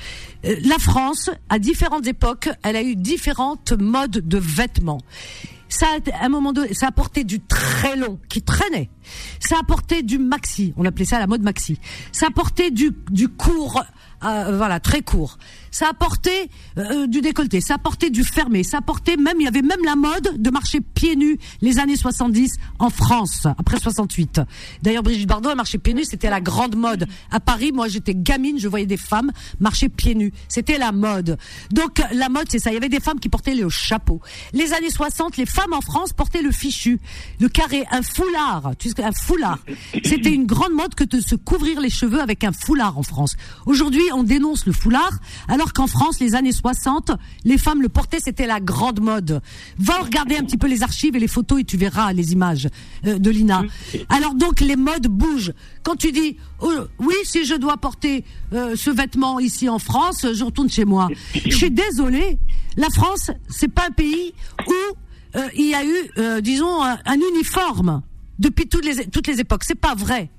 Euh, 0.46 0.56
La 0.64 0.78
France, 0.78 1.30
à 1.48 1.58
différentes 1.58 2.06
époques, 2.06 2.48
elle 2.62 2.76
a 2.76 2.82
eu 2.82 2.96
différentes 2.96 3.72
modes 3.72 4.26
de 4.26 4.38
vêtements. 4.38 5.00
Ça, 5.68 5.86
a- 5.86 6.22
à 6.22 6.26
un 6.26 6.28
moment 6.28 6.52
donné, 6.52 6.74
ça 6.74 6.86
a 6.88 6.92
porté 6.92 7.24
du 7.24 7.40
très 7.40 7.96
long 7.96 8.20
qui 8.28 8.40
traînait. 8.42 8.88
Ça 9.40 9.56
a 9.60 9.64
porté 9.64 10.02
du 10.02 10.18
maxi, 10.18 10.72
on 10.76 10.84
appelait 10.84 11.04
ça 11.04 11.18
la 11.18 11.26
mode 11.26 11.42
maxi. 11.42 11.78
Ça 12.12 12.28
a 12.28 12.30
porté 12.30 12.70
du, 12.70 12.92
du 13.10 13.28
court, 13.28 13.82
euh, 14.24 14.56
voilà, 14.56 14.78
très 14.78 15.02
court. 15.02 15.38
Ça 15.76 15.90
a 15.90 15.92
porté 15.92 16.48
euh, 16.78 17.06
du 17.06 17.20
décolleté, 17.20 17.60
ça 17.60 17.74
a 17.74 17.78
porté 17.78 18.08
du 18.08 18.24
fermé, 18.24 18.64
ça 18.64 18.78
a 18.78 18.80
porté 18.80 19.18
même, 19.18 19.36
il 19.38 19.44
y 19.44 19.46
avait 19.46 19.60
même 19.60 19.84
la 19.84 19.94
mode 19.94 20.40
de 20.40 20.48
marcher 20.48 20.80
pieds 20.80 21.16
nus 21.16 21.36
les 21.60 21.78
années 21.78 21.98
70 21.98 22.54
en 22.78 22.88
France, 22.88 23.46
après 23.58 23.78
68. 23.78 24.40
D'ailleurs, 24.82 25.02
Brigitte 25.02 25.28
Bardot 25.28 25.50
a 25.50 25.54
marché 25.54 25.76
pieds 25.76 25.92
nus, 25.92 26.06
c'était 26.06 26.30
la 26.30 26.40
grande 26.40 26.76
mode. 26.76 27.06
À 27.30 27.40
Paris, 27.40 27.72
moi 27.72 27.88
j'étais 27.88 28.14
gamine, 28.14 28.58
je 28.58 28.68
voyais 28.68 28.86
des 28.86 28.96
femmes 28.96 29.30
marcher 29.60 29.90
pieds 29.90 30.14
nus. 30.14 30.32
C'était 30.48 30.78
la 30.78 30.92
mode. 30.92 31.36
Donc 31.72 32.02
la 32.10 32.30
mode, 32.30 32.46
c'est 32.48 32.58
ça. 32.58 32.70
Il 32.70 32.74
y 32.74 32.78
avait 32.78 32.88
des 32.88 33.00
femmes 33.00 33.20
qui 33.20 33.28
portaient 33.28 33.54
le 33.54 33.68
chapeau. 33.68 34.22
Les 34.54 34.72
années 34.72 34.88
60, 34.88 35.36
les 35.36 35.44
femmes 35.44 35.74
en 35.74 35.82
France 35.82 36.14
portaient 36.14 36.40
le 36.40 36.52
fichu, 36.52 37.00
le 37.38 37.50
carré, 37.50 37.84
un 37.90 38.00
foulard. 38.00 38.72
Tu 38.78 38.88
sais, 38.88 39.04
un 39.04 39.12
foulard. 39.12 39.58
C'était 39.92 40.32
une 40.32 40.46
grande 40.46 40.72
mode 40.72 40.94
que 40.94 41.04
de 41.04 41.20
se 41.20 41.34
couvrir 41.34 41.82
les 41.82 41.90
cheveux 41.90 42.22
avec 42.22 42.44
un 42.44 42.52
foulard 42.52 42.96
en 42.96 43.02
France. 43.02 43.36
Aujourd'hui, 43.66 44.04
on 44.14 44.22
dénonce 44.22 44.64
le 44.64 44.72
foulard, 44.72 45.12
alors 45.48 45.65
qu'en 45.72 45.86
France, 45.86 46.20
les 46.20 46.34
années 46.34 46.52
60, 46.52 47.12
les 47.44 47.58
femmes 47.58 47.82
le 47.82 47.88
portaient, 47.88 48.20
c'était 48.20 48.46
la 48.46 48.60
grande 48.60 49.00
mode. 49.00 49.40
Va 49.78 49.98
regarder 49.98 50.36
un 50.36 50.44
petit 50.44 50.56
peu 50.56 50.66
les 50.66 50.82
archives 50.82 51.16
et 51.16 51.18
les 51.18 51.28
photos 51.28 51.60
et 51.60 51.64
tu 51.64 51.76
verras 51.76 52.12
les 52.12 52.32
images 52.32 52.68
euh, 53.06 53.18
de 53.18 53.30
Lina. 53.30 53.62
Alors 54.08 54.34
donc, 54.34 54.60
les 54.60 54.76
modes 54.76 55.06
bougent. 55.08 55.52
Quand 55.82 55.96
tu 55.96 56.12
dis, 56.12 56.36
oh, 56.60 56.70
oui, 56.98 57.14
si 57.24 57.44
je 57.44 57.54
dois 57.54 57.76
porter 57.76 58.24
euh, 58.52 58.76
ce 58.76 58.90
vêtement 58.90 59.40
ici 59.40 59.68
en 59.68 59.78
France, 59.78 60.26
je 60.32 60.44
retourne 60.44 60.70
chez 60.70 60.84
moi. 60.84 61.08
Je 61.34 61.56
suis 61.56 61.70
désolée. 61.70 62.38
La 62.76 62.88
France, 62.90 63.30
c'est 63.48 63.68
pas 63.68 63.86
un 63.88 63.92
pays 63.92 64.34
où 64.66 65.36
euh, 65.36 65.48
il 65.56 65.66
y 65.66 65.74
a 65.74 65.84
eu, 65.84 66.42
disons, 66.42 66.82
un, 66.82 66.98
un 67.04 67.18
uniforme 67.32 68.02
depuis 68.38 68.68
toutes 68.68 68.84
les 68.84 69.06
toutes 69.06 69.26
les 69.26 69.40
époques. 69.40 69.64
C'est 69.64 69.74
pas 69.74 69.94
vrai. 69.94 70.30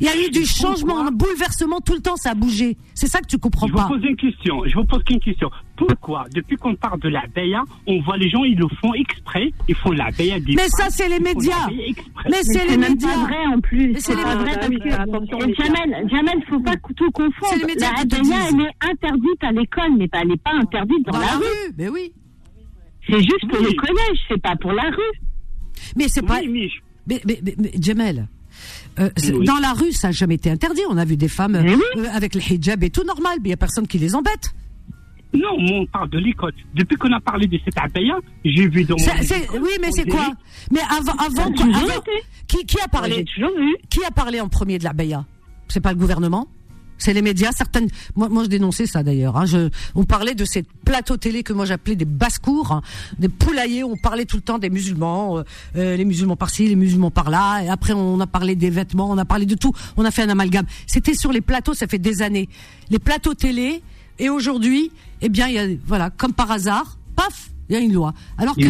Il 0.00 0.06
y 0.06 0.08
a 0.08 0.16
eu 0.16 0.30
du 0.30 0.46
changement, 0.46 0.98
un 1.06 1.10
bouleversement 1.10 1.80
tout 1.80 1.92
le 1.92 2.00
temps, 2.00 2.16
ça 2.16 2.30
a 2.30 2.34
bougé. 2.34 2.78
C'est 2.94 3.06
ça 3.06 3.20
que 3.20 3.26
tu 3.26 3.36
comprends 3.38 3.66
Je 3.66 3.72
vous 3.72 3.78
pas. 3.78 3.86
pose 3.88 4.02
une 4.02 4.16
question. 4.16 4.62
Je 4.64 4.74
vous 4.74 4.84
pose 4.84 5.02
une 5.10 5.20
question. 5.20 5.50
Pourquoi, 5.76 6.24
depuis 6.34 6.56
qu'on 6.56 6.74
parle 6.74 7.00
de 7.00 7.08
la 7.10 7.22
béa, 7.34 7.62
on 7.86 8.00
voit 8.00 8.16
les 8.16 8.30
gens, 8.30 8.42
ils 8.44 8.56
le 8.58 8.66
font 8.80 8.94
exprès, 8.94 9.52
ils 9.68 9.74
font 9.74 9.92
la 9.92 10.10
des 10.10 10.32
Mais 10.56 10.68
ça, 10.68 10.88
c'est 10.88 11.08
les 11.08 11.20
médias. 11.20 11.68
Mais 12.30 12.42
c'est 12.42 12.66
les 12.66 12.76
même 12.78 12.92
médias. 12.92 13.08
pas 13.14 13.20
vrai 13.26 13.46
en 13.54 13.60
plus. 13.60 13.88
Mais 13.92 14.00
c'est 14.00 14.12
C'est 14.12 14.16
les 14.16 14.22
pas 14.22 14.36
médias. 14.36 14.54
vrai 14.54 14.96
Ah 14.98 15.04
parce 15.10 15.24
que. 15.26 15.54
Jamel, 15.62 16.08
Jamel, 16.10 16.44
faut 16.48 16.60
pas 16.60 16.76
tout 16.96 17.10
confondre. 17.12 17.32
C'est 17.50 17.58
les 17.58 17.66
médias 17.66 17.92
La 17.96 18.04
disent. 18.04 18.32
elle 18.32 18.60
est 18.62 18.90
interdite 18.90 19.42
à 19.44 19.52
l'école, 19.52 19.96
mais 19.98 20.08
pas- 20.08 20.20
elle 20.22 20.28
n'est 20.28 20.36
pas 20.38 20.52
interdite 20.54 21.06
dans, 21.06 21.18
la, 21.18 21.26
rue. 21.36 21.72
mais 21.76 21.88
oui. 21.90 22.12
C'est 23.08 23.20
juste 23.20 23.48
pour 23.48 23.58
le 23.58 23.72
collège, 23.72 24.18
c'est 24.28 24.40
pas 24.40 24.56
pour 24.56 24.72
la 24.72 24.84
rue. 24.84 25.20
Mais 25.96 26.08
c'est 26.08 26.22
pas. 26.22 26.42
Je- 26.42 26.48
mais, 27.06 27.20
mais, 27.26 27.40
mais, 27.58 27.70
Jamel, 27.80 28.28
euh, 28.98 29.08
Oui. 29.32 29.44
dans 29.46 29.58
la 29.58 29.72
rue, 29.72 29.92
ça 29.92 30.08
n'a 30.08 30.12
jamais 30.12 30.34
été 30.34 30.50
interdit. 30.50 30.82
On 30.90 30.96
a 30.96 31.04
vu 31.04 31.16
des 31.16 31.28
femmes 31.28 31.54
euh, 31.56 31.76
avec 32.12 32.34
le 32.34 32.40
hijab 32.40 32.82
et 32.84 32.90
tout 32.90 33.04
normal, 33.04 33.38
mais 33.42 33.48
il 33.48 33.50
y 33.50 33.54
a 33.54 33.56
personne 33.58 33.86
qui 33.86 33.98
les 33.98 34.14
embête. 34.14 34.50
Non, 35.32 35.50
on 35.58 35.86
parle 35.86 36.10
de 36.10 36.18
l'école. 36.18 36.52
Depuis 36.74 36.96
qu'on 36.96 37.12
a 37.12 37.20
parlé 37.20 37.46
de 37.46 37.56
cette 37.64 37.78
abaya, 37.78 38.16
j'ai 38.44 38.66
vu 38.68 38.82
dans 38.84 38.96
mon 38.98 39.60
oui, 39.62 39.70
mais 39.80 39.92
c'est 39.92 40.08
quoi 40.08 40.32
Mais 40.72 40.80
avant, 40.80 41.12
avant, 41.12 41.52
avant- 41.52 42.02
qui, 42.48 42.66
qui 42.66 42.80
a 42.80 42.88
parlé. 42.88 43.24
Qui 43.88 44.04
a 44.04 44.10
parlé 44.10 44.40
en 44.40 44.48
premier 44.48 44.78
de 44.78 44.84
la 44.84 44.92
baya 44.92 45.24
C'est 45.68 45.80
pas 45.80 45.92
le 45.92 45.98
gouvernement? 45.98 46.48
C'est 47.00 47.12
les 47.12 47.22
médias, 47.22 47.50
certaines. 47.52 47.88
Moi, 48.14 48.28
moi, 48.28 48.44
je 48.44 48.48
dénonçais 48.48 48.86
ça 48.86 49.02
d'ailleurs. 49.02 49.36
Hein. 49.36 49.46
On 49.94 50.04
parlait 50.04 50.34
de 50.34 50.44
ces 50.44 50.62
plateaux 50.84 51.16
télé 51.16 51.42
que 51.42 51.52
moi 51.52 51.64
j'appelais 51.64 51.96
des 51.96 52.04
basses-cours, 52.04 52.72
hein, 52.72 52.82
des 53.18 53.28
poulaillers. 53.28 53.84
On 53.84 53.96
parlait 53.96 54.26
tout 54.26 54.36
le 54.36 54.42
temps 54.42 54.58
des 54.58 54.70
musulmans, 54.70 55.38
euh, 55.38 55.42
euh, 55.76 55.96
les 55.96 56.04
musulmans 56.04 56.36
par-ci, 56.36 56.68
les 56.68 56.76
musulmans 56.76 57.10
par-là. 57.10 57.62
Et 57.64 57.68
après, 57.68 57.94
on 57.94 58.20
a 58.20 58.26
parlé 58.26 58.54
des 58.54 58.70
vêtements, 58.70 59.10
on 59.10 59.18
a 59.18 59.24
parlé 59.24 59.46
de 59.46 59.54
tout. 59.54 59.72
On 59.96 60.04
a 60.04 60.10
fait 60.10 60.22
un 60.22 60.28
amalgame. 60.28 60.66
C'était 60.86 61.14
sur 61.14 61.32
les 61.32 61.40
plateaux, 61.40 61.74
ça 61.74 61.86
fait 61.86 61.98
des 61.98 62.22
années. 62.22 62.48
Les 62.90 62.98
plateaux 62.98 63.34
télé. 63.34 63.82
Et 64.18 64.28
aujourd'hui, 64.28 64.92
eh 65.22 65.30
bien, 65.30 65.48
il 65.48 65.54
y 65.54 65.58
a, 65.58 65.66
voilà, 65.86 66.10
comme 66.10 66.34
par 66.34 66.50
hasard, 66.50 66.98
paf, 67.16 67.49
il 67.70 67.74
y 67.74 67.76
a 67.76 67.80
une 67.80 67.92
loi. 67.94 68.12
Alors 68.36 68.54
que 68.56 68.62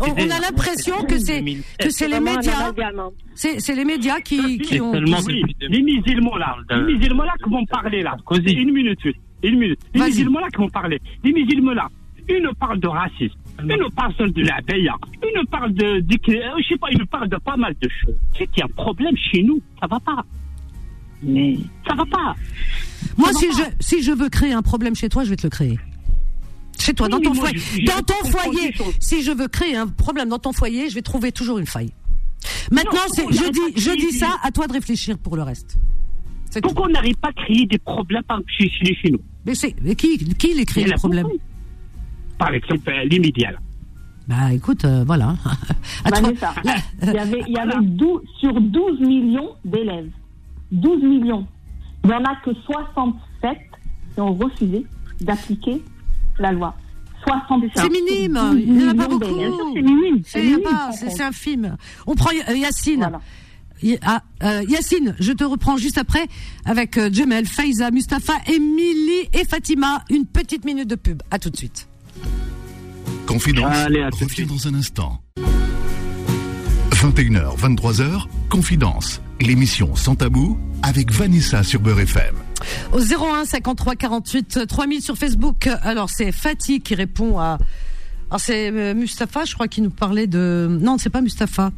on, 0.00 0.04
on 0.10 0.30
a 0.30 0.40
l'impression 0.40 1.02
que 1.04 1.18
c'est 1.18 1.44
que 1.78 1.90
c'est 1.90 2.08
les 2.08 2.20
médias, 2.20 2.70
hein. 2.70 3.10
c'est 3.34 3.60
c'est 3.60 3.74
les 3.76 3.84
médias 3.84 4.20
qui, 4.20 4.58
qui 4.58 4.80
ont. 4.80 4.92
oui, 4.92 5.42
les 5.60 5.82
musulmans 5.82 6.36
là, 6.36 6.56
les 6.70 6.94
musulmans 6.94 7.24
là 7.24 7.34
qui 7.44 7.50
vont 7.50 7.64
parler 7.66 8.02
là. 8.02 8.16
Une 8.32 8.72
minute, 8.72 8.98
une 9.42 9.58
minute. 9.58 9.78
Les 9.94 10.00
musulmans 10.02 10.40
là 10.40 10.48
qui 10.48 10.56
vont 10.58 10.70
parler. 10.70 10.98
Les 11.22 11.32
musulmans 11.32 11.72
là, 11.74 11.88
une 12.28 12.48
parle 12.58 12.80
de 12.80 12.88
racisme, 12.88 13.36
une 13.60 13.90
parle 13.94 14.32
de 14.32 14.42
la 14.42 14.60
béa, 14.66 14.94
une 15.22 15.46
parle 15.46 15.72
de, 15.74 16.00
de- 16.00 16.14
euh, 16.34 16.50
je 16.62 16.68
sais 16.68 16.78
pas, 16.78 16.88
une 16.90 17.06
parle 17.06 17.28
de 17.28 17.36
pas 17.36 17.56
mal 17.56 17.74
de 17.80 17.88
choses. 17.88 18.14
C'est 18.36 18.46
qu'il 18.46 18.58
y 18.58 18.62
a 18.62 18.64
un 18.64 18.68
problème 18.74 19.14
chez 19.16 19.42
nous, 19.42 19.60
ça 19.80 19.86
va 19.86 20.00
pas. 20.00 20.24
Mais 21.22 21.56
ça 21.86 21.94
va 21.94 22.04
pas. 22.06 22.34
Moi, 23.16 23.32
Ça 23.32 23.38
si 23.38 23.46
je, 23.52 23.62
pas. 23.62 23.70
si 23.80 24.02
je 24.02 24.12
veux 24.12 24.28
créer 24.28 24.52
un 24.52 24.62
problème 24.62 24.94
chez 24.94 25.08
toi, 25.08 25.24
je 25.24 25.30
vais 25.30 25.36
te 25.36 25.46
le 25.46 25.50
créer. 25.50 25.78
Chez 26.78 26.94
toi, 26.94 27.08
Oui, 27.10 27.12
dans 27.12 27.20
ton 27.20 27.34
foyer. 27.34 27.84
Dans 27.84 28.02
ton 28.02 28.30
foyer. 28.30 28.74
Si 29.00 29.22
je 29.22 29.32
veux 29.32 29.48
créer 29.48 29.76
un 29.76 29.86
problème 29.86 30.28
dans 30.28 30.38
ton 30.38 30.52
foyer, 30.52 30.88
je 30.90 30.94
vais 30.94 31.02
trouver 31.02 31.32
toujours 31.32 31.58
une 31.58 31.66
faille. 31.66 31.92
Maintenant, 32.70 33.00
Non, 33.18 33.30
je 33.30 33.50
dis, 33.50 33.80
je 33.80 33.90
dis 33.96 34.12
ça, 34.12 34.36
à 34.42 34.50
toi 34.50 34.66
de 34.66 34.72
réfléchir 34.72 35.18
pour 35.18 35.36
le 35.36 35.42
reste. 35.42 35.78
Tout. 36.52 36.60
Pourquoi 36.60 36.86
on 36.86 36.90
n'arrive 36.90 37.16
pas 37.16 37.28
à 37.28 37.32
créer 37.32 37.66
des 37.66 37.78
problèmes 37.78 38.22
chez, 38.46 38.70
chez, 38.70 39.10
nous 39.10 39.20
Mais 39.44 39.54
c'est, 39.54 39.74
mais 39.82 39.94
qui, 39.94 40.16
qui 40.34 40.54
les 40.54 40.64
crée 40.64 40.84
les 40.84 40.94
problèmes? 40.94 41.26
Par 42.38 42.52
exemple, 42.52 42.88
euh, 42.88 43.04
les 43.04 43.18
médias 43.18 43.52
là. 43.52 43.58
Bah, 44.28 44.52
écoute, 44.52 44.84
euh, 44.84 45.04
voilà. 45.06 45.36
Là, 46.10 46.20
il 47.02 47.12
y 47.12 47.18
avait, 47.18 47.42
il 47.46 47.54
y 47.54 47.58
avait 47.58 47.80
12, 47.80 48.22
sur 48.40 48.60
12 48.60 49.00
millions 49.00 49.50
d'élèves. 49.64 50.10
12 50.72 51.02
millions. 51.02 51.46
Il 52.04 52.10
n'y 52.10 52.16
en 52.16 52.24
a 52.24 52.34
que 52.44 52.52
67 52.52 53.58
qui 54.14 54.20
ont 54.20 54.34
refusé 54.34 54.84
d'appliquer 55.20 55.82
la 56.38 56.52
loi. 56.52 56.74
67. 57.26 57.72
c'est 57.76 57.88
minime. 57.90 58.34
sur 58.36 58.50
12 58.52 58.60
Il 58.66 58.72
n'y 58.76 58.84
en 58.84 58.88
a 58.88 58.94
pas 58.94 59.08
beaucoup. 59.08 59.24
c'est 59.74 59.82
minime, 59.82 60.20
C'est, 60.24 60.30
c'est 60.38 60.44
il 60.44 60.50
y 60.50 60.54
a 60.54 60.56
minime. 60.58 60.70
pas- 60.70 60.92
c'est, 60.92 61.10
c'est 61.10 61.22
infime. 61.22 61.76
On 62.06 62.14
prend 62.14 62.30
euh, 62.48 62.54
Yacine. 62.56 62.98
Voilà. 63.00 63.20
Y- 63.82 63.98
ah, 64.02 64.22
euh, 64.42 64.62
Yacine, 64.68 65.14
je 65.18 65.32
te 65.32 65.42
reprends 65.44 65.76
juste 65.76 65.98
après 65.98 66.26
avec 66.64 66.96
euh, 66.98 67.10
Jamel, 67.12 67.46
Faiza, 67.46 67.90
Mustafa, 67.90 68.34
Émilie 68.46 69.28
et 69.34 69.44
Fatima. 69.44 70.02
Une 70.10 70.24
petite 70.26 70.64
minute 70.64 70.88
de 70.88 70.94
pub. 70.94 71.20
À 71.30 71.38
tout 71.38 71.50
de 71.50 71.56
suite. 71.56 71.88
Confidence 73.26 73.74
Allez, 73.76 74.02
à 74.02 74.08
revient 74.10 74.28
suite. 74.30 74.48
dans 74.48 74.68
un 74.68 74.74
instant. 74.74 75.20
21h, 76.92 77.56
23h, 77.58 78.26
Confidence, 78.48 79.20
l'émission 79.40 79.94
sans 79.96 80.14
tabou 80.14 80.58
avec 80.82 81.12
Vanessa 81.12 81.62
sur 81.62 81.80
Beurre 81.80 82.00
FM. 82.00 82.34
Au 82.92 83.00
01 83.00 83.44
53 83.44 83.96
48 83.96 84.66
3000 84.66 85.02
sur 85.02 85.16
Facebook. 85.16 85.68
Alors 85.82 86.10
c'est 86.10 86.32
Fatih 86.32 86.80
qui 86.80 86.94
répond 86.94 87.38
à. 87.38 87.58
Alors 88.30 88.40
c'est 88.40 88.70
euh, 88.72 88.94
Mustapha, 88.94 89.44
je 89.44 89.54
crois, 89.54 89.68
qui 89.68 89.80
nous 89.80 89.90
parlait 89.90 90.26
de. 90.26 90.78
Non, 90.80 90.98
c'est 90.98 91.10
pas 91.10 91.20
Mustapha. 91.20 91.72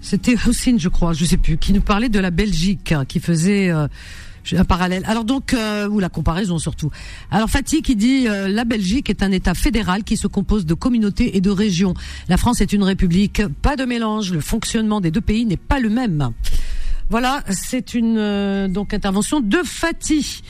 C'était 0.00 0.36
Houssine, 0.46 0.78
je 0.78 0.88
crois, 0.88 1.14
je 1.14 1.24
sais 1.24 1.38
plus, 1.38 1.56
qui 1.56 1.72
nous 1.72 1.80
parlait 1.80 2.10
de 2.10 2.20
la 2.20 2.30
Belgique, 2.30 2.92
hein, 2.92 3.06
qui 3.06 3.20
faisait 3.20 3.70
euh, 3.70 3.88
un 4.52 4.64
parallèle. 4.64 5.02
Alors 5.06 5.24
donc, 5.24 5.54
euh, 5.54 5.88
ou 5.88 5.98
la 5.98 6.10
comparaison 6.10 6.58
surtout. 6.58 6.90
Alors 7.30 7.48
Fatih 7.48 7.80
qui 7.80 7.96
dit 7.96 8.26
la 8.26 8.64
Belgique 8.64 9.08
est 9.08 9.22
un 9.22 9.32
État 9.32 9.54
fédéral 9.54 10.04
qui 10.04 10.16
se 10.16 10.26
compose 10.26 10.66
de 10.66 10.74
communautés 10.74 11.36
et 11.36 11.40
de 11.40 11.50
régions. 11.50 11.94
La 12.28 12.36
France 12.36 12.60
est 12.60 12.72
une 12.72 12.82
république, 12.82 13.42
pas 13.62 13.76
de 13.76 13.84
mélange. 13.84 14.32
Le 14.32 14.40
fonctionnement 14.40 15.00
des 15.00 15.10
deux 15.10 15.22
pays 15.22 15.46
n'est 15.46 15.56
pas 15.56 15.80
le 15.80 15.88
même. 15.88 16.32
Voilà, 17.10 17.42
c'est 17.50 17.94
une 17.94 18.16
euh, 18.18 18.68
donc 18.68 18.94
intervention 18.94 19.40
de 19.40 19.58
Fatih. 19.62 20.42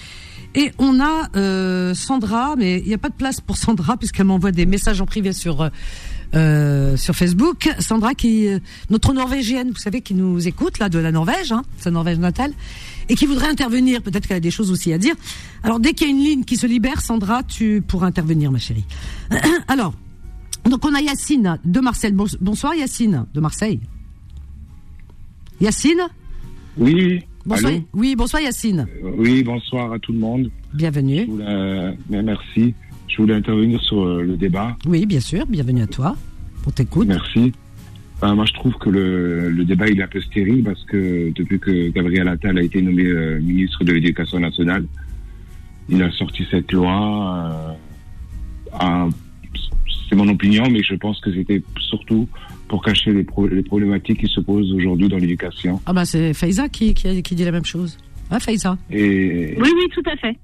Et 0.54 0.72
on 0.78 1.00
a 1.00 1.28
euh, 1.34 1.94
Sandra, 1.94 2.54
mais 2.56 2.78
il 2.78 2.86
n'y 2.86 2.94
a 2.94 2.98
pas 2.98 3.08
de 3.08 3.14
place 3.14 3.40
pour 3.40 3.56
Sandra 3.56 3.96
puisqu'elle 3.96 4.26
m'envoie 4.26 4.52
des 4.52 4.66
messages 4.66 5.00
en 5.00 5.06
privé 5.06 5.32
sur 5.32 5.68
euh, 6.34 6.96
sur 6.96 7.16
Facebook. 7.16 7.68
Sandra, 7.80 8.14
qui 8.14 8.48
notre 8.88 9.12
Norvégienne, 9.12 9.70
vous 9.70 9.80
savez, 9.80 10.00
qui 10.00 10.14
nous 10.14 10.46
écoute 10.46 10.78
là 10.78 10.88
de 10.88 10.98
la 11.00 11.10
Norvège, 11.10 11.50
hein, 11.50 11.62
sa 11.78 11.90
Norvège 11.90 12.18
natale, 12.18 12.52
et 13.08 13.16
qui 13.16 13.26
voudrait 13.26 13.48
intervenir. 13.48 14.00
Peut-être 14.00 14.28
qu'elle 14.28 14.36
a 14.36 14.40
des 14.40 14.52
choses 14.52 14.70
aussi 14.70 14.92
à 14.92 14.98
dire. 14.98 15.16
Alors 15.64 15.80
dès 15.80 15.92
qu'il 15.92 16.06
y 16.06 16.10
a 16.10 16.12
une 16.12 16.22
ligne 16.22 16.44
qui 16.44 16.56
se 16.56 16.68
libère, 16.68 17.00
Sandra, 17.00 17.42
tu 17.42 17.82
pourras 17.86 18.06
intervenir, 18.06 18.52
ma 18.52 18.58
chérie. 18.58 18.84
Alors, 19.68 19.94
donc 20.64 20.84
on 20.84 20.94
a 20.94 21.00
Yacine 21.00 21.58
de 21.64 21.80
Marseille. 21.80 22.12
Bonsoir 22.12 22.76
Yacine 22.76 23.26
de 23.34 23.40
Marseille. 23.40 23.80
Yacine? 25.60 26.08
Oui. 26.76 27.20
Bonsoir. 27.46 27.72
Oui, 27.92 28.16
bonsoir 28.16 28.42
Yacine. 28.42 28.86
Euh, 29.04 29.10
oui, 29.16 29.42
bonsoir 29.42 29.92
à 29.92 29.98
tout 29.98 30.12
le 30.12 30.18
monde. 30.18 30.50
Bienvenue. 30.72 31.28
merci. 32.08 32.74
Je 33.06 33.16
voulais 33.18 33.34
intervenir 33.34 33.80
sur 33.82 34.02
euh, 34.02 34.22
le 34.22 34.36
débat. 34.36 34.76
Oui, 34.86 35.06
bien 35.06 35.20
sûr. 35.20 35.46
Bienvenue 35.46 35.82
à 35.82 35.86
toi. 35.86 36.16
On 36.66 36.70
t'écoute. 36.70 37.06
Merci. 37.06 37.52
moi, 38.22 38.44
je 38.46 38.52
trouve 38.54 38.74
que 38.74 38.88
le, 38.88 39.64
débat 39.64 39.88
il 39.88 40.00
est 40.00 40.02
un 40.02 40.08
peu 40.08 40.20
stérile 40.20 40.64
parce 40.64 40.82
que 40.84 41.30
depuis 41.34 41.60
que 41.60 41.88
Gabriel 41.90 42.26
Attal 42.28 42.58
a 42.58 42.62
été 42.62 42.80
nommé 42.80 43.04
euh, 43.04 43.40
ministre 43.40 43.84
de 43.84 43.92
l'Éducation 43.92 44.40
nationale, 44.40 44.86
il 45.88 46.02
a 46.02 46.10
sorti 46.12 46.46
cette 46.50 46.72
loi. 46.72 47.76
c'est 50.08 50.16
mon 50.16 50.28
opinion, 50.28 50.64
mais 50.70 50.82
je 50.82 50.94
pense 50.94 51.20
que 51.20 51.32
c'était 51.32 51.62
surtout 51.78 52.26
pour 52.68 52.82
cacher 52.82 53.12
les, 53.12 53.24
problématiques 53.24 54.20
qui 54.20 54.26
se 54.26 54.40
posent 54.40 54.72
aujourd'hui 54.72 55.08
dans 55.08 55.18
l'éducation. 55.18 55.80
Ah 55.86 55.92
bah 55.92 56.04
c'est 56.04 56.34
Faiza 56.34 56.68
qui, 56.68 56.94
qui, 56.94 57.34
dit 57.34 57.44
la 57.44 57.52
même 57.52 57.64
chose. 57.64 57.98
Ah 58.30 58.40
Faiza? 58.40 58.76
Et... 58.90 59.54
Oui, 59.58 59.70
oui, 59.76 59.88
tout 59.92 60.02
à 60.10 60.16
fait. 60.16 60.36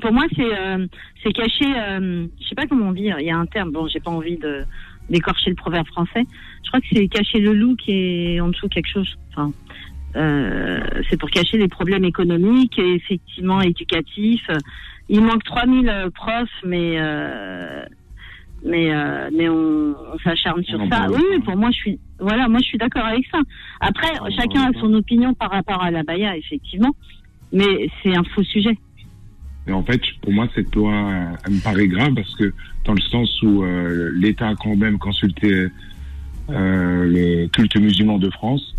Pour 0.00 0.12
moi, 0.12 0.24
c'est 0.36 0.42
euh, 0.42 0.86
c'est 1.22 1.32
cacher, 1.32 1.64
euh, 1.64 2.26
je 2.40 2.48
sais 2.48 2.54
pas 2.54 2.66
comment 2.66 2.88
on 2.88 2.92
dit, 2.92 3.10
il 3.18 3.26
y 3.26 3.30
a 3.30 3.38
un 3.38 3.46
terme, 3.46 3.70
bon, 3.70 3.86
j'ai 3.88 4.00
pas 4.00 4.10
envie 4.10 4.36
de 4.36 4.64
d'écorcher 5.08 5.48
le 5.48 5.56
proverbe 5.56 5.86
français. 5.86 6.24
Je 6.64 6.68
crois 6.68 6.80
que 6.80 6.86
c'est 6.92 7.08
cacher 7.08 7.38
le 7.38 7.54
loup 7.54 7.76
qui 7.76 7.92
est 7.92 8.40
en 8.40 8.48
dessous 8.48 8.68
quelque 8.68 8.90
chose. 8.92 9.16
Enfin, 9.30 9.52
euh, 10.16 10.80
c'est 11.08 11.18
pour 11.18 11.30
cacher 11.30 11.56
les 11.56 11.68
problèmes 11.68 12.04
économiques 12.04 12.78
et 12.78 12.94
effectivement 12.94 13.62
éducatifs. 13.62 14.50
Il 15.08 15.22
manque 15.22 15.44
3000 15.44 16.10
profs, 16.14 16.48
mais 16.64 16.96
euh, 16.98 17.84
mais 18.64 18.92
euh, 18.92 19.30
mais 19.32 19.48
on, 19.48 19.94
on 20.12 20.18
s'acharne 20.22 20.62
sur 20.64 20.80
ça. 20.90 21.06
Oui, 21.10 21.40
pour 21.44 21.56
moi 21.56 21.70
je 21.70 21.76
suis 21.76 21.98
voilà, 22.18 22.48
moi 22.48 22.58
je 22.60 22.66
suis 22.66 22.78
d'accord 22.78 23.04
avec 23.04 23.26
ça. 23.30 23.38
Après, 23.80 24.08
chacun 24.36 24.70
a 24.70 24.80
son 24.80 24.92
opinion 24.94 25.34
par 25.34 25.50
rapport 25.50 25.82
à 25.82 25.90
la 25.90 26.02
Baïa, 26.02 26.36
effectivement, 26.36 26.94
mais 27.52 27.88
c'est 28.02 28.16
un 28.16 28.24
faux 28.24 28.42
sujet. 28.42 28.76
Et 29.66 29.72
en 29.72 29.82
fait, 29.82 30.00
pour 30.22 30.32
moi, 30.32 30.48
cette 30.54 30.74
loi 30.74 30.92
elle 31.46 31.52
me 31.52 31.62
paraît 31.62 31.88
grave 31.88 32.14
parce 32.14 32.34
que 32.36 32.52
dans 32.84 32.94
le 32.94 33.00
sens 33.02 33.42
où 33.42 33.62
euh, 33.62 34.10
l'État 34.14 34.48
a 34.48 34.54
quand 34.54 34.74
même 34.74 34.98
consulté 34.98 35.52
euh, 35.52 37.04
le 37.04 37.46
culte 37.48 37.76
musulman 37.76 38.18
de 38.18 38.30
France, 38.30 38.74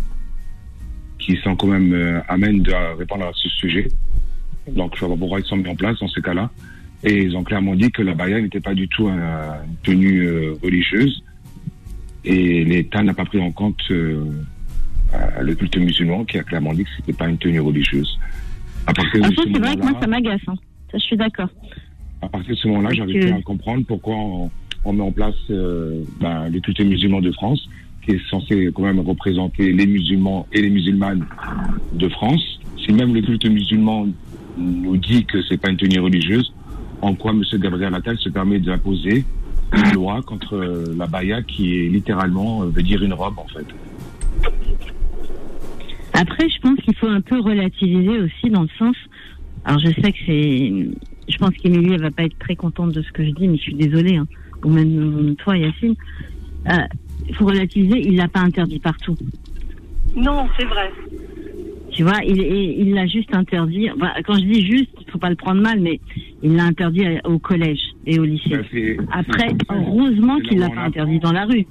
qui 1.18 1.36
sont 1.36 1.54
quand 1.54 1.68
même 1.68 1.92
euh, 1.92 2.20
amène 2.28 2.62
de 2.62 2.72
répondre 2.98 3.26
à 3.26 3.30
ce 3.34 3.48
sujet. 3.48 3.88
Donc, 4.68 4.96
je 4.96 5.04
vois 5.04 5.16
pourquoi 5.16 5.40
ils 5.40 5.46
sont 5.46 5.56
mis 5.56 5.68
en 5.68 5.76
place 5.76 5.98
dans 6.00 6.08
ce 6.08 6.20
cas-là. 6.20 6.50
Et 7.02 7.22
ils 7.22 7.36
ont 7.36 7.42
clairement 7.42 7.74
dit 7.74 7.90
que 7.90 8.02
la 8.02 8.14
baya 8.14 8.40
n'était 8.40 8.60
pas 8.60 8.74
du 8.74 8.86
tout 8.88 9.08
une 9.08 9.76
tenue 9.82 10.26
euh, 10.26 10.54
religieuse. 10.62 11.22
Et 12.24 12.64
l'État 12.64 13.02
n'a 13.02 13.14
pas 13.14 13.24
pris 13.24 13.40
en 13.40 13.50
compte 13.50 13.80
euh, 13.90 14.26
euh, 15.14 15.40
le 15.40 15.54
culte 15.54 15.78
musulman 15.78 16.24
qui 16.24 16.38
a 16.38 16.42
clairement 16.42 16.74
dit 16.74 16.84
que 16.84 16.90
c'était 16.98 17.14
pas 17.14 17.28
une 17.28 17.38
tenue 17.38 17.60
religieuse. 17.60 18.18
À 18.86 18.92
partir 18.92 19.20
de 19.20 19.26
ah, 19.26 19.30
c'est 19.34 19.58
vrai 19.58 19.76
que 19.76 19.82
moi, 19.82 19.98
ça 20.00 20.06
m'agace. 20.06 20.40
Hein. 20.46 20.54
Ça, 20.90 20.98
je 20.98 21.04
suis 21.04 21.16
d'accord. 21.16 21.48
À 22.20 22.28
partir 22.28 22.50
de 22.50 22.58
ce 22.58 22.68
moment-là, 22.68 22.90
j'arrive 22.92 23.20
plus 23.20 23.32
à 23.32 23.40
comprendre 23.40 23.84
pourquoi 23.86 24.14
on, 24.84 24.92
met 24.92 25.02
en 25.02 25.12
place 25.12 25.36
ben, 25.48 26.50
le 26.50 26.60
culte 26.60 26.80
musulman 26.80 27.22
de 27.22 27.32
France, 27.32 27.66
qui 28.04 28.12
est 28.12 28.28
censé 28.28 28.70
quand 28.74 28.82
même 28.82 29.00
représenter 29.00 29.72
les 29.72 29.86
musulmans 29.86 30.46
et 30.52 30.60
les 30.60 30.70
musulmanes 30.70 31.24
de 31.94 32.08
France. 32.10 32.60
Si 32.84 32.92
même 32.92 33.14
le 33.14 33.22
culte 33.22 33.46
musulman 33.46 34.08
nous 34.58 34.96
dit 34.98 35.24
que 35.24 35.40
c'est 35.42 35.56
pas 35.56 35.70
une 35.70 35.78
tenue 35.78 36.00
religieuse, 36.00 36.52
en 37.02 37.14
quoi 37.14 37.32
M. 37.32 37.42
Gabriel 37.58 37.94
Attal 37.94 38.18
se 38.18 38.28
permet 38.28 38.58
d'imposer 38.58 39.24
une 39.72 39.92
loi 39.94 40.20
contre 40.22 40.56
euh, 40.56 40.94
la 40.96 41.06
baya 41.06 41.42
qui 41.42 41.76
est 41.76 41.88
littéralement, 41.88 42.62
euh, 42.62 42.66
veut 42.66 42.82
dire 42.82 43.02
une 43.02 43.14
robe 43.14 43.38
en 43.38 43.46
fait. 43.46 43.66
Après, 46.12 46.48
je 46.48 46.60
pense 46.60 46.76
qu'il 46.80 46.94
faut 46.96 47.06
un 47.06 47.20
peu 47.20 47.40
relativiser 47.40 48.18
aussi 48.18 48.50
dans 48.50 48.62
le 48.62 48.68
sens. 48.78 48.96
Alors, 49.64 49.78
je 49.80 49.88
sais 49.88 50.12
que 50.12 50.18
c'est. 50.26 50.88
Je 51.28 51.38
pense 51.38 51.50
qu'Emilie, 51.50 51.94
elle 51.94 52.02
va 52.02 52.10
pas 52.10 52.24
être 52.24 52.38
très 52.38 52.56
contente 52.56 52.92
de 52.92 53.02
ce 53.02 53.12
que 53.12 53.24
je 53.24 53.30
dis, 53.30 53.46
mais 53.46 53.56
je 53.56 53.62
suis 53.62 53.74
désolée. 53.74 54.16
Hein. 54.16 54.26
Ou 54.64 54.70
même 54.70 55.36
toi, 55.36 55.56
Yacine. 55.56 55.94
Euh, 56.68 56.72
il 57.28 57.34
faut 57.36 57.46
relativiser, 57.46 58.08
il 58.08 58.16
l'a 58.16 58.28
pas 58.28 58.40
interdit 58.40 58.80
partout. 58.80 59.16
Non, 60.16 60.48
c'est 60.58 60.66
vrai. 60.66 60.90
Tu 62.00 62.04
vois, 62.04 62.24
il 62.24 62.94
l'a 62.94 63.06
juste 63.06 63.28
interdit. 63.34 63.90
quand 64.24 64.32
je 64.32 64.44
dis 64.46 64.64
juste, 64.64 64.88
il 64.98 65.10
faut 65.10 65.18
pas 65.18 65.28
le 65.28 65.36
prendre 65.36 65.60
mal, 65.60 65.80
mais 65.80 66.00
il 66.42 66.56
l'a 66.56 66.64
interdit 66.64 67.04
au 67.24 67.38
collège 67.38 67.82
et 68.06 68.18
au 68.18 68.24
lycée. 68.24 68.56
Ben, 68.72 69.06
Après, 69.12 69.48
heureusement 69.68 70.38
qu'il 70.38 70.60
l'a 70.60 70.70
pas 70.70 70.80
interdit 70.80 71.18
dans 71.18 71.32
la 71.32 71.44
rue. 71.44 71.66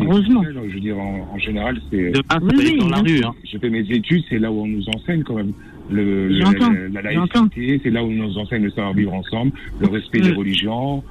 heureusement. 0.00 0.44
Je 0.44 0.74
veux 0.74 0.78
dire, 0.78 0.96
en, 0.96 1.36
général, 1.38 1.80
c'est. 1.90 2.12
oui, 2.56 2.78
dans 2.78 2.88
la 2.90 2.98
rue. 2.98 3.24
Hein. 3.24 3.34
Je 3.52 3.58
fais 3.58 3.70
mes 3.70 3.80
études, 3.80 4.22
c'est 4.28 4.38
là 4.38 4.52
où 4.52 4.60
on 4.60 4.68
nous 4.68 4.88
enseigne 4.90 5.24
quand 5.24 5.34
même. 5.34 5.52
Le, 5.90 6.28
la, 6.92 7.02
laïcité, 7.02 7.80
c'est 7.82 7.90
là 7.90 8.04
où 8.04 8.06
on 8.06 8.10
nous 8.10 8.38
enseigne 8.38 8.62
le 8.62 8.70
savoir 8.70 8.94
vivre 8.94 9.14
ensemble, 9.14 9.50
le 9.80 9.88
respect 9.88 10.20
des 10.20 10.30
religions, 10.30 11.02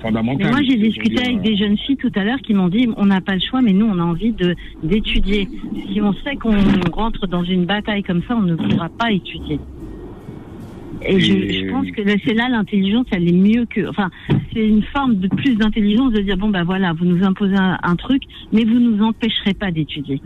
fondamental. 0.00 0.50
moi, 0.50 0.62
j'ai 0.62 0.76
discuté 0.76 1.22
avec 1.22 1.40
des 1.42 1.56
jeunes 1.56 1.76
filles 1.78 1.96
tout 1.96 2.12
à 2.14 2.24
l'heure 2.24 2.40
qui 2.40 2.54
m'ont 2.54 2.68
dit 2.68 2.88
on 2.96 3.06
n'a 3.06 3.20
pas 3.20 3.34
le 3.34 3.40
choix, 3.40 3.60
mais 3.60 3.72
nous, 3.72 3.86
on 3.86 3.98
a 3.98 4.04
envie 4.04 4.32
de 4.32 4.54
d'étudier. 4.82 5.48
Si 5.92 6.00
on 6.00 6.12
sait 6.12 6.36
qu'on 6.36 6.56
rentre 6.92 7.26
dans 7.26 7.44
une 7.44 7.64
bataille 7.64 8.02
comme 8.02 8.22
ça, 8.28 8.36
on 8.36 8.42
ne 8.42 8.56
pourra 8.56 8.88
pas 8.88 9.10
étudier. 9.12 9.58
Et, 11.02 11.18
Je, 11.18 11.70
pense 11.70 11.90
que 11.92 12.02
c'est 12.24 12.34
là 12.34 12.48
l'intelligence, 12.48 13.06
elle 13.10 13.28
est 13.28 13.32
mieux 13.32 13.64
que. 13.66 13.88
Enfin, 13.88 14.10
c'est 14.52 14.66
une 14.66 14.82
forme 14.82 15.16
de 15.16 15.28
plus 15.28 15.54
d'intelligence 15.56 16.12
de 16.12 16.20
dire 16.20 16.36
bon 16.36 16.50
ben 16.50 16.64
voilà, 16.64 16.92
vous 16.92 17.06
nous 17.06 17.24
imposez 17.24 17.56
un, 17.56 17.96
truc, 17.96 18.22
mais 18.52 18.64
vous 18.64 18.78
nous 18.78 19.02
empêcherez 19.02 19.54
pas 19.54 19.70
d'étudier. 19.70 20.20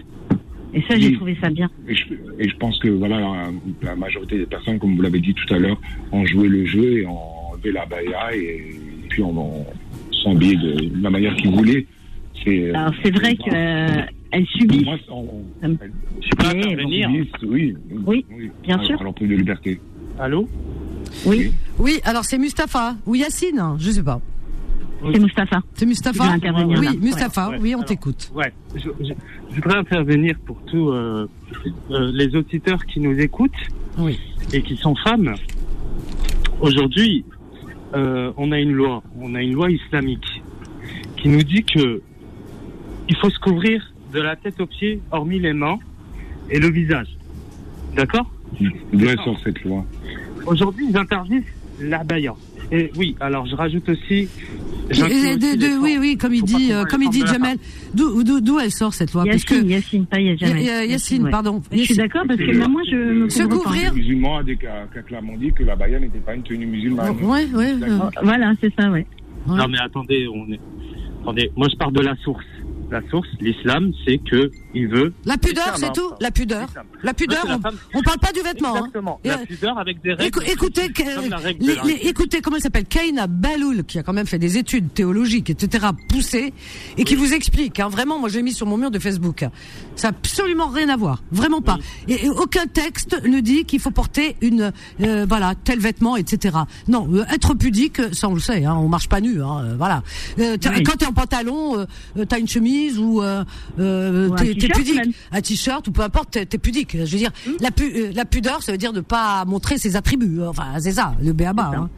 Et 0.73 0.83
ça, 0.89 0.99
j'ai 0.99 1.13
trouvé 1.13 1.37
ça 1.41 1.51
bien. 1.51 1.71
Et 1.89 1.95
je, 1.95 2.57
pense 2.57 2.81
que 2.81 2.89
voilà, 2.89 3.21
la, 3.83 3.95
majorité 3.95 4.39
des 4.39 4.47
personnes, 4.47 4.81
comme 4.81 4.97
vous 4.97 5.03
l'avez 5.03 5.21
dit 5.21 5.33
tout 5.33 5.55
à 5.55 5.59
l'heure, 5.59 5.81
ont 6.11 6.27
joué 6.27 6.49
le 6.49 6.67
jeu 6.67 6.99
et 6.99 7.07
ont 7.07 7.34
la 7.73 7.87
baya 7.87 8.35
et, 8.35 8.79
puis 9.09 9.23
on, 9.23 9.67
s'habille 10.23 10.57
de 10.57 11.03
la 11.03 11.11
manière 11.11 11.35
qu'ils 11.37 11.51
voulaient. 11.51 11.87
C'est, 12.43 12.71
Alors 12.75 12.93
c'est 13.03 13.15
vrai 13.15 13.37
qu'elle 13.37 14.09
elle 14.31 14.47
subit. 14.47 14.85
Moi, 14.85 14.97
je 15.63 16.31
peux 16.37 16.47
intervenir. 16.47 17.11
Oui, 17.43 17.77
oui, 18.07 18.27
bien 18.63 18.83
sûr. 18.85 19.01
Alors 19.01 19.15
plus 19.15 19.29
de 19.29 19.37
liberté. 19.37 19.81
Allô 20.19 20.49
oui. 21.27 21.53
Oui, 21.79 22.01
alors 22.05 22.25
c'est 22.25 22.39
Mustapha 22.39 22.97
ou 23.07 23.15
Yacine, 23.15 23.77
je 23.79 23.91
sais 23.91 24.03
pas. 24.03 24.21
C'est 25.13 25.21
Mustapha. 25.21 25.61
C'est 25.75 25.87
Mustapha. 25.87 26.37
Oui, 26.79 26.99
Mustapha, 27.01 27.51
oui, 27.61 27.75
on 27.75 27.83
t'écoute. 27.83 28.33
Ouais, 28.35 28.53
je, 28.75 28.89
voudrais 29.51 29.79
intervenir 29.79 30.37
pour 30.47 30.57
tous 30.63 30.91
euh, 30.91 31.27
euh, 31.91 32.11
les 32.15 32.35
auditeurs 32.35 32.85
qui 32.87 33.01
nous 33.01 33.19
écoutent 33.19 33.53
oui. 33.99 34.19
et 34.53 34.63
qui 34.63 34.77
sont 34.77 34.95
femmes. 34.97 35.35
Aujourd'hui, 36.61 37.25
euh, 37.95 38.33
on 38.37 38.53
a 38.53 38.59
une 38.59 38.73
loi, 38.73 39.03
on 39.21 39.35
a 39.35 39.43
une 39.43 39.53
loi 39.53 39.71
islamique 39.71 40.43
qui 41.17 41.29
nous 41.29 41.43
dit 41.43 41.65
que 41.65 42.03
il 43.09 43.17
faut 43.17 43.31
se 43.31 43.39
couvrir 43.39 43.93
de 44.13 44.21
la 44.21 44.37
tête 44.37 44.61
aux 44.61 44.67
pieds, 44.67 45.01
hormis 45.11 45.39
les 45.39 45.53
mains 45.53 45.79
et 46.51 46.59
le 46.59 46.71
visage. 46.71 47.09
D'accord? 47.95 48.31
D'où 48.93 49.09
sort 49.25 49.39
cette 49.43 49.63
loi? 49.65 49.85
Aujourd'hui, 50.47 50.87
ils 50.91 50.97
interdisent 50.97 51.43
la 51.81 52.05
baya. 52.05 52.35
Et 52.73 52.91
oui, 52.97 53.17
alors 53.21 53.47
je 53.47 53.55
rajoute 53.55 53.89
aussi. 53.89 54.29
oui, 54.91 55.97
oui, 56.01 56.17
comme 56.19 56.35
il 56.35 56.43
dit, 56.43 56.73
euh, 56.73 56.85
comme 56.85 57.03
il 57.03 57.11
dit 57.11 57.25
Jamel. 57.27 57.59
D'où 57.95 58.59
elle 58.59 58.71
sort 58.71 58.95
cette 58.95 59.13
loi? 59.13 59.25
Que, 59.25 59.65
Yacine, 59.65 60.07
pas 60.07 60.21
Yacine. 60.21 60.59
Yacine, 60.59 61.31
pardon. 61.31 61.63
Je 61.73 61.83
suis 61.83 61.97
d'accord 61.97 62.25
parce 62.27 62.39
que 62.39 62.69
moi 62.69 62.83
je 62.91 62.97
me 62.97 63.29
Se 63.29 63.43
couvrir. 63.45 63.93
Les 63.93 64.01
musulmans 64.01 64.39
a 64.39 65.03
clairement 65.03 65.37
dit 65.37 65.53
que 65.53 65.65
la 65.65 65.77
baya 65.77 65.99
n'était 65.99 66.19
pas 66.19 66.35
une 66.35 66.43
tenue 66.43 66.67
musulmane. 66.67 67.17
Oui, 67.23 67.49
oui. 67.55 67.67
Voilà, 68.23 68.53
c'est 68.61 68.73
ça, 68.79 68.91
oui. 68.91 69.05
Non 69.47 69.69
mais 69.69 69.79
attendez, 69.79 70.27
on 70.27 70.51
est... 70.51 70.61
attendez, 71.21 71.51
moi 71.55 71.69
je 71.71 71.77
parle 71.77 71.93
de 71.93 72.01
la 72.01 72.17
source. 72.17 72.45
La 72.91 73.03
source, 73.11 73.29
l'islam, 73.41 73.93
c'est 74.07 74.19
que 74.19 74.51
il 74.75 74.89
veut. 74.89 75.13
La 75.25 75.37
pudeur, 75.37 75.75
c'est 75.77 75.87
hein. 75.87 75.93
tout 75.95 76.11
La 76.21 76.31
pudeur. 76.31 76.67
La 77.03 77.15
pudeur, 77.15 77.45
on, 77.49 77.99
on 77.99 78.03
parle 78.03 78.19
pas 78.19 78.33
du 78.33 78.41
vêtement. 78.41 78.75
hein. 78.75 78.79
Exactement. 78.79 79.21
La 79.25 79.39
pudeur 79.39 79.79
avec 79.79 80.03
des 80.03 80.13
règles. 80.15 80.39
Écou- 80.39 80.51
écoutez, 80.53 80.89
les- 81.61 81.79
les- 81.85 82.09
écoutez, 82.09 82.41
comment 82.41 82.57
il 82.57 82.63
s'appelle 82.63 82.85
Kaina 82.87 83.27
Baloul, 83.27 83.85
qui 83.85 83.99
a 83.99 84.03
quand 84.03 84.13
même 84.13 84.27
fait 84.27 84.39
des 84.39 84.59
études 84.59 84.93
théologiques, 84.95 85.51
etc., 85.51 85.87
poussées, 86.09 86.53
et 86.99 87.05
qui 87.05 87.15
vous 87.15 87.33
explique, 87.33 87.81
hein, 87.81 87.89
vraiment, 87.89 88.19
moi 88.19 88.29
je 88.29 88.37
l'ai 88.37 88.43
mis 88.43 88.53
sur 88.53 88.67
mon 88.67 88.77
mur 88.77 88.91
de 88.91 88.99
Facebook, 88.99 89.45
ça 89.97 90.09
n'a 90.11 90.17
absolument 90.17 90.69
rien 90.69 90.89
à 90.89 90.97
voir, 90.97 91.23
vraiment 91.31 91.61
pas. 91.61 91.79
Et, 92.09 92.27
et 92.27 92.29
aucun 92.31 92.67
texte 92.67 93.21
ne 93.25 93.41
dit 93.41 93.65
qu'il 93.65 93.81
faut 93.81 93.91
porter 93.91 94.37
une, 94.41 94.73
euh, 95.01 95.27
voilà, 95.29 95.55
tel 95.65 95.79
vêtement, 95.79 96.17
etc. 96.17 96.57
Non, 96.89 97.09
euh, 97.13 97.25
être 97.33 97.55
pudique, 97.55 98.01
ça 98.13 98.29
on 98.29 98.35
le 98.35 98.41
sait, 98.41 98.65
hein, 98.65 98.75
on 98.75 98.89
marche 98.89 99.09
pas 99.09 99.21
nu, 99.21 99.43
hein, 99.43 99.61
euh, 99.65 99.75
voilà. 99.77 100.03
Euh, 100.39 100.57
Oui. 100.75 100.83
Quand 100.83 100.97
t'es 100.97 101.07
en 101.07 101.13
pantalon, 101.13 101.79
euh, 101.79 101.85
euh, 102.19 102.25
t'as 102.25 102.39
une 102.39 102.49
chemise 102.49 102.99
ou 102.99 103.23
euh, 103.23 103.45
t-shirt 104.69 104.79
pudique, 104.87 104.97
même. 105.05 105.13
un 105.33 105.41
t-shirt 105.41 105.89
ou 105.89 105.93
peu 105.93 106.03
importe, 106.03 106.31
t'es 106.33 106.47
t'es 106.47 106.59
pudique. 106.59 106.93
Je 106.97 107.01
veux 107.13 107.19
dire, 107.19 107.31
la, 107.61 107.71
pu- 107.71 107.93
euh, 107.95 108.13
la 108.15 108.25
pudeur, 108.25 108.63
ça 108.63 108.73
veut 108.73 108.79
dire 108.79 108.93
ne 108.93 109.01
pas 109.01 109.45
montrer 109.45 109.79
ses 109.79 109.97
attributs. 109.97 110.41
Enfin, 110.43 110.67
c'est 110.79 110.93
ça, 110.93 111.15
le 111.23 111.33
béaba. 111.33 111.71
Hein. 111.77 111.89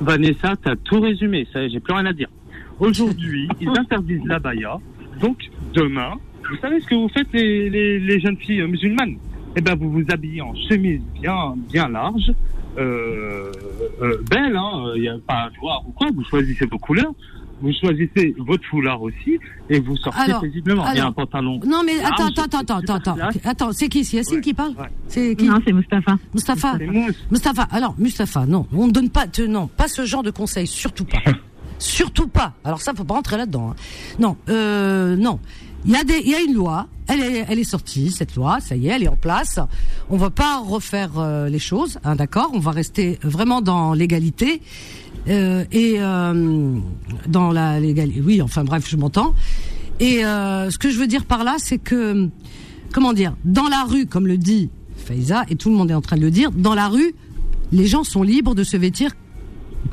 Vanessa, 0.00 0.54
t'as 0.62 0.76
tout 0.76 1.00
résumé. 1.00 1.46
J'ai 1.54 1.80
plus 1.80 1.92
rien 1.94 2.06
à 2.06 2.12
dire. 2.12 2.28
Aujourd'hui, 2.78 3.48
ils 3.60 3.68
interdisent 3.68 4.24
la 4.26 4.38
baya. 4.38 4.78
Donc, 5.20 5.50
demain, 5.74 6.14
vous 6.48 6.56
savez 6.60 6.80
ce 6.80 6.86
que 6.86 6.94
vous 6.94 7.08
faites 7.10 7.28
les, 7.32 7.68
les, 7.68 8.00
les 8.00 8.20
jeunes 8.20 8.36
filles 8.38 8.62
musulmanes? 8.62 9.16
Eh 9.56 9.60
ben, 9.60 9.74
vous 9.74 9.90
vous 9.90 10.04
habillez 10.10 10.40
en 10.40 10.54
chemise 10.68 11.00
bien, 11.20 11.54
bien 11.70 11.88
large, 11.88 12.32
euh, 12.78 13.50
euh, 14.00 14.16
belle, 14.30 14.56
hein. 14.56 14.92
Il 14.94 15.02
n'y 15.02 15.08
a 15.08 15.18
pas 15.26 15.50
noir 15.60 15.82
ou 15.86 15.90
quoi. 15.92 16.06
Vous 16.14 16.24
choisissez 16.24 16.66
vos 16.66 16.78
couleurs. 16.78 17.12
Vous 17.62 17.70
choisissez 17.78 18.34
votre 18.38 18.64
foulard 18.64 19.02
aussi 19.02 19.38
et 19.68 19.80
vous 19.80 19.96
sortez 19.98 20.18
Alors, 20.20 20.40
paisiblement. 20.40 20.90
Il 20.92 20.96
y 20.96 21.00
a 21.00 21.06
un 21.06 21.12
pantalon. 21.12 21.60
Non 21.66 21.82
mais 21.84 22.00
attends, 22.00 22.24
large, 22.24 22.32
attends, 22.38 22.58
attends, 22.60 22.76
attends, 22.78 22.94
attends, 22.96 23.16
attends, 23.44 23.72
c'est 23.72 23.88
qui? 23.88 24.04
C'est 24.04 24.16
Yacine 24.18 24.36
Ouais, 24.36 24.40
qui 24.40 24.54
parle? 24.54 24.70
ouais. 24.78 24.88
C'est 25.08 25.36
qui? 25.36 25.44
Non, 25.46 25.58
c'est 25.66 25.72
Mustapha. 25.72 26.16
Mustapha. 26.34 26.78
Mustapha. 27.30 27.68
Alors, 27.70 27.94
Mustapha, 27.98 28.46
non, 28.46 28.66
on 28.72 28.86
ne 28.86 28.92
donne 28.92 29.10
pas, 29.10 29.26
te- 29.26 29.42
non, 29.42 29.66
pas 29.66 29.88
ce 29.88 30.04
genre 30.06 30.22
de 30.22 30.30
conseils, 30.30 30.66
surtout 30.66 31.04
pas, 31.04 31.18
surtout 31.78 32.28
pas. 32.28 32.54
Alors 32.64 32.80
ça, 32.80 32.92
faut 32.94 33.04
pas 33.04 33.14
rentrer 33.14 33.36
là-dedans. 33.36 33.70
hein. 33.70 33.76
Non, 34.18 34.36
euh, 34.48 35.16
non. 35.16 35.38
Il 35.86 35.92
y 35.92 35.96
a 35.96 36.04
des, 36.04 36.18
il 36.24 36.28
y 36.30 36.34
a 36.34 36.40
une 36.42 36.52
loi. 36.54 36.86
Elle 37.08 37.20
est, 37.22 37.46
elle 37.48 37.58
est 37.58 37.64
sortie 37.64 38.10
cette 38.10 38.36
loi. 38.36 38.60
Ça 38.60 38.76
y 38.76 38.86
est, 38.86 38.90
elle 38.90 39.02
est 39.02 39.08
en 39.08 39.16
place. 39.16 39.58
On 40.10 40.16
va 40.18 40.28
pas 40.30 40.58
refaire 40.58 41.18
euh, 41.18 41.48
les 41.48 41.58
choses, 41.58 41.98
hein, 42.04 42.14
d'accord? 42.16 42.50
On 42.52 42.58
va 42.58 42.70
rester 42.70 43.18
vraiment 43.22 43.62
dans 43.62 43.94
l'égalité 43.94 44.60
euh, 45.28 45.64
et 45.72 45.96
euh, 45.98 46.78
dans 47.28 47.52
la 47.52 47.80
légalité. 47.80 48.20
Oui, 48.24 48.42
enfin 48.42 48.64
bref, 48.64 48.88
je 48.88 48.96
m'entends. 48.96 49.34
Et 50.00 50.24
euh, 50.24 50.70
ce 50.70 50.78
que 50.78 50.90
je 50.90 50.98
veux 50.98 51.06
dire 51.06 51.24
par 51.26 51.44
là, 51.44 51.56
c'est 51.58 51.78
que, 51.78 52.28
comment 52.92 53.12
dire, 53.12 53.36
dans 53.44 53.68
la 53.68 53.84
rue, 53.84 54.06
comme 54.06 54.26
le 54.26 54.38
dit 54.38 54.70
Faiza, 54.96 55.44
et 55.48 55.56
tout 55.56 55.70
le 55.70 55.76
monde 55.76 55.90
est 55.90 55.94
en 55.94 56.00
train 56.00 56.16
de 56.16 56.22
le 56.22 56.30
dire, 56.30 56.50
dans 56.50 56.74
la 56.74 56.88
rue, 56.88 57.14
les 57.72 57.86
gens 57.86 58.04
sont 58.04 58.22
libres 58.22 58.54
de 58.54 58.64
se 58.64 58.76
vêtir 58.76 59.12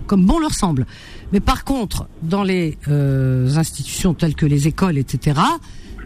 comme 0.06 0.26
bon 0.26 0.40
leur 0.40 0.54
semble. 0.54 0.86
Mais 1.34 1.40
par 1.40 1.66
contre, 1.66 2.08
dans 2.24 2.44
les 2.44 2.78
euh, 2.88 3.56
institutions 3.58 4.14
telles 4.14 4.36
que 4.36 4.46
les 4.46 4.68
écoles, 4.68 4.98
etc., 4.98 5.40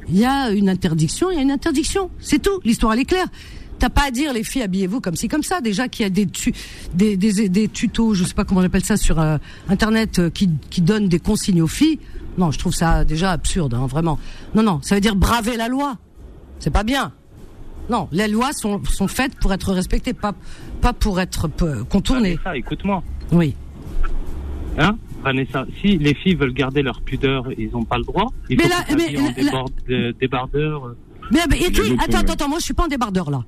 il 0.09 0.17
y 0.17 0.25
a 0.25 0.49
une 0.51 0.67
interdiction, 0.67 1.29
il 1.29 1.35
y 1.35 1.39
a 1.39 1.41
une 1.41 1.51
interdiction. 1.51 2.09
C'est 2.19 2.41
tout. 2.41 2.59
L'histoire, 2.65 2.93
elle 2.93 3.01
est 3.01 3.05
claire. 3.05 3.27
T'as 3.81 3.89
pas 3.89 4.03
à 4.09 4.11
dire 4.11 4.31
les 4.31 4.43
filles 4.43 4.61
habillez-vous 4.61 5.01
comme 5.01 5.15
ci 5.15 5.27
comme 5.27 5.41
ça. 5.41 5.59
Déjà 5.59 5.87
qu'il 5.87 6.03
y 6.03 6.05
a 6.05 6.11
des, 6.11 6.27
tu, 6.27 6.53
des, 6.93 7.17
des, 7.17 7.49
des 7.49 7.67
tutos, 7.67 8.13
je 8.13 8.23
sais 8.25 8.35
pas 8.35 8.45
comment 8.45 8.61
on 8.61 8.63
appelle 8.63 8.83
ça 8.85 8.95
sur 8.95 9.19
euh, 9.19 9.37
internet, 9.69 10.19
euh, 10.19 10.29
qui, 10.29 10.51
qui 10.69 10.81
donnent 10.81 11.07
des 11.07 11.17
consignes 11.19 11.63
aux 11.63 11.67
filles. 11.67 11.97
Non, 12.37 12.51
je 12.51 12.59
trouve 12.59 12.75
ça 12.75 13.03
déjà 13.05 13.31
absurde, 13.31 13.73
hein, 13.73 13.87
vraiment. 13.87 14.19
Non, 14.53 14.61
non, 14.61 14.79
ça 14.83 14.93
veut 14.93 15.01
dire 15.01 15.15
braver 15.15 15.57
la 15.57 15.67
loi. 15.67 15.97
C'est 16.59 16.69
pas 16.69 16.83
bien. 16.83 17.11
Non, 17.89 18.07
les 18.11 18.27
lois 18.27 18.53
sont, 18.53 18.79
sont 18.85 19.07
faites 19.07 19.33
pour 19.39 19.51
être 19.51 19.73
respectées, 19.73 20.13
pas, 20.13 20.33
pas 20.79 20.93
pour 20.93 21.19
être 21.19 21.49
euh, 21.63 21.83
contournées. 21.83 22.35
Vanessa, 22.35 22.55
écoute-moi. 22.57 23.01
Oui. 23.31 23.55
Hein 24.77 24.95
Vanessa, 25.23 25.65
si 25.81 25.97
les 25.97 26.13
filles 26.13 26.35
veulent 26.35 26.53
garder 26.53 26.83
leur 26.83 27.01
pudeur, 27.01 27.45
ils 27.57 27.71
n'ont 27.71 27.83
pas 27.83 27.97
le 27.97 28.03
droit. 28.03 28.27
Il 28.47 28.57
Mais 28.57 28.63
faut 28.65 28.69
là- 28.69 28.85
mais 28.95 29.17
en 29.19 29.31
débord- 29.31 29.69
euh, 29.89 30.13
débardeur. 30.21 30.95
Mais, 31.31 31.39
mais 31.49 31.61
et 31.63 31.69
d'autres 31.71 31.93
attends, 31.99 32.17
attends, 32.19 32.33
attends, 32.33 32.49
moi 32.49 32.59
je 32.59 32.65
suis 32.65 32.73
pas 32.75 32.83
en 32.85 32.87
débardeur 32.87 33.31
là. 33.31 33.43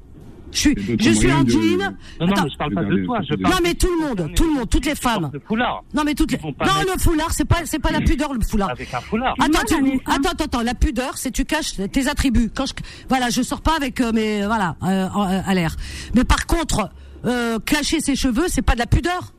Je 0.54 0.60
suis, 0.60 0.76
je 1.00 1.10
suis 1.12 1.32
en 1.32 1.44
moyens 1.44 1.46
de- 1.46 1.52
jean. 1.52 1.78
Non, 2.20 2.28
mais 2.28 2.50
je 2.52 2.58
parle 2.58 2.74
pas 2.74 2.82
de 2.82 2.86
Regardez, 2.86 3.06
toi. 3.06 3.20
Je 3.22 3.34
regardez. 3.34 3.44
parle 3.44 3.54
Non 3.56 3.60
mais 3.64 3.74
tout 3.74 3.88
le 4.00 4.08
monde, 4.08 4.32
tout 4.36 4.44
le 4.46 4.54
monde, 4.54 4.70
toutes 4.70 4.86
les 4.86 4.96
femmes. 4.96 5.30
de 5.34 5.40
foulard. 5.48 5.84
Non 5.94 6.04
mais 6.06 6.14
toutes 6.14 6.32
les. 6.32 6.38
Non 6.38 6.52
mettre- 6.60 6.94
le 6.94 7.00
foulard, 7.02 7.32
c'est 7.34 7.46
pas, 7.46 7.58
c'est 7.66 7.80
pas 7.80 7.92
la 7.92 8.02
pudeur 8.02 8.34
le 8.34 8.42
foulard. 8.42 8.70
Avec 8.70 8.94
un 8.94 9.02
foulard. 9.02 9.36
Attends, 9.40 9.60
tu- 9.68 10.00
attends, 10.06 10.30
attends, 10.32 10.46
attends, 10.46 10.62
la 10.62 10.74
pudeur, 10.76 11.18
c'est 11.18 11.32
tu 11.32 11.46
caches 11.46 11.76
tes 11.92 12.08
attributs. 12.08 12.50
Quand 12.56 12.66
je, 12.66 12.74
voilà, 13.10 13.30
je 13.30 13.42
sors 13.42 13.62
pas 13.62 13.76
avec 13.76 14.00
euh, 14.02 14.12
mes, 14.12 14.46
voilà, 14.46 14.76
euh, 14.84 15.10
en- 15.14 15.30
euh, 15.30 15.40
à 15.46 15.54
l'air. 15.56 15.76
Mais 16.16 16.24
par 16.24 16.46
contre, 16.46 16.90
euh, 17.26 17.58
cacher 17.60 18.00
ses 18.00 18.16
cheveux, 18.16 18.46
c'est 18.48 18.62
pas 18.62 18.74
de 18.74 18.80
la 18.80 18.86
pudeur. 18.88 19.34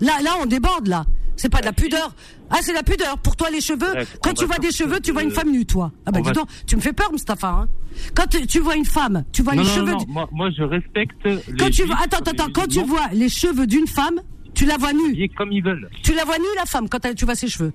Là, 0.00 0.12
là, 0.22 0.32
on 0.42 0.46
déborde 0.46 0.88
là. 0.88 1.04
C'est 1.36 1.48
pas 1.48 1.60
de 1.60 1.64
la 1.66 1.72
pudeur. 1.72 2.14
Ah, 2.50 2.58
c'est 2.62 2.72
la 2.72 2.82
pudeur. 2.82 3.18
Pour 3.18 3.34
toi, 3.36 3.50
les 3.50 3.60
cheveux. 3.60 3.78
Bref, 3.92 4.16
quand 4.22 4.32
tu 4.34 4.44
vois 4.44 4.58
des 4.58 4.70
cheveux, 4.70 5.00
tu 5.00 5.10
vois 5.12 5.22
de- 5.22 5.26
une 5.28 5.32
femme 5.32 5.50
nue, 5.50 5.66
toi. 5.66 5.90
Ah 6.06 6.12
bah 6.12 6.20
dis 6.20 6.26
va- 6.28 6.32
donc, 6.32 6.48
tu 6.66 6.76
me 6.76 6.80
fais 6.80 6.92
peur, 6.92 7.10
Mustapha. 7.12 7.48
Hein. 7.48 7.68
Quand 8.14 8.26
tu, 8.28 8.46
tu 8.46 8.60
vois 8.60 8.76
une 8.76 8.84
femme, 8.84 9.24
tu 9.32 9.42
vois 9.42 9.54
Non, 9.54 9.62
les 9.62 9.68
non, 9.68 9.74
cheveux. 9.74 9.92
non, 9.92 9.98
du- 9.98 10.06
moi, 10.12 10.28
moi, 10.32 10.50
je 10.56 10.62
respecte. 10.62 11.16
Quand 11.58 11.64
les 11.66 11.70
tu 11.70 11.82
vois, 11.84 11.96
attends, 12.02 12.18
attends, 12.18 12.48
quand 12.52 12.68
tu 12.68 12.82
vois 12.82 13.08
les 13.12 13.28
cheveux 13.28 13.66
d'une 13.66 13.86
femme, 13.86 14.20
tu 14.54 14.64
la 14.64 14.76
vois 14.76 14.92
nue. 14.92 15.28
comme 15.36 15.50
ils 15.52 15.62
veulent. 15.62 15.88
Tu 16.02 16.14
la 16.14 16.24
vois 16.24 16.38
nue, 16.38 16.44
la 16.56 16.66
femme, 16.66 16.88
quand 16.88 17.00
tu 17.14 17.24
vois 17.24 17.34
ses 17.34 17.48
cheveux. 17.48 17.72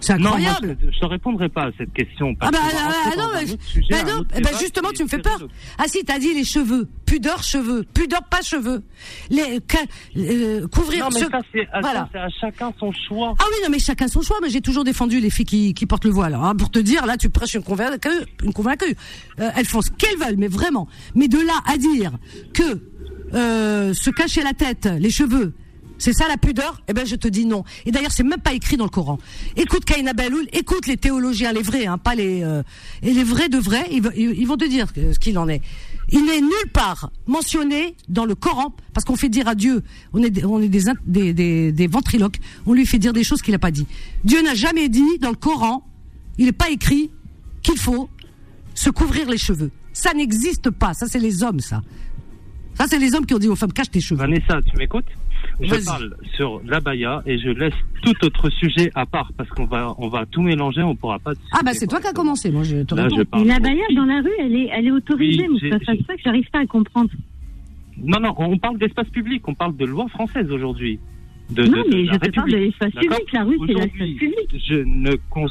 C'est 0.00 0.14
Non, 0.18 0.30
moi, 0.30 0.48
incroyable. 0.50 0.78
je, 0.92 0.98
te 1.00 1.06
répondrai 1.06 1.48
pas 1.48 1.64
à 1.66 1.70
cette 1.78 1.92
question. 1.92 2.34
Ah 2.40 2.50
parce 2.50 2.52
bah, 2.52 2.70
qu'on 2.70 2.76
va 2.76 2.82
ah, 2.88 3.10
ah, 3.12 3.16
non, 3.16 3.52
autre 3.52 3.62
sujet, 3.64 3.86
bah 3.90 4.02
non, 4.04 4.22
débat 4.34 4.50
justement, 4.60 4.90
tu 4.94 5.02
me 5.02 5.08
fais 5.08 5.18
peur. 5.18 5.38
Ah 5.78 5.84
si, 5.86 6.04
t'as 6.04 6.18
dit 6.18 6.34
les 6.34 6.44
cheveux, 6.44 6.88
pudeur 7.04 7.42
cheveux, 7.42 7.84
pudeur 7.94 8.22
pas 8.24 8.42
cheveux. 8.42 8.82
Les 9.30 9.60
euh, 10.16 10.66
couvrir. 10.68 11.04
Non, 11.04 11.10
mais 11.12 11.20
ce- 11.20 11.30
ça, 11.30 11.40
c'est 11.52 11.66
à, 11.72 11.80
voilà. 11.80 12.00
ça, 12.00 12.08
c'est 12.12 12.18
à 12.18 12.28
chacun 12.40 12.72
son 12.78 12.92
choix. 12.92 13.34
Ah 13.38 13.44
oui, 13.50 13.56
non, 13.64 13.70
mais 13.70 13.78
chacun 13.78 14.08
son 14.08 14.22
choix. 14.22 14.36
Mais 14.42 14.50
j'ai 14.50 14.60
toujours 14.60 14.84
défendu 14.84 15.20
les 15.20 15.30
filles 15.30 15.44
qui, 15.46 15.74
qui 15.74 15.86
portent 15.86 16.04
le 16.04 16.10
voile. 16.10 16.34
hein, 16.34 16.54
pour 16.56 16.70
te 16.70 16.78
dire, 16.78 17.06
là, 17.06 17.16
tu 17.16 17.28
prêches 17.30 17.54
une 17.54 17.62
convaincue. 17.62 18.08
Une 18.42 18.52
convaincue. 18.52 18.96
Euh, 19.40 19.50
elles 19.56 19.66
font 19.66 19.82
ce 19.82 19.90
qu'elles 19.90 20.18
veulent, 20.18 20.36
mais 20.38 20.48
vraiment. 20.48 20.88
Mais 21.14 21.28
de 21.28 21.38
là 21.38 21.54
à 21.66 21.76
dire 21.76 22.12
que 22.52 22.80
euh, 23.34 23.92
se 23.94 24.10
cacher 24.10 24.42
la 24.42 24.52
tête, 24.52 24.88
les 24.98 25.10
cheveux, 25.10 25.54
c'est 25.98 26.12
ça 26.12 26.28
la 26.28 26.36
pudeur? 26.36 26.82
Eh 26.88 26.92
ben, 26.92 27.06
je 27.06 27.16
te 27.16 27.28
dis 27.28 27.46
non. 27.46 27.64
Et 27.84 27.90
d'ailleurs, 27.90 28.12
c'est 28.12 28.22
même 28.22 28.40
pas 28.40 28.52
écrit 28.52 28.76
dans 28.76 28.84
le 28.84 28.90
Coran. 28.90 29.18
Écoute 29.56 29.84
Kaina 29.84 30.12
Baloul, 30.12 30.46
écoute 30.52 30.86
les 30.86 30.96
théologiens, 30.96 31.52
les 31.52 31.62
vrais, 31.62 31.86
hein, 31.86 31.98
pas 31.98 32.14
les 32.14 32.42
euh, 32.42 32.62
et 33.02 33.12
les 33.12 33.24
vrais 33.24 33.48
de 33.48 33.58
vrais. 33.58 33.86
Ils, 33.90 34.46
vont 34.46 34.56
te 34.56 34.68
dire 34.68 34.86
ce 34.94 35.18
qu'il 35.18 35.38
en 35.38 35.48
est. 35.48 35.62
Il 36.10 36.24
n'est 36.24 36.40
nulle 36.40 36.70
part 36.72 37.10
mentionné 37.26 37.96
dans 38.08 38.24
le 38.24 38.34
Coran 38.34 38.74
parce 38.92 39.04
qu'on 39.04 39.16
fait 39.16 39.28
dire 39.28 39.48
à 39.48 39.54
Dieu, 39.54 39.82
on 40.12 40.22
est 40.22 40.30
des, 40.68 41.72
des 41.72 41.86
ventriloques, 41.86 42.38
on 42.66 42.74
lui 42.74 42.86
fait 42.86 42.98
dire 42.98 43.12
des 43.12 43.24
choses 43.24 43.42
qu'il 43.42 43.52
n'a 43.52 43.58
pas 43.58 43.70
dit. 43.72 43.86
Dieu 44.24 44.42
n'a 44.42 44.54
jamais 44.54 44.88
dit 44.88 45.18
dans 45.20 45.30
le 45.30 45.36
Coran, 45.36 45.84
il 46.38 46.46
n'est 46.46 46.52
pas 46.52 46.70
écrit 46.70 47.10
qu'il 47.62 47.78
faut 47.78 48.08
se 48.74 48.90
couvrir 48.90 49.28
les 49.28 49.38
cheveux. 49.38 49.70
Ça 49.92 50.12
n'existe 50.12 50.70
pas. 50.70 50.94
Ça, 50.94 51.06
c'est 51.08 51.18
les 51.18 51.42
hommes, 51.42 51.60
ça. 51.60 51.82
Ça, 52.74 52.84
c'est 52.86 52.98
les 52.98 53.14
hommes 53.14 53.24
qui 53.24 53.34
ont 53.34 53.38
dit 53.38 53.48
aux 53.48 53.56
femmes, 53.56 53.72
cache 53.72 53.90
tes 53.90 54.00
cheveux. 54.00 54.20
Vanessa, 54.20 54.60
tu 54.62 54.76
m'écoutes? 54.76 55.06
Je 55.60 55.84
parle 55.84 56.14
sur 56.34 56.60
l'abaya 56.66 57.22
et 57.26 57.38
je 57.38 57.48
laisse 57.48 57.74
tout 58.02 58.12
autre 58.24 58.50
sujet 58.50 58.90
à 58.94 59.06
part 59.06 59.30
parce 59.36 59.48
qu'on 59.50 59.64
va, 59.64 59.94
on 59.98 60.08
va 60.08 60.26
tout 60.26 60.42
mélanger, 60.42 60.82
on 60.82 60.94
pourra 60.94 61.18
pas. 61.18 61.32
Ah 61.52 61.60
bah 61.64 61.72
c'est 61.72 61.86
toi 61.86 62.00
qui 62.00 62.06
as 62.08 62.12
commencé, 62.12 62.50
moi 62.50 62.62
je 62.62 62.82
te 62.82 62.94
Là, 62.94 63.04
réponds. 63.04 63.16
je 63.38 63.44
Mais 63.44 63.94
dans 63.94 64.04
la 64.04 64.20
rue, 64.20 64.30
elle 64.38 64.54
est, 64.54 64.68
elle 64.72 64.86
est 64.88 64.90
autorisée, 64.90 65.46
Oui, 65.48 65.58
j'ai- 65.62 65.70
C'est 65.70 66.04
ça 66.04 66.14
que 66.14 66.20
j'arrive 66.22 66.48
pas 66.50 66.60
à 66.60 66.66
comprendre. 66.66 67.10
Non, 68.02 68.20
non, 68.20 68.34
on 68.36 68.58
parle 68.58 68.78
d'espace 68.78 69.08
public, 69.08 69.48
on 69.48 69.54
parle 69.54 69.74
de 69.76 69.86
loi 69.86 70.06
française 70.08 70.50
aujourd'hui. 70.50 70.98
De, 71.50 71.62
non, 71.64 71.78
de- 71.84 71.90
de 71.90 71.96
mais 71.96 72.02
la 72.04 72.12
je 72.12 72.18
te 72.18 72.30
parle 72.34 72.50
de 72.50 72.56
l'espace 72.56 72.92
public. 72.92 73.32
La 73.32 73.44
rue, 73.44 73.56
c'est 73.66 73.72
l'espace 73.72 74.08
public. 74.18 74.62
Je 74.68 74.74
ne 74.84 75.14
cons- 75.30 75.46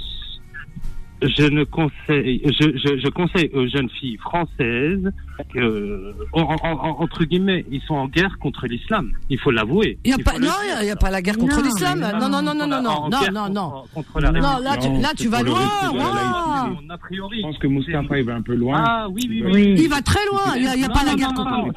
je 1.22 1.44
ne 1.46 1.64
conseille, 1.64 2.42
je, 2.46 2.78
je, 2.78 3.00
je 3.00 3.10
conseille 3.10 3.50
aux 3.54 3.68
jeunes 3.68 3.90
filles 3.90 4.18
françaises 4.18 5.12
que, 5.54 6.14
en- 6.34 6.42
en- 6.42 6.58
en- 6.64 7.02
entre 7.02 7.24
guillemets, 7.24 7.66
ils 7.72 7.82
sont 7.82 7.96
en 7.96 8.08
guerre 8.08 8.38
contre 8.40 8.68
l'islam. 8.68 9.12
Il 9.30 9.40
faut 9.40 9.52
l'avouer. 9.52 9.98
Il 10.04 10.12
y 10.12 10.14
a 10.14 10.18
Il 10.20 10.24
pas, 10.24 10.32
faut 10.32 10.40
le 10.40 10.46
non, 10.46 10.52
il 10.82 10.88
y 10.88 10.92
a 10.92 10.96
pas 10.96 11.10
la 11.12 11.22
guerre 11.22 11.38
contre 11.38 11.62
l'islam. 11.64 12.00
Non, 12.20 12.30
non, 12.30 12.42
non, 12.42 12.54
non, 12.54 12.68
non, 12.68 12.82
non, 12.82 13.10
non, 13.10 13.32
non, 13.32 13.50
non. 13.50 13.70
contre- 13.70 13.94
contre 13.94 14.20
la 14.22 14.32
Non, 14.32 14.60
là, 14.60 14.78
tu, 14.78 14.88
là, 14.90 15.30
vas 15.30 15.42
loin. 15.44 15.60
laïcité. 15.60 16.86
A 16.90 16.98
priori. 16.98 17.38
Je 17.38 17.42
pense 17.44 17.58
que 17.60 17.68
Moustapha, 17.68 18.20
il 18.20 18.26
va 18.26 18.36
un 18.36 18.42
peu 18.42 18.56
loin. 18.56 18.84
Ah 18.86 19.08
oui, 19.10 19.22
oui, 19.30 19.42
oui. 19.46 19.52
Oui. 19.54 19.76
Il 19.78 19.90
va 19.90 20.02
très 20.02 20.26
loin. 20.32 20.56
Il 20.56 20.64
y 20.64 20.84
a, 20.84 20.90
pas 20.90 21.04
la 21.06 21.16
guerre 21.16 21.34
contre. 21.34 21.72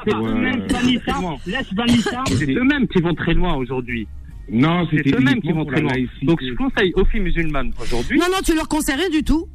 Vanessa. 1.74 2.24
C'est 2.26 2.50
eux-mêmes 2.50 2.88
qui 2.88 3.00
vont 3.00 3.14
très 3.14 3.34
loin 3.34 3.54
aujourd'hui. 3.54 4.06
Non, 4.50 4.86
C'est 4.90 4.98
c'était 4.98 5.16
eux-mêmes 5.16 5.40
qui 5.40 5.52
vont 5.52 5.64
très 5.64 5.80
loin. 5.80 5.92
Donc 6.22 6.40
je 6.42 6.54
conseille 6.54 6.92
aux 6.96 7.04
filles 7.04 7.20
musulmanes 7.20 7.72
aujourd'hui. 7.80 8.18
Non, 8.18 8.26
non, 8.30 8.38
tu 8.44 8.54
leur 8.54 8.68
conseilles 8.68 8.96
rien 8.96 9.10
du 9.10 9.22
tout. 9.22 9.46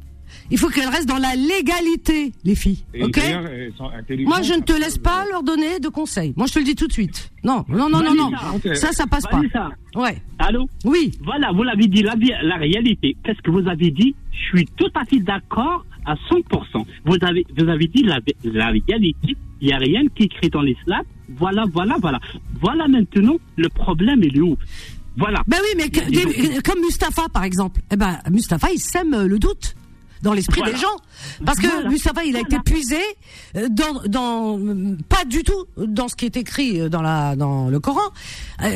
Il 0.50 0.58
faut 0.58 0.68
qu'elles 0.68 0.88
restent 0.88 1.08
dans 1.08 1.18
la 1.18 1.34
légalité, 1.36 2.32
les 2.44 2.54
filles. 2.54 2.84
Et 2.92 3.04
ok 3.04 3.12
d'ailleurs, 3.12 3.46
elles 3.46 3.72
sont 3.76 3.88
intelligentes. 3.88 4.28
Moi, 4.34 4.42
je 4.42 4.54
ne 4.54 4.60
te 4.62 4.72
laisse 4.72 4.98
pas 4.98 5.24
leur 5.30 5.42
donner 5.42 5.78
de 5.80 5.88
conseils. 5.88 6.32
Moi, 6.36 6.46
je 6.48 6.54
te 6.54 6.58
le 6.58 6.64
dis 6.64 6.74
tout 6.74 6.86
de 6.88 6.92
suite. 6.92 7.30
Non, 7.44 7.64
non, 7.68 7.88
non, 7.88 8.02
non, 8.02 8.14
non. 8.14 8.30
Vanessa. 8.30 8.74
Ça, 8.74 8.92
ça 8.92 9.06
passe 9.06 9.24
pas. 9.26 9.40
Ouais. 9.94 10.16
Allô 10.38 10.66
Oui. 10.84 11.12
Voilà, 11.24 11.52
vous 11.52 11.62
l'avez 11.62 11.86
dit, 11.86 12.02
la, 12.02 12.14
la 12.42 12.56
réalité. 12.56 13.16
Qu'est-ce 13.24 13.40
que 13.42 13.50
vous 13.50 13.66
avez 13.68 13.90
dit 13.90 14.14
Je 14.32 14.56
suis 14.58 14.66
tout 14.76 14.90
à 14.94 15.04
fait 15.04 15.18
d'accord 15.20 15.84
à 16.04 16.14
100%. 16.14 16.84
Vous 17.04 17.16
avez, 17.22 17.46
vous 17.56 17.68
avez 17.68 17.86
dit 17.86 18.02
la, 18.02 18.18
la 18.44 18.68
réalité. 18.70 19.36
Il 19.60 19.68
n'y 19.68 19.72
a 19.72 19.78
rien 19.78 20.02
qui 20.14 20.24
est 20.24 20.26
écrit 20.26 20.50
dans 20.50 20.62
l'islam. 20.62 21.02
Voilà, 21.28 21.64
voilà, 21.72 21.96
voilà. 22.00 22.20
Voilà 22.60 22.88
maintenant, 22.88 23.36
le 23.56 23.68
problème, 23.68 24.20
il 24.22 24.36
est 24.36 24.40
où? 24.40 24.56
Voilà. 25.16 25.42
Ben 25.46 25.58
oui, 25.62 25.68
mais 25.76 25.90
que- 25.90 26.10
des- 26.10 26.60
comme 26.62 26.80
Mustapha, 26.80 27.28
par 27.32 27.44
exemple. 27.44 27.80
Eh 27.90 27.96
ben, 27.96 28.18
Mustapha, 28.30 28.68
il 28.72 28.80
sème 28.80 29.14
euh, 29.14 29.26
le 29.28 29.38
doute 29.38 29.74
dans 30.22 30.32
l'esprit 30.32 30.60
Voilà. 30.60 30.74
des 30.74 30.80
gens. 30.80 30.96
Parce 31.44 31.58
que 31.58 31.66
Voilà. 31.68 31.88
Mustapha, 31.88 32.24
il 32.24 32.34
a 32.36 32.40
été 32.40 32.58
puisé 32.64 32.96
euh, 33.56 33.68
dans, 33.70 34.02
dans, 34.08 34.58
pas 35.08 35.24
du 35.24 35.42
tout 35.44 35.66
dans 35.76 36.08
ce 36.08 36.16
qui 36.16 36.24
est 36.24 36.36
écrit 36.36 36.80
euh, 36.80 36.88
dans 36.88 37.02
la, 37.02 37.36
dans 37.36 37.68
le 37.68 37.78
Coran. 37.78 38.00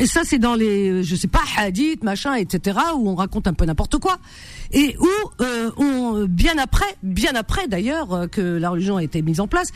Ça, 0.07 0.21
c'est 0.25 0.39
dans 0.39 0.55
les, 0.55 1.03
je 1.03 1.17
sais 1.17 1.27
pas, 1.29 1.43
hadiths, 1.57 2.05
machin, 2.05 2.35
etc., 2.35 2.79
où 2.97 3.09
on 3.09 3.15
raconte 3.15 3.47
un 3.49 3.55
peu 3.55 3.65
n'importe 3.65 3.99
quoi. 3.99 4.19
Et 4.73 4.95
où, 5.01 5.43
euh, 5.43 5.71
on, 5.79 6.27
bien 6.29 6.59
après, 6.59 6.97
bien 7.03 7.33
après 7.35 7.67
d'ailleurs, 7.67 8.29
que 8.31 8.41
la 8.43 8.71
religion 8.71 8.97
a 8.99 9.03
été 9.03 9.23
mise 9.23 9.41
en 9.41 9.49
place, 9.49 9.69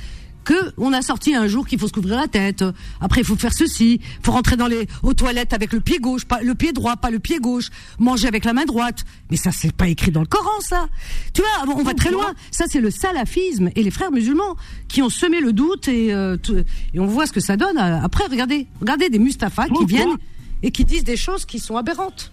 que 0.44 0.54
on 0.78 0.92
a 0.92 1.02
sorti 1.02 1.34
un 1.34 1.46
jour 1.46 1.66
qu'il 1.66 1.78
faut 1.78 1.86
se 1.88 1.92
couvrir 1.92 2.16
la 2.16 2.28
tête. 2.28 2.64
Après, 3.00 3.20
il 3.20 3.26
faut 3.26 3.36
faire 3.36 3.52
ceci. 3.52 4.00
Il 4.02 4.24
faut 4.24 4.32
rentrer 4.32 4.56
dans 4.56 4.66
les 4.66 4.86
aux 5.02 5.14
toilettes 5.14 5.52
avec 5.52 5.72
le 5.72 5.80
pied 5.80 5.98
gauche, 5.98 6.24
pas 6.24 6.40
le 6.42 6.54
pied 6.54 6.72
droit, 6.72 6.96
pas 6.96 7.10
le 7.10 7.18
pied 7.18 7.38
gauche. 7.38 7.68
Manger 7.98 8.28
avec 8.28 8.44
la 8.44 8.52
main 8.52 8.64
droite. 8.64 9.04
Mais 9.30 9.36
ça, 9.36 9.50
c'est 9.52 9.72
pas 9.74 9.88
écrit 9.88 10.10
dans 10.10 10.20
le 10.20 10.26
Coran, 10.26 10.60
ça. 10.60 10.88
Tu 11.34 11.42
vois, 11.42 11.74
on 11.74 11.82
va 11.82 11.94
très 11.94 12.10
loin. 12.10 12.32
Ça, 12.50 12.64
c'est 12.68 12.80
le 12.80 12.90
salafisme 12.90 13.70
et 13.76 13.82
les 13.82 13.90
frères 13.90 14.10
musulmans 14.12 14.56
qui 14.88 15.02
ont 15.02 15.10
semé 15.10 15.40
le 15.40 15.52
doute 15.52 15.88
et 15.88 16.12
euh, 16.12 16.36
tout- 16.36 16.56
et 16.94 17.00
on 17.00 17.06
voit 17.06 17.26
ce 17.26 17.32
que 17.32 17.40
ça 17.40 17.56
donne. 17.56 17.78
euh, 17.78 18.00
Après, 18.02 18.24
regardez, 18.30 18.66
regardez 18.80 19.08
des 19.08 19.18
Mustafa 19.18 19.66
qui 19.68 19.84
viennent 19.86 20.16
et 20.62 20.70
qui 20.70 20.84
disent 20.84 21.04
des 21.04 21.16
choses 21.16 21.44
qui 21.44 21.58
sont 21.58 21.76
aberrantes. 21.76 22.30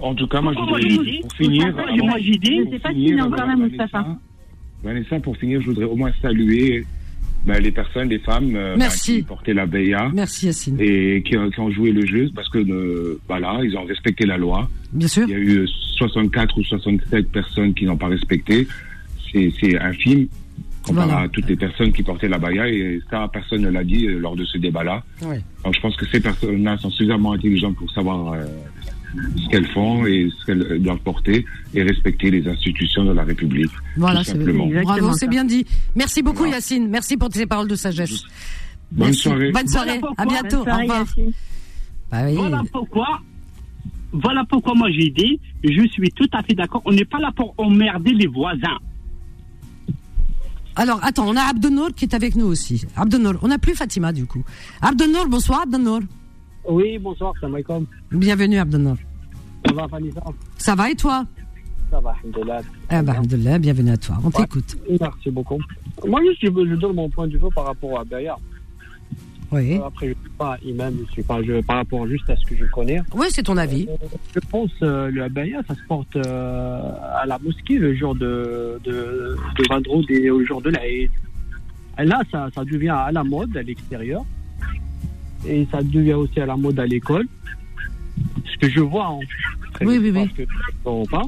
En 0.00 0.14
tout 0.14 0.26
cas, 0.26 0.40
moi, 0.40 0.52
je 0.52 0.58
voudrais, 0.58 0.80
pour 1.22 1.32
finir, 1.34 1.72
moi, 1.72 2.16
Je 2.18 2.70
sais 2.72 2.78
pas 2.80 2.90
s'il 2.90 3.16
est 3.16 3.20
encore 3.22 3.46
là, 3.46 3.56
Moustapha. 3.56 4.06
Vanessa, 4.82 5.20
pour 5.20 5.36
finir, 5.36 5.60
je 5.60 5.66
voudrais 5.66 5.84
au 5.84 5.96
moins 5.96 6.10
saluer 6.20 6.84
ben, 7.46 7.62
les 7.62 7.70
personnes, 7.70 8.08
les 8.08 8.18
femmes 8.18 8.54
euh, 8.56 8.76
ben, 8.76 8.88
qui 8.88 9.22
portaient 9.22 9.52
la 9.54 9.66
BIA 9.66 10.10
Merci 10.14 10.48
et 10.78 11.22
qui, 11.26 11.36
ont- 11.36 11.50
qui 11.50 11.60
ont 11.60 11.70
joué 11.70 11.92
le 11.92 12.06
jeu 12.06 12.30
parce 12.34 12.48
que 12.48 12.58
euh, 12.58 13.20
voilà, 13.28 13.60
ils 13.62 13.76
ont 13.76 13.84
respecté 13.84 14.24
la 14.26 14.36
loi. 14.38 14.68
Bien 14.92 15.08
sûr. 15.08 15.24
Il 15.28 15.30
y 15.30 15.34
a 15.34 15.38
eu 15.38 15.66
64 15.98 16.58
ou 16.58 16.64
67 16.64 17.30
personnes 17.30 17.74
qui 17.74 17.84
n'ont 17.84 17.96
pas 17.96 18.08
respecté. 18.08 18.66
C'est 19.32 19.52
c'est 19.60 19.78
infime 19.80 20.26
comparé 20.86 21.06
Voilà. 21.08 21.22
à 21.24 21.28
toutes 21.28 21.48
les 21.48 21.56
personnes 21.56 21.92
qui 21.92 22.02
portaient 22.02 22.28
la 22.28 22.36
baya 22.38 22.68
et 22.68 23.00
ça, 23.10 23.28
personne 23.32 23.62
ne 23.62 23.70
l'a 23.70 23.82
dit 23.84 24.06
euh, 24.06 24.18
lors 24.18 24.36
de 24.36 24.44
ce 24.44 24.58
débat-là. 24.58 25.02
Ouais. 25.22 25.40
Donc 25.64 25.74
je 25.74 25.80
pense 25.80 25.96
que 25.96 26.06
ces 26.06 26.20
personnes-là 26.20 26.76
sont 26.78 26.90
suffisamment 26.90 27.32
intelligentes 27.32 27.76
pour 27.76 27.90
savoir 27.90 28.32
euh, 28.34 28.44
ce 29.36 29.48
qu'elles 29.48 29.66
font 29.68 30.06
et 30.06 30.28
ce 30.40 30.46
qu'elles 30.46 30.82
doivent 30.82 30.98
porter 30.98 31.44
et 31.74 31.82
respecter 31.82 32.30
les 32.30 32.46
institutions 32.48 33.04
de 33.04 33.12
la 33.12 33.24
République. 33.24 33.70
Voilà, 33.96 34.24
c'est 34.24 34.38
bravo, 34.38 35.12
c'est 35.14 35.28
bien 35.28 35.44
dit. 35.44 35.66
Merci 35.94 36.22
beaucoup 36.22 36.38
Voilà. 36.38 36.56
Yacine. 36.56 36.88
Merci 36.88 37.16
pour 37.16 37.28
tes 37.28 37.46
paroles 37.46 37.68
de 37.68 37.76
sagesse. 37.76 38.22
Bonne 38.92 39.08
Merci. 39.08 39.20
soirée. 39.22 39.52
Bonne 39.52 39.68
soirée. 39.68 40.00
Voilà 40.00 40.14
à 40.18 40.26
bientôt. 40.26 40.64
Bonne 40.64 40.64
soirée, 40.64 40.86
Au 40.86 40.92
revoir. 40.92 41.06
Bah 42.10 42.18
oui. 42.26 42.34
Voilà 42.36 42.62
pourquoi. 42.72 43.20
Voilà 44.12 44.44
pourquoi 44.48 44.74
moi 44.74 44.88
j'ai 44.92 45.10
dit, 45.10 45.40
je 45.64 45.88
suis 45.88 46.10
tout 46.12 46.28
à 46.32 46.42
fait 46.42 46.54
d'accord. 46.54 46.82
On 46.84 46.92
n'est 46.92 47.04
pas 47.04 47.18
là 47.18 47.32
pour 47.34 47.52
emmerder 47.58 48.12
les 48.12 48.28
voisins. 48.28 48.78
Alors, 50.76 50.98
attends, 51.02 51.28
on 51.28 51.36
a 51.36 51.42
Abdenour 51.42 51.90
qui 51.94 52.04
est 52.04 52.14
avec 52.14 52.34
nous 52.34 52.46
aussi. 52.46 52.84
Abdenour, 52.96 53.34
on 53.42 53.48
n'a 53.48 53.58
plus 53.58 53.74
Fatima 53.74 54.12
du 54.12 54.26
coup. 54.26 54.42
Abdenour, 54.82 55.28
bonsoir 55.28 55.62
Abdenour. 55.62 56.00
Oui, 56.66 56.98
bonsoir, 56.98 57.34
salam 57.40 57.54
alaikum. 57.56 57.86
Bienvenue 58.10 58.58
Abdenour. 58.58 58.96
Ça 59.66 59.72
va, 59.74 59.86
Vanessa 59.86 60.20
Ça 60.58 60.74
va 60.74 60.90
et 60.90 60.94
toi? 60.94 61.24
Ça 61.90 62.00
va, 62.00 62.14
alhamdoulilah. 62.22 62.60
Eh 62.90 63.02
ben, 63.02 63.08
alhamdoulilah, 63.10 63.58
bienvenue 63.58 63.90
à 63.90 63.96
toi. 63.96 64.16
On 64.22 64.26
Ouais. 64.28 64.32
t'écoute. 64.32 64.76
Merci 65.00 65.30
beaucoup. 65.30 65.58
Moi, 66.06 66.20
juste, 66.22 66.40
je, 66.42 66.46
je 66.48 66.74
donne 66.76 66.94
mon 66.96 67.08
point 67.08 67.26
de 67.28 67.36
vue 67.36 67.44
par 67.54 67.66
rapport 67.66 68.00
à 68.00 68.04
Bayard. 68.04 68.40
Oui. 69.52 69.78
Après, 69.84 70.06
je 70.06 70.12
ne 70.12 70.18
suis 70.20 70.30
pas 70.38 70.56
imam, 70.64 70.94
je 71.06 71.12
suis 71.12 71.22
pas, 71.22 71.42
je, 71.42 71.60
par 71.60 71.76
rapport 71.76 72.06
juste 72.08 72.28
à 72.28 72.34
ce 72.36 72.44
que 72.46 72.56
je 72.56 72.64
connais. 72.66 73.00
Oui, 73.14 73.26
c'est 73.30 73.42
ton 73.44 73.56
avis. 73.56 73.86
Euh, 73.88 74.06
Je 74.34 74.40
pense 74.40 74.70
euh, 74.82 75.10
le 75.10 75.22
abaya, 75.22 75.60
ça 75.68 75.74
se 75.74 75.80
porte 75.86 76.16
euh, 76.16 76.90
à 77.14 77.24
la 77.26 77.38
mosquée 77.38 77.78
le 77.78 77.94
jour 77.94 78.14
de, 78.16 78.80
de, 78.84 79.36
de 79.56 79.68
Badroud 79.68 80.06
et 80.10 80.20
le 80.28 80.44
jour 80.44 80.60
de 80.62 80.70
l'Aïd. 80.70 81.10
Et 82.00 82.04
Là, 82.04 82.22
ça, 82.32 82.48
ça 82.54 82.64
devient 82.64 82.88
à 82.88 83.12
la 83.12 83.22
mode 83.22 83.56
à 83.56 83.62
l'extérieur. 83.62 84.24
Et 85.46 85.66
ça 85.70 85.82
devient 85.82 86.14
aussi 86.14 86.40
à 86.40 86.46
la 86.46 86.56
mode 86.56 86.78
à 86.78 86.86
l'école. 86.86 87.26
Ce 88.52 88.56
que 88.58 88.68
je 88.70 88.80
vois 88.80 89.06
en 89.08 89.20
Oui, 89.80 89.98
oui, 89.98 90.10
oui. 90.10 90.12
parce 90.12 90.32
que 90.36 90.42
bon, 90.84 91.04
pas. 91.06 91.22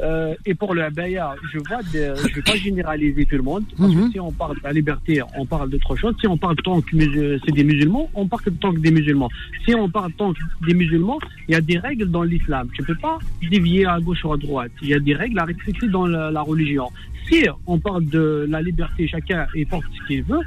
Euh, 0.00 0.34
et 0.46 0.54
pour 0.54 0.72
le 0.72 0.84
abaya, 0.84 1.34
je 1.52 1.58
vois 1.58 1.82
des- 1.92 2.12
je 2.28 2.34
vais 2.36 2.42
pas 2.42 2.54
généraliser 2.54 3.24
tout 3.26 3.34
le 3.36 3.42
monde 3.42 3.64
parce 3.76 3.92
Mhm. 3.92 4.06
que 4.06 4.12
si 4.12 4.20
on 4.20 4.30
parle 4.30 4.54
de 4.56 4.60
la 4.62 4.72
liberté, 4.72 5.20
on 5.36 5.44
parle 5.44 5.68
d'autre 5.70 5.96
chose. 5.96 6.14
Si 6.20 6.28
on 6.28 6.38
parle 6.38 6.54
tant 6.62 6.80
que 6.80 7.38
c'est 7.44 7.52
des 7.52 7.64
musulmans, 7.64 8.08
on 8.14 8.28
parle 8.28 8.44
tant 8.60 8.72
que 8.72 8.78
des 8.78 8.92
musulmans. 8.92 9.28
Si 9.66 9.74
on 9.74 9.90
parle 9.90 10.12
tant 10.12 10.32
que 10.32 10.38
des 10.68 10.74
musulmans, 10.74 11.18
il 11.48 11.52
y 11.52 11.56
a 11.56 11.60
des 11.60 11.78
règles 11.78 12.08
dans 12.08 12.22
l'islam. 12.22 12.68
Tu 12.74 12.84
peux 12.84 12.94
pas 12.94 13.18
dévier 13.50 13.86
à 13.86 13.98
gauche 13.98 14.24
ou 14.24 14.32
à 14.32 14.36
droite. 14.36 14.70
Il 14.80 14.88
y 14.90 14.94
a 14.94 15.00
des 15.00 15.14
règles 15.16 15.40
à 15.40 15.44
respecter 15.44 15.88
dans 15.88 16.06
la, 16.06 16.30
la 16.30 16.42
religion. 16.42 16.88
Si 17.28 17.44
on 17.66 17.80
parle 17.80 18.04
de 18.06 18.46
la 18.48 18.62
liberté, 18.62 19.08
chacun 19.08 19.46
porte 19.68 19.84
ce 20.00 20.06
qu'il 20.06 20.22
veut. 20.22 20.40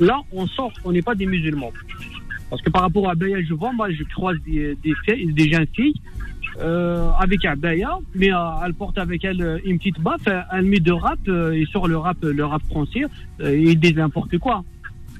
Là, 0.00 0.20
on 0.32 0.46
sort, 0.46 0.72
on 0.84 0.92
n'est 0.92 1.02
pas 1.02 1.14
des 1.16 1.26
musulmans. 1.26 1.72
Parce 2.52 2.60
que 2.60 2.68
par 2.68 2.82
rapport 2.82 3.08
à 3.08 3.12
Abaya, 3.12 3.38
je 3.48 3.54
vois, 3.54 3.72
moi, 3.72 3.90
je 3.90 4.02
croise 4.14 4.36
des, 4.46 4.76
des, 4.84 4.92
filles- 5.06 5.32
des 5.32 5.50
jeunes 5.50 5.66
filles 5.74 5.94
euh, 6.60 7.08
avec 7.18 7.42
Abaya, 7.46 7.96
mais 8.14 8.30
euh, 8.30 8.36
elle 8.66 8.74
porte 8.74 8.98
avec 8.98 9.24
elle 9.24 9.40
euh, 9.40 9.58
une 9.64 9.78
petite 9.78 9.98
baffe, 9.98 10.26
euh, 10.28 10.42
elle 10.52 10.66
met 10.66 10.78
de 10.78 10.92
rap, 10.92 11.18
euh, 11.28 11.52
et 11.52 11.64
sur 11.64 11.88
le 11.88 11.96
rap, 11.96 12.18
le 12.20 12.44
rap 12.44 12.62
français, 12.68 13.04
euh, 13.40 13.48
et 13.70 13.74
des 13.74 13.94
n'importe 13.94 14.36
quoi. 14.36 14.62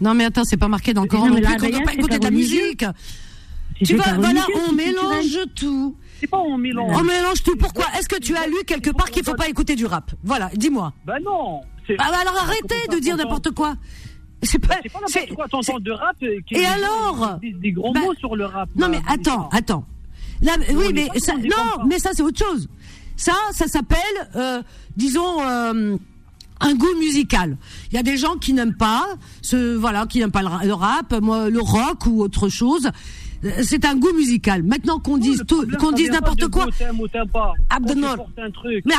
Non, 0.02 0.12
mais 0.12 0.26
attends, 0.26 0.44
c'est 0.44 0.59
pas 0.59 0.68
marqué 0.68 0.92
dans 0.92 1.04
le 1.04 1.09
Coran 1.09 1.28
Non, 1.28 1.36
plus 1.36 1.42
la 1.42 1.56
qu'on 1.56 1.66
ne 1.68 1.70
doit 1.70 1.80
pas 1.80 1.94
écouter 1.94 2.18
de 2.18 2.24
la 2.24 2.30
musique. 2.30 2.84
Si 3.78 3.84
Tu 3.84 3.96
pas 3.96 4.12
voilà, 4.18 4.42
on 4.68 4.72
mélange 4.74 5.38
tout. 5.56 5.96
C'est 6.20 6.26
pas 6.26 6.38
on 6.38 6.59
mélange. 6.59 6.92
On 6.94 7.02
mélange 7.02 7.42
tout. 7.42 7.56
Pourquoi 7.56 7.86
Est-ce 7.98 8.10
que 8.10 8.20
tu 8.20 8.36
as 8.36 8.46
lu 8.46 8.56
quelque 8.66 8.90
part 8.90 9.10
qu'il 9.10 9.24
faut 9.24 9.34
pas 9.34 9.48
écouter 9.48 9.74
du 9.74 9.86
rap? 9.86 10.10
Voilà, 10.22 10.50
dis-moi. 10.54 10.92
Ben 11.06 11.16
non. 11.24 11.62
c'est- 11.86 11.96
Ah, 11.98 12.09
bah 12.10 12.18
alors 12.20 12.36
arrêtez 12.42 12.94
de 12.94 13.00
dire 13.00 13.16
n'importe 13.16 13.52
quoi. 13.52 13.74
C'est 14.43 14.59
pas. 14.59 14.77
C'est 14.82 14.93
pas 14.93 14.98
c'est- 15.06 15.20
n'importe 15.20 15.36
quoi, 15.36 15.48
t'entends 15.48 15.78
de 15.78 15.90
rap. 15.93 16.16
euh, 16.23 16.40
qui- 16.47 16.55
Et 16.56 16.64
alors 16.66 17.39
Des, 17.40 17.52
des 17.52 17.73
gros 17.73 17.93
Ben, 17.93 18.01
mots 18.02 18.14
sur 18.14 18.35
le 18.36 18.47
rap. 18.47 18.69
Non 18.77 18.89
mais 18.89 19.01
attends, 19.09 19.48
attends. 19.52 19.85
Là, 20.43 20.52
oui, 20.74 20.86
mais 20.93 21.09
ça, 21.20 21.35
non, 21.36 21.85
mais 21.86 21.98
ça 22.01 22.10
c'est 22.12 22.23
autre 22.23 22.39
chose. 22.44 22.69
Ça, 23.16 23.35
ça 23.52 23.69
s'appelle, 23.69 23.98
euh, 24.35 24.60
disons, 24.97 25.40
euh, 25.43 25.97
un 26.60 26.74
goût 26.74 26.94
musical. 26.98 27.56
Il 27.90 27.94
y 27.94 27.98
a 27.98 28.02
des 28.02 28.16
gens 28.16 28.35
qui 28.36 28.52
n'aiment 28.52 28.74
pas, 28.74 29.06
ce, 29.43 29.77
voilà, 29.77 30.06
qui 30.06 30.19
n'aiment 30.19 30.32
pas 30.32 30.43
le, 30.43 30.48
ra- 30.48 30.64
le 30.64 30.74
rap, 30.74 31.14
moi, 31.20 31.48
le 31.48 31.60
rock 31.60 32.06
ou 32.06 32.20
autre 32.23 32.48
chose. 32.48 32.90
C'est 33.62 33.85
un 33.85 33.97
goût 33.97 34.12
musical. 34.14 34.62
Maintenant 34.62 34.98
qu'on 35.01 35.16
dise 35.19 35.43
tout, 35.47 35.64
qu'on 35.78 35.90
dise 35.93 36.10
n'importe 36.10 36.48
quoi. 36.48 36.66
truc, 38.52 38.85
Mais 38.86 38.94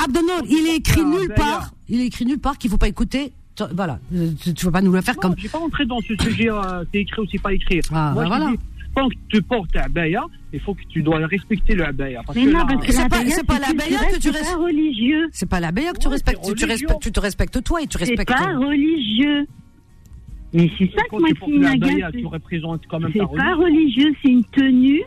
tu 0.48 0.54
il 0.54 0.68
est 0.68 0.76
écrit 0.76 1.04
nulle 1.04 1.34
part. 1.34 1.72
Il 1.90 2.02
est 2.02 2.06
écrit 2.08 2.26
nulle 2.26 2.40
part 2.40 2.58
qu'il 2.58 2.70
faut 2.70 2.78
pas 2.78 2.88
écouter. 2.90 3.34
Tu- 3.56 3.64
Voilà, 3.76 4.00
Euh, 4.14 4.30
tu, 4.56 4.66
vas 4.66 4.72
pas 4.72 4.82
nous 4.82 4.92
le 4.92 5.02
faire 5.02 5.16
Non, 5.16 5.22
comme. 5.22 5.36
j'ai 5.38 5.50
pas 5.50 5.60
entré 5.60 5.86
dans 5.86 6.00
ce 6.02 6.16
sujet, 6.24 6.50
euh, 6.50 6.84
c'est 6.92 7.02
écrit 7.02 7.22
ou 7.22 7.26
c'est 7.32 7.42
pas 7.42 7.54
écrit. 7.54 7.82
Ah, 7.92 8.12
Moi, 8.14 8.24
bah 8.24 8.24
je 8.24 8.28
voilà. 8.42 8.52
dis, 8.52 8.60
tant 8.96 9.10
que 9.10 9.16
tu 9.30 9.42
portes 9.44 9.76
un 9.76 9.82
abaya, 9.82 10.24
il 10.52 10.60
faut 10.60 10.74
que 10.74 10.82
tu 10.90 11.04
dois 11.04 11.18
respecter 11.28 11.76
le 11.76 11.86
abaya. 11.86 12.22
Parce 12.26 12.38
Mais 12.38 12.46
que 12.46 12.50
non, 12.52 12.60
là, 12.60 12.66
parce 12.68 12.86
que 12.86 12.92
C'est 12.92 13.10
pas- 13.10 13.18
l'abaya, 13.18 13.36
c'est 13.36 13.46
pas 13.46 13.60
l'abaya 13.60 14.00
que 14.06 14.16
tu 14.16 14.22
c'est 14.22 14.30
restes- 14.32 14.52
pas 14.56 14.58
religieux. 14.64 15.28
C'est 15.32 15.50
pas 15.50 15.60
l'abeille 15.60 15.92
que 15.94 16.00
tu 16.00 16.08
respectes. 16.08 16.40
c'est 16.44 16.56
Tu, 16.56 16.66
respectes, 16.66 17.12
te 17.12 17.20
respectes 17.20 17.64
toi 17.64 17.82
et 17.82 17.88
tu 17.88 17.98
C'est 18.00 18.06
respectes. 18.06 18.30
pas 18.30 18.56
religieux. 18.56 19.46
Mais 20.56 20.70
c'est 20.78 20.92
ça 20.96 21.02
que 21.10 21.16
moi 21.20 21.30
qui 21.30 21.52
m'agace. 21.60 22.12
tu 22.14 22.26
représentes 22.28 22.82
quand 22.88 23.00
même 23.00 23.12
C'est 23.14 23.20
pas 23.20 23.56
religieux, 23.56 24.14
c'est 24.24 24.32
une 24.32 24.44
tenue 24.46 25.02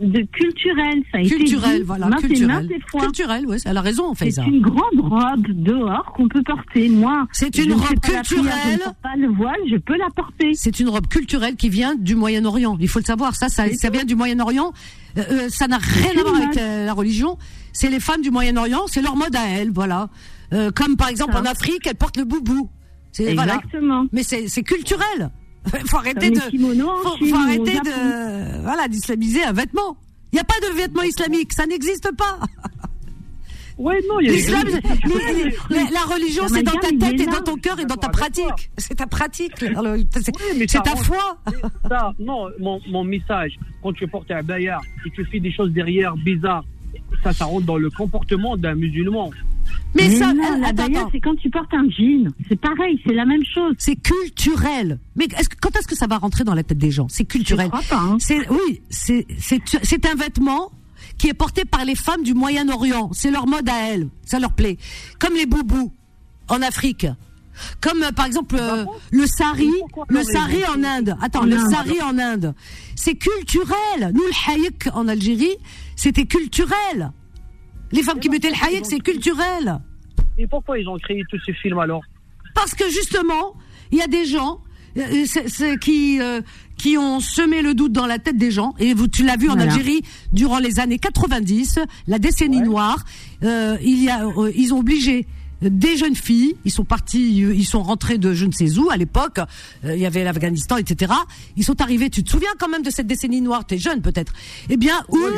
de 0.00 0.22
culturelle. 0.32 1.02
Ça 1.12 1.18
a 1.18 1.20
été 1.20 1.34
Culturel, 1.36 1.78
dit 1.78 1.82
voilà, 1.84 2.08
culturel. 2.16 2.68
Culturel, 2.98 3.44
oui, 3.46 3.56
elle 3.64 3.76
a 3.76 3.80
raison, 3.80 4.10
on 4.10 4.14
fait 4.14 4.30
C'est 4.30 4.42
une 4.44 4.60
grande 4.60 4.98
robe 5.00 5.46
dehors 5.48 6.12
qu'on 6.16 6.28
peut 6.28 6.42
porter. 6.42 6.88
Moi, 6.88 7.26
C'est 7.32 7.56
une 7.58 7.72
robe 7.74 8.00
pas 8.00 8.12
la 8.12 8.22
prière, 8.22 8.24
Je 8.24 8.34
culturelle. 8.34 8.80
pas 9.02 9.16
le 9.16 9.28
voile, 9.28 9.60
je 9.70 9.76
peux 9.76 9.96
la 9.96 10.08
porter. 10.14 10.52
C'est 10.54 10.80
une 10.80 10.88
robe 10.88 11.06
culturelle 11.06 11.56
qui 11.56 11.68
vient 11.68 11.94
du 11.94 12.16
Moyen-Orient. 12.16 12.76
Il 12.80 12.88
faut 12.88 12.98
le 12.98 13.04
savoir. 13.04 13.34
Ça, 13.36 13.48
ça, 13.48 13.72
ça 13.74 13.90
vient 13.90 14.04
du 14.04 14.16
Moyen-Orient. 14.16 14.72
Euh, 15.16 15.22
euh, 15.30 15.48
ça 15.48 15.68
n'a 15.68 15.78
rien 15.78 16.10
à 16.18 16.22
voir 16.22 16.34
avec 16.42 16.56
euh, 16.56 16.86
la 16.86 16.92
religion. 16.92 17.38
C'est 17.72 17.88
les 17.90 18.00
femmes 18.00 18.20
du 18.20 18.30
Moyen-Orient. 18.32 18.86
C'est 18.88 19.02
leur 19.02 19.16
mode 19.16 19.36
à 19.36 19.46
elles, 19.46 19.70
voilà. 19.70 20.08
Euh, 20.52 20.70
comme 20.72 20.96
par 20.96 21.08
exemple 21.08 21.32
Ça. 21.34 21.40
en 21.40 21.44
Afrique, 21.44 21.86
elles 21.86 21.94
portent 21.94 22.16
le 22.16 22.24
boubou. 22.24 22.68
Voilà. 23.18 23.54
Exactement. 23.54 24.06
Mais 24.12 24.24
c'est 24.24 24.48
c'est 24.48 24.64
culturel. 24.64 25.30
faut 25.86 25.96
arrêter 25.96 26.30
de. 26.30 26.40
kimonos 26.50 27.02
Faut, 27.02 27.34
arrêter 27.34 27.78
de 27.80 28.62
voilà 28.62 28.88
d'islamiser 28.88 29.44
un 29.44 29.52
vêtement. 29.52 29.96
Il 30.32 30.36
n'y 30.36 30.40
a 30.40 30.44
pas 30.44 30.60
de 30.66 30.74
vêtement 30.74 31.02
islamique, 31.02 31.52
ça 31.52 31.66
n'existe 31.66 32.10
pas. 32.16 32.38
Ouais, 33.76 34.00
non, 34.08 34.20
il 34.20 34.26
y 34.26 34.30
a 34.30 34.32
L'islam, 34.32 34.62
mais 35.70 35.90
la 35.92 36.02
religion, 36.14 36.46
c'est 36.46 36.62
dans 36.62 36.72
ta 36.72 36.88
tête 36.88 37.20
et 37.20 37.26
dans 37.26 37.42
ton 37.42 37.56
cœur 37.56 37.80
et 37.80 37.84
dans 37.84 37.96
ta 37.96 38.08
pratique. 38.08 38.70
C'est 38.78 38.94
ta 38.94 39.06
pratique. 39.06 39.64
C'est 40.66 40.82
ta 40.82 40.96
foi. 40.96 41.38
Ça, 41.88 42.12
non, 42.20 42.50
mon, 42.60 42.80
mon 42.88 43.02
message, 43.02 43.58
quand 43.82 43.92
tu 43.92 44.06
portes 44.06 44.30
un 44.30 44.42
bayard 44.42 44.82
et 45.04 45.10
tu 45.10 45.24
fais 45.24 45.40
des 45.40 45.52
choses 45.52 45.72
derrière 45.72 46.14
bizarres, 46.16 46.64
ça, 47.22 47.32
ça 47.32 47.46
rentre 47.46 47.66
dans 47.66 47.76
le 47.76 47.90
comportement 47.90 48.56
d'un 48.56 48.74
musulman. 48.76 49.30
Mais, 49.94 50.08
Mais 50.08 50.16
ça, 50.16 50.32
non, 50.32 50.58
la 50.60 50.68
attends, 50.68 51.08
c'est 51.12 51.20
quand 51.20 51.36
tu 51.36 51.50
portes 51.50 51.72
un 51.72 51.88
jean. 51.88 52.30
C'est 52.48 52.60
pareil, 52.60 53.00
c'est 53.06 53.14
la 53.14 53.24
même 53.24 53.44
chose. 53.54 53.74
C'est 53.78 53.96
culturel. 53.96 54.98
Mais 55.16 55.26
est-ce 55.38 55.48
que, 55.48 55.56
quand 55.60 55.76
est-ce 55.76 55.86
que 55.86 55.96
ça 55.96 56.06
va 56.06 56.18
rentrer 56.18 56.44
dans 56.44 56.54
la 56.54 56.62
tête 56.64 56.78
des 56.78 56.90
gens? 56.90 57.06
C'est 57.08 57.24
culturel. 57.24 57.66
Je 57.66 57.70
crois 57.80 57.98
pas, 57.98 58.02
hein. 58.04 58.16
C'est 58.20 58.48
oui, 58.50 58.80
c'est 58.90 59.26
c'est 59.38 59.60
c'est 59.82 60.06
un 60.06 60.14
vêtement 60.14 60.72
qui 61.18 61.28
est 61.28 61.34
porté 61.34 61.64
par 61.64 61.84
les 61.84 61.94
femmes 61.94 62.22
du 62.22 62.34
Moyen-Orient. 62.34 63.10
C'est 63.12 63.30
leur 63.30 63.46
mode 63.46 63.68
à 63.68 63.90
elles. 63.90 64.08
Ça 64.24 64.38
leur 64.40 64.52
plaît. 64.52 64.78
Comme 65.20 65.34
les 65.34 65.46
boubous 65.46 65.92
en 66.48 66.60
Afrique. 66.62 67.06
Comme 67.80 68.02
euh, 68.02 68.10
par 68.10 68.26
exemple 68.26 68.56
euh, 68.58 68.84
le 69.12 69.26
sari, 69.26 69.70
le 70.08 70.22
sari 70.24 70.64
en 70.66 70.82
Inde. 70.82 71.16
Attends, 71.22 71.42
En 71.42 71.46
le 71.46 71.56
Inde. 71.56 71.70
sari 71.70 72.02
en 72.02 72.18
Inde. 72.18 72.52
C'est 72.96 73.14
culturel. 73.14 74.10
Nous 74.12 74.22
le 74.22 74.52
hayek 74.52 74.88
en 74.92 75.06
Algérie, 75.06 75.56
c'était 75.94 76.26
culturel. 76.26 77.12
Les 77.92 78.02
femmes 78.02 78.20
qui 78.20 78.28
mettaient 78.28 78.50
le 78.50 78.66
hayek, 78.66 78.84
c'est 78.86 79.00
culturel. 79.00 79.78
Et 80.38 80.46
pourquoi 80.46 80.78
ils 80.78 80.88
ont 80.88 80.96
créé 80.98 81.22
tous 81.30 81.38
ces 81.46 81.52
films 81.52 81.78
alors 81.78 82.02
Parce 82.54 82.74
que 82.74 82.88
justement, 82.90 83.54
il 83.92 83.98
y 83.98 84.02
a 84.02 84.06
des 84.08 84.24
gens 84.24 84.60
euh, 84.96 85.76
qui 85.80 86.20
euh, 86.20 86.40
qui 86.76 86.98
ont 86.98 87.20
semé 87.20 87.62
le 87.62 87.74
doute 87.74 87.92
dans 87.92 88.06
la 88.06 88.18
tête 88.18 88.36
des 88.36 88.50
gens. 88.50 88.74
Et 88.80 88.94
vous, 88.94 89.06
tu 89.08 89.24
l'as 89.24 89.36
vu 89.36 89.48
en 89.48 89.54
Voilà. 89.54 89.72
Algérie 89.72 90.02
durant 90.32 90.58
les 90.58 90.80
années 90.80 90.98
90, 90.98 91.78
la 92.08 92.18
décennie 92.18 92.60
noire. 92.60 93.04
euh, 93.44 93.76
il 93.82 94.02
y 94.02 94.08
a, 94.10 94.24
euh, 94.26 94.50
ils 94.56 94.74
ont 94.74 94.78
obligé 94.80 95.26
des 95.62 95.96
jeunes 95.96 96.14
filles, 96.16 96.56
ils 96.64 96.70
sont 96.70 96.84
partis, 96.84 97.42
euh, 97.44 97.54
ils 97.54 97.64
sont 97.66 97.82
rentrés 97.82 98.18
de 98.18 98.32
je 98.34 98.44
ne 98.46 98.52
sais 98.52 98.78
où 98.78 98.90
à 98.90 98.96
l'époque. 98.96 99.38
euh, 99.84 99.94
il 99.94 100.00
y 100.00 100.06
avait 100.06 100.24
l'Afghanistan, 100.24 100.76
etc. 100.76 101.12
Ils 101.56 101.64
sont 101.64 101.80
arrivés. 101.80 102.10
Tu 102.10 102.22
te 102.22 102.30
souviens 102.30 102.50
quand 102.58 102.68
même 102.68 102.82
de 102.82 102.90
cette 102.90 103.06
décennie 103.06 103.40
noire? 103.40 103.64
T'es 103.66 103.78
jeune 103.78 104.02
peut-être. 104.02 104.32
Eh 104.68 104.76
bien, 104.76 105.02
où 105.08 105.16
Ouais, 105.16 105.30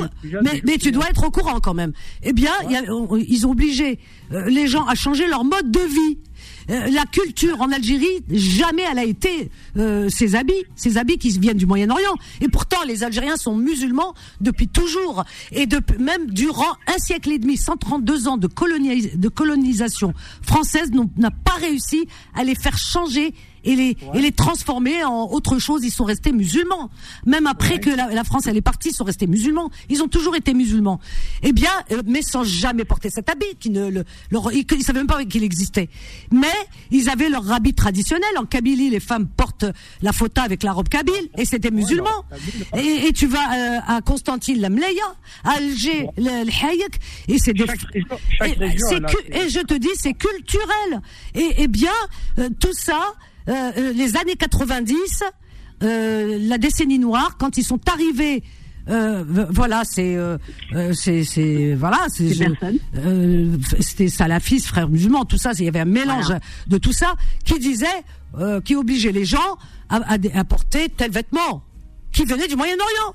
mais, 0.64 0.78
tu 0.78 0.90
dois 0.92 1.08
être 1.10 1.24
au 1.26 1.30
courant 1.30 1.60
quand 1.60 1.74
même. 1.74 1.92
Eh 2.22 2.32
bien, 2.32 2.52
il 2.64 2.72
y 2.72 2.76
a- 2.76 2.92
on- 2.92 3.16
ils 3.16 3.46
ont 3.46 3.50
obligé 3.50 3.98
euh, 4.32 4.46
les 4.48 4.66
gens 4.66 4.84
à 4.86 4.94
changer 4.94 5.26
leur 5.28 5.44
mode 5.44 5.70
de 5.70 5.80
vie. 5.80 6.18
Euh, 6.70 6.88
la 6.90 7.04
culture 7.04 7.60
en 7.60 7.70
Algérie, 7.70 8.24
jamais 8.30 8.82
elle 8.90 8.98
a 8.98 9.04
été 9.04 9.50
euh, 9.76 10.08
ces 10.08 10.34
habits, 10.34 10.64
ces 10.74 10.96
habits 10.98 11.18
qui 11.18 11.30
viennent 11.38 11.56
du 11.56 11.66
Moyen-Orient. 11.66 12.14
Et 12.40 12.48
pourtant, 12.48 12.82
les 12.86 13.04
Algériens 13.04 13.36
sont 13.36 13.56
musulmans 13.56 14.14
depuis 14.40 14.68
toujours. 14.68 15.24
Et 15.52 15.66
même 15.98 16.30
durant 16.30 16.72
un 16.88 16.98
siècle 16.98 17.30
et 17.32 17.38
demi, 17.38 17.56
132 17.56 18.28
ans 18.28 18.36
de, 18.36 18.46
colonia- 18.46 19.14
de 19.16 19.28
colonisation 19.28 20.12
française, 20.42 20.90
n'a 21.16 21.30
pas 21.30 21.54
réussi 21.60 22.06
à 22.34 22.44
les 22.44 22.54
faire 22.54 22.78
changer 22.78 23.32
et 23.66 23.76
les, 23.76 23.96
et 24.14 24.20
les 24.20 24.32
transformer 24.32 25.04
en 25.04 25.24
autre 25.30 25.58
chose. 25.58 25.84
Ils 25.84 25.90
sont 25.90 26.04
restés 26.04 26.32
musulmans. 26.32 26.88
Même 27.26 27.46
après 27.46 27.78
que 27.80 27.90
la, 27.90 28.06
la 28.08 28.24
France 28.24 28.46
elle 28.46 28.56
est 28.56 28.62
partie, 28.62 28.88
ils 28.88 28.94
sont 28.94 29.04
restés 29.04 29.26
musulmans. 29.26 29.70
Ils 29.90 30.02
ont 30.02 30.08
toujours 30.08 30.36
été 30.36 30.54
musulmans. 30.54 30.98
Eh 31.42 31.52
bien, 31.52 31.70
euh, 31.92 32.02
mais 32.06 32.22
sans 32.22 32.44
jamais 32.44 32.84
porter 32.84 33.10
cet 33.10 33.28
habit, 33.28 33.56
qui 33.60 33.68
ne 33.70 33.90
le, 33.90 34.04
leur- 34.30 34.52
ils, 34.52 34.64
ils 34.72 34.82
savaient 34.82 35.00
même 35.00 35.06
pas 35.06 35.22
qu'il 35.24 35.44
existait. 35.44 35.90
Mais 36.32 36.46
ils 36.90 37.10
avaient 37.10 37.28
leur 37.28 37.50
habit 37.52 37.74
traditionnel. 37.74 38.30
En 38.38 38.46
Kabylie, 38.46 38.88
les 38.90 39.00
femmes 39.00 39.26
portent 39.26 39.66
la 40.00 40.12
fauta 40.12 40.42
avec 40.42 40.62
la 40.62 40.72
robe 40.72 40.88
kabyle, 40.88 41.28
et 41.36 41.44
c'était 41.44 41.70
musulman. 41.70 42.24
Et, 42.76 43.08
et 43.08 43.12
tu 43.12 43.26
vas 43.26 43.38
euh, 43.76 43.78
à 43.86 44.00
Constantine, 44.00 44.60
la 44.60 44.70
Mleya, 44.70 45.04
à 45.44 45.52
Alger, 45.56 46.08
le, 46.16 46.44
le 46.44 46.50
Hayek, 46.64 47.00
et 47.28 47.38
c'est 47.38 47.52
des 47.52 47.66
Chaque 47.66 48.50
et, 48.50 48.58
région, 48.58 48.86
je 49.48 49.60
te 49.66 49.74
dis, 49.74 49.88
c'est 49.96 50.14
culturel. 50.14 51.00
Et, 51.34 51.62
et 51.62 51.68
bien, 51.68 51.90
euh, 52.38 52.48
tout 52.60 52.72
ça, 52.72 53.14
euh, 53.48 53.52
euh, 53.76 53.92
les 53.92 54.16
années 54.16 54.36
90, 54.36 55.22
euh, 55.82 56.38
la 56.40 56.58
décennie 56.58 56.98
noire, 56.98 57.36
quand 57.38 57.56
ils 57.58 57.64
sont 57.64 57.80
arrivés. 57.88 58.42
Euh, 58.88 59.24
voilà, 59.50 59.82
c'est, 59.84 60.14
euh, 60.16 60.38
c'est, 60.92 61.74
voilà, 61.74 62.06
c'est, 62.08 62.30
euh, 62.96 63.56
c'était 63.80 64.06
salafistes, 64.08 64.66
frères 64.68 64.88
musulmans, 64.88 65.24
tout 65.24 65.38
ça, 65.38 65.50
il 65.58 65.64
y 65.64 65.68
avait 65.68 65.80
un 65.80 65.84
mélange 65.84 66.26
Voilà. 66.26 66.40
de 66.68 66.78
tout 66.78 66.92
ça 66.92 67.14
qui 67.44 67.58
disait, 67.58 67.86
euh, 68.38 68.60
qui 68.60 68.76
obligeait 68.76 69.10
les 69.10 69.24
gens 69.24 69.56
à, 69.88 69.96
à, 70.14 70.18
à 70.38 70.44
porter 70.44 70.88
tel 70.88 71.10
vêtement 71.10 71.64
qui 72.12 72.24
venait 72.24 72.46
du 72.46 72.54
Moyen-Orient 72.54 73.14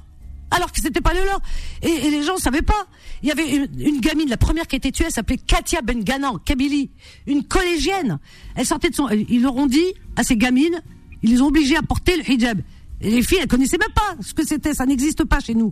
alors 0.51 0.71
que 0.71 0.79
c'était 0.81 1.01
pas 1.01 1.13
le 1.13 1.23
leur. 1.23 1.39
Et, 1.81 1.89
et 1.89 2.11
les 2.11 2.23
gens 2.23 2.37
savaient 2.37 2.61
pas. 2.61 2.87
Il 3.23 3.29
y 3.29 3.31
avait 3.31 3.49
une, 3.49 3.69
une 3.79 3.99
gamine, 3.99 4.29
la 4.29 4.37
première 4.37 4.67
qui 4.67 4.75
a 4.75 4.77
été 4.77 4.91
tuée, 4.91 5.05
elle 5.05 5.11
s'appelait 5.11 5.37
Katia 5.37 5.81
Bengana 5.81 6.31
en 6.31 6.37
Kabylie, 6.37 6.91
une 7.27 7.43
collégienne. 7.43 8.19
Elle 8.55 8.65
sortait 8.65 8.89
de 8.89 8.95
son, 8.95 9.09
ils 9.09 9.41
leur 9.41 9.55
ont 9.55 9.67
dit 9.67 9.93
à 10.15 10.23
ces 10.23 10.35
gamines, 10.35 10.81
ils 11.23 11.31
les 11.31 11.41
ont 11.41 11.47
obligées 11.47 11.77
à 11.77 11.81
porter 11.81 12.17
le 12.17 12.29
hijab. 12.29 12.59
Et 13.03 13.09
les 13.09 13.23
filles, 13.23 13.39
elles 13.41 13.47
connaissaient 13.47 13.79
même 13.79 13.93
pas 13.95 14.15
ce 14.21 14.33
que 14.33 14.45
c'était, 14.45 14.73
ça 14.75 14.85
n'existe 14.85 15.23
pas 15.25 15.39
chez 15.39 15.55
nous. 15.55 15.71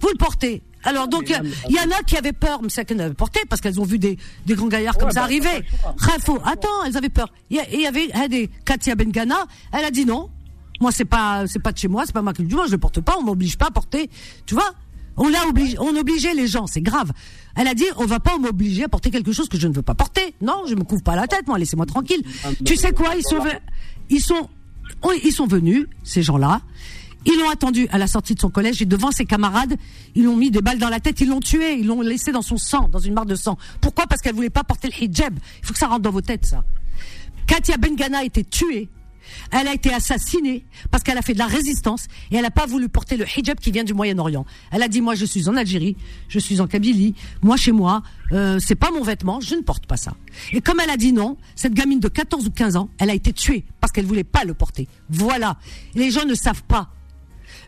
Vous 0.00 0.08
le 0.08 0.16
portez. 0.16 0.62
Alors 0.82 1.08
donc 1.08 1.30
il 1.68 1.74
y 1.74 1.78
en 1.78 1.90
a 1.90 2.02
qui 2.06 2.16
avaient 2.16 2.32
peur, 2.32 2.62
mais 2.62 2.70
ça 2.70 2.84
qu'elles 2.84 2.96
n'avaient 2.96 3.12
porté 3.12 3.40
parce 3.50 3.60
qu'elles 3.60 3.78
ont 3.80 3.84
vu 3.84 3.98
des, 3.98 4.16
des 4.46 4.54
grands 4.54 4.68
gaillards 4.68 4.96
comme 4.96 5.10
ça 5.10 5.20
bah, 5.20 5.24
arriver. 5.24 5.58
le 5.60 5.78
choix. 5.78 5.94
Rafo, 5.98 6.38
attends, 6.42 6.84
elles 6.86 6.96
avaient 6.96 7.10
peur. 7.10 7.30
Il 7.50 7.62
y, 7.70 7.76
y 7.82 7.86
avait 7.86 8.08
des 8.28 8.48
Katia 8.64 8.94
Bengana, 8.94 9.44
elle 9.72 9.84
a 9.84 9.90
dit 9.90 10.06
non. 10.06 10.30
Moi 10.80 10.92
c'est 10.92 11.04
pas 11.04 11.46
c'est 11.46 11.58
pas 11.58 11.72
de 11.72 11.78
chez 11.78 11.88
moi, 11.88 12.04
c'est 12.06 12.12
pas 12.12 12.22
ma 12.22 12.32
culture, 12.32 12.66
je 12.66 12.72
le 12.72 12.78
porte 12.78 13.00
pas, 13.00 13.16
on 13.18 13.22
m'oblige 13.22 13.56
pas 13.58 13.66
à 13.66 13.70
porter. 13.70 14.10
Tu 14.46 14.54
vois 14.54 14.72
On 15.16 15.28
l'a 15.28 15.46
obligé, 15.46 15.76
on 15.78 15.94
obligeait 15.96 16.34
les 16.34 16.46
gens, 16.46 16.66
c'est 16.66 16.80
grave. 16.80 17.12
Elle 17.56 17.68
a 17.68 17.74
dit 17.74 17.84
on 17.96 18.06
va 18.06 18.20
pas 18.20 18.38
m'obliger 18.38 18.84
à 18.84 18.88
porter 18.88 19.10
quelque 19.10 19.32
chose 19.32 19.48
que 19.48 19.58
je 19.58 19.68
ne 19.68 19.74
veux 19.74 19.82
pas 19.82 19.94
porter. 19.94 20.34
Non, 20.40 20.64
je 20.66 20.74
me 20.74 20.84
couvre 20.84 21.02
pas 21.02 21.16
la 21.16 21.26
tête, 21.26 21.46
moi, 21.46 21.58
laissez-moi 21.58 21.86
tranquille. 21.86 22.22
Tu 22.64 22.76
sais 22.76 22.92
quoi 22.92 23.14
Ils 23.16 23.22
sont 23.22 23.44
ils 24.08 24.20
sont 24.20 24.48
ils 25.24 25.32
sont 25.32 25.46
venus 25.46 25.86
ces 26.02 26.22
gens-là. 26.22 26.60
Ils 27.26 27.38
l'ont 27.38 27.50
attendu 27.50 27.86
à 27.90 27.98
la 27.98 28.06
sortie 28.06 28.34
de 28.34 28.40
son 28.40 28.48
collège 28.48 28.80
et 28.80 28.86
devant 28.86 29.10
ses 29.10 29.26
camarades, 29.26 29.76
ils 30.14 30.24
l'ont 30.24 30.36
mis 30.36 30.50
des 30.50 30.62
balles 30.62 30.78
dans 30.78 30.88
la 30.88 31.00
tête, 31.00 31.20
ils 31.20 31.28
l'ont 31.28 31.40
tué, 31.40 31.74
ils 31.74 31.86
l'ont 31.86 32.00
laissé 32.00 32.32
dans 32.32 32.40
son 32.40 32.56
sang, 32.56 32.88
dans 32.88 32.98
une 32.98 33.12
mare 33.12 33.26
de 33.26 33.34
sang. 33.34 33.58
Pourquoi? 33.82 34.06
Parce 34.06 34.22
qu'elle 34.22 34.34
voulait 34.34 34.48
pas 34.48 34.64
porter 34.64 34.88
le 34.88 35.04
hijab. 35.04 35.38
Il 35.60 35.66
faut 35.66 35.74
que 35.74 35.78
ça 35.78 35.88
rentre 35.88 36.00
dans 36.00 36.10
vos 36.10 36.22
têtes, 36.22 36.46
ça. 36.46 36.64
Katia 37.46 37.76
Bengana 37.76 38.18
a 38.18 38.24
été 38.24 38.42
tuée. 38.44 38.88
Elle 39.52 39.68
a 39.68 39.74
été 39.74 39.92
assassinée 39.92 40.64
parce 40.90 41.02
qu'elle 41.02 41.18
a 41.18 41.22
fait 41.22 41.34
de 41.34 41.38
la 41.38 41.46
résistance 41.46 42.06
et 42.30 42.36
elle 42.36 42.42
n'a 42.42 42.50
pas 42.50 42.66
voulu 42.66 42.88
porter 42.88 43.16
le 43.16 43.24
hijab 43.36 43.58
qui 43.58 43.70
vient 43.70 43.84
du 43.84 43.94
Moyen-Orient. 43.94 44.44
Elle 44.72 44.82
a 44.82 44.88
dit 44.88 45.00
moi 45.00 45.14
je 45.14 45.24
suis 45.24 45.48
en 45.48 45.56
Algérie, 45.56 45.96
je 46.28 46.38
suis 46.38 46.60
en 46.60 46.66
Kabylie, 46.66 47.14
moi 47.42 47.56
chez 47.56 47.72
moi, 47.72 48.02
euh, 48.32 48.58
c'est 48.60 48.74
pas 48.74 48.90
mon 48.90 49.02
vêtement, 49.02 49.40
je 49.40 49.54
ne 49.54 49.62
porte 49.62 49.86
pas 49.86 49.96
ça. 49.96 50.14
Et 50.52 50.60
comme 50.60 50.80
elle 50.80 50.90
a 50.90 50.96
dit 50.96 51.12
non, 51.12 51.36
cette 51.54 51.74
gamine 51.74 52.00
de 52.00 52.08
14 52.08 52.46
ou 52.46 52.50
15 52.50 52.76
ans, 52.76 52.88
elle 52.98 53.10
a 53.10 53.14
été 53.14 53.32
tuée 53.32 53.64
parce 53.80 53.92
qu'elle 53.92 54.06
voulait 54.06 54.24
pas 54.24 54.44
le 54.44 54.54
porter. 54.54 54.88
Voilà. 55.08 55.56
Les 55.94 56.10
gens 56.10 56.24
ne 56.24 56.34
savent 56.34 56.62
pas. 56.64 56.88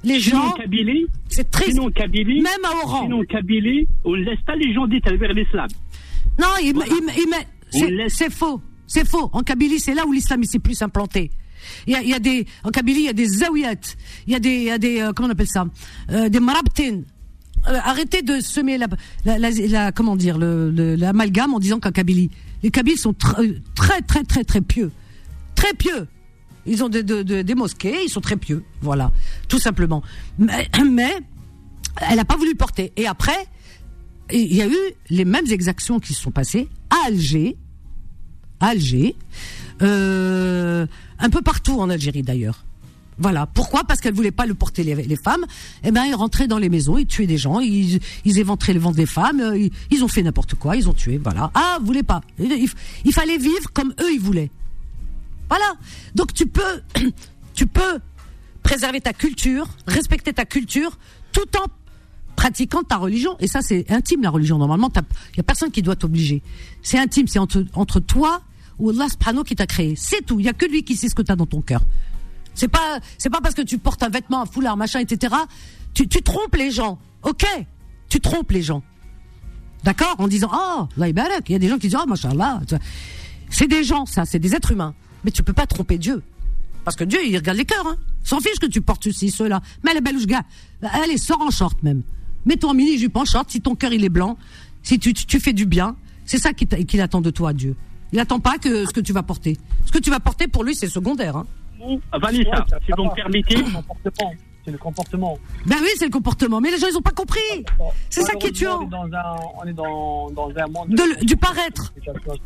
Les 0.05 0.21
Sinon, 0.21 0.41
gens, 0.43 0.55
c'est 1.29 1.49
triste. 1.51 1.79
Kabylie, 1.95 2.41
Même 2.41 2.65
à 2.65 2.85
Oran. 2.85 3.03
sinon, 3.05 3.23
Kabylie, 3.25 3.87
on 4.05 4.17
ne 4.17 4.23
laisse 4.25 4.41
pas 4.45 4.57
les 4.57 4.73
gens 4.75 4.87
d'être 4.89 5.13
vers 5.15 5.33
l'islam. 5.33 5.69
Non, 6.41 6.49
il, 6.63 6.75
il, 7.73 8.05
c'est, 8.09 8.31
faux. 8.33 8.61
C'est 8.87 9.07
faux. 9.07 9.31
En 9.33 9.43
Kabylie, 9.43 9.79
c'est 9.79 9.95
là 9.95 10.05
où 10.07 10.13
l'islam 10.13 10.43
s'est 10.45 10.59
plus 10.59 10.81
implanté. 10.83 11.31
Il 11.87 11.93
y 11.95 12.15
a, 12.15 12.19
des, 12.19 12.47
en 12.65 12.71
Kabylie, 12.71 13.01
il 13.01 13.07
y 13.07 13.09
a 13.09 13.13
des 13.13 13.27
zawiyat. 13.27 13.75
Il 14.27 14.33
y 14.33 14.37
a 14.37 14.39
des, 14.41 14.55
il 14.55 14.63
y 14.65 14.71
a 14.71 14.79
des, 14.79 15.01
euh, 15.01 15.13
comment 15.15 15.29
on 15.29 15.33
appelle 15.33 15.47
ça, 15.49 15.67
euh, 16.11 16.29
des 16.29 16.41
marabtin. 16.41 17.01
Euh, 17.69 17.79
arrêtez 17.85 18.23
de 18.23 18.41
semer 18.41 18.77
la, 18.79 19.93
comment 19.93 20.17
dire, 20.17 20.37
le, 20.39 20.71
le- 20.71 20.97
l'amalgame 20.97 21.55
en 21.55 21.61
disant 21.61 21.79
qu'en 21.79 21.93
Kabylie, 21.93 22.31
les 22.63 22.71
Kabyles 22.71 22.99
sont 22.99 23.13
tr- 23.13 23.61
très, 23.75 24.01
très, 24.03 24.25
très, 24.25 24.43
très 24.45 24.61
pieux, 24.61 24.91
très 25.55 25.73
pieux. 25.75 26.09
Ils 26.67 26.83
ont 26.83 26.89
de- 26.89 27.03
de- 27.03 27.23
de- 27.23 27.43
des 27.43 27.55
mosquées, 27.55 28.05
ils 28.05 28.09
sont 28.09 28.21
très 28.21 28.37
pieux, 28.37 28.65
voilà, 28.81 29.13
tout 29.49 29.59
simplement. 29.61 30.03
Mais, 30.39 30.69
mais 30.91 31.13
elle 32.09 32.17
n'a 32.17 32.25
pas 32.25 32.37
voulu 32.37 32.51
le 32.51 32.57
porter. 32.57 32.93
Et 32.97 33.07
après, 33.07 33.47
il 34.33 34.55
y 34.55 34.63
a 34.63 34.67
eu 34.67 34.77
les 35.11 35.25
mêmes 35.25 35.47
exactions 35.51 36.01
qui 36.01 36.15
se 36.15 36.21
sont 36.23 36.31
passées 36.33 36.69
à 36.91 37.07
Alger, 37.09 37.57
à 38.61 38.69
Alger, 38.69 39.15
euh, 39.83 40.87
un 41.19 41.31
peu 41.31 41.43
partout 41.43 41.81
en 41.81 41.91
Algérie 41.91 42.23
d'ailleurs. 42.23 42.65
Voilà. 43.19 43.47
Pourquoi? 43.47 43.85
Parce 43.85 44.01
qu'elle 44.01 44.15
voulait 44.15 44.31
pas 44.31 44.47
le 44.47 44.55
porter 44.55 44.83
les, 44.83 45.17
femmes. 45.17 45.45
Eh 45.85 45.91
ben, 45.91 46.05
ils 46.05 46.15
rentraient 46.15 46.49
dans 46.49 46.59
les 46.59 46.69
maisons, 46.69 46.99
ils 46.99 47.07
tuaient 47.07 47.27
des 47.27 47.39
gens, 47.39 47.61
ils, 47.61 48.01
ils 48.25 48.39
éventraient 48.39 48.73
le 48.73 48.81
ventre 48.81 48.97
des 48.97 49.07
femmes, 49.07 49.41
euh, 49.41 49.69
ils, 49.91 50.05
ont 50.05 50.09
fait 50.09 50.23
n'importe 50.23 50.55
quoi, 50.55 50.77
ils 50.77 50.89
ont 50.89 50.95
tué. 50.95 51.21
Voilà. 51.23 51.51
Ah, 51.55 51.77
vous 51.81 51.87
voulez 51.87 52.03
pas 52.03 52.23
il 52.39 53.13
fallait 53.13 53.39
vivre 53.39 53.73
comme 53.73 53.95
eux 54.01 54.13
ils 54.13 54.21
voulaient. 54.21 54.51
Voilà. 55.49 55.75
Donc 56.15 56.33
tu 56.33 56.47
peux, 56.47 56.83
tu 57.55 57.67
peux 57.67 58.01
préserver 58.63 59.01
ta 59.01 59.13
culture, 59.13 59.69
respecter 59.87 60.33
ta 60.33 60.45
culture, 60.45 60.99
tout 61.33 61.57
en 61.59 61.67
pratiquant 62.37 62.83
ta 62.83 62.97
religion. 62.97 63.37
Et 63.39 63.47
ça, 63.47 63.61
c'est 63.63 63.91
intime 63.91 64.23
la 64.23 64.31
religion. 64.31 64.59
Normalement, 64.59 64.91
il 64.97 65.37
y 65.37 65.41
a 65.41 65.43
personne 65.45 65.71
qui 65.71 65.83
doit 65.83 65.97
t'obliger. 65.97 66.43
C'est 66.83 66.99
intime, 66.99 67.29
c'est 67.29 67.39
entre, 67.39 67.65
entre 67.75 68.01
toi 68.01 68.43
ou 68.79 68.91
Allah 68.91 69.09
subhanahu 69.09 69.45
qui 69.45 69.55
t'a 69.55 69.67
créé. 69.67 69.95
C'est 69.97 70.25
tout. 70.25 70.41
Il 70.41 70.47
y 70.47 70.49
a 70.49 70.53
que 70.53 70.67
lui 70.67 70.85
qui 70.85 70.97
sait 70.97 71.09
ce 71.09 71.15
que 71.15 71.23
tu 71.23 71.33
as 71.33 71.37
dans 71.37 71.47
ton 71.47 71.61
cœur. 71.61 71.83
C'est 72.55 72.69
pas, 72.69 73.01
c'est 73.19 73.31
pas 73.31 73.41
parce 73.41 73.55
que 73.55 73.63
tu 73.63 73.79
portes 73.79 74.03
un 74.03 74.09
vêtement, 74.09 74.43
un 74.43 74.47
foulard, 74.47 74.77
machin, 74.77 75.01
etc. 75.01 75.35
Tu, 75.95 76.07
trompes 76.09 76.57
les 76.57 76.71
gens. 76.71 76.99
Ok. 77.23 77.45
Tu 78.09 78.21
trompes 78.21 78.51
les 78.51 78.63
gens. 78.63 78.83
D'accord? 79.85 80.15
En 80.19 80.29
disant 80.29 80.51
oh, 80.53 80.89
là 80.97 81.09
il 81.09 81.17
y 81.17 81.55
a 81.55 81.59
des 81.59 81.69
gens 81.69 81.79
qui 81.79 81.89
disent 81.89 81.99
oh 82.01 82.07
machallah. 82.07 82.61
C'est 83.51 83.67
des 83.67 83.85
gens, 83.85 84.07
ça, 84.07 84.25
c'est 84.25 84.39
des 84.39 84.55
êtres 84.55 84.73
humains. 84.73 84.95
Mais 85.25 85.31
tu 85.31 85.43
peux 85.43 85.53
pas 85.53 85.67
tromper 85.67 85.99
Dieu. 85.99 86.23
Parce 86.85 86.97
que 86.97 87.05
Dieu, 87.05 87.21
il 87.25 87.37
regarde 87.37 87.59
les 87.59 87.65
cœurs, 87.65 87.87
hein. 87.87 87.97
S'en 88.25 88.41
fiche 88.41 88.59
que 88.61 88.67
tu 88.67 88.81
portes 88.81 89.05
ceci, 89.05 89.31
cela. 89.31 89.61
Mais 89.85 89.93
est 89.93 90.01
belle 90.01 90.25
gars. 90.27 90.43
Allez, 90.83 91.19
sors 91.19 91.41
en 91.41 91.51
short 91.51 91.83
même. 91.83 92.03
Mets-toi 92.45 92.71
en 92.71 92.75
mini-jupe 92.75 93.17
en 93.17 93.25
short 93.25 93.51
si 93.51 93.61
ton 93.61 93.75
cœur 93.75 93.93
il 93.93 94.05
est 94.05 94.09
blanc. 94.09 94.37
Si 94.83 94.99
tu, 94.99 95.13
tu 95.15 95.41
fais 95.41 95.53
du 95.53 95.67
bien. 95.67 95.97
C'est 96.25 96.39
ça 96.39 96.53
qu'il 96.53 97.01
attend 97.01 97.21
de 97.21 97.31
toi, 97.31 97.53
Dieu. 97.53 97.77
Il 98.13 98.19
attend 98.19 98.41
pas 98.41 98.59
que 98.59 98.85
ce 98.85 98.93
que 98.93 99.01
tu 99.01 99.13
vas 99.13 99.23
porter. 99.23 99.57
Ce 99.87 99.93
que 99.93 99.99
tu 99.99 100.11
vas 100.11 100.21
porter 100.21 100.49
pour 100.49 100.65
lui, 100.65 100.75
c'est 100.75 100.89
secondaire, 100.89 101.37
hein. 101.37 101.47
Vanessa, 102.13 102.65
si 102.85 102.93
vous 102.97 103.05
me 103.05 103.15
permettez. 103.15 103.65
C'est 104.65 104.71
le 104.71 104.79
comportement. 104.79 105.39
Ben 105.67 105.77
oui, 105.81 105.89
c'est 105.97 106.05
le 106.05 106.11
comportement. 106.13 106.61
Mais 106.61 106.71
les 106.71 106.79
gens, 106.79 106.87
ils 106.89 106.97
ont 106.97 107.03
pas 107.03 107.11
compris. 107.11 107.41
C'est 108.09 108.23
ça 108.23 108.35
qui 108.35 108.49
est 108.49 108.53
tuant. 108.53 108.89
On 108.89 109.67
est 109.67 109.73
dans 109.73 110.31
un, 110.57 110.67
monde. 110.69 110.95
du 111.23 111.37
paraître. 111.37 111.93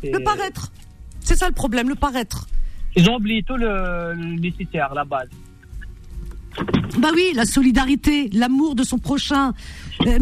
Le 0.01 0.23
paraître. 0.23 0.71
C'est 1.19 1.35
ça 1.35 1.47
le 1.47 1.53
problème, 1.53 1.89
le 1.89 1.95
paraître. 1.95 2.47
Ils 2.95 3.07
ont 3.09 3.17
oublié 3.17 3.43
tout 3.43 3.57
le, 3.57 4.15
nécessaire, 4.15 4.93
la 4.95 5.05
base. 5.05 5.29
Bah 6.97 7.09
oui, 7.13 7.33
la 7.35 7.45
solidarité, 7.45 8.29
l'amour 8.33 8.73
de 8.73 8.83
son 8.83 8.97
prochain, 8.97 9.53
euh, 10.07 10.17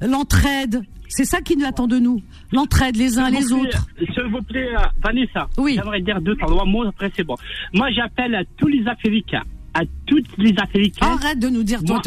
l'entraide. 0.00 0.82
C'est 1.08 1.26
ça 1.26 1.42
qui 1.42 1.56
nous 1.56 1.66
attend 1.66 1.86
de 1.86 1.98
nous. 1.98 2.22
L'entraide 2.52 2.96
les 2.96 3.18
uns 3.18 3.30
les 3.30 3.52
autres. 3.52 3.86
S'il 3.98 4.24
vous 4.30 4.42
plaît, 4.42 4.74
euh, 4.74 4.80
Vanessa. 5.02 5.48
Oui. 5.58 5.74
J'aimerais 5.76 6.00
dire 6.00 6.20
deux, 6.20 6.36
trois 6.36 6.64
mots, 6.64 6.84
après 6.84 7.10
c'est 7.14 7.24
bon. 7.24 7.36
Moi, 7.74 7.90
j'appelle 7.90 8.34
à 8.34 8.42
tous 8.56 8.68
les 8.68 8.86
Africains 8.86 9.42
à 9.74 9.82
toutes 10.06 10.26
les 10.38 10.54
Africains. 10.58 11.06
Arrête 11.06 11.38
de 11.38 11.48
nous 11.48 11.62
dire. 11.62 11.80
non, 11.84 12.00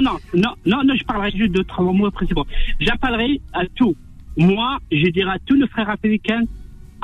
non, 0.00 0.18
non, 0.34 0.54
non, 0.64 0.84
non, 0.84 0.94
je 0.94 1.04
parlerai 1.04 1.32
juste 1.32 1.52
de 1.52 1.62
trois 1.62 1.92
mots 1.92 2.06
après 2.06 2.26
c'est 2.28 2.34
bon. 2.34 2.44
J'appellerai 2.78 3.40
à 3.52 3.62
tous. 3.74 3.96
Moi, 4.36 4.78
je 4.92 5.08
dirai 5.10 5.30
à 5.30 5.38
tous 5.44 5.56
les 5.56 5.66
frères 5.66 5.88
africains 5.88 6.42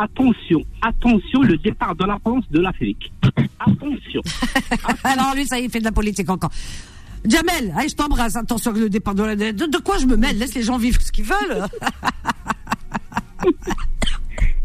attention, 0.00 0.62
attention, 0.80 1.42
le 1.42 1.56
départ 1.58 1.94
de 1.94 2.04
la 2.04 2.18
France 2.18 2.44
de 2.50 2.60
l'Afrique. 2.60 3.12
Attention. 3.58 4.22
Alors 5.04 5.34
lui, 5.34 5.44
ça 5.44 5.58
y 5.58 5.62
est, 5.62 5.64
il 5.66 5.70
fait 5.70 5.80
de 5.80 5.84
la 5.84 5.92
politique 5.92 6.30
encore. 6.30 6.50
Jamel, 7.24 7.74
allez, 7.76 7.88
je 7.88 7.96
t'embrasse. 7.96 8.36
Attention, 8.36 8.72
le 8.72 8.88
départ 8.88 9.14
de 9.14 9.22
la... 9.22 9.36
De, 9.36 9.52
de, 9.52 9.78
quoi 9.78 9.98
je 9.98 10.06
me 10.06 10.16
mêle? 10.16 10.38
Laisse 10.38 10.54
les 10.54 10.62
gens 10.62 10.78
vivre 10.78 11.00
ce 11.00 11.12
qu'ils 11.12 11.24
veulent. 11.24 11.64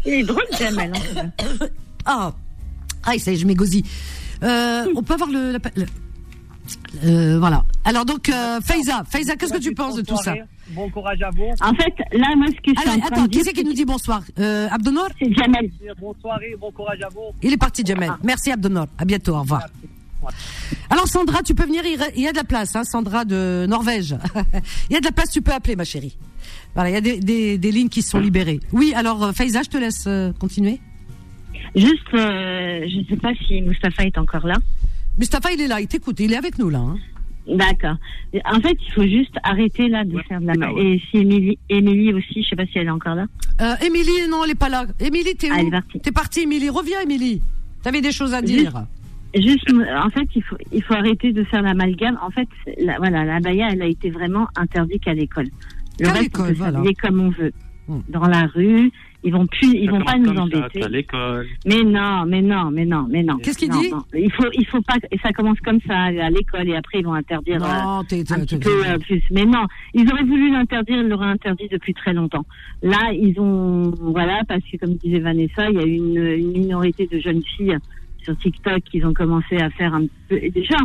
il 0.06 0.12
est 0.12 0.22
drôle, 0.22 0.46
Jamel. 0.58 0.92
Hein. 1.16 1.30
Ah, 2.08 2.32
ah, 3.02 3.18
ça 3.18 3.32
y 3.32 3.34
est, 3.34 3.36
je 3.36 3.44
m'égosille. 3.44 3.82
Euh, 4.44 4.86
on 4.94 5.02
peut 5.02 5.14
avoir 5.14 5.28
le... 5.28 5.58
Euh, 7.04 7.38
voilà. 7.38 7.64
Alors 7.84 8.04
donc, 8.04 8.28
euh, 8.28 8.60
Faiza, 8.60 9.02
Faiza, 9.08 9.36
qu'est-ce 9.36 9.52
que 9.52 9.58
tu 9.58 9.74
penses 9.74 9.96
de 9.96 10.02
tout 10.02 10.16
ça? 10.16 10.34
Bon 10.70 10.88
courage 10.90 11.22
à 11.22 11.30
vous. 11.30 11.50
En 11.60 11.74
fait, 11.74 11.94
là, 12.12 12.28
moi, 12.36 12.46
ce 12.48 12.60
que 12.60 12.74
je 12.76 12.80
suis 12.80 13.02
Attends, 13.02 13.26
qui 13.28 13.42
c'est 13.42 13.52
qui 13.52 13.64
nous 13.64 13.72
dit 13.72 13.84
bonsoir? 13.84 14.22
Euh, 14.38 14.68
Abdonor? 14.70 15.08
C'est 15.18 15.32
Jamel. 15.32 15.70
Bonsoir 16.00 16.42
et 16.42 16.56
bon 16.56 16.70
courage 16.72 17.00
à 17.02 17.08
vous. 17.08 17.34
Il 17.42 17.52
est 17.52 17.56
parti, 17.56 17.82
Jamel. 17.84 18.12
Merci, 18.22 18.50
Abdonor. 18.50 18.86
À 18.98 19.04
bientôt, 19.04 19.34
au 19.34 19.40
revoir. 19.40 19.62
Alors 20.90 21.08
Sandra, 21.08 21.42
tu 21.42 21.54
peux 21.54 21.64
venir, 21.64 21.82
il 21.84 22.22
y 22.22 22.28
a 22.28 22.32
de 22.32 22.36
la 22.36 22.44
place, 22.44 22.76
hein, 22.76 22.84
Sandra 22.84 23.24
de 23.24 23.66
Norvège. 23.68 24.16
il 24.90 24.94
y 24.94 24.96
a 24.96 25.00
de 25.00 25.04
la 25.04 25.12
place, 25.12 25.30
tu 25.30 25.42
peux 25.42 25.52
appeler 25.52 25.76
ma 25.76 25.84
chérie. 25.84 26.16
Voilà, 26.74 26.90
il 26.90 26.92
y 26.92 26.96
a 26.96 27.00
des, 27.00 27.58
des, 27.58 27.72
lignes 27.72 27.88
qui 27.88 28.02
sont 28.02 28.18
libérées. 28.18 28.60
Oui, 28.72 28.92
alors 28.94 29.22
euh, 29.24 29.32
Faiza, 29.32 29.62
je 29.62 29.70
te 29.70 29.76
laisse 29.78 30.04
euh, 30.06 30.32
continuer. 30.32 30.78
Juste, 31.74 32.14
euh, 32.14 32.86
je 32.88 32.98
ne 32.98 33.04
sais 33.04 33.16
pas 33.16 33.32
si 33.46 33.62
Mustapha 33.62 34.04
est 34.04 34.18
encore 34.18 34.46
là. 34.46 34.56
Mustapha, 35.18 35.52
il 35.52 35.60
est 35.60 35.66
là, 35.66 35.80
il 35.80 35.88
t'écoute, 35.88 36.20
il 36.20 36.32
est 36.32 36.36
avec 36.36 36.58
nous 36.58 36.68
là. 36.68 36.78
Hein. 36.78 36.96
D'accord. 37.48 37.96
En 38.44 38.60
fait, 38.60 38.76
il 38.86 38.92
faut 38.92 39.04
juste 39.04 39.36
arrêter 39.44 39.88
là 39.88 40.04
de 40.04 40.18
faire 40.22 40.40
de 40.40 40.46
la. 40.46 40.70
Et 40.78 41.00
si 41.10 41.18
Émilie, 41.18 41.58
Émilie 41.68 42.12
aussi, 42.12 42.42
je 42.42 42.48
sais 42.48 42.56
pas 42.56 42.66
si 42.66 42.78
elle 42.78 42.88
est 42.88 42.90
encore 42.90 43.14
là. 43.14 43.26
Euh, 43.60 43.86
Émilie, 43.86 44.28
non, 44.28 44.44
elle 44.44 44.50
est 44.50 44.54
pas 44.56 44.68
là. 44.68 44.86
Émilie, 44.98 45.36
t'es 45.36 45.48
ah, 45.52 45.62
où? 45.62 45.98
T'es 45.98 46.10
partie, 46.10 46.40
Émilie. 46.40 46.70
Reviens, 46.70 47.00
Émilie. 47.00 47.40
T'avais 47.82 48.00
des 48.00 48.10
choses 48.10 48.34
à 48.34 48.42
dire. 48.42 48.84
Juste, 49.36 49.70
en 49.70 50.10
fait, 50.10 50.28
il 50.34 50.42
faut, 50.42 50.56
il 50.72 50.82
faut 50.82 50.94
arrêter 50.94 51.32
de 51.32 51.44
faire 51.44 51.62
l'amalgame. 51.62 52.18
En 52.22 52.30
fait, 52.30 52.48
la, 52.78 52.96
voilà, 52.98 53.24
la 53.24 53.40
baya, 53.40 53.68
elle 53.72 53.82
a 53.82 53.86
été 53.86 54.10
vraiment 54.10 54.48
interdite 54.56 55.04
qu'à 55.04 55.14
l'école. 55.14 55.48
Le 56.00 56.08
reste, 56.08 56.38
on 56.38 56.44
peut 56.44 56.52
voilà. 56.54 56.82
comme 57.02 57.20
on 57.20 57.30
veut. 57.30 57.52
Hmm. 57.88 58.00
Dans 58.08 58.26
la 58.26 58.46
rue, 58.46 58.90
ils 59.22 59.32
vont 59.32 59.46
plus, 59.46 59.72
ils 59.74 59.88
vont 59.88 60.00
pas 60.00 60.18
nous 60.18 60.36
embêter. 60.36 60.82
à 60.82 60.88
l'école. 60.88 61.46
Mais 61.64 61.84
non, 61.84 62.24
mais 62.26 62.42
non, 62.42 62.70
mais 62.72 62.84
non, 62.84 63.06
mais 63.08 63.22
non. 63.22 63.36
Qu'est-ce 63.38 63.58
qu'il 63.58 63.70
dit 63.70 63.92
Il 64.14 64.32
faut, 64.32 64.48
il 64.52 64.66
faut 64.66 64.82
pas. 64.82 64.96
Et 65.12 65.18
ça 65.18 65.32
commence 65.32 65.60
comme 65.60 65.80
ça 65.86 65.96
à 65.96 66.30
l'école 66.30 66.68
et 66.68 66.74
après 66.74 66.98
ils 66.98 67.04
vont 67.04 67.14
interdire 67.14 67.60
non, 67.60 67.66
euh, 67.66 68.00
un 68.00 68.04
petit 68.40 68.58
peu 68.58 68.86
euh, 68.86 68.98
plus. 68.98 69.22
Mais 69.30 69.44
non, 69.44 69.66
ils 69.94 70.10
auraient 70.10 70.24
voulu 70.24 70.50
l'interdire, 70.50 70.98
ils 70.98 71.08
l'auraient 71.08 71.26
interdit 71.26 71.68
depuis 71.70 71.94
très 71.94 72.12
longtemps. 72.12 72.44
Là, 72.82 73.12
ils 73.12 73.38
ont, 73.38 73.92
voilà, 74.00 74.42
parce 74.48 74.62
que 74.62 74.76
comme 74.78 74.94
disait 74.94 75.20
Vanessa, 75.20 75.70
il 75.70 75.76
y 75.76 75.80
a 75.80 75.86
une, 75.86 76.16
une 76.16 76.52
minorité 76.52 77.06
de 77.06 77.18
jeunes 77.20 77.42
filles 77.56 77.78
sur 78.26 78.36
TikTok 78.38 78.82
qui 78.90 79.04
ont 79.04 79.14
commencé 79.14 79.56
à 79.56 79.70
faire 79.70 79.94
un 79.94 80.02
peu. 80.28 80.38
Déjà, 80.50 80.76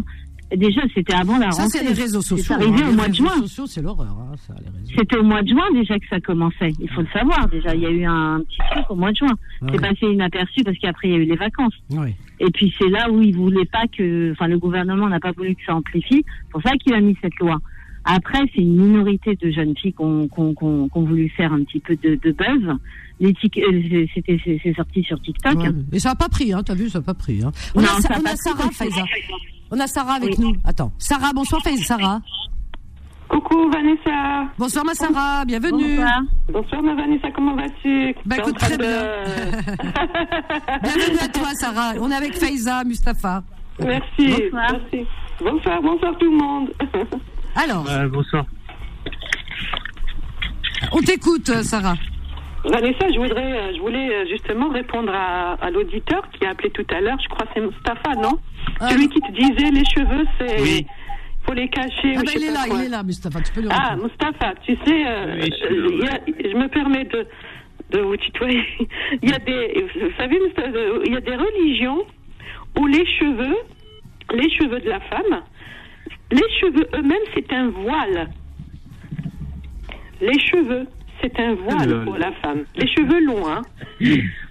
déjà, 0.55 0.81
c'était 0.93 1.15
avant 1.15 1.37
la 1.37 1.49
rentrée. 1.49 1.63
Ça, 1.63 1.79
c'est 1.79 1.83
les 1.83 1.99
réseaux 1.99 2.21
sociaux. 2.21 2.45
C'est 2.47 2.53
arrivé 2.53 2.83
hein. 2.83 2.89
au 2.89 2.93
mois 2.93 3.07
de 3.07 3.15
juin. 3.15 3.31
c'est 3.65 3.81
l'horreur. 3.81 4.15
Hein, 4.19 4.35
c'était 4.95 5.17
au 5.17 5.23
mois 5.23 5.41
de 5.41 5.49
juin 5.49 5.65
déjà 5.73 5.97
que 5.97 6.07
ça 6.07 6.19
commençait. 6.19 6.71
Il 6.79 6.89
faut 6.91 7.01
le 7.01 7.07
savoir. 7.07 7.49
Déjà, 7.49 7.73
il 7.73 7.81
y 7.81 7.85
a 7.85 7.89
eu 7.89 8.05
un 8.05 8.41
petit 8.41 8.59
truc 8.71 8.85
au 8.89 8.95
mois 8.95 9.11
de 9.11 9.17
juin. 9.17 9.33
C'est 9.71 9.81
passé 9.81 10.05
inaperçu 10.05 10.63
parce 10.63 10.77
qu'après, 10.77 11.09
il 11.09 11.11
y 11.11 11.15
a 11.15 11.19
eu 11.19 11.25
les 11.25 11.35
vacances. 11.35 11.75
Oui. 11.89 12.13
Et 12.39 12.49
puis, 12.51 12.73
c'est 12.79 12.89
là 12.89 13.09
où 13.11 13.21
il 13.21 13.35
voulait 13.35 13.65
pas 13.65 13.85
que, 13.95 14.31
enfin, 14.31 14.47
le 14.47 14.59
gouvernement 14.59 15.09
n'a 15.09 15.19
pas 15.19 15.31
voulu 15.31 15.55
que 15.55 15.63
ça 15.65 15.75
amplifie. 15.75 16.23
C'est 16.25 16.51
pour 16.51 16.61
ça 16.61 16.71
qu'il 16.77 16.93
a 16.93 17.01
mis 17.01 17.17
cette 17.21 17.37
loi. 17.39 17.57
Après, 18.05 18.39
c'est 18.53 18.61
une 18.61 18.75
minorité 18.75 19.35
de 19.35 19.51
jeunes 19.51 19.75
filles 19.77 19.93
qui 19.93 20.01
ont, 20.03 20.89
voulu 20.95 21.29
faire 21.29 21.53
un 21.53 21.63
petit 21.63 21.79
peu 21.79 21.95
de, 21.95 22.15
de 22.15 22.31
buzz. 22.31 22.77
Euh, 23.21 23.31
c'était 24.15 24.39
c'est 24.43 24.73
sorti 24.75 25.03
sur 25.03 25.21
TikTok. 25.21 25.57
Mais 25.91 25.99
ça 25.99 26.09
n'a 26.09 26.15
pas 26.15 26.29
pris, 26.29 26.53
hein, 26.53 26.63
t'as 26.63 26.73
vu, 26.73 26.89
ça 26.89 26.99
n'a 26.99 27.05
pas 27.05 27.13
pris. 27.13 27.43
Hein. 27.43 27.51
On, 27.75 27.83
a, 27.83 27.87
on 28.19 28.25
a 28.25 28.35
Sarah, 28.35 28.69
Faiza. 28.71 29.03
On 29.69 29.79
a 29.79 29.87
Sarah 29.87 30.13
avec 30.13 30.39
nous. 30.39 30.55
Attends. 30.65 30.91
Sarah, 30.97 31.31
bonsoir 31.33 31.61
Faiza. 31.61 31.83
Sarah. 31.83 32.21
Coucou 33.29 33.69
Vanessa. 33.71 34.49
Bonsoir 34.57 34.83
ma 34.83 34.93
Sarah, 34.93 35.45
bienvenue. 35.45 35.95
Bonsoir, 35.95 36.21
bonsoir 36.51 36.83
ma 36.83 36.95
Vanessa, 36.95 37.31
comment 37.31 37.55
vas-tu? 37.55 38.13
Bah 38.25 38.37
écoute 38.39 38.57
très 38.57 38.77
bien. 38.77 39.23
bienvenue 40.83 41.19
à 41.21 41.27
toi 41.29 41.53
Sarah. 41.53 41.93
On 42.01 42.11
est 42.11 42.15
avec 42.15 42.33
Faiza, 42.35 42.83
Mustapha. 42.83 43.43
Merci. 43.79 44.49
Bonsoir. 44.51 44.73
Merci. 44.73 45.07
Bonsoir, 45.39 45.81
bonsoir 45.81 46.17
tout 46.17 46.29
le 46.29 46.37
monde. 46.37 46.73
Alors. 47.55 47.85
bonsoir. 48.09 48.45
On 50.91 50.99
t'écoute 50.99 51.47
Sarah. 51.63 51.95
Vanessa, 52.63 53.07
je 53.11 53.17
voudrais, 53.19 53.53
euh, 53.59 53.73
je 53.75 53.79
voulais 53.81 54.13
euh, 54.13 54.25
justement 54.29 54.69
répondre 54.69 55.11
à, 55.13 55.53
à 55.53 55.71
l'auditeur 55.71 56.21
qui 56.31 56.45
a 56.45 56.51
appelé 56.51 56.69
tout 56.69 56.85
à 56.93 57.01
l'heure. 57.01 57.17
Je 57.21 57.27
crois 57.27 57.47
que 57.47 57.53
c'est 57.55 57.61
Mustapha, 57.61 58.13
non 58.21 58.37
ah. 58.79 58.89
Celui 58.89 59.09
qui 59.09 59.19
te 59.19 59.31
disait 59.31 59.71
les 59.71 59.85
cheveux, 59.85 60.25
c'est. 60.39 60.61
Oui. 60.61 60.85
Faut 61.43 61.53
les 61.53 61.69
cacher. 61.69 62.13
Ah 62.17 62.21
ben, 62.23 62.31
il 62.35 62.43
est 62.43 62.51
là, 62.51 62.65
il 62.71 62.85
est 62.85 62.89
là, 62.89 63.01
Mustapha. 63.01 63.41
Tu 63.41 63.51
peux 63.51 63.61
le 63.61 63.69
Ah, 63.71 63.95
Mustapha, 63.95 64.53
tu 64.63 64.77
sais, 64.85 65.07
euh, 65.07 65.41
je 65.41 66.55
me 66.55 66.67
permets 66.67 67.05
de, 67.05 67.25
de 67.89 67.99
vous 67.99 68.15
tutoyer. 68.17 68.63
il 69.23 69.29
y 69.29 69.33
a 69.33 69.39
des, 69.39 69.83
vous 69.95 70.11
savez, 70.17 70.37
il 71.05 71.13
y 71.13 71.17
a 71.17 71.21
des 71.21 71.35
religions 71.35 72.05
où 72.79 72.85
les 72.85 73.05
cheveux, 73.07 73.57
les 74.35 74.49
cheveux 74.51 74.79
de 74.79 74.89
la 74.89 74.99
femme, 74.99 75.41
les 76.31 76.49
cheveux 76.59 76.87
eux-mêmes, 76.95 77.27
c'est 77.33 77.51
un 77.53 77.69
voile. 77.69 78.29
Les 80.21 80.39
cheveux 80.39 80.87
c'est 81.21 81.39
un 81.39 81.53
voile 81.53 82.03
pour 82.03 82.17
la 82.17 82.31
femme. 82.33 82.63
Les 82.75 82.87
cheveux 82.87 83.23
longs, 83.25 83.47
hein. 83.47 83.61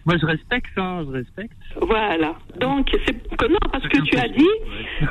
Moi, 0.07 0.17
je 0.21 0.27
respecte 0.27 0.67
ça, 0.75 1.03
je 1.05 1.11
respecte. 1.11 1.53
Voilà. 1.81 2.37
Donc, 2.61 2.89
c'est 3.07 3.49
non, 3.49 3.59
parce 3.73 3.87
que 3.89 4.01
tu 4.03 4.17
as 4.17 4.29
dit, 4.29 4.49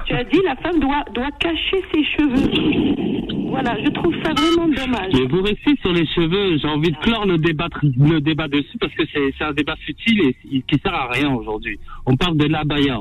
tu 0.05 0.13
as 0.13 0.23
dit, 0.23 0.39
la 0.43 0.55
femme 0.55 0.79
doit 0.79 1.03
doit 1.13 1.31
cacher 1.39 1.83
ses 1.93 2.03
cheveux. 2.05 3.29
Voilà, 3.49 3.75
je 3.83 3.89
trouve 3.91 4.13
ça 4.23 4.33
vraiment 4.33 4.67
dommage. 4.67 5.11
Mais 5.13 5.25
vous 5.25 5.41
restez 5.41 5.75
sur 5.81 5.91
les 5.91 6.05
cheveux. 6.05 6.57
J'ai 6.57 6.67
envie 6.67 6.91
de 6.91 6.97
clore 6.97 7.25
le 7.25 7.37
débat, 7.37 7.67
le 7.83 8.19
débat 8.21 8.47
dessus 8.47 8.77
parce 8.79 8.93
que 8.93 9.03
c'est 9.11 9.43
un 9.43 9.53
débat 9.53 9.75
futile 9.77 10.21
et 10.51 10.61
qui 10.61 10.79
sert 10.79 10.93
à 10.93 11.09
rien 11.11 11.33
aujourd'hui. 11.33 11.79
On 12.05 12.15
parle 12.15 12.37
de 12.37 12.45
l'abaya. 12.45 12.99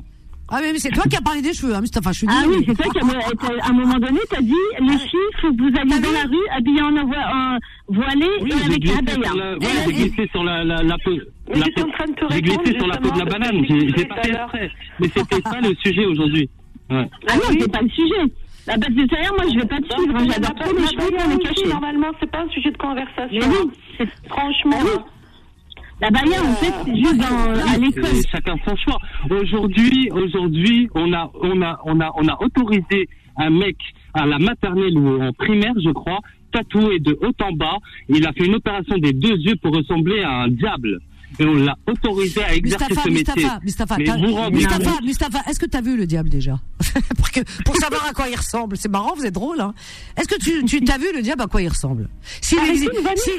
Ah 0.50 0.60
mais 0.62 0.78
c'est 0.78 0.90
toi 0.90 1.04
qui 1.04 1.16
as 1.16 1.20
parlé 1.20 1.42
des 1.42 1.52
cheveux, 1.52 1.74
hein, 1.74 1.80
je 1.82 2.12
suis 2.12 2.26
Ah 2.28 2.44
oui, 2.48 2.64
c'est 2.66 2.74
toi 2.74 2.90
qui, 2.90 2.98
à 3.00 3.68
un 3.68 3.72
moment 3.72 3.98
donné, 3.98 4.18
t'as 4.30 4.40
dit, 4.40 4.54
les 4.80 4.98
filles, 4.98 5.18
faut 5.42 5.52
que 5.52 5.62
vous 5.62 5.78
alliez 5.78 6.00
dans 6.00 6.12
la 6.12 6.22
rue 6.22 6.48
habillées 6.56 6.82
en, 6.82 6.96
en 6.96 7.58
voilé 7.88 8.26
oui, 8.40 8.50
et 8.50 8.64
avec 8.64 8.88
un 8.88 8.98
abaya. 8.98 9.58
j'ai 9.86 9.92
glissé 9.92 10.28
sur 10.32 10.44
la, 10.44 10.64
la, 10.64 10.82
la 10.82 10.96
peau. 10.98 11.12
J'ai 11.52 12.40
glissé 12.40 12.78
sur 12.78 12.86
la 12.86 12.96
peau 12.96 13.10
de 13.10 13.18
la 13.18 13.24
banane, 13.26 13.62
j'ai 13.68 14.04
pas 14.06 14.22
fait 14.22 14.30
exprès. 14.30 14.70
Mais 15.00 15.08
c'était 15.14 15.42
pas 15.42 15.60
le 15.60 15.74
sujet 15.84 16.06
aujourd'hui. 16.06 16.48
Ouais. 16.90 17.08
Ah 17.28 17.34
non, 17.36 17.42
c'est 17.60 17.70
pas 17.70 17.82
le 17.82 17.90
sujet. 17.90 18.32
Ah 18.70 18.76
bah, 18.76 18.86
c'est 18.88 19.30
moi 19.30 19.44
je 19.52 19.58
vais 19.58 19.66
pas 19.66 19.78
te 19.80 19.94
suivre, 19.94 20.18
j'adore 20.30 20.54
trop 20.54 20.72
les 20.74 20.86
cheveux 20.86 21.10
pour 21.16 21.28
les 21.30 21.38
cacher. 21.44 21.68
Normalement, 21.68 22.08
c'est 22.20 22.30
pas 22.30 22.40
un 22.42 22.48
sujet 22.48 22.70
de 22.70 22.76
conversation. 22.76 23.40
Oui, 24.00 24.06
franchement. 24.28 24.76
La 26.00 26.08
en 26.08 26.54
fait, 26.54 26.72
c'est 26.84 26.96
juste 26.96 27.16
dans, 27.16 27.72
à 27.72 27.76
l'école. 27.76 28.22
Chacun 28.30 28.54
son 28.64 28.76
choix. 28.76 28.98
Aujourd'hui, 29.30 30.08
aujourd'hui, 30.12 30.88
on 30.94 31.12
a, 31.12 31.28
on 31.42 31.60
a, 31.60 31.80
on 31.84 32.00
a, 32.00 32.12
on 32.14 32.28
a 32.28 32.38
autorisé 32.40 33.08
un 33.36 33.50
mec 33.50 33.76
à 34.14 34.24
la 34.24 34.38
maternelle 34.38 34.96
ou 34.96 35.20
en 35.20 35.32
primaire, 35.32 35.74
je 35.84 35.90
crois, 35.90 36.20
tatoué 36.52 37.00
de 37.00 37.18
haut 37.20 37.34
en 37.42 37.52
bas. 37.52 37.78
Il 38.08 38.24
a 38.26 38.32
fait 38.32 38.46
une 38.46 38.54
opération 38.54 38.96
des 38.98 39.12
deux 39.12 39.36
yeux 39.38 39.56
pour 39.60 39.74
ressembler 39.74 40.20
à 40.22 40.42
un 40.42 40.48
diable. 40.48 41.00
Et 41.38 41.44
on 41.44 41.54
l'a 41.54 41.76
autorisé 41.86 42.42
à 42.42 42.54
exercer 42.54 42.86
Mustapha, 42.86 43.02
ce 43.04 43.08
métier. 43.10 43.48
Mustapha, 43.62 43.96
Mustapha, 44.50 44.98
Mustapha, 45.04 45.42
est-ce 45.50 45.58
que 45.60 45.66
tu 45.66 45.76
as 45.76 45.80
vu 45.80 45.96
le 45.96 46.06
diable 46.06 46.28
déjà 46.28 46.58
pour, 47.16 47.30
que- 47.30 47.40
pour 47.64 47.76
savoir 47.76 48.04
à 48.06 48.12
quoi 48.12 48.28
il 48.28 48.34
ressemble. 48.36 48.76
C'est 48.76 48.88
marrant, 48.88 49.14
vous 49.14 49.24
êtes 49.26 49.34
drôle. 49.34 49.60
Hein 49.60 49.74
est-ce 50.16 50.26
que 50.26 50.38
tu, 50.38 50.64
tu 50.64 50.82
t'as 50.82 50.98
vu 50.98 51.06
le 51.14 51.22
diable 51.22 51.42
à 51.42 51.46
quoi 51.46 51.62
il 51.62 51.68
ressemble 51.68 52.08
S'il 52.40 52.58
existe, 52.70 52.90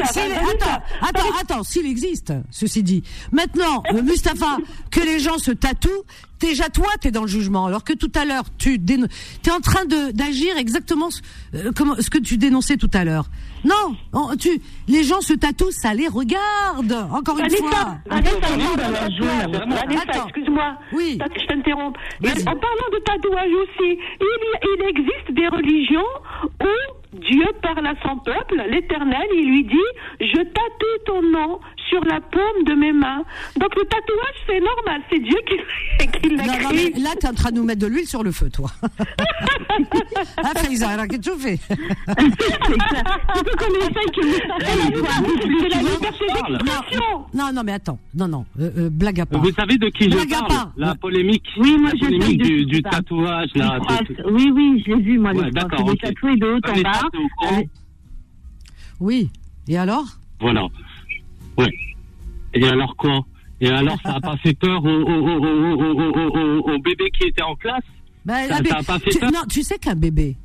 attends, 0.02 0.82
attends, 1.02 1.38
attends, 1.41 1.64
s'il 1.64 1.86
existe, 1.88 2.34
ceci 2.52 2.84
dit. 2.84 3.03
Maintenant, 3.32 3.84
Mustapha, 4.03 4.57
que 4.91 4.99
les 5.02 5.20
gens 5.20 5.38
se 5.38 5.52
tatouent. 5.52 6.03
Déjà 6.40 6.70
toi, 6.70 6.88
t'es 7.02 7.11
dans 7.11 7.22
le 7.24 7.28
jugement, 7.28 7.66
alors 7.66 7.84
que 7.84 7.94
tout 7.94 8.11
à 8.16 8.24
l'heure, 8.26 8.44
tu 8.57 8.76
es 8.76 9.52
en 9.52 9.60
train 9.60 9.86
de 9.86 10.11
d'agir 10.11 10.57
exactement 10.57 11.10
ce, 11.10 11.22
euh, 11.56 11.72
comment, 11.76 11.95
ce 11.99 12.10
que 12.10 12.18
tu 12.18 12.38
dénonçais 12.38 12.78
tout 12.78 12.90
à 12.94 13.03
l'heure. 13.03 13.26
Non, 13.66 13.95
on- 14.14 14.36
tu, 14.38 14.49
les 14.88 15.03
gens 15.03 15.20
se 15.22 15.34
tatouent, 15.34 15.72
ça 15.72 15.94
les 15.94 16.07
regarde. 16.07 16.94
Encore 17.11 17.38
une 17.40 17.44
Vanessa, 17.44 17.57
fois. 17.57 17.98
Excuse-moi. 20.26 20.78
Oui. 20.94 21.18
Je 21.20 21.45
t'interromps. 21.45 21.99
Mais 22.22 22.32
En 22.48 22.56
parlant 22.56 22.90
de 22.94 22.99
tatouage 22.99 23.52
aussi, 23.64 23.99
il, 24.22 24.26
y- 24.26 24.60
il 24.78 24.90
existe 24.90 25.32
des 25.32 25.48
religions 25.49 26.07
où 26.61 27.18
Dieu 27.20 27.45
parle 27.61 27.86
à 27.88 27.95
son 28.03 28.18
peuple, 28.20 28.64
l'Éternel, 28.70 29.28
il 29.36 29.49
lui 29.49 29.64
dit 29.66 29.90
Je 30.22 30.38
tatoue 30.38 31.03
ton 31.06 31.22
nom 31.24 31.60
sur 31.90 32.03
la 32.06 32.20
paume 32.22 32.64
de 32.66 32.74
mes 32.74 32.94
mains. 32.94 33.24
Donc 33.60 33.76
le 33.76 33.84
tatouage, 33.84 34.36
c'est 34.48 34.60
normal, 34.60 35.02
c'est 35.11 35.20
Dieu 35.20 35.38
qui, 35.48 35.57
qui 36.22 36.30
l'a 36.36 36.45
Non, 36.45 36.53
non, 36.64 36.70
créé. 36.70 36.91
mais 36.95 36.99
là, 37.02 37.10
t'es 37.20 37.28
en 37.28 37.34
train 37.34 37.52
de 37.52 37.57
nous 37.57 37.64
mettre 37.64 37.82
de 37.82 37.88
l'huile 37.88 38.06
sur 38.07 38.24
le 38.24 38.32
feu, 38.32 38.49
toi. 38.49 38.70
ah, 40.38 40.52
Faïza, 40.56 40.90
alors 40.90 41.07
qu'est-ce 41.07 41.30
que 41.30 41.36
tu 41.36 41.40
fais? 41.41 41.57
Que 41.57 41.64
C'est 44.61 45.70
la 45.70 45.82
liberté 45.82 46.26
d'expression. 46.28 47.26
Non, 47.34 47.52
non, 47.53 47.64
mais 47.64 47.74
attends. 47.74 47.99
Non, 48.14 48.28
non. 48.28 48.45
euh, 48.60 48.72
euh, 48.78 48.90
blague 48.90 49.20
à 49.22 49.26
part. 49.26 49.41
Vous 49.41 49.52
savez 49.52 49.78
de 49.78 49.90
qui 49.90 50.06
je 50.06 50.10
Blague 50.16 50.34
à 50.34 50.40
parle? 50.40 50.49
part. 50.52 50.72
La 50.78 50.95
polémique, 50.95 51.45
Oui, 51.57 51.78
moi, 51.78 51.90
la 51.91 51.95
je 51.95 52.03
sais 52.03 52.06
polémique 52.18 52.41
du, 52.44 52.66
qui 52.66 52.72
tu 52.78 52.82
tatouage. 52.84 53.49
Les 53.56 53.61
Là, 53.61 53.80
Oui, 54.32 54.52
oui, 54.53 54.84
je 54.86 54.91
l'ai 54.94 55.02
vu, 55.02 55.18
moi, 55.20 55.32
Ouais, 55.32 55.45
les 55.45 55.52
d'accord, 55.52 55.80
Il 55.82 55.88
est 55.88 55.91
ok. 55.91 55.99
tatoué 56.02 56.36
de 56.38 56.48
haut 56.48 56.60
en 56.68 56.82
bas. 56.82 57.61
Oui. 58.99 59.30
Et 59.68 59.78
alors? 59.78 60.06
Voilà. 60.40 60.68
Ouais. 61.60 61.72
Et 62.53 62.65
alors 62.68 62.95
quoi 62.95 63.26
Et 63.61 63.69
alors 63.69 63.98
ça 64.03 64.15
a 64.15 64.19
pas 64.22 64.38
fait 64.38 64.53
peur 64.53 64.84
au, 64.84 64.88
au, 64.88 64.94
au, 64.94 65.40
au, 65.40 65.73
au, 65.76 66.11
au, 66.11 66.38
au- 66.61 66.73
au 66.73 66.80
bébé 66.80 67.11
qui 67.18 67.27
était 67.27 67.41
en 67.44 67.56
classe? 67.56 67.84
Ça- 68.48 68.56
la 68.56 68.61
bé- 68.61 68.69
ça 68.69 68.77
a 68.77 68.84
pas 68.84 68.99
fait 68.99 69.10
tu, 69.11 69.19
peur? 69.19 69.31
non, 69.31 69.41
tu 69.49 69.64
sais 69.64 69.77
qu'un 69.77 69.95
bébé, 69.95 70.36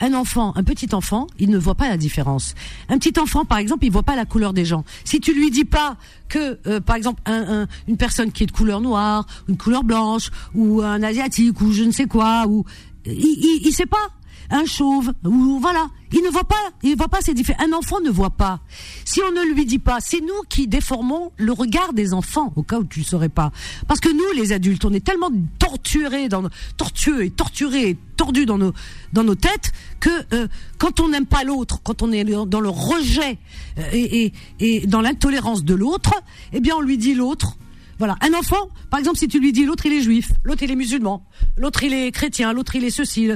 un 0.00 0.14
enfant, 0.14 0.52
un 0.56 0.62
petit 0.64 0.94
enfant, 0.94 1.26
il 1.38 1.50
ne 1.50 1.58
voit 1.58 1.74
pas 1.74 1.88
la 1.88 1.96
différence. 1.96 2.54
Un 2.88 2.98
petit 2.98 3.18
enfant, 3.20 3.44
par 3.44 3.58
exemple, 3.58 3.84
il 3.84 3.90
voit 3.92 4.02
pas 4.02 4.16
la 4.16 4.24
couleur 4.24 4.52
des 4.52 4.64
gens. 4.64 4.84
Si 5.04 5.20
tu 5.20 5.34
lui 5.34 5.50
dis 5.50 5.64
pas 5.64 5.96
que, 6.28 6.58
euh, 6.66 6.80
par 6.80 6.96
exemple, 6.96 7.20
un, 7.26 7.62
un- 7.62 7.66
une 7.88 7.96
personne 7.96 8.30
qui 8.32 8.44
est 8.44 8.46
de 8.46 8.52
couleur 8.52 8.80
noire, 8.80 9.26
une 9.48 9.56
couleur 9.56 9.84
blanche, 9.84 10.30
ou 10.54 10.80
un 10.82 11.02
asiatique, 11.02 11.60
ou 11.60 11.72
je 11.72 11.82
ne 11.84 11.90
sais 11.90 12.06
quoi, 12.06 12.46
ou 12.48 12.64
il, 13.06 13.12
il, 13.14 13.60
il 13.66 13.72
sait 13.72 13.86
pas. 13.86 14.08
Un 14.50 14.64
chauve, 14.66 15.12
ou 15.24 15.58
voilà, 15.60 15.88
il 16.12 16.22
ne 16.22 16.28
voit 16.28 16.44
pas, 16.44 16.70
il 16.82 16.96
voit 16.96 17.08
pas 17.08 17.20
ces 17.20 17.34
différences. 17.34 17.66
Un 17.66 17.72
enfant 17.72 18.00
ne 18.00 18.10
voit 18.10 18.30
pas. 18.30 18.60
Si 19.04 19.20
on 19.20 19.32
ne 19.32 19.54
lui 19.54 19.64
dit 19.64 19.78
pas, 19.78 19.98
c'est 20.00 20.20
nous 20.20 20.42
qui 20.48 20.66
déformons 20.66 21.32
le 21.36 21.52
regard 21.52 21.92
des 21.92 22.12
enfants, 22.12 22.52
au 22.56 22.62
cas 22.62 22.78
où 22.78 22.84
tu 22.84 23.00
ne 23.00 23.04
saurais 23.04 23.28
pas. 23.28 23.52
Parce 23.88 24.00
que 24.00 24.10
nous, 24.10 24.40
les 24.40 24.52
adultes, 24.52 24.84
on 24.84 24.92
est 24.92 25.04
tellement 25.04 25.30
torturés, 25.58 26.28
dans, 26.28 26.44
tortueux 26.76 27.24
et 27.24 27.30
torturés 27.30 27.90
et 27.90 27.98
tordus 28.16 28.46
dans 28.46 28.58
nos, 28.58 28.72
dans 29.12 29.24
nos 29.24 29.34
têtes 29.34 29.72
que 30.00 30.10
euh, 30.32 30.46
quand 30.78 31.00
on 31.00 31.08
n'aime 31.08 31.26
pas 31.26 31.44
l'autre, 31.44 31.80
quand 31.82 32.02
on 32.02 32.12
est 32.12 32.24
dans 32.24 32.60
le 32.60 32.68
rejet 32.68 33.38
euh, 33.78 33.82
et, 33.92 34.26
et, 34.26 34.32
et 34.60 34.86
dans 34.86 35.00
l'intolérance 35.00 35.64
de 35.64 35.74
l'autre, 35.74 36.12
eh 36.52 36.60
bien 36.60 36.76
on 36.76 36.80
lui 36.80 36.98
dit 36.98 37.14
l'autre. 37.14 37.56
Voilà, 37.98 38.16
un 38.22 38.34
enfant, 38.34 38.70
par 38.90 38.98
exemple, 38.98 39.18
si 39.18 39.28
tu 39.28 39.38
lui 39.38 39.52
dis 39.52 39.64
l'autre 39.64 39.86
il 39.86 39.92
est 39.92 40.00
juif, 40.00 40.32
l'autre 40.42 40.64
il 40.64 40.70
est 40.70 40.76
musulman, 40.76 41.24
l'autre 41.56 41.84
il 41.84 41.92
est 41.92 42.10
chrétien, 42.10 42.52
l'autre 42.52 42.74
il 42.74 42.84
est 42.84 42.90
ceci, 42.90 43.30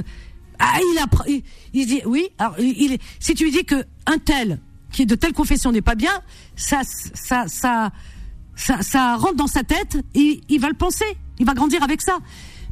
ah 0.59 0.77
il 0.93 0.99
apprend, 0.99 1.23
il, 1.27 1.41
il 1.73 1.85
dit 1.85 2.01
oui. 2.05 2.27
Alors 2.37 2.59
il, 2.59 2.97
si 3.19 3.33
tu 3.33 3.45
lui 3.45 3.51
dis 3.51 3.65
que 3.65 3.83
un 4.05 4.17
tel 4.17 4.59
qui 4.91 5.03
est 5.03 5.05
de 5.05 5.15
telle 5.15 5.33
confession 5.33 5.71
n'est 5.71 5.81
pas 5.81 5.95
bien, 5.95 6.21
ça 6.55 6.81
ça 6.83 7.47
ça 7.47 7.91
ça, 8.55 8.81
ça 8.81 9.15
rentre 9.15 9.35
dans 9.35 9.47
sa 9.47 9.63
tête 9.63 9.97
et 10.13 10.41
il 10.49 10.59
va 10.59 10.67
le 10.67 10.75
penser, 10.75 11.05
il 11.39 11.45
va 11.45 11.53
grandir 11.53 11.81
avec 11.81 12.01
ça. 12.01 12.19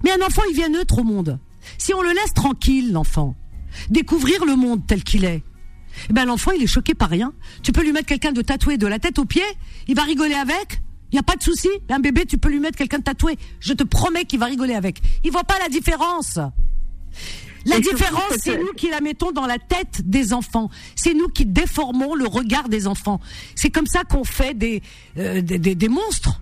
Mais 0.04 0.12
un 0.12 0.22
enfant, 0.26 0.42
il 0.50 0.56
vient 0.56 0.70
neutre 0.70 1.00
au 1.00 1.04
monde. 1.04 1.40
Si 1.78 1.94
on 1.94 2.02
le 2.02 2.10
laisse 2.10 2.34
tranquille, 2.34 2.92
l'enfant, 2.92 3.36
découvrir 3.90 4.46
le 4.46 4.56
monde 4.56 4.86
tel 4.86 5.04
qu'il 5.04 5.26
est, 5.26 5.44
eh 6.10 6.14
ben 6.14 6.26
l'enfant, 6.26 6.52
il 6.52 6.62
est 6.62 6.68
choqué 6.68 6.94
par 6.94 7.10
rien. 7.10 7.34
Tu 7.64 7.72
peux 7.72 7.84
lui 7.84 7.92
mettre 7.92 8.08
quelqu'un 8.08 8.32
de 8.32 8.42
tatoué 8.42 8.78
de 8.78 8.88
la 8.88 9.00
tête 9.00 9.18
aux 9.18 9.26
pieds, 9.26 9.42
il 9.88 9.96
va 9.96 10.04
rigoler 10.04 10.36
avec. 10.36 10.82
Il 11.12 11.16
n'y 11.16 11.20
a 11.20 11.24
pas 11.24 11.36
de 11.36 11.44
souci. 11.44 11.70
Un 11.90 12.00
bébé, 12.00 12.26
tu 12.26 12.38
peux 12.38 12.50
lui 12.50 12.60
mettre 12.60 12.78
quelqu'un 12.78 13.00
de 13.00 13.04
tatoué. 13.04 13.38
Je 13.60 13.74
te 13.74 13.84
promets 13.84 14.26
qu'il 14.26 14.40
va 14.40 14.48
rigoler 14.48 14.74
avec. 14.74 15.02
Il 15.24 15.32
voit 15.32 15.46
pas 15.46 15.58
la 15.60 15.70
différence. 15.70 16.38
La 17.68 17.80
différence, 17.80 18.34
c'est 18.42 18.58
nous 18.58 18.74
qui 18.76 18.90
la 18.90 19.02
mettons 19.02 19.32
dans 19.32 19.46
la 19.46 19.58
tête 19.60 20.02
des 20.04 20.34
enfants. 20.34 20.70
C'est 20.96 21.14
nous 21.14 21.28
qui 21.28 21.46
déformons 21.46 22.16
le 22.16 22.28
regard 22.28 22.70
des 22.70 22.88
enfants. 22.88 23.20
C'est 23.56 23.70
comme 23.70 23.88
ça 23.88 24.04
qu'on 24.04 24.24
fait 24.24 24.54
des, 24.54 24.82
euh, 25.18 25.42
des, 25.42 25.60
des- 25.60 25.76
des 25.76 25.90
monstres. 25.90 26.42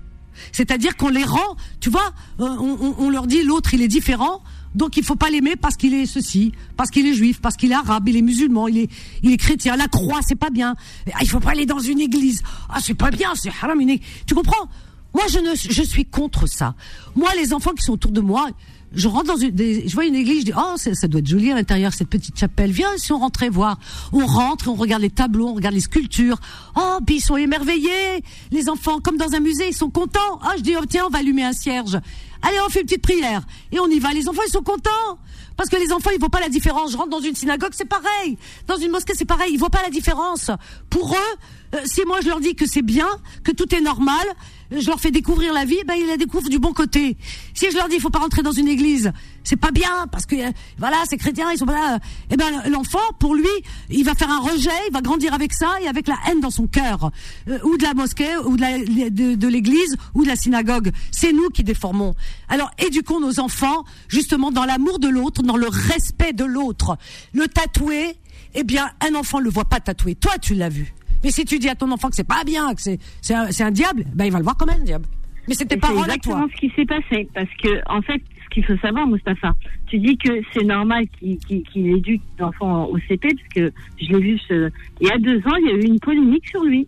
C'est-à-dire 0.51 0.97
qu'on 0.97 1.09
les 1.09 1.23
rend, 1.23 1.55
tu 1.79 1.89
vois, 1.89 2.11
euh, 2.41 2.45
on, 2.59 2.77
on- 2.81 2.95
on 3.05 3.09
leur 3.09 3.25
dit 3.25 3.41
l'autre 3.43 3.73
il 3.73 3.81
est 3.81 3.87
différent, 3.87 4.43
donc 4.75 4.97
il 4.97 5.03
faut 5.05 5.15
pas 5.15 5.29
l'aimer 5.29 5.55
parce 5.55 5.77
qu'il 5.77 5.93
est 5.93 6.05
ceci, 6.05 6.51
parce 6.75 6.89
qu'il 6.91 7.05
est 7.07 7.13
juif, 7.13 7.39
parce 7.39 7.55
qu'il 7.55 7.71
est 7.71 7.75
arabe, 7.75 8.09
il 8.09 8.17
est 8.17 8.21
musulman, 8.21 8.67
il 8.67 8.79
est, 8.79 8.89
il 9.23 9.31
est 9.31 9.37
chrétien. 9.37 9.77
La 9.77 9.87
croix, 9.87 10.19
c'est 10.27 10.35
pas 10.35 10.49
bien. 10.49 10.75
Ah, 11.13 11.19
il 11.21 11.29
faut 11.29 11.39
pas 11.39 11.51
aller 11.51 11.65
dans 11.65 11.79
une 11.79 12.01
église. 12.01 12.43
Ah, 12.69 12.79
c'est 12.81 12.93
pas 12.95 13.11
bien, 13.11 13.33
c'est 13.35 13.49
haram. 13.61 13.79
Une... 13.79 13.91
église. 13.91 14.07
Tu 14.27 14.35
comprends? 14.35 14.67
Moi, 15.13 15.23
je 15.31 15.39
ne, 15.39 15.55
je 15.55 15.81
suis 15.81 16.03
contre 16.03 16.45
ça. 16.45 16.75
Moi, 17.15 17.29
les 17.37 17.53
enfants 17.53 17.71
qui 17.71 17.83
sont 17.85 17.93
autour 17.93 18.11
de 18.11 18.19
moi, 18.19 18.49
je 18.95 19.07
rentre 19.07 19.25
dans 19.25 19.37
une, 19.37 19.55
je 19.57 19.93
vois 19.93 20.05
une 20.05 20.15
église, 20.15 20.41
je 20.41 20.45
dis 20.45 20.53
oh 20.57 20.75
ça, 20.77 21.07
doit 21.07 21.19
être 21.19 21.27
joli 21.27 21.51
à 21.51 21.55
l'intérieur 21.55 21.93
cette 21.93 22.09
petite 22.09 22.37
chapelle. 22.37 22.71
Viens 22.71 22.89
si 22.97 23.11
on 23.11 23.19
rentrait 23.19 23.49
voir. 23.49 23.77
On 24.11 24.25
rentre, 24.25 24.67
on 24.69 24.75
regarde 24.75 25.01
les 25.01 25.09
tableaux, 25.09 25.49
on 25.49 25.53
regarde 25.53 25.75
les 25.75 25.81
sculptures. 25.81 26.37
Oh 26.75 26.99
puis 27.05 27.17
ils 27.17 27.21
sont 27.21 27.37
émerveillés. 27.37 28.23
Les 28.51 28.69
enfants 28.69 28.99
comme 28.99 29.17
dans 29.17 29.33
un 29.33 29.39
musée, 29.39 29.69
ils 29.69 29.75
sont 29.75 29.89
contents. 29.89 30.39
Ah 30.41 30.53
je 30.57 30.61
dis 30.61 30.73
oh, 30.79 30.85
tiens 30.87 31.05
on 31.07 31.09
va 31.09 31.19
allumer 31.19 31.43
un 31.43 31.53
cierge. 31.53 31.99
Allez 32.41 32.57
on 32.65 32.69
fait 32.69 32.81
une 32.81 32.87
petite 32.87 33.01
prière 33.01 33.41
et 33.71 33.79
on 33.79 33.87
y 33.87 33.99
va. 33.99 34.13
Les 34.13 34.27
enfants 34.29 34.43
ils 34.47 34.51
sont 34.51 34.63
contents. 34.63 35.19
Parce 35.57 35.69
que 35.69 35.77
les 35.77 35.91
enfants, 35.91 36.09
ils 36.13 36.19
voient 36.19 36.29
pas 36.29 36.39
la 36.39 36.49
différence. 36.49 36.91
Je 36.91 36.97
rentre 36.97 37.09
dans 37.09 37.21
une 37.21 37.35
synagogue, 37.35 37.71
c'est 37.73 37.87
pareil. 37.87 38.37
Dans 38.67 38.77
une 38.77 38.91
mosquée, 38.91 39.13
c'est 39.15 39.25
pareil. 39.25 39.51
Ils 39.53 39.59
voient 39.59 39.69
pas 39.69 39.83
la 39.83 39.89
différence. 39.89 40.51
Pour 40.89 41.13
eux, 41.13 41.75
euh, 41.75 41.81
si 41.85 42.01
moi 42.05 42.19
je 42.21 42.27
leur 42.27 42.39
dis 42.39 42.55
que 42.55 42.65
c'est 42.65 42.81
bien, 42.81 43.07
que 43.43 43.51
tout 43.51 43.73
est 43.73 43.81
normal, 43.81 44.25
je 44.71 44.87
leur 44.87 44.99
fais 44.99 45.11
découvrir 45.11 45.53
la 45.53 45.65
vie, 45.65 45.79
ben 45.85 45.95
ils 45.95 46.07
la 46.07 46.17
découvrent 46.17 46.49
du 46.49 46.59
bon 46.59 46.73
côté. 46.73 47.17
Si 47.53 47.69
je 47.71 47.75
leur 47.75 47.87
dis 47.87 47.95
il 47.95 48.01
faut 48.01 48.09
pas 48.09 48.19
rentrer 48.19 48.41
dans 48.41 48.51
une 48.51 48.67
église, 48.67 49.11
c'est 49.45 49.55
pas 49.55 49.71
bien 49.71 50.07
parce 50.11 50.25
que 50.25 50.35
euh, 50.35 50.51
voilà, 50.77 50.97
c'est 51.07 51.15
chrétien, 51.17 51.49
ils 51.53 51.57
sont 51.57 51.65
pas 51.65 51.73
là. 51.73 51.99
Eh 52.31 52.35
ben 52.35 52.63
l'enfant, 52.69 52.99
pour 53.19 53.33
lui, 53.35 53.47
il 53.89 54.03
va 54.03 54.13
faire 54.15 54.29
un 54.29 54.39
rejet, 54.41 54.69
il 54.89 54.93
va 54.93 54.99
grandir 54.99 55.33
avec 55.33 55.53
ça 55.53 55.75
et 55.81 55.87
avec 55.87 56.07
la 56.09 56.17
haine 56.29 56.41
dans 56.41 56.51
son 56.51 56.67
cœur, 56.67 57.11
Euh, 57.47 57.59
ou 57.63 57.77
de 57.77 57.83
la 57.83 57.93
mosquée, 57.93 58.35
ou 58.45 58.57
de 58.57 58.61
la- 58.61 59.09
de, 59.09 59.35
de 59.35 59.47
l'église, 59.47 59.95
ou 60.15 60.23
de 60.23 60.27
la 60.27 60.35
synagogue. 60.35 60.91
C'est 61.11 61.31
nous 61.31 61.47
qui 61.49 61.63
déformons. 61.63 62.13
Alors 62.49 62.71
éduquons 62.79 63.21
nos 63.21 63.39
enfants 63.39 63.85
justement 64.09 64.51
dans 64.51 64.65
l'amour 64.65 64.99
de 64.99 65.07
l'autre, 65.07 65.41
dans 65.43 65.57
le 65.57 65.67
respect 65.69 66.33
de 66.33 66.43
l'autre. 66.45 66.97
Le 67.33 67.47
tatoué, 67.47 68.15
eh 68.55 68.63
bien 68.63 68.89
un 69.07 69.15
enfant 69.15 69.39
le 69.39 69.49
voit 69.49 69.65
pas 69.65 69.79
tatoué. 69.79 70.15
Toi 70.15 70.33
tu 70.41 70.55
l'as 70.55 70.69
vu. 70.69 70.93
Mais 71.23 71.31
si 71.31 71.45
tu 71.45 71.59
dis 71.59 71.69
à 71.69 71.75
ton 71.75 71.91
enfant 71.91 72.09
que 72.09 72.15
c'est 72.15 72.23
pas 72.27 72.43
bien, 72.43 72.73
que 72.73 72.81
c'est 72.81 72.99
c'est 73.21 73.33
un, 73.35 73.51
c'est 73.51 73.63
un 73.63 73.71
diable, 73.71 74.05
ben 74.13 74.25
il 74.25 74.31
va 74.31 74.39
le 74.39 74.43
voir 74.43 74.57
comme 74.57 74.69
un 74.69 74.79
diable. 74.79 75.05
Mais 75.47 75.53
c'est 75.53 75.65
tes 75.65 75.75
C'est 75.75 75.79
paroles 75.81 76.09
à 76.09 76.15
exactement 76.15 76.47
toi. 76.47 76.47
ce 76.55 76.59
qui 76.59 76.73
s'est 76.75 76.85
passé. 76.85 77.29
Parce 77.35 77.49
que, 77.61 77.69
en 77.87 78.01
fait, 78.01 78.19
ce 78.45 78.49
qu'il 78.49 78.63
faut 78.65 78.77
savoir, 78.77 79.05
Mustapha, 79.07 79.53
tu 79.87 79.97
dis 79.99 80.17
que 80.17 80.29
c'est 80.53 80.63
normal 80.63 81.05
qu'il 81.19 81.37
qu'il- 81.39 81.63
qu'il 81.63 81.87
éduque 81.97 82.21
l'enfant 82.39 82.85
au 82.87 82.97
CP, 83.07 83.27
parce 83.35 83.47
que 83.49 83.73
je 84.01 84.11
l'ai 84.13 84.19
vu 84.19 84.39
ce... 84.47 84.69
il 85.01 85.07
y 85.07 85.11
a 85.11 85.17
deux 85.17 85.39
ans, 85.39 85.55
il 85.59 85.65
y 85.67 85.71
a 85.71 85.75
eu 85.75 85.85
une 85.85 85.99
polémique 85.99 86.47
sur 86.47 86.63
lui. 86.63 86.87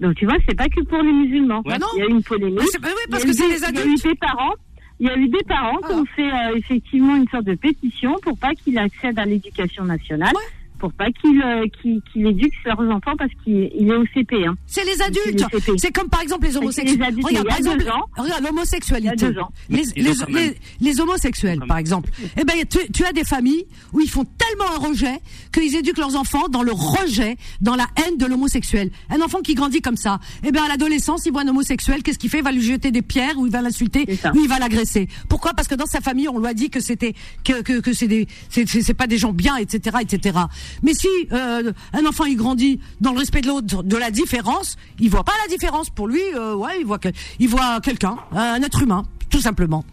Donc, 0.00 0.14
tu 0.14 0.24
vois, 0.24 0.36
c'est 0.48 0.56
pas 0.56 0.68
que 0.68 0.80
pour 0.82 1.02
les 1.02 1.12
musulmans. 1.12 1.62
Ouais, 1.66 1.76
non. 1.78 1.86
Il 1.94 1.98
y 1.98 2.02
a 2.02 2.06
eu 2.06 2.10
une 2.10 2.22
polémique. 2.22 2.58
Oui, 2.60 2.90
parce 3.10 3.22
que 3.24 3.32
c'est 3.34 3.46
des- 3.48 3.54
les 3.54 3.56
Il 3.58 3.60
y 3.60 3.64
a 3.64 3.68
adultes. 3.68 4.04
eu 4.04 4.08
des 4.08 4.14
parents. 4.14 4.54
Il 4.98 5.06
y 5.06 5.10
a 5.10 5.16
eu 5.16 5.28
des 5.28 5.44
parents 5.46 5.76
qui 5.78 5.92
ont 5.92 6.04
fait 6.16 6.30
euh, 6.30 6.56
effectivement 6.56 7.16
une 7.16 7.28
sorte 7.28 7.44
de 7.44 7.54
pétition 7.54 8.16
pour 8.22 8.38
pas 8.38 8.54
qu'il 8.54 8.76
accède 8.78 9.18
à 9.18 9.24
l'éducation 9.24 9.84
nationale, 9.84 10.34
pour 10.80 10.92
pas 10.92 11.10
qu'il 11.12 11.40
euh, 11.42 11.66
qu'il 11.80 12.00
qu'il 12.12 12.26
éduque 12.26 12.52
leurs 12.64 12.80
enfants 12.80 13.14
parce 13.18 13.30
qu'il 13.44 13.70
il 13.78 13.88
est 13.88 13.96
au 13.96 14.04
CP. 14.14 14.46
Hein. 14.46 14.56
C'est 14.66 14.84
les 14.84 15.00
adultes. 15.02 15.44
C'est 15.78 15.92
comme 15.92 16.08
par 16.08 16.22
exemple 16.22 16.46
les 16.46 16.56
homosexuels. 16.56 16.98
les 16.98 17.04
adultes, 17.04 17.26
Regarde, 17.26 17.44
il 17.44 17.46
y 17.46 17.48
par 17.50 17.58
exemple, 17.58 17.78
deux 17.84 17.88
ans. 17.90 18.04
regarde 18.16 18.42
l'homosexualité. 18.44 19.26
Les, 19.68 19.82
les, 19.96 20.12
les- 20.28 20.56
les 20.80 21.00
homosexuels, 21.00 21.60
par 21.68 21.78
exemple. 21.78 22.10
Eh 22.38 22.44
ben, 22.44 22.54
tu, 22.68 22.78
tu 22.92 23.04
as 23.04 23.12
des 23.12 23.24
familles 23.24 23.64
où 23.92 24.00
ils 24.00 24.08
font 24.10 24.24
tellement 24.24 24.70
un 24.74 24.88
rejet 24.88 25.20
qu'ils 25.52 25.74
éduquent 25.76 25.98
leurs 25.98 26.16
enfants 26.16 26.48
dans 26.48 26.62
le 26.62 26.72
rejet, 26.72 27.36
dans 27.60 27.76
la 27.76 27.86
haine 27.96 28.16
de 28.16 28.26
l'homosexuel. 28.26 28.90
Un 29.10 29.20
enfant 29.20 29.40
qui 29.40 29.54
grandit 29.54 29.80
comme 29.82 29.96
ça, 29.96 30.18
eh 30.44 30.50
ben, 30.52 30.62
à 30.64 30.68
l'adolescence, 30.68 31.26
il 31.26 31.32
voit 31.32 31.42
un 31.42 31.48
homosexuel, 31.48 32.02
qu'est-ce 32.02 32.18
qu'il 32.18 32.30
fait? 32.30 32.38
Il 32.38 32.44
va 32.44 32.52
lui 32.52 32.62
jeter 32.62 32.90
des 32.90 33.02
pierres, 33.02 33.36
ou 33.38 33.46
il 33.46 33.52
va 33.52 33.60
l'insulter, 33.62 34.06
ou 34.34 34.40
il 34.40 34.48
va 34.48 34.58
l'agresser. 34.58 35.08
Pourquoi? 35.28 35.52
Parce 35.54 35.68
que 35.68 35.74
dans 35.74 35.86
sa 35.86 36.00
famille, 36.00 36.28
on 36.28 36.38
lui 36.38 36.46
a 36.46 36.54
dit 36.54 36.70
que 36.70 36.80
c'était, 36.80 37.14
que, 37.44 37.62
que, 37.62 37.80
que 37.80 37.92
c'est 37.92 38.08
des, 38.08 38.26
c'est 38.48 38.94
pas 38.94 39.06
des 39.06 39.18
gens 39.18 39.32
bien, 39.32 39.56
etc., 39.56 39.98
etc. 40.00 40.38
Mais 40.82 40.94
si 40.94 41.08
euh, 41.32 41.72
un 41.92 42.06
enfant 42.06 42.24
il 42.24 42.36
grandit 42.36 42.80
dans 43.00 43.12
le 43.12 43.18
respect 43.18 43.40
de 43.40 43.48
l'autre, 43.48 43.82
de 43.82 43.96
la 43.96 44.10
différence, 44.10 44.76
il 44.98 45.10
voit 45.10 45.24
pas 45.24 45.32
la 45.42 45.48
différence. 45.48 45.90
Pour 45.90 46.08
lui, 46.08 46.22
euh, 46.34 46.54
ouais, 46.54 46.80
il 46.80 46.86
voit 46.86 46.98
que, 46.98 47.08
il 47.38 47.48
voit 47.48 47.80
quelqu'un, 47.80 48.16
un 48.32 48.62
être 48.62 48.82
humain, 48.82 49.04
tout 49.30 49.40
simplement. 49.40 49.84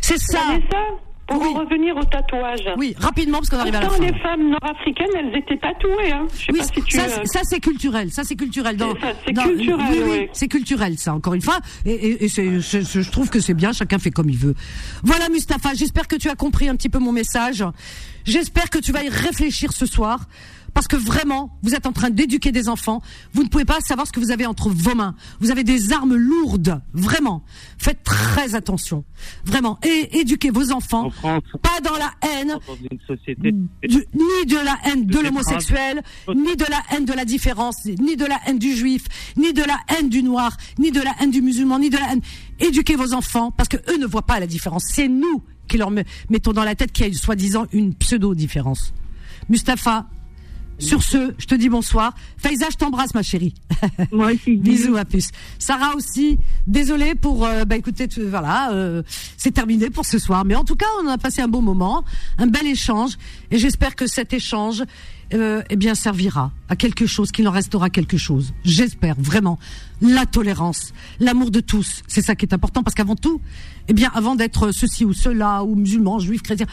C'est 0.00 0.18
ça. 0.18 0.40
ça 0.70 0.78
pour 1.26 1.42
en 1.42 1.60
revenir 1.60 1.96
au 1.96 2.04
tatouage. 2.04 2.68
Oui, 2.76 2.94
rapidement 2.98 3.38
parce 3.38 3.48
qu'on 3.50 3.58
arrive 3.58 3.74
à 3.74 3.80
la 3.80 3.90
fin. 3.90 4.02
les 4.02 4.18
femmes 4.18 4.50
nord-africaines, 4.50 5.08
elles 5.16 5.36
étaient 5.36 5.56
tatouées. 5.56 6.12
Hein. 6.12 6.26
Je 6.32 6.38
sais 6.38 6.52
Oui, 6.52 6.58
pas 6.58 6.64
si 6.64 6.82
tu. 6.82 6.96
ça, 6.96 7.04
euh, 7.04 7.24
ça, 7.24 7.40
c'est 7.44 7.60
culturel, 7.60 8.10
ça 8.10 8.24
c'est 8.24 8.36
culturel. 8.36 8.76
Dans, 8.76 8.94
C'est 9.26 9.32
culturel, 9.32 9.86
oui, 9.90 10.02
oui, 10.06 10.28
c'est 10.32 10.48
culturel, 10.48 10.98
ça. 10.98 11.14
Encore 11.14 11.34
une 11.34 11.42
fois, 11.42 11.58
et, 11.86 12.28
je 12.28 13.10
trouve 13.10 13.30
que 13.30 13.40
c'est 13.40 13.54
bien. 13.54 13.72
Chacun 13.72 13.98
fait 13.98 14.10
comme 14.10 14.28
il 14.28 14.36
veut. 14.36 14.54
Voilà, 15.02 15.28
Mustapha. 15.28 15.74
J'espère 15.74 16.08
que 16.08 16.16
tu 16.16 16.28
as 16.28 16.34
compris 16.34 16.68
un 16.68 16.76
petit 16.76 16.88
peu 16.88 16.98
mon 16.98 17.12
message. 17.12 17.64
J'espère 18.24 18.70
que 18.70 18.78
tu 18.78 18.92
vas 18.92 19.02
y 19.04 19.08
réfléchir 19.08 19.72
ce 19.72 19.86
soir. 19.86 20.26
Parce 20.72 20.88
que 20.88 20.96
vraiment, 20.96 21.56
vous 21.62 21.76
êtes 21.76 21.86
en 21.86 21.92
train 21.92 22.10
d'éduquer 22.10 22.50
des 22.50 22.68
enfants. 22.68 23.00
Vous 23.32 23.44
ne 23.44 23.48
pouvez 23.48 23.64
pas 23.64 23.78
savoir 23.80 24.08
ce 24.08 24.12
que 24.12 24.18
vous 24.18 24.32
avez 24.32 24.44
entre 24.44 24.70
vos 24.70 24.96
mains. 24.96 25.14
Vous 25.38 25.52
avez 25.52 25.62
des 25.62 25.92
armes 25.92 26.16
lourdes. 26.16 26.82
Vraiment. 26.92 27.44
Faites 27.78 28.02
très 28.02 28.56
attention. 28.56 29.04
Vraiment. 29.44 29.78
Et 29.84 30.18
éduquez 30.18 30.50
vos 30.50 30.72
enfants. 30.72 31.12
Pas 31.62 31.80
dans 31.80 31.96
la 31.96 32.10
haine. 32.28 32.56
Dans 32.66 32.74
une 32.90 32.98
société. 33.06 33.52
du- 33.52 34.04
ni 34.14 34.46
de 34.46 34.56
la 34.64 34.76
haine 34.84 35.06
de 35.06 35.12
De 35.16 35.20
l'homosexuel, 35.20 36.02
ni 36.34 36.56
de 36.56 36.64
la 36.68 36.82
haine 36.90 37.04
de 37.04 37.12
la 37.12 37.24
différence, 37.24 37.84
ni 37.84 38.16
de 38.16 38.24
la 38.24 38.40
haine 38.48 38.58
du 38.58 38.74
juif, 38.74 39.04
ni 39.36 39.52
de 39.52 39.62
la 39.62 39.78
haine 39.96 40.08
du 40.08 40.24
noir, 40.24 40.56
ni 40.80 40.90
de 40.90 41.00
la 41.00 41.14
haine 41.20 41.30
du 41.30 41.40
musulman, 41.40 41.78
ni 41.78 41.88
de 41.88 41.98
la 41.98 42.10
haine. 42.14 42.20
Éduquez 42.58 42.96
vos 42.96 43.14
enfants 43.14 43.52
parce 43.52 43.68
que 43.68 43.76
eux 43.92 43.98
ne 43.98 44.06
voient 44.06 44.22
pas 44.26 44.40
la 44.40 44.48
différence. 44.48 44.82
C'est 44.92 45.06
nous 45.08 45.40
qui 45.68 45.78
leur 45.78 45.90
met- 45.90 46.04
mettons 46.30 46.52
dans 46.52 46.64
la 46.64 46.74
tête 46.74 46.92
qu'il 46.92 47.06
y 47.06 47.10
a 47.10 47.12
soi-disant 47.14 47.66
une 47.72 47.94
pseudo-différence. 47.94 48.92
Mustapha, 49.48 50.06
sur 50.78 51.02
ce, 51.04 51.34
je 51.38 51.46
te 51.46 51.54
dis 51.54 51.68
bonsoir. 51.68 52.14
Faiza, 52.36 52.66
je 52.70 52.76
t'embrasse, 52.76 53.14
ma 53.14 53.22
chérie. 53.22 53.54
Moi 54.10 54.32
aussi. 54.32 54.56
Bisous, 54.56 54.96
à 54.96 55.04
plus. 55.04 55.28
Sarah 55.58 55.94
aussi, 55.94 56.36
désolée 56.66 57.14
pour, 57.14 57.44
euh, 57.46 57.64
bah 57.64 57.76
écoutez, 57.76 58.08
tu- 58.08 58.24
voilà, 58.24 58.72
euh, 58.72 59.02
c'est 59.36 59.52
terminé 59.52 59.88
pour 59.90 60.04
ce 60.04 60.18
soir. 60.18 60.44
Mais 60.44 60.56
en 60.56 60.64
tout 60.64 60.74
cas, 60.74 60.86
on 61.02 61.06
a 61.08 61.16
passé 61.18 61.42
un 61.42 61.48
beau 61.48 61.60
moment, 61.60 62.04
un 62.38 62.48
bel 62.48 62.66
échange, 62.66 63.12
et 63.52 63.58
j'espère 63.58 63.94
que 63.94 64.06
cet 64.08 64.32
échange, 64.32 64.82
euh, 65.32 65.62
eh 65.70 65.76
bien, 65.76 65.94
servira 65.94 66.52
à 66.68 66.76
quelque 66.76 67.06
chose, 67.06 67.32
qu'il 67.32 67.46
en 67.48 67.50
restera 67.50 67.88
quelque 67.90 68.16
chose. 68.18 68.52
J'espère 68.64 69.14
vraiment 69.18 69.58
la 70.00 70.26
tolérance, 70.26 70.92
l'amour 71.20 71.50
de 71.50 71.60
tous, 71.60 72.02
c'est 72.06 72.22
ça 72.22 72.34
qui 72.34 72.44
est 72.44 72.52
important, 72.54 72.82
parce 72.82 72.94
qu'avant 72.94 73.16
tout, 73.16 73.40
eh 73.88 73.92
bien, 73.94 74.10
avant 74.14 74.34
d'être 74.34 74.70
ceci 74.72 75.04
ou 75.04 75.12
cela, 75.12 75.64
ou 75.64 75.74
musulman, 75.76 76.18
juif, 76.18 76.42
chrétien, 76.42 76.66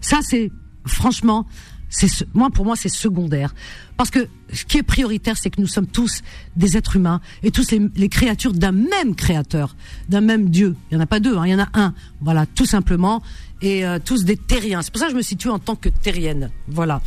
ça 0.00 0.18
c'est, 0.22 0.50
franchement, 0.86 1.46
c'est 1.88 2.08
ce- 2.08 2.24
moi 2.34 2.50
pour 2.50 2.64
moi 2.64 2.74
c'est 2.76 2.88
secondaire. 2.88 3.54
Parce 3.96 4.10
que 4.10 4.26
ce 4.52 4.64
qui 4.64 4.78
est 4.78 4.82
prioritaire 4.82 5.36
c'est 5.36 5.48
que 5.50 5.60
nous 5.60 5.68
sommes 5.68 5.86
tous 5.86 6.22
des 6.56 6.76
êtres 6.76 6.96
humains 6.96 7.20
et 7.44 7.52
tous 7.52 7.70
les, 7.70 7.80
les 7.94 8.08
créatures 8.08 8.52
d'un 8.52 8.72
même 8.72 9.14
créateur 9.14 9.76
d'un 10.08 10.20
même 10.20 10.50
Dieu. 10.50 10.74
Il 10.90 10.94
y 10.94 10.96
en 10.96 11.00
a 11.00 11.06
pas 11.06 11.20
deux 11.20 11.36
hein, 11.36 11.46
il 11.46 11.52
y 11.52 11.54
en 11.54 11.60
a 11.60 11.68
un. 11.74 11.94
Voilà 12.20 12.46
tout 12.46 12.66
simplement 12.66 13.22
et 13.64 13.84
euh, 13.84 13.98
tous 14.04 14.24
des 14.24 14.36
terriens. 14.36 14.82
C'est 14.82 14.90
pour 14.92 15.00
ça 15.00 15.06
que 15.06 15.12
je 15.12 15.16
me 15.16 15.22
situe 15.22 15.48
en 15.48 15.58
tant 15.58 15.76
que 15.76 15.88
terrienne. 15.88 16.50
Voilà. 16.68 17.00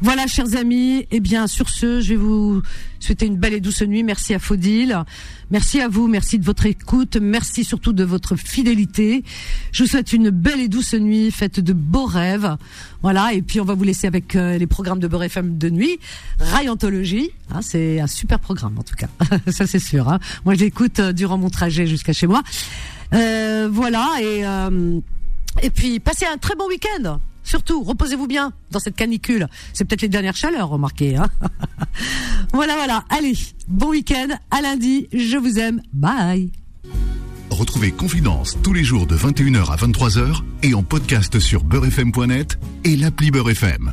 Voilà 0.00 0.26
chers 0.26 0.56
amis. 0.56 1.06
Et 1.10 1.20
bien 1.20 1.46
sur 1.46 1.68
ce 1.68 2.00
je 2.00 2.08
vais 2.10 2.16
vous 2.16 2.62
souhaiter 2.98 3.26
une 3.26 3.36
belle 3.36 3.54
et 3.54 3.60
douce 3.60 3.82
nuit. 3.82 4.02
Merci 4.02 4.34
à 4.34 4.38
Faudil. 4.38 4.98
Merci 5.50 5.80
à 5.80 5.88
vous. 5.88 6.08
Merci 6.08 6.38
de 6.38 6.44
votre 6.44 6.66
écoute. 6.66 7.16
Merci 7.20 7.64
surtout 7.64 7.92
de 7.92 8.02
votre 8.02 8.36
fidélité. 8.36 9.22
Je 9.70 9.84
vous 9.84 9.88
souhaite 9.88 10.12
une 10.12 10.30
belle 10.30 10.60
et 10.60 10.68
douce 10.68 10.94
nuit 10.94 11.30
faite 11.30 11.60
de 11.60 11.72
beaux 11.72 12.06
rêves. 12.06 12.56
Voilà. 13.02 13.32
Et 13.32 13.42
puis 13.42 13.60
on 13.60 13.64
va 13.64 13.74
vous 13.74 13.84
laisser 13.84 14.06
avec 14.06 14.34
euh, 14.34 14.58
les 14.58 14.66
programmes 14.66 14.98
de 14.98 15.06
Beurre 15.06 15.24
FM 15.24 15.56
de 15.56 15.70
nuit. 15.70 15.98
Rayontologie 16.40 17.30
hein, 17.50 17.60
c'est 17.62 18.00
un 18.00 18.06
super 18.06 18.40
programme 18.40 18.78
en 18.78 18.82
tout 18.82 18.96
cas. 18.96 19.08
Ça 19.52 19.66
c'est 19.66 19.78
sûr 19.78 20.08
hein. 20.08 20.18
moi 20.44 20.54
je 20.54 20.60
l'écoute 20.60 20.98
euh, 20.98 21.12
durant 21.12 21.38
mon 21.38 21.50
trajet 21.50 21.86
jusqu'à 21.86 22.12
chez 22.12 22.26
moi. 22.26 22.42
Voilà. 23.12 24.08
Et 24.20 24.42
et 25.60 25.70
puis 25.70 26.00
passez 26.00 26.26
un 26.26 26.38
très 26.38 26.54
bon 26.54 26.68
week-end 26.68 27.18
Surtout, 27.44 27.82
reposez-vous 27.82 28.26
bien 28.26 28.52
dans 28.70 28.78
cette 28.78 28.96
canicule. 28.96 29.48
C'est 29.72 29.84
peut-être 29.84 30.02
les 30.02 30.08
dernières 30.08 30.36
chaleurs, 30.36 30.68
remarquez. 30.68 31.16
Hein 31.16 31.28
voilà, 32.52 32.76
voilà. 32.76 33.04
Allez, 33.10 33.34
bon 33.68 33.90
week-end. 33.90 34.28
À 34.50 34.60
lundi. 34.60 35.08
Je 35.12 35.36
vous 35.36 35.58
aime. 35.58 35.82
Bye. 35.92 36.50
Retrouvez 37.50 37.92
Confidence 37.92 38.56
tous 38.62 38.72
les 38.72 38.84
jours 38.84 39.06
de 39.06 39.16
21h 39.16 39.70
à 39.70 39.76
23h 39.76 40.42
et 40.62 40.74
en 40.74 40.82
podcast 40.82 41.38
sur 41.38 41.64
beurrefm.net 41.64 42.58
et 42.84 42.96
l'appli 42.96 43.30
Beurre 43.30 43.50
FM. 43.50 43.92